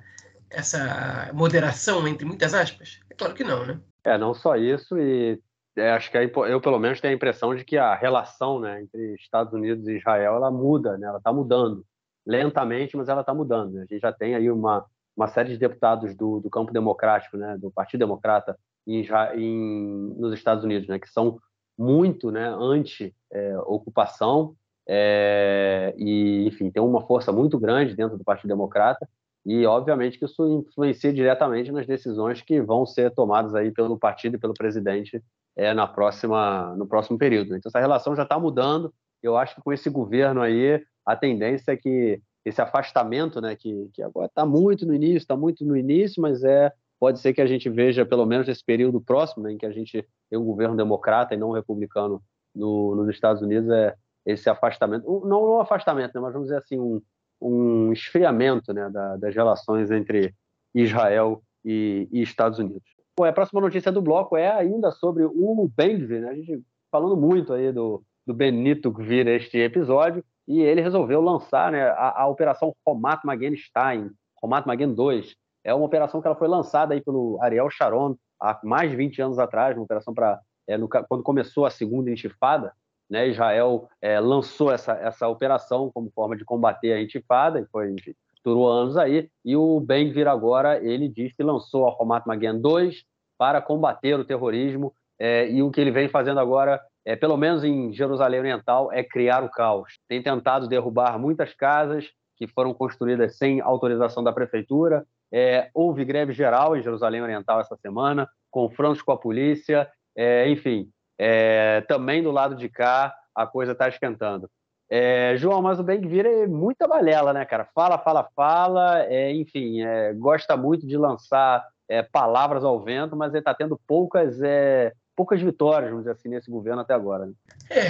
essa 0.49 1.31
moderação, 1.33 2.07
entre 2.07 2.25
muitas 2.25 2.53
aspas? 2.53 3.01
É 3.09 3.13
claro 3.13 3.33
que 3.33 3.43
não, 3.43 3.65
né? 3.65 3.79
É, 4.05 4.17
não 4.17 4.33
só 4.33 4.55
isso, 4.55 4.97
e 4.97 5.37
é, 5.79 5.91
acho 5.91 6.11
que 6.11 6.17
eu, 6.17 6.61
pelo 6.61 6.79
menos, 6.79 7.01
tenho 7.01 7.13
a 7.13 7.15
impressão 7.15 7.55
de 7.55 7.63
que 7.63 7.77
a 7.77 7.95
relação 7.95 8.59
né, 8.59 8.81
entre 8.81 9.15
Estados 9.15 9.53
Unidos 9.53 9.87
e 9.87 9.97
Israel 9.97 10.35
ela 10.35 10.51
muda, 10.51 10.97
né, 10.97 11.07
ela 11.07 11.17
está 11.17 11.33
mudando. 11.33 11.85
Lentamente, 12.25 12.95
mas 12.95 13.09
ela 13.09 13.21
está 13.21 13.33
mudando. 13.33 13.77
A 13.77 13.81
gente 13.81 13.99
já 13.99 14.11
tem 14.11 14.35
aí 14.35 14.51
uma, 14.51 14.85
uma 15.15 15.27
série 15.27 15.49
de 15.49 15.57
deputados 15.57 16.15
do, 16.15 16.39
do 16.39 16.49
campo 16.49 16.71
democrático, 16.71 17.37
né, 17.37 17.57
do 17.57 17.71
Partido 17.71 17.99
Democrata, 17.99 18.57
em, 18.85 19.05
em, 19.35 20.15
nos 20.17 20.33
Estados 20.33 20.63
Unidos, 20.63 20.87
né, 20.87 20.99
que 20.99 21.09
são 21.09 21.39
muito 21.77 22.29
né, 22.31 22.47
anti-ocupação, 22.59 24.55
é, 24.87 25.93
e, 25.97 26.47
enfim, 26.47 26.69
tem 26.71 26.81
uma 26.81 27.05
força 27.05 27.31
muito 27.31 27.59
grande 27.59 27.95
dentro 27.95 28.17
do 28.17 28.23
Partido 28.23 28.49
Democrata, 28.49 29.07
e 29.45 29.65
obviamente 29.65 30.19
que 30.19 30.25
isso 30.25 30.65
influencia 30.67 31.13
diretamente 31.13 31.71
nas 31.71 31.87
decisões 31.87 32.41
que 32.41 32.61
vão 32.61 32.85
ser 32.85 33.11
tomadas 33.11 33.55
aí 33.55 33.71
pelo 33.71 33.97
partido 33.97 34.35
e 34.35 34.39
pelo 34.39 34.53
presidente 34.53 35.23
é, 35.59 35.73
na 35.73 35.85
próxima 35.85 36.73
no 36.77 36.87
próximo 36.87 37.17
período. 37.17 37.53
Então 37.53 37.69
essa 37.69 37.81
relação 37.81 38.15
já 38.15 38.23
está 38.23 38.39
mudando. 38.39 38.93
Eu 39.21 39.35
acho 39.35 39.55
que 39.55 39.61
com 39.61 39.73
esse 39.73 39.89
governo 39.89 40.41
aí 40.41 40.81
a 41.05 41.17
tendência 41.17 41.73
é 41.73 41.75
que 41.75 42.21
esse 42.45 42.61
afastamento, 42.61 43.41
né, 43.41 43.57
que, 43.57 43.89
que 43.93 44.01
agora 44.01 44.27
está 44.27 44.45
muito 44.45 44.85
no 44.85 44.93
início, 44.93 45.17
está 45.17 45.35
muito 45.35 45.65
no 45.65 45.75
início, 45.75 46.21
mas 46.21 46.43
é 46.45 46.71
pode 46.97 47.19
ser 47.19 47.33
que 47.33 47.41
a 47.41 47.45
gente 47.45 47.69
veja 47.69 48.05
pelo 48.05 48.25
menos 48.25 48.47
esse 48.47 48.63
período 48.63 49.01
próximo, 49.01 49.43
né, 49.43 49.51
em 49.51 49.57
que 49.57 49.65
a 49.65 49.71
gente 49.71 50.07
tem 50.29 50.39
um 50.39 50.45
governo 50.45 50.77
democrata 50.77 51.33
e 51.33 51.37
não 51.37 51.51
republicano 51.51 52.21
no, 52.55 52.95
nos 52.95 53.09
Estados 53.09 53.41
Unidos, 53.41 53.69
é 53.69 53.95
esse 54.25 54.49
afastamento, 54.49 55.05
não, 55.25 55.45
não 55.45 55.59
afastamento, 55.59 56.13
né, 56.15 56.21
mas 56.21 56.33
vamos 56.33 56.47
dizer 56.47 56.59
assim 56.59 56.79
um 56.79 57.01
um 57.41 57.93
esfriamento 57.93 58.73
né, 58.73 58.89
da, 58.89 59.15
das 59.15 59.33
relações 59.33 59.89
entre 59.91 60.35
Israel 60.75 61.41
e, 61.63 62.07
e 62.11 62.21
Estados 62.21 62.59
Unidos. 62.59 62.98
Bom, 63.19 63.25
a 63.25 63.33
próxima 63.33 63.59
notícia 63.59 63.91
do 63.91 64.01
bloco 64.01 64.37
é 64.37 64.49
ainda 64.49 64.91
sobre 64.91 65.25
o 65.25 65.69
Ben-Gvir, 65.75 66.21
né? 66.21 66.29
a 66.29 66.33
gente 66.33 66.63
falando 66.89 67.17
muito 67.17 67.51
aí 67.51 67.69
do, 67.69 68.01
do 68.25 68.33
Benito 68.33 68.89
Gvir 68.89 69.27
este 69.27 69.57
episódio, 69.57 70.23
e 70.47 70.61
ele 70.61 70.79
resolveu 70.79 71.19
lançar 71.19 71.69
né, 71.69 71.89
a, 71.89 72.21
a 72.21 72.27
operação 72.27 72.73
Romat 72.87 73.19
Magen 73.25 73.57
Stein, 73.57 74.09
Romat 74.41 74.65
Magen 74.65 74.93
2. 74.93 75.35
É 75.65 75.73
uma 75.73 75.85
operação 75.85 76.21
que 76.21 76.27
ela 76.27 76.35
foi 76.37 76.47
lançada 76.47 76.93
aí 76.93 77.01
pelo 77.01 77.37
Ariel 77.41 77.69
Sharon 77.69 78.15
há 78.41 78.57
mais 78.63 78.89
de 78.89 78.95
20 78.95 79.21
anos 79.21 79.37
atrás, 79.37 79.75
uma 79.75 79.83
operação 79.83 80.13
para 80.13 80.39
é, 80.65 80.77
quando 81.05 81.21
começou 81.21 81.65
a 81.65 81.69
segunda 81.69 82.09
intifada, 82.09 82.71
né, 83.09 83.27
Israel 83.27 83.89
é, 84.01 84.17
lançou 84.17 84.71
essa, 84.71 84.93
essa 84.93 85.27
operação 85.27 85.91
como 85.93 86.09
forma 86.11 86.37
de 86.37 86.45
combater 86.45 86.93
a 86.93 87.01
intifada, 87.01 87.59
e 87.59 87.65
foi, 87.65 87.91
enfim, 87.91 88.15
durou 88.43 88.69
anos 88.69 88.97
aí, 88.97 89.29
e 89.43 89.55
o 89.55 89.79
Ben 89.79 90.09
Gvir 90.09 90.27
agora, 90.27 90.83
ele 90.83 91.07
diz 91.07 91.33
que 91.33 91.43
lançou 91.43 91.87
a 91.87 91.91
Romat 91.91 92.25
Magen 92.25 92.59
2 92.59 93.03
para 93.37 93.61
combater 93.61 94.19
o 94.19 94.25
terrorismo, 94.25 94.93
é, 95.19 95.49
e 95.49 95.61
o 95.61 95.69
que 95.69 95.81
ele 95.81 95.91
vem 95.91 96.07
fazendo 96.07 96.39
agora, 96.39 96.81
é, 97.05 97.15
pelo 97.15 97.37
menos 97.37 97.63
em 97.63 97.91
Jerusalém 97.93 98.39
Oriental, 98.39 98.91
é 98.91 99.03
criar 99.03 99.43
o 99.43 99.49
caos. 99.49 99.99
Tem 100.07 100.21
tentado 100.21 100.67
derrubar 100.67 101.19
muitas 101.19 101.53
casas 101.53 102.09
que 102.37 102.47
foram 102.47 102.73
construídas 102.73 103.37
sem 103.37 103.59
autorização 103.59 104.23
da 104.23 104.31
prefeitura, 104.31 105.05
é, 105.31 105.69
houve 105.73 106.05
greve 106.05 106.33
geral 106.33 106.75
em 106.75 106.81
Jerusalém 106.81 107.21
Oriental 107.21 107.59
essa 107.59 107.75
semana, 107.75 108.27
confrontos 108.49 109.01
com 109.01 109.11
a 109.11 109.17
polícia, 109.17 109.89
é, 110.15 110.49
enfim, 110.49 110.89
é, 111.17 111.81
também 111.81 112.23
do 112.23 112.31
lado 112.31 112.55
de 112.55 112.69
cá 112.69 113.13
a 113.35 113.45
coisa 113.45 113.73
está 113.73 113.87
esquentando. 113.87 114.49
É, 114.89 115.35
João, 115.37 115.61
mas 115.61 115.79
o 115.79 115.83
Ben 115.83 116.01
Gvir 116.01 116.25
é 116.25 116.47
muita 116.47 116.87
balela, 116.87 117.31
né, 117.31 117.45
cara? 117.45 117.65
Fala, 117.75 117.97
fala, 117.99 118.27
fala, 118.35 119.03
é, 119.03 119.31
enfim, 119.33 119.81
é, 119.83 120.13
gosta 120.13 120.57
muito 120.57 120.87
de 120.87 120.97
lançar 120.97 121.63
é, 121.87 122.01
palavras 122.01 122.63
ao 122.63 122.83
vento, 122.83 123.15
mas 123.15 123.31
ele 123.31 123.39
está 123.39 123.53
tendo 123.53 123.79
poucas, 123.85 124.41
é, 124.41 124.91
poucas 125.15 125.39
vitórias, 125.41 125.91
vamos 125.91 126.05
dizer 126.05 126.13
assim, 126.13 126.29
nesse 126.29 126.49
governo 126.49 126.81
até 126.81 126.95
agora. 126.95 127.27
Né? 127.27 127.33
É, 127.69 127.87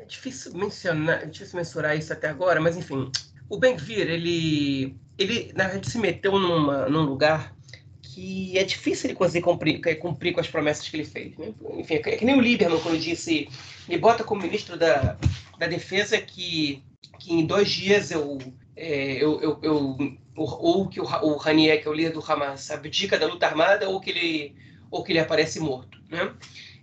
é 0.00 0.04
difícil 0.06 0.54
mencionar, 0.54 1.26
difícil 1.26 1.56
mensurar 1.56 1.96
isso 1.96 2.12
até 2.14 2.28
agora, 2.28 2.60
mas 2.60 2.78
enfim, 2.78 3.10
o 3.50 3.58
Gvir, 3.58 4.08
ele, 4.08 4.96
ele 5.18 5.52
na 5.54 5.64
verdade 5.64 5.90
se 5.90 5.98
meteu 5.98 6.38
numa, 6.38 6.88
num 6.88 7.02
lugar 7.02 7.54
que 8.18 8.58
é 8.58 8.64
difícil 8.64 9.08
ele 9.08 9.16
conseguir 9.16 9.44
cumprir, 9.44 9.80
é, 9.86 9.94
cumprir 9.94 10.32
com 10.32 10.40
as 10.40 10.48
promessas 10.48 10.88
que 10.88 10.96
ele 10.96 11.04
fez. 11.04 11.38
Né? 11.38 11.54
Enfim, 11.76 11.94
é 11.94 12.16
que 12.16 12.24
nem 12.24 12.36
o 12.36 12.40
Lieberman, 12.40 12.80
quando 12.80 12.98
disse, 12.98 13.48
me 13.86 13.96
bota 13.96 14.24
como 14.24 14.42
ministro 14.42 14.76
da, 14.76 15.16
da 15.56 15.68
Defesa 15.68 16.18
que, 16.18 16.82
que 17.20 17.32
em 17.32 17.46
dois 17.46 17.70
dias 17.70 18.10
eu, 18.10 18.38
é, 18.74 19.22
eu, 19.22 19.40
eu, 19.40 19.58
eu 19.62 20.16
ou 20.34 20.88
que 20.88 21.00
o, 21.00 21.04
o 21.04 21.36
Ranier, 21.36 21.80
que 21.80 21.86
é 21.86 21.90
o 21.90 21.94
líder 21.94 22.10
do 22.10 22.24
Hamas, 22.26 22.72
abdica 22.72 23.16
da 23.16 23.28
luta 23.28 23.46
armada, 23.46 23.88
ou 23.88 24.00
que 24.00 24.10
ele, 24.10 24.56
ou 24.90 25.04
que 25.04 25.12
ele 25.12 25.20
aparece 25.20 25.60
morto. 25.60 25.96
Né? 26.10 26.34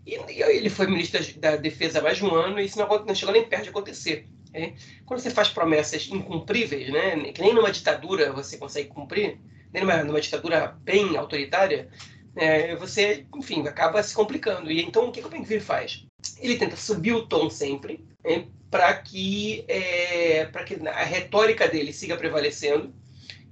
E, 0.07 0.15
e 0.31 0.41
ele 0.41 0.69
foi 0.69 0.87
ministro 0.87 1.21
da, 1.37 1.51
da, 1.51 1.57
Defesa 1.57 1.99
há 1.99 2.01
mais 2.01 2.17
de 2.17 2.23
um 2.23 2.33
ano 2.33 2.61
e 2.61 2.65
isso 2.65 2.79
não, 2.79 2.87
não 2.87 3.15
chegou 3.15 3.33
nem 3.33 3.43
perto 3.43 3.63
de 3.63 3.69
acontecer. 3.71 4.25
Né? 4.53 4.73
Quando 5.05 5.19
você 5.19 5.31
faz 5.31 5.49
promessas 5.49 6.07
incumpríveis, 6.09 6.89
né? 6.89 7.17
que 7.33 7.41
nem 7.41 7.53
numa 7.53 7.73
ditadura 7.73 8.31
você 8.31 8.57
consegue 8.57 8.87
cumprir, 8.87 9.37
numa, 9.81 10.03
numa 10.03 10.21
ditadura 10.21 10.77
bem 10.83 11.17
autoritária, 11.17 11.89
é, 12.35 12.75
você, 12.75 13.25
enfim, 13.35 13.67
acaba 13.67 14.03
se 14.03 14.13
complicando. 14.13 14.71
E 14.71 14.81
então 14.81 15.07
o 15.07 15.11
que, 15.11 15.21
que 15.21 15.27
o 15.27 15.29
Ben 15.29 15.59
faz? 15.59 16.05
Ele 16.39 16.57
tenta 16.57 16.75
subir 16.75 17.13
o 17.13 17.27
tom 17.27 17.49
sempre 17.49 18.05
né, 18.23 18.47
para 18.69 18.93
que, 18.95 19.63
é, 19.67 20.45
que 20.65 20.87
a 20.87 21.03
retórica 21.03 21.67
dele 21.67 21.93
siga 21.93 22.17
prevalecendo. 22.17 22.93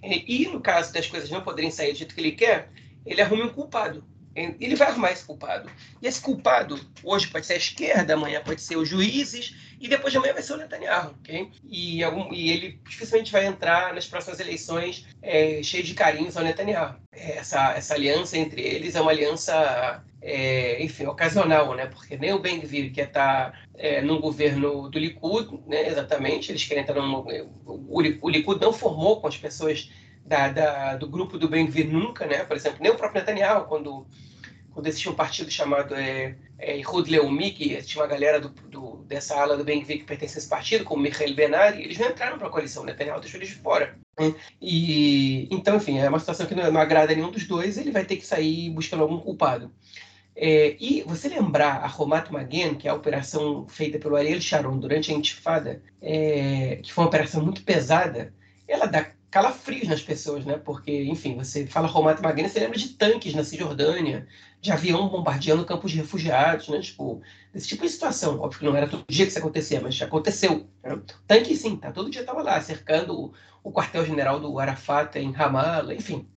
É, 0.01 0.23
e 0.27 0.47
no 0.47 0.59
caso 0.59 0.93
das 0.93 1.07
coisas 1.07 1.29
não 1.29 1.41
poderem 1.41 1.71
sair 1.71 1.93
do 1.93 1.97
jeito 1.97 2.13
que 2.13 2.21
ele 2.21 2.33
quer, 2.33 2.69
ele 3.05 3.21
arrume 3.21 3.43
um 3.43 3.49
culpado 3.49 4.03
ele 4.35 4.75
vai 4.75 4.87
arrumar 4.89 5.11
esse 5.11 5.23
culpado. 5.23 5.69
E 6.01 6.07
esse 6.07 6.19
culpado, 6.19 6.79
hoje 7.03 7.27
pode 7.27 7.45
ser 7.45 7.53
a 7.53 7.57
esquerda, 7.57 8.13
amanhã 8.13 8.41
pode 8.43 8.61
ser 8.61 8.77
os 8.77 8.89
juízes, 8.89 9.55
e 9.83 9.87
depois 9.89 10.13
de 10.13 10.17
amanhã 10.17 10.31
vai 10.31 10.41
ser 10.41 10.53
o 10.53 10.57
Netanyahu, 10.57 11.13
ok? 11.19 11.51
E, 11.65 12.01
algum, 12.05 12.33
e 12.33 12.51
ele 12.51 12.79
dificilmente 12.87 13.33
vai 13.33 13.45
entrar 13.45 13.93
nas 13.93 14.07
próximas 14.07 14.39
eleições 14.39 15.05
é, 15.21 15.61
cheio 15.61 15.83
de 15.83 15.93
carinhos 15.93 16.37
ao 16.37 16.43
Netanyahu. 16.45 16.95
Essa, 17.11 17.73
essa 17.73 17.93
aliança 17.93 18.37
entre 18.37 18.61
eles 18.61 18.95
é 18.95 19.01
uma 19.01 19.11
aliança, 19.11 20.01
é, 20.21 20.81
enfim, 20.81 21.05
ocasional, 21.05 21.75
né? 21.75 21.87
Porque 21.87 22.15
nem 22.15 22.31
o 22.31 22.39
Ben-Gvir 22.39 22.93
quer 22.93 23.07
estar 23.07 23.51
tá, 23.51 23.59
é, 23.75 24.01
governo 24.01 24.89
do 24.89 24.97
Likud, 24.97 25.59
né? 25.67 25.89
Exatamente, 25.89 26.53
eles 26.53 26.63
querem 26.63 26.83
estar 26.83 26.93
num... 26.93 27.15
O, 27.65 27.97
o 28.21 28.29
Likud 28.29 28.61
não 28.61 28.71
formou 28.71 29.19
com 29.19 29.27
as 29.27 29.35
pessoas 29.35 29.91
da, 30.25 30.47
da, 30.47 30.95
do 30.95 31.09
grupo 31.09 31.37
do 31.37 31.49
Ben-Gvir 31.49 31.91
nunca, 31.91 32.25
né? 32.25 32.45
Por 32.45 32.55
exemplo, 32.55 32.77
nem 32.79 32.89
o 32.89 32.95
próprio 32.95 33.19
Netanyahu, 33.19 33.65
quando, 33.65 34.07
quando 34.71 34.87
existia 34.87 35.11
um 35.11 35.15
partido 35.15 35.51
chamado 35.51 35.93
é, 35.93 36.37
é, 36.63 36.81
Leumi, 37.07 37.51
que 37.51 37.81
tinha 37.83 38.01
uma 38.01 38.09
galera 38.09 38.39
do, 38.39 38.49
do, 38.49 38.97
dessa 39.07 39.35
ala 39.35 39.57
do 39.57 39.63
Ben-Gvir 39.63 39.99
que 39.99 40.03
pertence 40.05 40.37
a 40.37 40.39
esse 40.39 40.49
partido, 40.49 40.83
como 40.83 41.01
Michael 41.01 41.35
Benari, 41.35 41.83
eles 41.83 41.97
não 41.97 42.09
entraram 42.09 42.37
para 42.37 42.47
a 42.47 42.51
coalição, 42.51 42.83
o 42.83 42.85
Netanyahu 42.85 43.19
deixou 43.19 43.39
eles 43.39 43.49
de 43.49 43.55
fora. 43.55 43.97
Né? 44.19 44.33
E, 44.61 45.47
então, 45.51 45.77
enfim, 45.77 45.99
é 45.99 46.07
uma 46.09 46.19
situação 46.19 46.45
que 46.45 46.55
não, 46.55 46.71
não 46.71 46.81
agrada 46.81 47.11
a 47.11 47.15
nenhum 47.15 47.31
dos 47.31 47.45
dois, 47.45 47.77
ele 47.77 47.91
vai 47.91 48.05
ter 48.05 48.17
que 48.17 48.25
sair 48.25 48.69
buscando 48.69 49.03
algum 49.03 49.19
culpado. 49.19 49.71
É, 50.35 50.75
e 50.79 51.03
você 51.03 51.29
lembrar 51.29 51.83
a 51.83 51.87
Romat 51.87 52.31
Magen, 52.31 52.75
que 52.75 52.87
é 52.87 52.91
a 52.91 52.95
operação 52.95 53.67
feita 53.67 53.99
pelo 53.99 54.15
Ariel 54.15 54.41
Sharon 54.41 54.79
durante 54.79 55.11
a 55.11 55.15
Intifada, 55.15 55.81
é, 56.01 56.79
que 56.81 56.91
foi 56.91 57.03
uma 57.03 57.07
operação 57.09 57.43
muito 57.43 57.63
pesada, 57.63 58.33
ela 58.67 58.87
dá 58.87 59.11
calafrios 59.33 59.87
nas 59.87 60.03
pessoas, 60.03 60.45
né? 60.45 60.59
Porque, 60.63 61.05
enfim, 61.05 61.35
você 61.35 61.65
fala 61.65 61.87
Romato 61.87 62.21
Magna, 62.21 62.47
você 62.47 62.59
lembra 62.59 62.77
de 62.77 62.89
tanques 62.89 63.33
na 63.33 63.43
Cisjordânia, 63.43 64.27
de 64.61 64.71
avião 64.71 65.09
bombardeando 65.09 65.65
campos 65.65 65.89
de 65.89 65.97
refugiados, 65.97 66.69
né? 66.69 66.79
Tipo, 66.79 67.19
desse 67.51 67.67
tipo 67.67 67.81
de 67.81 67.89
situação. 67.89 68.39
Óbvio 68.39 68.59
que 68.59 68.65
não 68.65 68.75
era 68.75 68.87
todo 68.87 69.03
dia 69.09 69.25
que 69.25 69.31
isso 69.31 69.39
acontecia, 69.39 69.81
mas 69.81 69.99
aconteceu. 70.03 70.69
Né? 70.83 71.01
Tanque, 71.25 71.55
sim, 71.55 71.75
tá? 71.75 71.91
Todo 71.91 72.11
dia 72.11 72.21
estava 72.21 72.43
lá, 72.43 72.61
cercando 72.61 73.33
o, 73.63 73.71
quartel-general 73.71 74.39
do 74.39 74.59
Arafat 74.59 75.15
em 75.15 75.31
Ramallah, 75.31 75.95
enfim. 75.95 76.29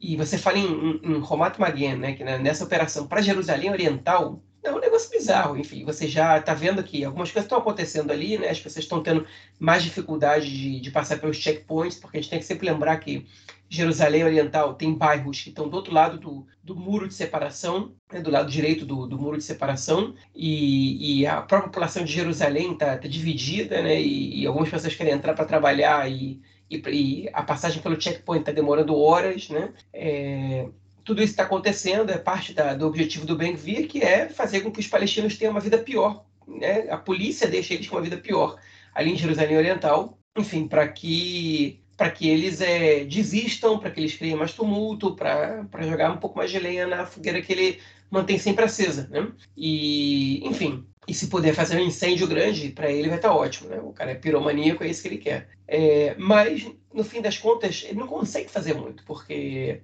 E 0.00 0.16
você 0.16 0.38
fala 0.38 0.56
em, 0.56 0.64
em, 0.64 1.18
em 1.18 1.98
né? 1.98 2.14
Que 2.14 2.24
nessa 2.24 2.64
operação 2.64 3.06
para 3.06 3.20
Jerusalém 3.20 3.70
Oriental, 3.70 4.42
é 4.62 4.70
um 4.70 4.78
negócio 4.78 5.10
bizarro, 5.10 5.56
enfim. 5.56 5.84
Você 5.84 6.06
já 6.06 6.38
está 6.38 6.52
vendo 6.52 6.82
que 6.82 7.04
algumas 7.04 7.30
coisas 7.30 7.46
estão 7.46 7.58
acontecendo 7.58 8.10
ali, 8.10 8.38
né? 8.38 8.48
As 8.48 8.60
pessoas 8.60 8.84
estão 8.84 9.02
tendo 9.02 9.26
mais 9.58 9.82
dificuldade 9.82 10.50
de, 10.50 10.80
de, 10.80 10.90
passar 10.90 11.18
pelos 11.18 11.36
checkpoints, 11.36 11.98
porque 11.98 12.18
a 12.18 12.20
gente 12.20 12.30
tem 12.30 12.38
que 12.38 12.44
sempre 12.44 12.68
lembrar 12.68 12.98
que 12.98 13.26
Jerusalém 13.68 14.24
Oriental 14.24 14.74
tem 14.74 14.92
bairros 14.92 15.40
que 15.40 15.48
estão 15.48 15.68
do 15.68 15.76
outro 15.76 15.94
lado 15.94 16.18
do, 16.18 16.46
do 16.62 16.74
muro 16.76 17.06
de 17.08 17.14
separação, 17.14 17.92
né? 18.12 18.20
do 18.20 18.30
lado 18.30 18.50
direito 18.50 18.84
do, 18.84 19.06
do 19.06 19.18
muro 19.18 19.38
de 19.38 19.44
separação, 19.44 20.14
e, 20.34 21.20
e, 21.20 21.26
a 21.26 21.40
própria 21.40 21.68
população 21.68 22.04
de 22.04 22.12
Jerusalém 22.12 22.72
está 22.72 22.98
tá 22.98 23.08
dividida, 23.08 23.80
né? 23.80 24.00
E, 24.00 24.42
e, 24.42 24.46
algumas 24.46 24.68
pessoas 24.68 24.94
querem 24.94 25.12
entrar 25.12 25.34
para 25.34 25.44
trabalhar 25.44 26.10
e, 26.10 26.40
e, 26.68 27.30
a 27.32 27.42
passagem 27.42 27.80
pelo 27.80 28.00
checkpoint 28.00 28.40
está 28.40 28.52
demorando 28.52 28.96
horas, 28.96 29.48
né? 29.48 29.72
É, 29.92 30.68
tudo 31.04 31.22
isso 31.22 31.32
está 31.32 31.44
acontecendo, 31.44 32.10
é 32.10 32.18
parte 32.18 32.52
da, 32.52 32.74
do 32.74 32.86
objetivo 32.86 33.26
do 33.26 33.36
Ben-Gvir, 33.36 33.88
que 33.88 34.02
é 34.02 34.28
fazer 34.28 34.60
com 34.60 34.70
que 34.70 34.80
os 34.80 34.86
palestinos 34.86 35.36
tenham 35.36 35.52
uma 35.52 35.60
vida 35.60 35.78
pior. 35.78 36.24
Né? 36.46 36.88
A 36.90 36.96
polícia 36.96 37.48
deixa 37.48 37.74
eles 37.74 37.88
com 37.88 37.96
uma 37.96 38.02
vida 38.02 38.16
pior 38.16 38.58
ali 38.94 39.12
em 39.12 39.16
Jerusalém 39.16 39.56
Oriental, 39.56 40.18
enfim, 40.36 40.66
para 40.66 40.86
que 40.88 41.80
para 41.96 42.10
que 42.10 42.26
eles 42.30 42.62
é, 42.62 43.04
desistam, 43.04 43.78
para 43.78 43.90
que 43.90 44.00
eles 44.00 44.16
criem 44.16 44.34
mais 44.34 44.54
tumulto, 44.54 45.14
para 45.14 45.66
jogar 45.82 46.10
um 46.10 46.16
pouco 46.16 46.38
mais 46.38 46.50
de 46.50 46.58
lenha 46.58 46.86
na 46.86 47.04
fogueira 47.04 47.42
que 47.42 47.52
ele 47.52 47.78
mantém 48.10 48.38
sempre 48.38 48.64
acesa, 48.64 49.06
né? 49.10 49.30
E, 49.54 50.40
enfim, 50.42 50.86
e 51.06 51.12
se 51.12 51.26
puder 51.26 51.54
fazer 51.54 51.76
um 51.76 51.84
incêndio 51.84 52.26
grande, 52.26 52.70
para 52.70 52.90
ele 52.90 53.08
vai 53.08 53.18
estar 53.18 53.28
tá 53.28 53.34
ótimo, 53.34 53.68
né? 53.68 53.80
O 53.82 53.92
cara 53.92 54.12
é 54.12 54.14
piromaníaco, 54.14 54.82
é 54.82 54.88
isso 54.88 55.02
que 55.02 55.08
ele 55.08 55.18
quer. 55.18 55.48
É, 55.68 56.14
mas, 56.16 56.66
no 56.94 57.04
fim 57.04 57.20
das 57.20 57.36
contas, 57.36 57.84
ele 57.86 57.98
não 57.98 58.06
consegue 58.06 58.50
fazer 58.50 58.72
muito, 58.72 59.04
porque 59.04 59.82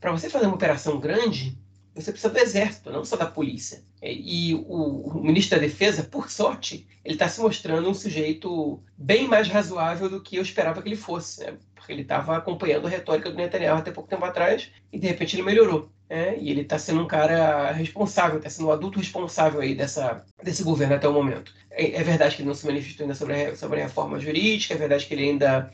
para 0.00 0.12
você 0.12 0.30
fazer 0.30 0.46
uma 0.46 0.54
operação 0.54 0.98
grande, 0.98 1.58
você 1.94 2.12
precisa 2.12 2.32
do 2.32 2.38
exército, 2.38 2.90
não 2.90 3.04
só 3.04 3.16
da 3.16 3.26
polícia. 3.26 3.82
E 4.02 4.54
o, 4.54 5.18
o 5.18 5.24
ministro 5.24 5.58
da 5.58 5.66
Defesa, 5.66 6.04
por 6.04 6.30
sorte, 6.30 6.86
ele 7.04 7.14
está 7.14 7.28
se 7.28 7.40
mostrando 7.40 7.88
um 7.88 7.94
sujeito 7.94 8.80
bem 8.96 9.26
mais 9.26 9.48
razoável 9.48 10.08
do 10.08 10.20
que 10.20 10.36
eu 10.36 10.42
esperava 10.42 10.80
que 10.80 10.88
ele 10.88 10.96
fosse, 10.96 11.44
né? 11.44 11.58
porque 11.74 11.92
ele 11.92 12.02
estava 12.02 12.36
acompanhando 12.36 12.86
a 12.86 12.90
retórica 12.90 13.30
do 13.30 13.36
Netanyahu 13.36 13.78
até 13.78 13.90
pouco 13.90 14.08
tempo 14.08 14.24
atrás 14.24 14.70
e 14.92 14.98
de 14.98 15.06
repente 15.06 15.34
ele 15.34 15.42
melhorou. 15.42 15.90
Né? 16.08 16.38
E 16.38 16.50
ele 16.50 16.60
está 16.60 16.78
sendo 16.78 17.02
um 17.02 17.06
cara 17.06 17.72
responsável, 17.72 18.38
está 18.38 18.48
sendo 18.48 18.68
um 18.68 18.72
adulto 18.72 18.98
responsável 18.98 19.60
aí 19.60 19.74
dessa, 19.74 20.24
desse 20.42 20.62
governo 20.62 20.94
até 20.94 21.08
o 21.08 21.12
momento. 21.12 21.52
É, 21.70 21.96
é 21.96 22.02
verdade 22.02 22.36
que 22.36 22.42
ele 22.42 22.48
não 22.48 22.54
se 22.54 22.66
manifestou 22.66 23.04
ainda 23.04 23.14
sobre 23.14 23.34
a, 23.34 23.56
sobre 23.56 23.80
a 23.80 23.84
reforma 23.84 24.20
jurídica, 24.20 24.74
é 24.74 24.76
verdade 24.76 25.06
que 25.06 25.14
ele 25.14 25.30
ainda 25.30 25.70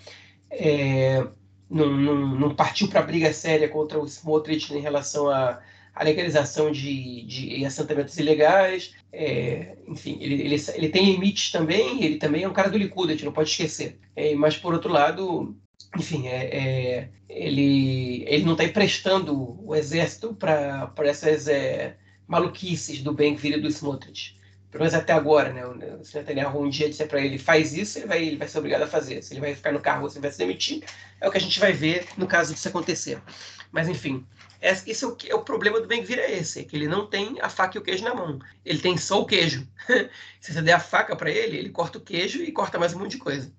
é, 0.50 1.26
não, 1.74 1.92
não, 1.92 2.26
não 2.36 2.54
partiu 2.54 2.86
para 2.86 3.02
briga 3.02 3.32
séria 3.32 3.68
contra 3.68 3.98
o 3.98 4.06
Smotrich 4.06 4.72
em 4.72 4.80
relação 4.80 5.28
à, 5.28 5.60
legalização 6.02 6.70
de, 6.70 7.22
de 7.24 7.64
assentamentos 7.64 8.16
ilegais. 8.16 8.94
É, 9.12 9.76
enfim, 9.88 10.16
ele, 10.20 10.42
ele, 10.42 10.56
ele 10.74 10.88
tem 10.88 11.12
limites 11.12 11.50
também, 11.50 12.04
ele 12.04 12.16
também 12.16 12.44
é 12.44 12.48
um 12.48 12.52
cara 12.52 12.70
do 12.70 12.78
Likud, 12.78 13.08
a 13.08 13.12
gente 13.12 13.24
não 13.24 13.32
pode 13.32 13.50
esquecer. 13.50 13.98
É, 14.14 14.34
mas, 14.36 14.56
por 14.56 14.72
outro 14.72 14.92
lado, 14.92 15.56
enfim, 15.98 16.28
é, 16.28 16.44
é, 16.44 17.08
ele, 17.28 18.24
ele 18.28 18.44
não 18.44 18.52
está 18.52 18.64
emprestando 18.64 19.58
o 19.66 19.74
exército 19.74 20.32
para 20.32 20.92
essas 20.98 21.48
é, 21.48 21.96
maluquices 22.28 23.02
do 23.02 23.12
Ben-Gvir 23.12 23.54
e 23.54 23.60
do 23.60 23.68
Smotrich 23.68 24.36
pelo 24.74 24.82
menos 24.82 24.94
até 24.94 25.12
agora, 25.12 25.52
né? 25.52 25.62
Se 26.02 26.16
o 26.16 26.18
Netanyahu 26.18 26.60
um 26.60 26.68
dia 26.68 26.88
disser 26.88 27.06
para 27.06 27.20
ele 27.20 27.38
faz 27.38 27.72
isso, 27.74 27.96
ele 27.96 28.08
vai, 28.08 28.24
ele 28.24 28.36
vai 28.36 28.48
ser 28.48 28.58
obrigado 28.58 28.82
a 28.82 28.88
fazer. 28.88 29.22
Se 29.22 29.32
ele 29.32 29.40
vai 29.40 29.54
ficar 29.54 29.70
no 29.70 29.78
cargo 29.78 30.02
ou 30.02 30.10
se 30.10 30.16
ele 30.16 30.22
vai 30.22 30.32
se 30.32 30.38
demitir, 30.38 30.82
é 31.20 31.28
o 31.28 31.30
que 31.30 31.38
a 31.38 31.40
gente 31.40 31.60
vai 31.60 31.72
ver 31.72 32.08
no 32.18 32.26
caso 32.26 32.52
disso 32.52 32.66
acontecer. 32.66 33.22
Mas, 33.70 33.88
enfim, 33.88 34.26
esse 34.60 35.04
é 35.04 35.06
o, 35.06 35.16
é 35.28 35.34
o 35.36 35.44
problema 35.44 35.80
do 35.80 35.86
Ben-Gvir 35.86 36.18
é 36.18 36.32
esse, 36.32 36.58
é 36.58 36.64
que 36.64 36.74
ele 36.74 36.88
não 36.88 37.06
tem 37.06 37.40
a 37.40 37.48
faca 37.48 37.78
e 37.78 37.80
o 37.80 37.84
queijo 37.84 38.02
na 38.02 38.16
mão. 38.16 38.40
Ele 38.64 38.80
tem 38.80 38.96
só 38.96 39.20
o 39.20 39.26
queijo. 39.26 39.64
se 40.42 40.52
você 40.52 40.60
der 40.60 40.72
a 40.72 40.80
faca 40.80 41.14
para 41.14 41.30
ele, 41.30 41.56
ele 41.56 41.70
corta 41.70 41.98
o 41.98 42.00
queijo 42.00 42.42
e 42.42 42.50
corta 42.50 42.76
mais 42.76 42.92
um 42.94 42.98
monte 42.98 43.12
de 43.12 43.18
coisa. 43.18 43.52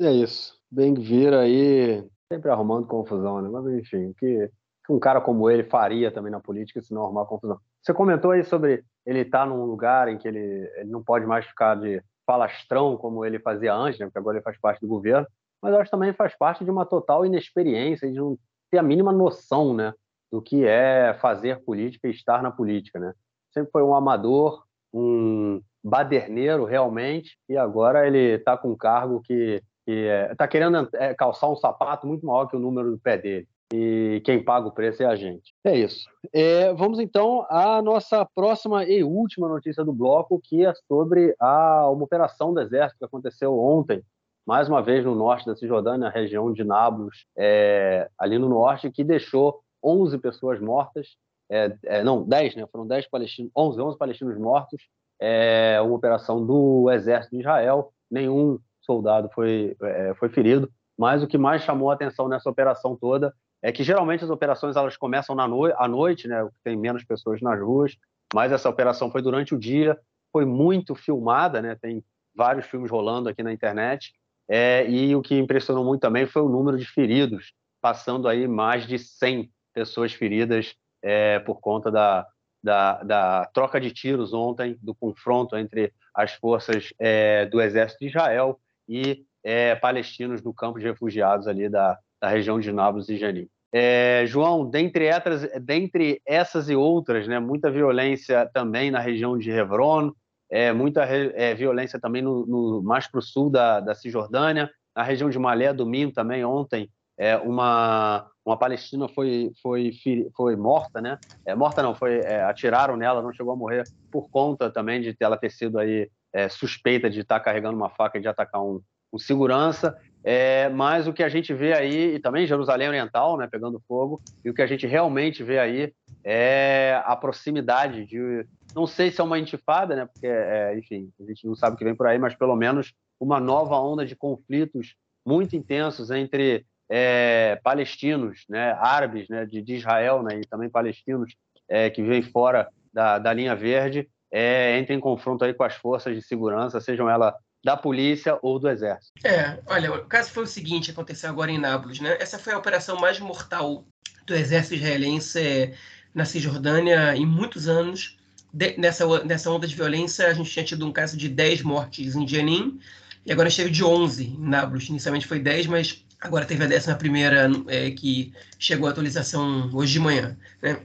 É 0.00 0.10
isso. 0.10 0.58
Ben-Gvir 0.70 1.34
aí 1.34 2.02
sempre 2.32 2.50
arrumando 2.50 2.86
confusão, 2.86 3.42
né? 3.42 3.50
Mas, 3.50 3.66
enfim, 3.66 4.14
que, 4.18 4.50
que 4.86 4.92
um 4.94 4.98
cara 4.98 5.20
como 5.20 5.50
ele 5.50 5.64
faria 5.64 6.10
também 6.10 6.32
na 6.32 6.40
política 6.40 6.80
se 6.80 6.94
não 6.94 7.04
arrumar 7.04 7.26
confusão? 7.26 7.60
Você 7.82 7.92
comentou 7.92 8.30
aí 8.30 8.42
sobre 8.42 8.82
ele 9.06 9.20
estar 9.20 9.40
tá 9.40 9.46
num 9.46 9.64
lugar 9.64 10.08
em 10.08 10.18
que 10.18 10.26
ele, 10.26 10.70
ele 10.76 10.90
não 10.90 11.02
pode 11.02 11.26
mais 11.26 11.46
ficar 11.46 11.74
de 11.76 12.02
falastrão 12.26 12.96
como 12.96 13.24
ele 13.24 13.38
fazia 13.38 13.74
antes, 13.74 13.98
né? 13.98 14.06
porque 14.06 14.18
agora 14.18 14.36
ele 14.38 14.44
faz 14.44 14.58
parte 14.58 14.80
do 14.80 14.88
governo, 14.88 15.26
mas 15.62 15.74
acho 15.74 15.84
que 15.84 15.90
também 15.90 16.12
faz 16.12 16.36
parte 16.36 16.64
de 16.64 16.70
uma 16.70 16.86
total 16.86 17.24
inexperiência, 17.24 18.10
de 18.10 18.18
não 18.18 18.38
ter 18.70 18.78
a 18.78 18.82
mínima 18.82 19.12
noção 19.12 19.74
né, 19.74 19.92
do 20.32 20.40
que 20.40 20.66
é 20.66 21.14
fazer 21.20 21.62
política 21.64 22.08
e 22.08 22.10
estar 22.10 22.42
na 22.42 22.50
política. 22.50 22.98
Né? 22.98 23.12
Sempre 23.52 23.70
foi 23.70 23.82
um 23.82 23.94
amador, 23.94 24.64
um 24.92 25.60
baderneiro 25.82 26.64
realmente, 26.64 27.38
e 27.48 27.56
agora 27.56 28.06
ele 28.06 28.36
está 28.36 28.56
com 28.56 28.72
um 28.72 28.76
cargo 28.76 29.20
que 29.20 29.62
está 29.86 30.44
é, 30.44 30.48
querendo 30.48 30.88
é, 30.94 31.14
calçar 31.14 31.50
um 31.50 31.56
sapato 31.56 32.06
muito 32.06 32.24
maior 32.24 32.46
que 32.46 32.56
o 32.56 32.60
número 32.60 32.90
do 32.90 32.98
pé 32.98 33.18
dele 33.18 33.46
e 33.76 34.20
quem 34.20 34.42
paga 34.42 34.68
o 34.68 34.72
preço 34.72 35.02
é 35.02 35.06
a 35.06 35.16
gente. 35.16 35.52
É 35.64 35.76
isso. 35.76 36.08
É, 36.32 36.72
vamos 36.74 37.00
então 37.00 37.44
à 37.50 37.82
nossa 37.82 38.24
próxima 38.32 38.84
e 38.84 39.02
última 39.02 39.48
notícia 39.48 39.84
do 39.84 39.92
bloco, 39.92 40.40
que 40.40 40.64
é 40.64 40.72
sobre 40.86 41.34
a, 41.40 41.90
uma 41.90 42.04
operação 42.04 42.54
do 42.54 42.60
Exército 42.60 43.00
que 43.00 43.04
aconteceu 43.04 43.58
ontem, 43.58 44.00
mais 44.46 44.68
uma 44.68 44.80
vez 44.80 45.04
no 45.04 45.16
norte 45.16 45.44
da 45.44 45.56
Cisjordânia, 45.56 46.06
na 46.06 46.08
região 46.08 46.52
de 46.52 46.62
Nablus, 46.62 47.26
é, 47.36 48.08
ali 48.16 48.38
no 48.38 48.48
norte, 48.48 48.92
que 48.92 49.02
deixou 49.02 49.60
11 49.82 50.18
pessoas 50.18 50.60
mortas, 50.60 51.16
é, 51.50 51.76
é, 51.84 52.04
não, 52.04 52.22
10, 52.22 52.54
né? 52.54 52.66
Foram 52.70 52.86
10 52.86 53.08
palestinos, 53.08 53.50
11, 53.56 53.80
11 53.80 53.98
palestinos 53.98 54.38
mortos, 54.38 54.82
é, 55.20 55.80
uma 55.80 55.96
operação 55.96 56.46
do 56.46 56.88
Exército 56.92 57.34
de 57.34 57.40
Israel, 57.40 57.92
nenhum 58.08 58.58
soldado 58.82 59.28
foi, 59.34 59.76
é, 59.82 60.14
foi 60.14 60.28
ferido, 60.28 60.70
mas 60.96 61.24
o 61.24 61.26
que 61.26 61.36
mais 61.36 61.62
chamou 61.62 61.90
a 61.90 61.94
atenção 61.94 62.28
nessa 62.28 62.48
operação 62.48 62.96
toda 62.96 63.34
é 63.64 63.72
que 63.72 63.82
geralmente 63.82 64.22
as 64.22 64.28
operações 64.28 64.76
elas 64.76 64.94
começam 64.94 65.34
na 65.34 65.48
no... 65.48 65.64
à 65.64 65.88
noite, 65.88 66.28
né? 66.28 66.46
Tem 66.62 66.76
menos 66.76 67.02
pessoas 67.02 67.40
nas 67.40 67.58
ruas, 67.58 67.96
mas 68.34 68.52
essa 68.52 68.68
operação 68.68 69.10
foi 69.10 69.22
durante 69.22 69.54
o 69.54 69.58
dia, 69.58 69.98
foi 70.30 70.44
muito 70.44 70.94
filmada, 70.94 71.62
né? 71.62 71.74
Tem 71.74 72.04
vários 72.36 72.66
filmes 72.66 72.90
rolando 72.90 73.30
aqui 73.30 73.42
na 73.42 73.54
internet. 73.54 74.12
É, 74.46 74.86
e 74.86 75.16
o 75.16 75.22
que 75.22 75.38
impressionou 75.38 75.82
muito 75.82 76.02
também 76.02 76.26
foi 76.26 76.42
o 76.42 76.48
número 76.50 76.76
de 76.76 76.84
feridos, 76.84 77.54
passando 77.80 78.28
aí 78.28 78.46
mais 78.46 78.86
de 78.86 78.98
100 78.98 79.50
pessoas 79.72 80.12
feridas 80.12 80.74
é, 81.02 81.38
por 81.38 81.58
conta 81.58 81.90
da, 81.90 82.26
da, 82.62 83.02
da, 83.02 83.46
troca 83.54 83.80
de 83.80 83.90
tiros 83.90 84.34
ontem, 84.34 84.76
do 84.82 84.94
confronto 84.94 85.56
entre 85.56 85.90
as 86.14 86.34
forças 86.34 86.92
é, 86.98 87.46
do 87.46 87.62
Exército 87.62 88.00
de 88.00 88.10
Israel 88.10 88.60
e 88.86 89.24
é, 89.42 89.74
palestinos 89.74 90.42
no 90.42 90.52
campo 90.52 90.78
de 90.78 90.84
refugiados 90.84 91.48
ali 91.48 91.66
da, 91.66 91.98
da 92.20 92.28
região 92.28 92.60
de 92.60 92.70
Nablus 92.70 93.08
e 93.08 93.16
Janim. 93.16 93.48
É, 93.76 94.24
João, 94.28 94.70
dentre, 94.70 95.06
etras, 95.06 95.48
dentre 95.60 96.22
essas 96.24 96.70
e 96.70 96.76
outras, 96.76 97.26
né, 97.26 97.40
muita 97.40 97.72
violência 97.72 98.48
também 98.54 98.88
na 98.88 99.00
região 99.00 99.36
de 99.36 99.50
Hebron, 99.50 100.12
é, 100.48 100.72
muita 100.72 101.02
é, 101.02 101.52
violência 101.56 101.98
também 101.98 102.22
no, 102.22 102.46
no 102.46 102.82
mais 102.84 103.08
para 103.08 103.18
o 103.18 103.22
sul 103.22 103.50
da, 103.50 103.80
da 103.80 103.92
Cisjordânia, 103.92 104.70
na 104.94 105.02
região 105.02 105.28
de 105.28 105.40
Malé, 105.40 105.72
domingo 105.72 106.12
também, 106.12 106.44
ontem, 106.44 106.88
é, 107.18 107.36
uma, 107.36 108.30
uma 108.46 108.56
palestina 108.56 109.08
foi, 109.08 109.50
foi, 109.60 109.90
foi 110.36 110.54
morta, 110.54 111.00
né? 111.00 111.18
É, 111.44 111.52
morta 111.56 111.82
não, 111.82 111.96
foi 111.96 112.20
é, 112.20 112.44
atiraram 112.44 112.96
nela, 112.96 113.22
não 113.22 113.32
chegou 113.32 113.54
a 113.54 113.56
morrer 113.56 113.82
por 114.08 114.30
conta 114.30 114.70
também 114.70 115.00
de 115.00 115.16
ela 115.18 115.36
ter 115.36 115.50
sido 115.50 115.80
aí 115.80 116.08
suspeita 116.50 117.08
de 117.08 117.20
estar 117.20 117.38
carregando 117.38 117.76
uma 117.76 117.90
faca 117.90 118.18
e 118.18 118.20
de 118.20 118.26
atacar 118.26 118.60
um, 118.60 118.80
um 119.12 119.18
segurança. 119.18 119.96
É, 120.26 120.70
mas 120.70 121.06
o 121.06 121.12
que 121.12 121.22
a 121.22 121.28
gente 121.28 121.52
vê 121.52 121.74
aí, 121.74 122.14
e 122.14 122.18
também 122.18 122.46
Jerusalém 122.46 122.88
Oriental, 122.88 123.36
né, 123.36 123.46
pegando 123.46 123.82
fogo, 123.86 124.22
e 124.42 124.48
o 124.48 124.54
que 124.54 124.62
a 124.62 124.66
gente 124.66 124.86
realmente 124.86 125.44
vê 125.44 125.58
aí 125.58 125.92
é 126.24 126.98
a 127.04 127.14
proximidade 127.14 128.06
de, 128.06 128.46
não 128.74 128.86
sei 128.86 129.10
se 129.10 129.20
é 129.20 129.24
uma 129.24 129.38
intifada, 129.38 129.94
né, 129.94 130.06
porque, 130.06 130.26
é, 130.26 130.78
enfim, 130.78 131.10
a 131.20 131.24
gente 131.24 131.46
não 131.46 131.54
sabe 131.54 131.74
o 131.74 131.78
que 131.78 131.84
vem 131.84 131.94
por 131.94 132.06
aí, 132.06 132.18
mas 132.18 132.34
pelo 132.34 132.56
menos 132.56 132.94
uma 133.20 133.38
nova 133.38 133.78
onda 133.78 134.06
de 134.06 134.16
conflitos 134.16 134.94
muito 135.26 135.54
intensos 135.56 136.10
entre 136.10 136.64
é, 136.88 137.60
palestinos, 137.62 138.46
né, 138.48 138.72
árabes, 138.80 139.28
né, 139.28 139.44
de, 139.44 139.60
de, 139.60 139.74
Israel, 139.74 140.22
né, 140.22 140.40
e 140.40 140.46
também 140.46 140.70
palestinos 140.70 141.34
é, 141.68 141.90
que 141.90 142.02
vivem 142.02 142.22
fora 142.22 142.66
da, 142.90 143.18
da 143.18 143.30
linha 143.30 143.54
verde, 143.54 144.08
é, 144.32 144.78
entrem 144.78 144.96
em 144.96 145.00
confronto 145.00 145.44
aí 145.44 145.52
com 145.52 145.64
as 145.64 145.74
forças 145.74 146.14
de 146.14 146.22
segurança, 146.22 146.80
sejam 146.80 147.10
elas 147.10 147.34
da 147.64 147.76
polícia 147.76 148.38
ou 148.42 148.58
do 148.58 148.68
exército. 148.68 149.12
É, 149.24 149.58
olha, 149.66 149.92
o 149.94 150.04
caso 150.04 150.30
foi 150.30 150.44
o 150.44 150.46
seguinte, 150.46 150.90
aconteceu 150.90 151.30
agora 151.30 151.50
em 151.50 151.58
Nablus, 151.58 151.98
né? 151.98 152.16
Essa 152.20 152.38
foi 152.38 152.52
a 152.52 152.58
operação 152.58 153.00
mais 153.00 153.18
mortal 153.18 153.86
do 154.26 154.34
exército 154.34 154.74
israelense 154.74 155.40
é, 155.40 155.74
na 156.14 156.26
Cisjordânia 156.26 157.16
em 157.16 157.24
muitos 157.24 157.66
anos. 157.66 158.18
De, 158.52 158.76
nessa, 158.78 159.24
nessa 159.24 159.50
onda 159.50 159.66
de 159.66 159.74
violência, 159.74 160.28
a 160.28 160.34
gente 160.34 160.50
tinha 160.50 160.64
tido 160.64 160.86
um 160.86 160.92
caso 160.92 161.16
de 161.16 161.28
10 161.28 161.62
mortes 161.62 162.14
em 162.14 162.28
Jenin, 162.28 162.78
e 163.24 163.32
agora 163.32 163.48
esteve 163.48 163.70
de 163.70 163.82
11 163.82 164.24
em 164.24 164.38
Nablus. 164.38 164.88
Inicialmente 164.88 165.26
foi 165.26 165.40
10, 165.40 165.66
mas 165.66 166.04
agora 166.20 166.44
teve 166.44 166.64
a 166.64 166.68
décima 166.68 166.94
primeira 166.94 167.50
é, 167.66 167.90
que 167.90 168.32
chegou 168.58 168.86
a 168.86 168.90
atualização 168.90 169.70
hoje 169.72 169.94
de 169.94 170.00
manhã. 170.00 170.36
Né? 170.62 170.78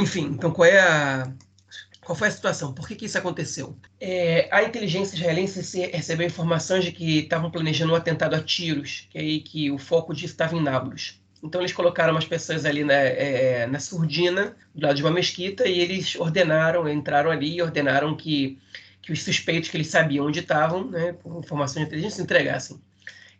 Enfim, 0.00 0.24
então 0.24 0.50
qual 0.50 0.66
é 0.66 0.80
a, 0.80 1.30
qual 2.06 2.14
foi 2.14 2.28
a 2.28 2.30
situação? 2.30 2.72
Por 2.72 2.86
que, 2.86 2.94
que 2.94 3.06
isso 3.06 3.18
aconteceu? 3.18 3.76
É, 4.00 4.48
a 4.52 4.62
inteligência 4.62 5.16
israelense 5.16 5.80
recebeu 5.88 6.24
informações 6.24 6.84
de 6.84 6.92
que 6.92 7.18
estavam 7.18 7.50
planejando 7.50 7.92
um 7.92 7.96
atentado 7.96 8.36
a 8.36 8.40
tiros, 8.40 9.08
que 9.10 9.18
aí 9.18 9.40
que 9.40 9.72
o 9.72 9.76
foco 9.76 10.14
disso 10.14 10.26
estava 10.26 10.54
em 10.54 10.62
Nablus. 10.62 11.20
Então 11.42 11.60
eles 11.60 11.72
colocaram 11.72 12.12
umas 12.12 12.24
pessoas 12.24 12.64
ali 12.64 12.84
na, 12.84 12.94
é, 12.94 13.66
na 13.66 13.80
surdina, 13.80 14.54
do 14.72 14.86
lado 14.86 14.94
de 14.94 15.02
uma 15.02 15.10
mesquita, 15.10 15.66
e 15.66 15.80
eles 15.80 16.14
ordenaram, 16.14 16.88
entraram 16.88 17.28
ali 17.28 17.56
e 17.56 17.62
ordenaram 17.62 18.16
que, 18.16 18.56
que 19.02 19.10
os 19.10 19.24
suspeitos 19.24 19.68
que 19.68 19.76
eles 19.76 19.88
sabiam 19.88 20.26
onde 20.26 20.38
estavam, 20.38 20.88
né, 20.88 21.12
por 21.12 21.36
informações 21.40 21.80
de 21.80 21.86
inteligência, 21.88 22.18
se 22.18 22.22
entregassem. 22.22 22.80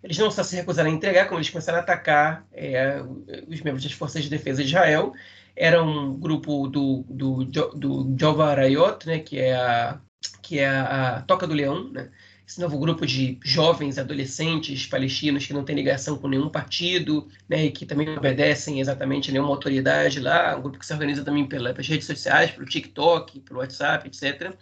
Eles 0.03 0.19
não 0.19 0.29
só 0.29 0.43
se 0.43 0.57
recusaram 0.57 0.91
a 0.91 0.93
entregar, 0.93 1.27
como 1.27 1.39
eles 1.39 1.51
começaram 1.51 1.79
a 1.79 1.83
atacar 1.83 2.45
é, 2.53 3.01
os 3.47 3.61
membros 3.61 3.85
das 3.85 3.93
forças 3.93 4.25
de 4.25 4.29
defesa 4.29 4.63
de 4.65 4.71
Israel 4.71 5.15
era 5.57 5.83
um 5.83 6.15
grupo 6.15 6.69
do, 6.69 7.05
do, 7.09 7.45
do 7.45 8.17
Jova 8.21 8.51
Arayot, 8.51 9.07
né, 9.07 9.19
que 9.19 9.39
é 9.39 9.57
a, 9.57 9.99
que 10.43 10.59
é 10.59 10.69
a, 10.69 11.17
a 11.17 11.23
Toca 11.23 11.47
do 11.47 11.55
Leão, 11.55 11.91
né, 11.91 12.11
esse 12.47 12.61
novo 12.61 12.79
grupo 12.79 13.05
de 13.05 13.41
jovens 13.43 13.99
adolescentes 13.99 14.87
palestinos 14.87 15.47
que 15.47 15.53
não 15.53 15.65
tem 15.65 15.75
ligação 15.75 16.17
com 16.19 16.29
nenhum 16.29 16.49
partido, 16.49 17.27
né, 17.49 17.65
e 17.65 17.71
que 17.71 17.87
também 17.87 18.07
não 18.07 18.17
obedecem 18.17 18.81
exatamente 18.81 19.31
a 19.31 19.33
nenhuma 19.33 19.51
autoridade 19.51 20.21
lá, 20.21 20.55
um 20.57 20.63
grupo 20.63 20.79
que 20.79 20.87
se 20.87 20.93
organiza 20.93 21.25
também 21.25 21.47
pela, 21.47 21.73
pelas 21.73 21.89
redes 21.89 22.07
sociais, 22.07 22.51
pelo 22.51 22.67
TikTok, 22.67 23.41
pelo 23.41 23.61
WhatsApp, 23.61 24.07
etc. 24.07 24.55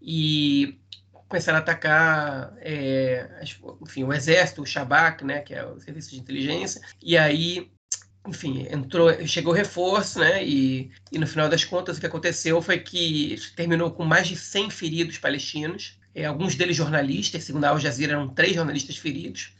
E 0.00 0.78
começaram 1.28 1.58
a 1.58 1.62
atacar, 1.62 2.54
é, 2.58 3.42
enfim, 3.82 4.04
o 4.04 4.12
exército, 4.12 4.62
o 4.62 4.66
Shabak, 4.66 5.24
né, 5.24 5.40
que 5.40 5.54
é 5.54 5.66
o 5.66 5.80
serviço 5.80 6.10
de 6.10 6.20
inteligência, 6.20 6.80
e 7.02 7.16
aí 7.16 7.68
enfim, 8.26 8.66
entrou, 8.70 9.10
chegou 9.26 9.52
reforço, 9.52 10.18
né? 10.18 10.44
E, 10.44 10.90
e 11.12 11.18
no 11.18 11.26
final 11.26 11.48
das 11.48 11.64
contas 11.64 11.96
o 11.96 12.00
que 12.00 12.06
aconteceu 12.06 12.60
foi 12.60 12.78
que 12.78 13.36
terminou 13.54 13.90
com 13.90 14.04
mais 14.04 14.28
de 14.28 14.36
100 14.36 14.70
feridos 14.70 15.18
palestinos, 15.18 15.98
é, 16.14 16.24
alguns 16.24 16.54
deles 16.54 16.76
jornalistas, 16.76 17.44
segundo 17.44 17.64
a 17.64 17.70
Al 17.70 17.78
Jazeera 17.78 18.14
eram 18.14 18.28
três 18.28 18.54
jornalistas 18.54 18.96
feridos, 18.96 19.52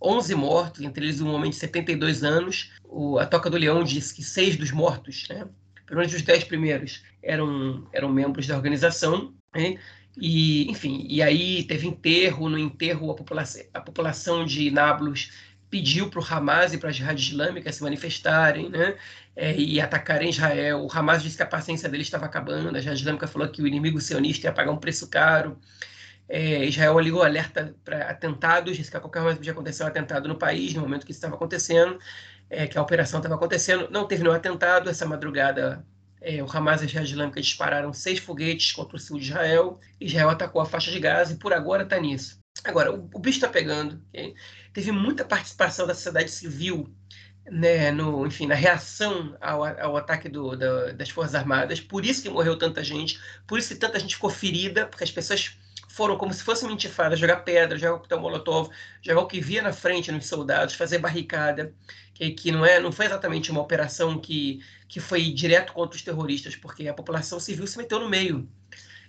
11 0.00 0.34
mortos, 0.34 0.82
entre 0.82 1.06
eles 1.06 1.20
um 1.20 1.32
homem 1.32 1.50
de 1.50 1.56
72 1.56 2.24
anos. 2.24 2.70
O, 2.84 3.18
a 3.18 3.26
Toca 3.26 3.48
do 3.48 3.56
Leão 3.56 3.84
disse 3.84 4.14
que 4.14 4.22
seis 4.22 4.56
dos 4.56 4.70
mortos, 4.70 5.26
né? 5.28 5.46
pelo 5.86 6.00
menos 6.00 6.14
os 6.14 6.22
dez 6.22 6.44
primeiros, 6.44 7.02
eram, 7.22 7.86
eram 7.92 8.08
membros 8.08 8.46
da 8.46 8.56
organização. 8.56 9.32
Né? 9.54 9.78
E, 10.16 10.70
enfim, 10.70 11.06
e 11.08 11.22
aí 11.22 11.64
teve 11.64 11.86
enterro, 11.86 12.48
no 12.48 12.58
enterro 12.58 13.10
a 13.10 13.14
população, 13.14 13.62
a 13.72 13.80
população 13.80 14.44
de 14.44 14.70
Nablus 14.70 15.30
pediu 15.72 16.10
para 16.10 16.20
o 16.20 16.24
Hamas 16.24 16.74
e 16.74 16.78
para 16.78 16.90
a 16.90 16.92
Jihad 16.92 17.18
Islâmica 17.18 17.72
se 17.72 17.82
manifestarem 17.82 18.68
né, 18.68 18.94
é, 19.34 19.56
e 19.56 19.80
atacarem 19.80 20.28
Israel. 20.28 20.84
O 20.84 20.88
Hamas 20.92 21.22
disse 21.22 21.34
que 21.34 21.42
a 21.42 21.46
paciência 21.46 21.88
dele 21.88 22.02
estava 22.02 22.26
acabando, 22.26 22.76
a 22.76 22.80
Jihad 22.80 22.98
Islâmica 22.98 23.26
falou 23.26 23.48
que 23.48 23.62
o 23.62 23.66
inimigo 23.66 23.98
sionista 23.98 24.48
ia 24.48 24.52
pagar 24.52 24.70
um 24.70 24.76
preço 24.76 25.08
caro. 25.08 25.58
É, 26.28 26.66
Israel 26.66 27.00
ligou 27.00 27.22
alerta 27.22 27.74
para 27.82 28.10
atentados, 28.10 28.76
disse 28.76 28.90
que 28.90 28.98
a 28.98 29.00
qualquer 29.00 29.20
momento 29.20 29.38
podia 29.38 29.52
acontecer 29.52 29.82
um 29.82 29.86
atentado 29.86 30.28
no 30.28 30.36
país, 30.36 30.74
no 30.74 30.82
momento 30.82 31.06
que 31.06 31.12
isso 31.12 31.18
estava 31.18 31.36
acontecendo, 31.36 31.98
é, 32.50 32.66
que 32.66 32.76
a 32.76 32.82
operação 32.82 33.20
estava 33.20 33.36
acontecendo. 33.36 33.88
Não 33.90 34.06
teve 34.06 34.22
nenhum 34.22 34.34
atentado, 34.34 34.90
essa 34.90 35.06
madrugada 35.06 35.82
é, 36.20 36.42
o 36.42 36.46
Hamas 36.54 36.82
e 36.82 36.84
a 36.84 36.88
Jihad 36.88 37.08
Islâmica 37.08 37.40
dispararam 37.40 37.94
seis 37.94 38.18
foguetes 38.18 38.72
contra 38.72 38.96
o 38.96 39.00
sul 39.00 39.18
de 39.18 39.24
Israel, 39.24 39.80
Israel 39.98 40.28
atacou 40.28 40.60
a 40.60 40.66
faixa 40.66 40.90
de 40.90 41.00
Gaza 41.00 41.32
e 41.32 41.36
por 41.38 41.54
agora 41.54 41.82
está 41.82 41.98
nisso. 41.98 42.41
Agora, 42.64 42.92
o, 42.92 43.08
o 43.12 43.18
bicho 43.18 43.38
está 43.38 43.48
pegando. 43.48 44.02
Okay? 44.08 44.34
Teve 44.72 44.92
muita 44.92 45.24
participação 45.24 45.86
da 45.86 45.94
sociedade 45.94 46.30
civil 46.30 46.92
né, 47.50 47.90
no, 47.90 48.26
enfim, 48.26 48.46
na 48.46 48.54
reação 48.54 49.36
ao, 49.40 49.64
ao 49.64 49.96
ataque 49.96 50.28
do, 50.28 50.56
da, 50.56 50.92
das 50.92 51.10
Forças 51.10 51.34
Armadas. 51.34 51.80
Por 51.80 52.04
isso 52.04 52.22
que 52.22 52.30
morreu 52.30 52.56
tanta 52.56 52.82
gente, 52.84 53.20
por 53.46 53.58
isso 53.58 53.68
que 53.68 53.80
tanta 53.80 53.98
gente 53.98 54.14
ficou 54.14 54.30
ferida, 54.30 54.86
porque 54.86 55.04
as 55.04 55.10
pessoas 55.10 55.56
foram 55.88 56.16
como 56.16 56.32
se 56.32 56.42
fosse 56.42 56.64
uma 56.64 56.72
intifada, 56.72 57.16
jogar 57.16 57.36
pedra, 57.38 57.76
jogar 57.76 57.98
coquetel 57.98 58.20
molotov, 58.20 58.70
jogar 59.02 59.20
o 59.20 59.26
que 59.26 59.40
via 59.40 59.60
na 59.60 59.72
frente 59.72 60.10
nos 60.10 60.26
soldados, 60.26 60.74
fazer 60.74 60.98
barricada, 60.98 61.74
que, 62.14 62.30
que 62.30 62.52
não 62.52 62.64
é, 62.64 62.80
não 62.80 62.90
foi 62.90 63.06
exatamente 63.06 63.50
uma 63.50 63.60
operação 63.60 64.18
que, 64.18 64.60
que 64.88 65.00
foi 65.00 65.30
direto 65.30 65.72
contra 65.72 65.96
os 65.96 66.02
terroristas, 66.02 66.56
porque 66.56 66.88
a 66.88 66.94
população 66.94 67.38
civil 67.38 67.66
se 67.66 67.76
meteu 67.76 68.00
no 68.00 68.08
meio. 68.08 68.48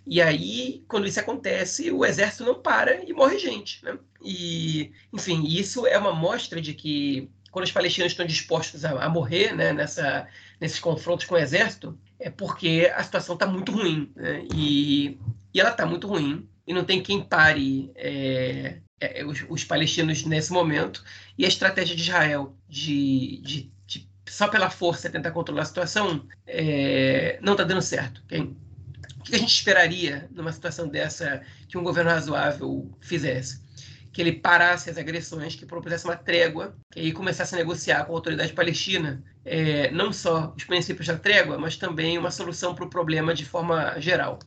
E 0.05 0.21
aí, 0.21 0.83
quando 0.87 1.07
isso 1.07 1.19
acontece, 1.19 1.91
o 1.91 2.05
exército 2.05 2.43
não 2.43 2.61
para 2.61 3.03
e 3.03 3.13
morre 3.13 3.39
gente. 3.39 3.83
Né? 3.83 3.97
E, 4.21 4.91
enfim, 5.13 5.45
isso 5.47 5.87
é 5.87 5.97
uma 5.97 6.13
mostra 6.13 6.61
de 6.61 6.73
que 6.73 7.29
quando 7.51 7.65
os 7.65 7.71
palestinos 7.71 8.11
estão 8.11 8.25
dispostos 8.25 8.83
a, 8.83 9.03
a 9.03 9.07
morrer 9.07 9.55
né, 9.55 9.71
nessa, 9.71 10.27
nesses 10.59 10.79
confrontos 10.79 11.25
com 11.25 11.35
o 11.35 11.37
exército, 11.37 11.97
é 12.19 12.29
porque 12.29 12.91
a 12.95 13.03
situação 13.03 13.35
está 13.35 13.45
muito 13.45 13.71
ruim. 13.71 14.11
Né? 14.15 14.45
E, 14.53 15.19
e 15.53 15.59
ela 15.59 15.69
está 15.69 15.85
muito 15.85 16.07
ruim, 16.07 16.47
e 16.65 16.73
não 16.73 16.83
tem 16.83 17.01
quem 17.01 17.21
pare 17.21 17.91
é, 17.95 18.77
é, 18.99 19.25
os, 19.25 19.45
os, 19.49 19.63
palestinos 19.63 20.25
nesse 20.25 20.51
momento. 20.51 21.03
E 21.37 21.45
a 21.45 21.47
estratégia 21.47 21.95
de 21.95 22.01
Israel 22.01 22.55
de, 22.67 23.41
de, 23.43 23.71
de 23.85 24.09
só 24.27 24.47
pela 24.47 24.69
força 24.69 25.09
tentar 25.09 25.31
controlar 25.31 25.63
a 25.63 25.65
situação 25.65 26.25
é, 26.47 27.37
não 27.41 27.53
está 27.53 27.63
dando 27.63 27.81
certo. 27.81 28.21
Okay? 28.25 28.53
O 29.23 29.25
que 29.25 29.35
a 29.35 29.39
gente 29.39 29.55
esperaria 29.55 30.29
numa 30.35 30.51
situação 30.51 30.85
dessa 30.85 31.41
que 31.69 31.77
um 31.77 31.83
governo 31.83 32.09
razoável 32.09 32.91
fizesse? 32.99 33.63
Que 34.11 34.21
ele 34.21 34.33
parasse 34.33 34.89
as 34.89 34.97
agressões, 34.97 35.55
que 35.55 35.65
propusesse 35.65 36.03
uma 36.03 36.17
trégua, 36.17 36.75
que 36.91 36.99
aí 36.99 37.13
começasse 37.13 37.55
a 37.55 37.57
negociar 37.57 38.03
com 38.03 38.11
a 38.11 38.15
autoridade 38.15 38.51
palestina 38.51 39.23
é, 39.45 39.89
não 39.91 40.11
só 40.11 40.53
os 40.57 40.65
princípios 40.65 41.07
da 41.07 41.17
trégua, 41.17 41.57
mas 41.57 41.77
também 41.77 42.17
uma 42.17 42.31
solução 42.31 42.75
para 42.75 42.83
o 42.83 42.89
problema 42.89 43.33
de 43.33 43.45
forma 43.45 43.97
geral. 43.97 44.39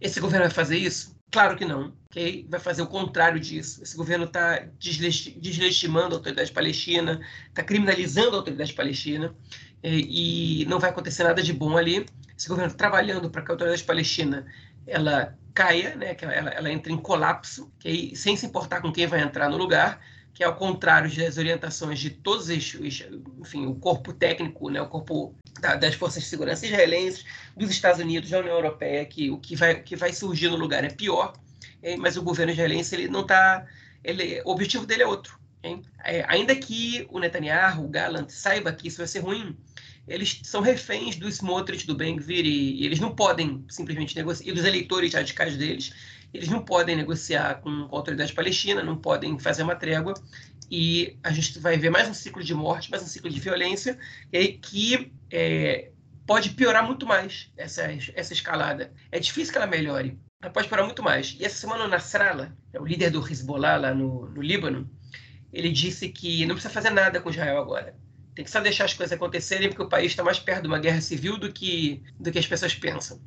Esse 0.00 0.20
governo 0.20 0.46
vai 0.46 0.54
fazer 0.54 0.78
isso? 0.78 1.16
Claro 1.28 1.56
que 1.56 1.64
não. 1.64 1.92
Okay? 2.06 2.46
Vai 2.48 2.60
fazer 2.60 2.82
o 2.82 2.86
contrário 2.86 3.40
disso. 3.40 3.82
Esse 3.82 3.96
governo 3.96 4.26
está 4.26 4.68
deslegitimando 4.78 6.14
a 6.14 6.18
autoridade 6.18 6.52
palestina, 6.52 7.20
está 7.48 7.64
criminalizando 7.64 8.36
a 8.36 8.38
autoridade 8.38 8.72
palestina, 8.72 9.34
e, 9.82 10.62
e 10.62 10.64
não 10.66 10.78
vai 10.78 10.90
acontecer 10.90 11.24
nada 11.24 11.42
de 11.42 11.52
bom 11.52 11.76
ali 11.76 12.06
esse 12.36 12.48
governo 12.48 12.74
trabalhando 12.74 13.30
para 13.30 13.42
que 13.42 13.50
a 13.50 13.54
autoridade 13.54 13.84
palestina 13.84 14.46
ela 14.86 15.36
caia, 15.54 15.94
né, 15.94 16.14
que 16.14 16.24
ela, 16.24 16.50
ela 16.50 16.72
entre 16.72 16.92
em 16.92 16.96
colapso, 16.96 17.70
que 17.78 17.88
aí, 17.88 18.16
sem 18.16 18.36
se 18.36 18.46
importar 18.46 18.80
com 18.80 18.92
quem 18.92 19.06
vai 19.06 19.20
entrar 19.20 19.48
no 19.48 19.56
lugar, 19.56 20.00
que 20.34 20.42
é 20.42 20.46
ao 20.46 20.56
contrário 20.56 21.14
das 21.14 21.36
orientações 21.36 22.00
de 22.00 22.10
todos 22.10 22.48
os, 22.48 22.74
enfim, 23.38 23.66
o 23.66 23.74
corpo 23.74 24.12
técnico, 24.12 24.70
né, 24.70 24.80
o 24.80 24.88
corpo 24.88 25.34
das 25.78 25.94
forças 25.94 26.22
de 26.22 26.28
segurança 26.28 26.66
israelenses, 26.66 27.24
dos 27.56 27.70
Estados 27.70 28.00
Unidos, 28.00 28.30
da 28.30 28.40
União 28.40 28.54
Europeia, 28.54 29.04
que 29.04 29.30
o 29.30 29.38
que 29.38 29.54
vai, 29.54 29.80
que 29.80 29.94
vai 29.94 30.12
surgir 30.12 30.48
no 30.48 30.56
lugar 30.56 30.82
é 30.84 30.88
pior, 30.88 31.34
hein? 31.82 31.98
mas 31.98 32.16
o 32.16 32.22
governo 32.22 32.52
israelense 32.52 32.94
ele 32.94 33.08
não 33.08 33.20
está. 33.20 33.64
Ele, 34.02 34.42
o 34.44 34.50
objetivo 34.50 34.86
dele 34.86 35.02
é 35.02 35.06
outro. 35.06 35.38
É, 36.02 36.24
ainda 36.26 36.56
que 36.56 37.06
o 37.10 37.20
Netanyahu, 37.20 37.84
o 37.84 37.88
Gallant, 37.88 38.28
saiba 38.30 38.72
que 38.72 38.88
isso 38.88 38.98
vai 38.98 39.06
ser 39.06 39.20
ruim, 39.20 39.56
eles 40.06 40.40
são 40.42 40.60
reféns 40.60 41.16
do 41.16 41.28
Smotrich, 41.28 41.86
do 41.86 41.94
Ben-Gvir, 41.94 42.44
e, 42.44 42.82
e, 42.82 42.86
eles 42.86 43.00
não 43.00 43.14
podem 43.14 43.64
simplesmente 43.68 44.16
negociar, 44.16 44.48
e 44.48 44.52
dos 44.52 44.64
eleitores 44.64 45.14
radicais 45.14 45.56
deles, 45.56 45.92
eles 46.32 46.48
não 46.48 46.64
podem 46.64 46.96
negociar 46.96 47.60
com, 47.60 47.70
a 47.70 47.96
autoridade 47.96 48.32
palestina, 48.32 48.82
não 48.82 48.96
podem 48.96 49.38
fazer 49.38 49.62
uma 49.62 49.76
trégua, 49.76 50.14
e 50.70 51.16
a 51.22 51.30
gente 51.30 51.58
vai 51.58 51.76
ver 51.76 51.90
mais 51.90 52.08
um 52.08 52.14
ciclo 52.14 52.42
de 52.42 52.54
morte, 52.54 52.90
mais 52.90 53.02
um 53.02 53.06
ciclo 53.06 53.30
de 53.30 53.38
violência, 53.38 53.98
que 54.62 55.12
é, 55.30 55.90
pode 56.26 56.50
piorar 56.50 56.84
muito 56.84 57.06
mais 57.06 57.52
essa, 57.56 57.82
essa 58.14 58.32
escalada. 58.32 58.92
É 59.10 59.18
difícil 59.18 59.52
que 59.52 59.58
ela 59.58 59.66
melhore, 59.66 60.18
ela 60.40 60.52
pode 60.52 60.68
piorar 60.68 60.86
muito 60.86 61.02
mais. 61.02 61.36
E 61.38 61.44
essa 61.44 61.56
semana 61.56 61.84
o 61.84 61.88
Nasrallah, 61.88 62.52
é 62.72 62.80
o 62.80 62.84
líder 62.86 63.10
do 63.10 63.20
Hezbollah 63.20 63.76
lá 63.76 63.94
no, 63.94 64.28
no 64.30 64.40
Líbano, 64.40 64.90
ele 65.52 65.70
disse 65.70 66.08
que 66.08 66.46
não 66.46 66.54
precisa 66.54 66.72
fazer 66.72 66.90
nada 66.90 67.20
com 67.20 67.30
Israel 67.30 67.58
agora. 67.58 67.94
Tem 68.34 68.44
que 68.44 68.50
só 68.50 68.60
deixar 68.60 68.84
as 68.84 68.94
coisas 68.94 69.12
acontecerem, 69.12 69.68
porque 69.68 69.82
o 69.82 69.88
país 69.88 70.12
está 70.12 70.24
mais 70.24 70.38
perto 70.38 70.62
de 70.62 70.68
uma 70.68 70.78
guerra 70.78 71.00
civil 71.00 71.36
do 71.38 71.52
que, 71.52 72.02
do 72.18 72.32
que 72.32 72.38
as 72.38 72.46
pessoas 72.46 72.74
pensam. 72.74 73.20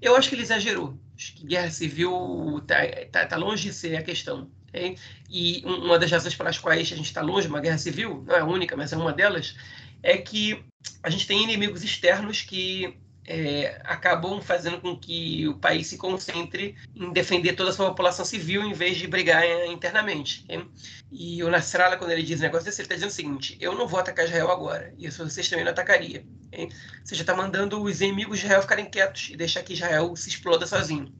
Eu 0.00 0.16
acho 0.16 0.28
que 0.28 0.34
ele 0.34 0.42
exagerou. 0.42 0.98
Acho 1.16 1.34
que 1.34 1.46
guerra 1.46 1.70
civil 1.70 2.58
está 2.58 2.86
tá, 3.10 3.26
tá 3.26 3.36
longe 3.36 3.68
de 3.68 3.74
ser 3.74 3.96
a 3.96 4.02
questão. 4.02 4.50
Okay? 4.68 4.96
E 5.30 5.62
uma 5.64 5.98
das 5.98 6.10
razões 6.10 6.34
pelas 6.34 6.58
quais 6.58 6.92
a 6.92 6.96
gente 6.96 7.06
está 7.06 7.22
longe 7.22 7.46
de 7.46 7.52
uma 7.52 7.60
guerra 7.60 7.78
civil, 7.78 8.24
não 8.26 8.34
é 8.34 8.40
a 8.40 8.44
única, 8.44 8.76
mas 8.76 8.92
é 8.92 8.96
uma 8.96 9.12
delas, 9.12 9.56
é 10.02 10.16
que 10.18 10.64
a 11.02 11.10
gente 11.10 11.26
tem 11.26 11.42
inimigos 11.42 11.82
externos 11.82 12.42
que 12.42 12.96
é, 13.26 13.80
acabam 13.84 14.40
fazendo 14.40 14.80
com 14.80 14.96
que 14.96 15.48
o 15.48 15.56
país 15.56 15.88
se 15.88 15.98
concentre 15.98 16.76
em 16.94 17.12
defender 17.12 17.54
toda 17.54 17.70
a 17.70 17.72
sua 17.72 17.88
população 17.88 18.24
civil 18.24 18.62
em 18.62 18.72
vez 18.72 18.96
de 18.96 19.06
brigar 19.06 19.44
internamente. 19.66 20.44
Okay? 20.44 20.64
E 21.10 21.42
o 21.42 21.50
Nasrallah, 21.50 21.96
quando 21.96 22.12
ele 22.12 22.22
diz 22.22 22.38
um 22.38 22.44
negócio 22.44 22.64
desse, 22.64 22.80
ele 22.80 22.86
está 22.86 22.94
dizendo 22.94 23.10
o 23.10 23.14
seguinte: 23.14 23.56
eu 23.60 23.74
não 23.74 23.88
vou 23.88 23.98
atacar 23.98 24.24
Israel 24.24 24.50
agora, 24.50 24.94
e 24.96 25.06
isso 25.06 25.24
vocês 25.24 25.48
também 25.48 25.64
não 25.64 25.72
atacariam. 25.72 26.22
Okay? 26.46 26.68
Você 27.04 27.14
já 27.14 27.22
está 27.22 27.34
mandando 27.34 27.82
os 27.82 28.00
inimigos 28.00 28.38
de 28.38 28.44
Israel 28.44 28.62
ficarem 28.62 28.86
quietos 28.86 29.30
e 29.32 29.36
deixar 29.36 29.62
que 29.62 29.72
Israel 29.72 30.14
se 30.14 30.28
exploda 30.28 30.66
sozinho. 30.66 31.12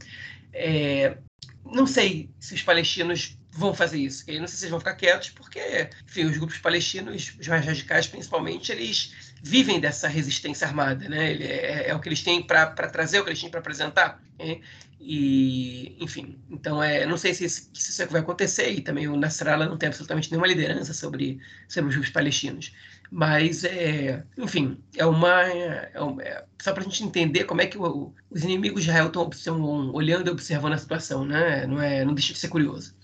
É, 0.52 1.18
não 1.64 1.86
sei 1.86 2.30
se 2.38 2.54
os 2.54 2.62
palestinos 2.62 3.36
vão 3.50 3.74
fazer 3.74 3.98
isso. 3.98 4.22
Okay? 4.22 4.38
Não 4.38 4.46
sei 4.46 4.58
se 4.58 4.64
eles 4.64 4.70
vão 4.70 4.78
ficar 4.78 4.94
quietos, 4.94 5.30
porque, 5.30 5.90
enfim, 6.06 6.24
os 6.24 6.36
grupos 6.36 6.58
palestinos, 6.58 7.34
os 7.38 7.48
mais 7.48 7.64
radicais 7.64 8.06
principalmente, 8.06 8.70
eles 8.70 9.25
vivem 9.42 9.80
dessa 9.80 10.08
resistência 10.08 10.66
armada, 10.66 11.08
né? 11.08 11.32
É, 11.34 11.90
é, 11.90 11.94
o 11.94 12.00
que 12.00 12.08
eles 12.08 12.22
têm 12.22 12.42
para 12.42 12.66
trazer, 12.66 13.18
é 13.18 13.20
o 13.20 13.24
que 13.24 13.30
eles 13.30 13.40
têm 13.40 13.50
para 13.50 13.60
apresentar. 13.60 14.20
Né? 14.38 14.60
E, 15.00 15.96
enfim, 16.00 16.38
então 16.50 16.82
é, 16.82 17.06
não 17.06 17.16
sei 17.16 17.32
se, 17.32 17.48
se 17.48 17.70
isso 17.74 18.02
é 18.02 18.06
vai 18.06 18.20
acontecer 18.20 18.70
e 18.70 18.80
também 18.80 19.06
o 19.06 19.16
Nasrallah 19.16 19.66
não 19.68 19.76
tem 19.76 19.88
absolutamente 19.88 20.30
nenhuma 20.30 20.48
liderança 20.48 20.92
sobre, 20.94 21.38
sobre 21.68 21.90
os 21.90 21.94
grupos 21.94 22.12
palestinos. 22.12 22.72
Mas, 23.10 23.62
é, 23.64 24.24
enfim, 24.36 24.78
é 24.96 25.06
uma. 25.06 25.44
É, 25.44 25.92
é, 26.22 26.44
só 26.60 26.72
para 26.72 26.82
a 26.82 26.84
gente 26.84 27.04
entender 27.04 27.44
como 27.44 27.60
é 27.60 27.66
que 27.66 27.78
o, 27.78 28.12
os 28.30 28.42
inimigos 28.42 28.82
de 28.82 28.90
Israel 28.90 29.12
estão 29.30 29.92
olhando 29.92 30.28
e 30.28 30.32
observando 30.32 30.72
a 30.72 30.78
situação, 30.78 31.24
né? 31.24 31.66
Não, 31.66 31.80
é, 31.80 32.04
não 32.04 32.14
deixa 32.14 32.32
de 32.32 32.38
ser 32.38 32.48
curioso. 32.48 32.96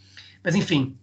Mas, 0.43 0.57
enfim, 0.57 0.99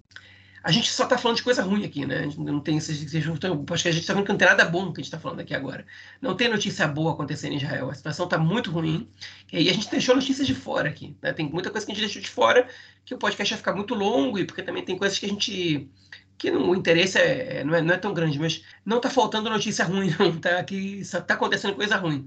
a 0.63 0.71
gente 0.71 0.91
só 0.91 1.03
está 1.03 1.17
falando 1.17 1.37
de 1.37 1.43
coisa 1.43 1.63
ruim 1.63 1.85
aqui, 1.85 2.05
né? 2.05 2.19
A 2.19 2.23
gente 2.23 2.39
não 2.39 2.59
tem 2.59 2.77
esses. 2.77 3.01
Acho 3.03 3.83
que 3.83 3.89
a 3.89 3.91
gente 3.91 4.01
está 4.01 4.13
falando 4.13 4.25
que 4.25 4.31
não 4.31 4.37
tem 4.37 4.47
nada 4.47 4.65
bom 4.65 4.91
que 4.91 4.99
a 4.99 5.03
gente 5.03 5.05
está 5.05 5.19
falando 5.19 5.39
aqui 5.39 5.53
agora. 5.53 5.85
Não 6.21 6.35
tem 6.35 6.49
notícia 6.49 6.87
boa 6.87 7.13
acontecendo 7.13 7.53
em 7.53 7.57
Israel. 7.57 7.89
A 7.89 7.93
situação 7.93 8.25
está 8.25 8.37
muito 8.37 8.69
ruim. 8.69 9.09
E 9.53 9.69
a 9.69 9.73
gente 9.73 9.89
deixou 9.89 10.15
notícias 10.15 10.45
de 10.45 10.53
fora 10.53 10.89
aqui. 10.89 11.15
Né? 11.21 11.31
Tem 11.31 11.49
muita 11.49 11.69
coisa 11.69 11.85
que 11.85 11.91
a 11.93 11.95
gente 11.95 12.03
deixou 12.03 12.21
de 12.21 12.29
fora 12.29 12.67
que 13.05 13.13
o 13.13 13.17
podcast 13.17 13.53
vai 13.53 13.57
ficar 13.57 13.73
muito 13.73 13.95
longo 13.95 14.37
e 14.37 14.45
porque 14.45 14.61
também 14.61 14.83
tem 14.83 14.97
coisas 14.97 15.17
que 15.17 15.25
a 15.25 15.29
gente. 15.29 15.89
que 16.37 16.51
não, 16.51 16.69
o 16.69 16.75
interesse 16.75 17.17
é, 17.17 17.63
não, 17.63 17.75
é, 17.75 17.81
não 17.81 17.93
é 17.93 17.97
tão 17.97 18.13
grande, 18.13 18.37
mas 18.37 18.63
não 18.85 18.97
está 18.97 19.09
faltando 19.09 19.49
notícia 19.49 19.85
ruim, 19.85 20.13
não. 20.19 20.39
Tá? 20.39 20.59
Aqui 20.59 21.03
só 21.05 21.19
está 21.19 21.35
acontecendo 21.35 21.75
coisa 21.75 21.95
ruim. 21.95 22.25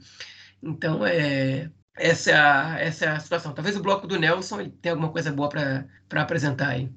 Então, 0.62 1.04
é, 1.06 1.70
essa 1.96 2.30
é, 2.30 2.34
a, 2.34 2.76
essa 2.80 3.04
é 3.04 3.09
a 3.09 3.20
situação. 3.20 3.52
Talvez 3.52 3.76
o 3.76 3.82
bloco 3.82 4.06
do 4.06 4.18
Nelson 4.18 4.60
ele 4.60 4.70
tenha 4.70 4.94
alguma 4.94 5.12
coisa 5.12 5.30
boa 5.30 5.48
para 5.48 6.22
apresentar 6.22 6.68
aí. 6.70 6.90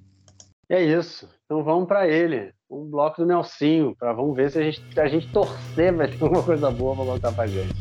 É 0.67 0.83
isso. 0.83 1.29
Então 1.45 1.63
vamos 1.63 1.87
para 1.87 2.07
ele. 2.07 2.51
Um 2.67 2.89
bloco 2.89 3.21
do 3.21 3.27
Nelsinho, 3.27 3.95
para 3.95 4.11
vamos 4.13 4.35
ver 4.35 4.49
se 4.49 4.57
a 4.57 4.63
gente, 4.63 4.99
a 4.99 5.07
gente 5.07 5.31
torcer 5.31 5.93
vai 5.93 6.07
ter 6.07 6.23
alguma 6.23 6.41
coisa 6.41 6.71
boa 6.71 6.95
para 6.95 7.05
contar 7.05 7.31
para 7.33 7.47
gente. 7.47 7.75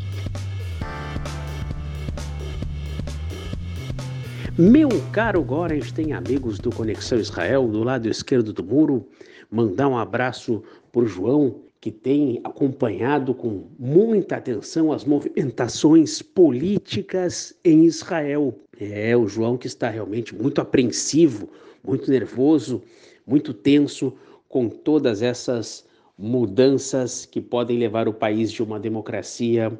Meu 4.58 4.88
caro 5.10 5.42
Gorens, 5.42 5.90
tem 5.92 6.12
amigos 6.12 6.58
do 6.58 6.70
Conexão 6.70 7.18
Israel 7.18 7.66
do 7.66 7.82
lado 7.82 8.06
esquerdo 8.06 8.52
do 8.52 8.62
muro. 8.62 9.08
Mandar 9.50 9.88
um 9.88 9.96
abraço 9.96 10.62
para 10.92 11.02
o 11.02 11.06
João, 11.06 11.62
que 11.80 11.90
tem 11.90 12.40
acompanhado 12.44 13.34
com 13.34 13.66
muita 13.78 14.36
atenção 14.36 14.92
as 14.92 15.06
movimentações 15.06 16.20
políticas 16.20 17.58
em 17.64 17.84
Israel. 17.84 18.54
É, 18.78 19.16
o 19.16 19.26
João 19.26 19.56
que 19.56 19.66
está 19.66 19.88
realmente 19.88 20.34
muito 20.34 20.60
apreensivo 20.60 21.48
muito 21.86 22.10
nervoso, 22.10 22.82
muito 23.26 23.52
tenso 23.52 24.14
com 24.48 24.68
todas 24.68 25.22
essas 25.22 25.84
mudanças 26.16 27.26
que 27.26 27.40
podem 27.40 27.78
levar 27.78 28.08
o 28.08 28.14
país 28.14 28.50
de 28.52 28.62
uma 28.62 28.78
democracia 28.78 29.72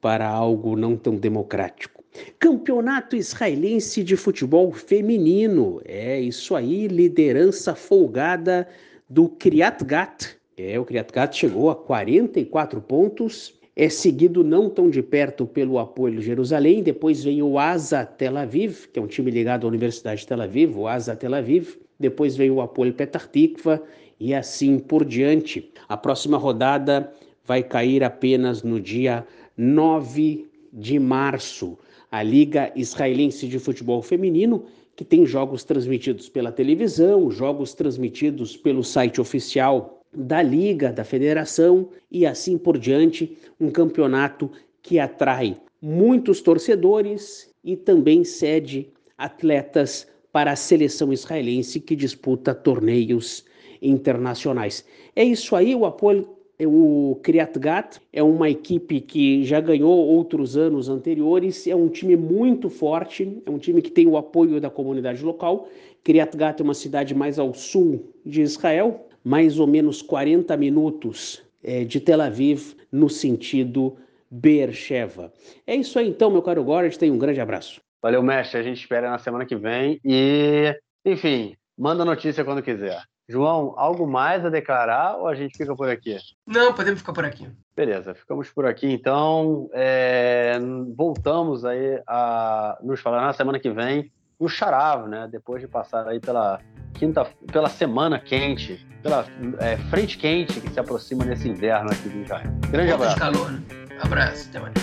para 0.00 0.28
algo 0.28 0.76
não 0.76 0.96
tão 0.96 1.16
democrático. 1.16 2.02
Campeonato 2.38 3.14
israelense 3.14 4.02
de 4.02 4.16
futebol 4.16 4.72
feminino. 4.72 5.80
É 5.84 6.18
isso 6.18 6.54
aí, 6.54 6.88
liderança 6.88 7.74
folgada 7.74 8.66
do 9.08 9.28
Kriat 9.28 9.84
Gat. 9.84 10.36
É, 10.56 10.78
o 10.80 10.84
Kriat 10.84 11.12
Gat 11.12 11.36
chegou 11.36 11.68
a 11.68 11.76
44 11.76 12.80
pontos 12.80 13.54
é 13.78 13.90
seguido 13.90 14.42
não 14.42 14.70
tão 14.70 14.88
de 14.88 15.02
perto 15.02 15.46
pelo 15.46 15.78
Apoio 15.78 16.22
Jerusalém, 16.22 16.82
depois 16.82 17.22
vem 17.22 17.42
o 17.42 17.58
Asa 17.58 18.06
Tel 18.06 18.38
Aviv, 18.38 18.86
que 18.90 18.98
é 18.98 19.02
um 19.02 19.06
time 19.06 19.30
ligado 19.30 19.66
à 19.66 19.68
Universidade 19.68 20.22
de 20.22 20.26
Tel 20.26 20.40
Aviv, 20.40 20.78
o 20.78 20.88
Asa 20.88 21.14
Tel 21.14 21.34
Aviv, 21.34 21.76
depois 22.00 22.34
vem 22.34 22.50
o 22.50 22.62
Apoio 22.62 22.94
Petah 22.94 23.28
Tikva 23.30 23.82
e 24.18 24.32
assim 24.32 24.78
por 24.78 25.04
diante. 25.04 25.70
A 25.86 25.94
próxima 25.94 26.38
rodada 26.38 27.12
vai 27.44 27.62
cair 27.62 28.02
apenas 28.02 28.62
no 28.62 28.80
dia 28.80 29.26
9 29.58 30.46
de 30.72 30.98
março. 30.98 31.78
A 32.10 32.22
Liga 32.22 32.72
Israelense 32.74 33.46
de 33.46 33.58
Futebol 33.58 34.00
Feminino, 34.00 34.64
que 34.94 35.04
tem 35.04 35.26
jogos 35.26 35.64
transmitidos 35.64 36.30
pela 36.30 36.50
televisão, 36.50 37.30
jogos 37.30 37.74
transmitidos 37.74 38.56
pelo 38.56 38.82
site 38.82 39.20
oficial 39.20 39.95
da 40.16 40.42
liga, 40.42 40.90
da 40.90 41.04
federação 41.04 41.90
e 42.10 42.24
assim 42.24 42.56
por 42.56 42.78
diante, 42.78 43.36
um 43.60 43.70
campeonato 43.70 44.50
que 44.80 44.98
atrai 44.98 45.56
muitos 45.80 46.40
torcedores 46.40 47.50
e 47.62 47.76
também 47.76 48.24
cede 48.24 48.88
atletas 49.18 50.06
para 50.32 50.52
a 50.52 50.56
seleção 50.56 51.12
israelense 51.12 51.80
que 51.80 51.94
disputa 51.94 52.54
torneios 52.54 53.44
internacionais. 53.82 54.84
É 55.14 55.22
isso 55.22 55.54
aí, 55.54 55.74
o 55.74 55.84
apoio 55.84 56.36
o 56.64 57.18
Kriat 57.22 57.58
Gat 57.58 58.00
é 58.10 58.22
uma 58.22 58.48
equipe 58.48 58.98
que 59.02 59.44
já 59.44 59.60
ganhou 59.60 59.92
outros 59.92 60.56
anos 60.56 60.88
anteriores, 60.88 61.66
é 61.66 61.76
um 61.76 61.88
time 61.88 62.16
muito 62.16 62.70
forte, 62.70 63.42
é 63.44 63.50
um 63.50 63.58
time 63.58 63.82
que 63.82 63.90
tem 63.90 64.06
o 64.06 64.16
apoio 64.16 64.58
da 64.58 64.70
comunidade 64.70 65.22
local. 65.22 65.68
Kriat 66.02 66.34
Gat 66.34 66.58
é 66.60 66.64
uma 66.64 66.72
cidade 66.72 67.14
mais 67.14 67.38
ao 67.38 67.52
sul 67.52 68.10
de 68.24 68.40
Israel, 68.40 69.05
mais 69.26 69.58
ou 69.58 69.66
menos 69.66 70.02
40 70.02 70.56
minutos 70.56 71.42
é, 71.60 71.82
de 71.82 71.98
Tel 71.98 72.22
Aviv 72.22 72.76
no 72.92 73.10
sentido 73.10 73.96
Beersheba. 74.30 75.32
É 75.66 75.74
isso 75.74 75.98
aí 75.98 76.08
então, 76.08 76.30
meu 76.30 76.40
caro 76.40 76.62
Gord, 76.62 76.96
tem 76.96 77.10
um 77.10 77.18
grande 77.18 77.40
abraço. 77.40 77.80
Valeu, 78.00 78.22
mestre, 78.22 78.60
a 78.60 78.62
gente 78.62 78.78
espera 78.78 79.10
na 79.10 79.18
semana 79.18 79.44
que 79.44 79.56
vem 79.56 79.98
e, 80.04 80.72
enfim, 81.04 81.56
manda 81.76 82.04
notícia 82.04 82.44
quando 82.44 82.62
quiser. 82.62 83.02
João, 83.28 83.74
algo 83.76 84.06
mais 84.06 84.44
a 84.44 84.48
declarar 84.48 85.16
ou 85.16 85.26
a 85.26 85.34
gente 85.34 85.58
fica 85.58 85.74
por 85.74 85.88
aqui? 85.88 86.16
Não, 86.46 86.72
podemos 86.72 87.00
ficar 87.00 87.12
por 87.12 87.24
aqui. 87.24 87.50
Beleza, 87.74 88.14
ficamos 88.14 88.48
por 88.50 88.64
aqui. 88.64 88.86
Então, 88.86 89.68
é, 89.72 90.56
voltamos 90.96 91.64
aí 91.64 92.00
a 92.06 92.78
nos 92.80 93.00
falar 93.00 93.22
na 93.22 93.32
semana 93.32 93.58
que 93.58 93.70
vem 93.70 94.12
no 94.38 94.48
Charavo, 94.48 95.08
né? 95.08 95.28
Depois 95.28 95.60
de 95.60 95.66
passar 95.66 96.06
aí 96.06 96.20
pela 96.20 96.60
quinta, 96.96 97.26
pela 97.52 97.68
semana 97.68 98.18
quente, 98.18 98.86
pela 99.02 99.26
é, 99.58 99.76
frente 99.88 100.18
quente 100.18 100.60
que 100.60 100.70
se 100.70 100.80
aproxima 100.80 101.24
nesse 101.24 101.48
inverno 101.48 101.90
aqui 101.90 102.08
do 102.08 102.22
Israel. 102.22 102.50
Grande 102.70 102.92
abraço. 102.92 103.14
de 103.14 103.20
calor. 103.20 103.52
Né? 103.52 103.62
Abraço, 104.00 104.48
até 104.48 104.60
mais. 104.60 104.74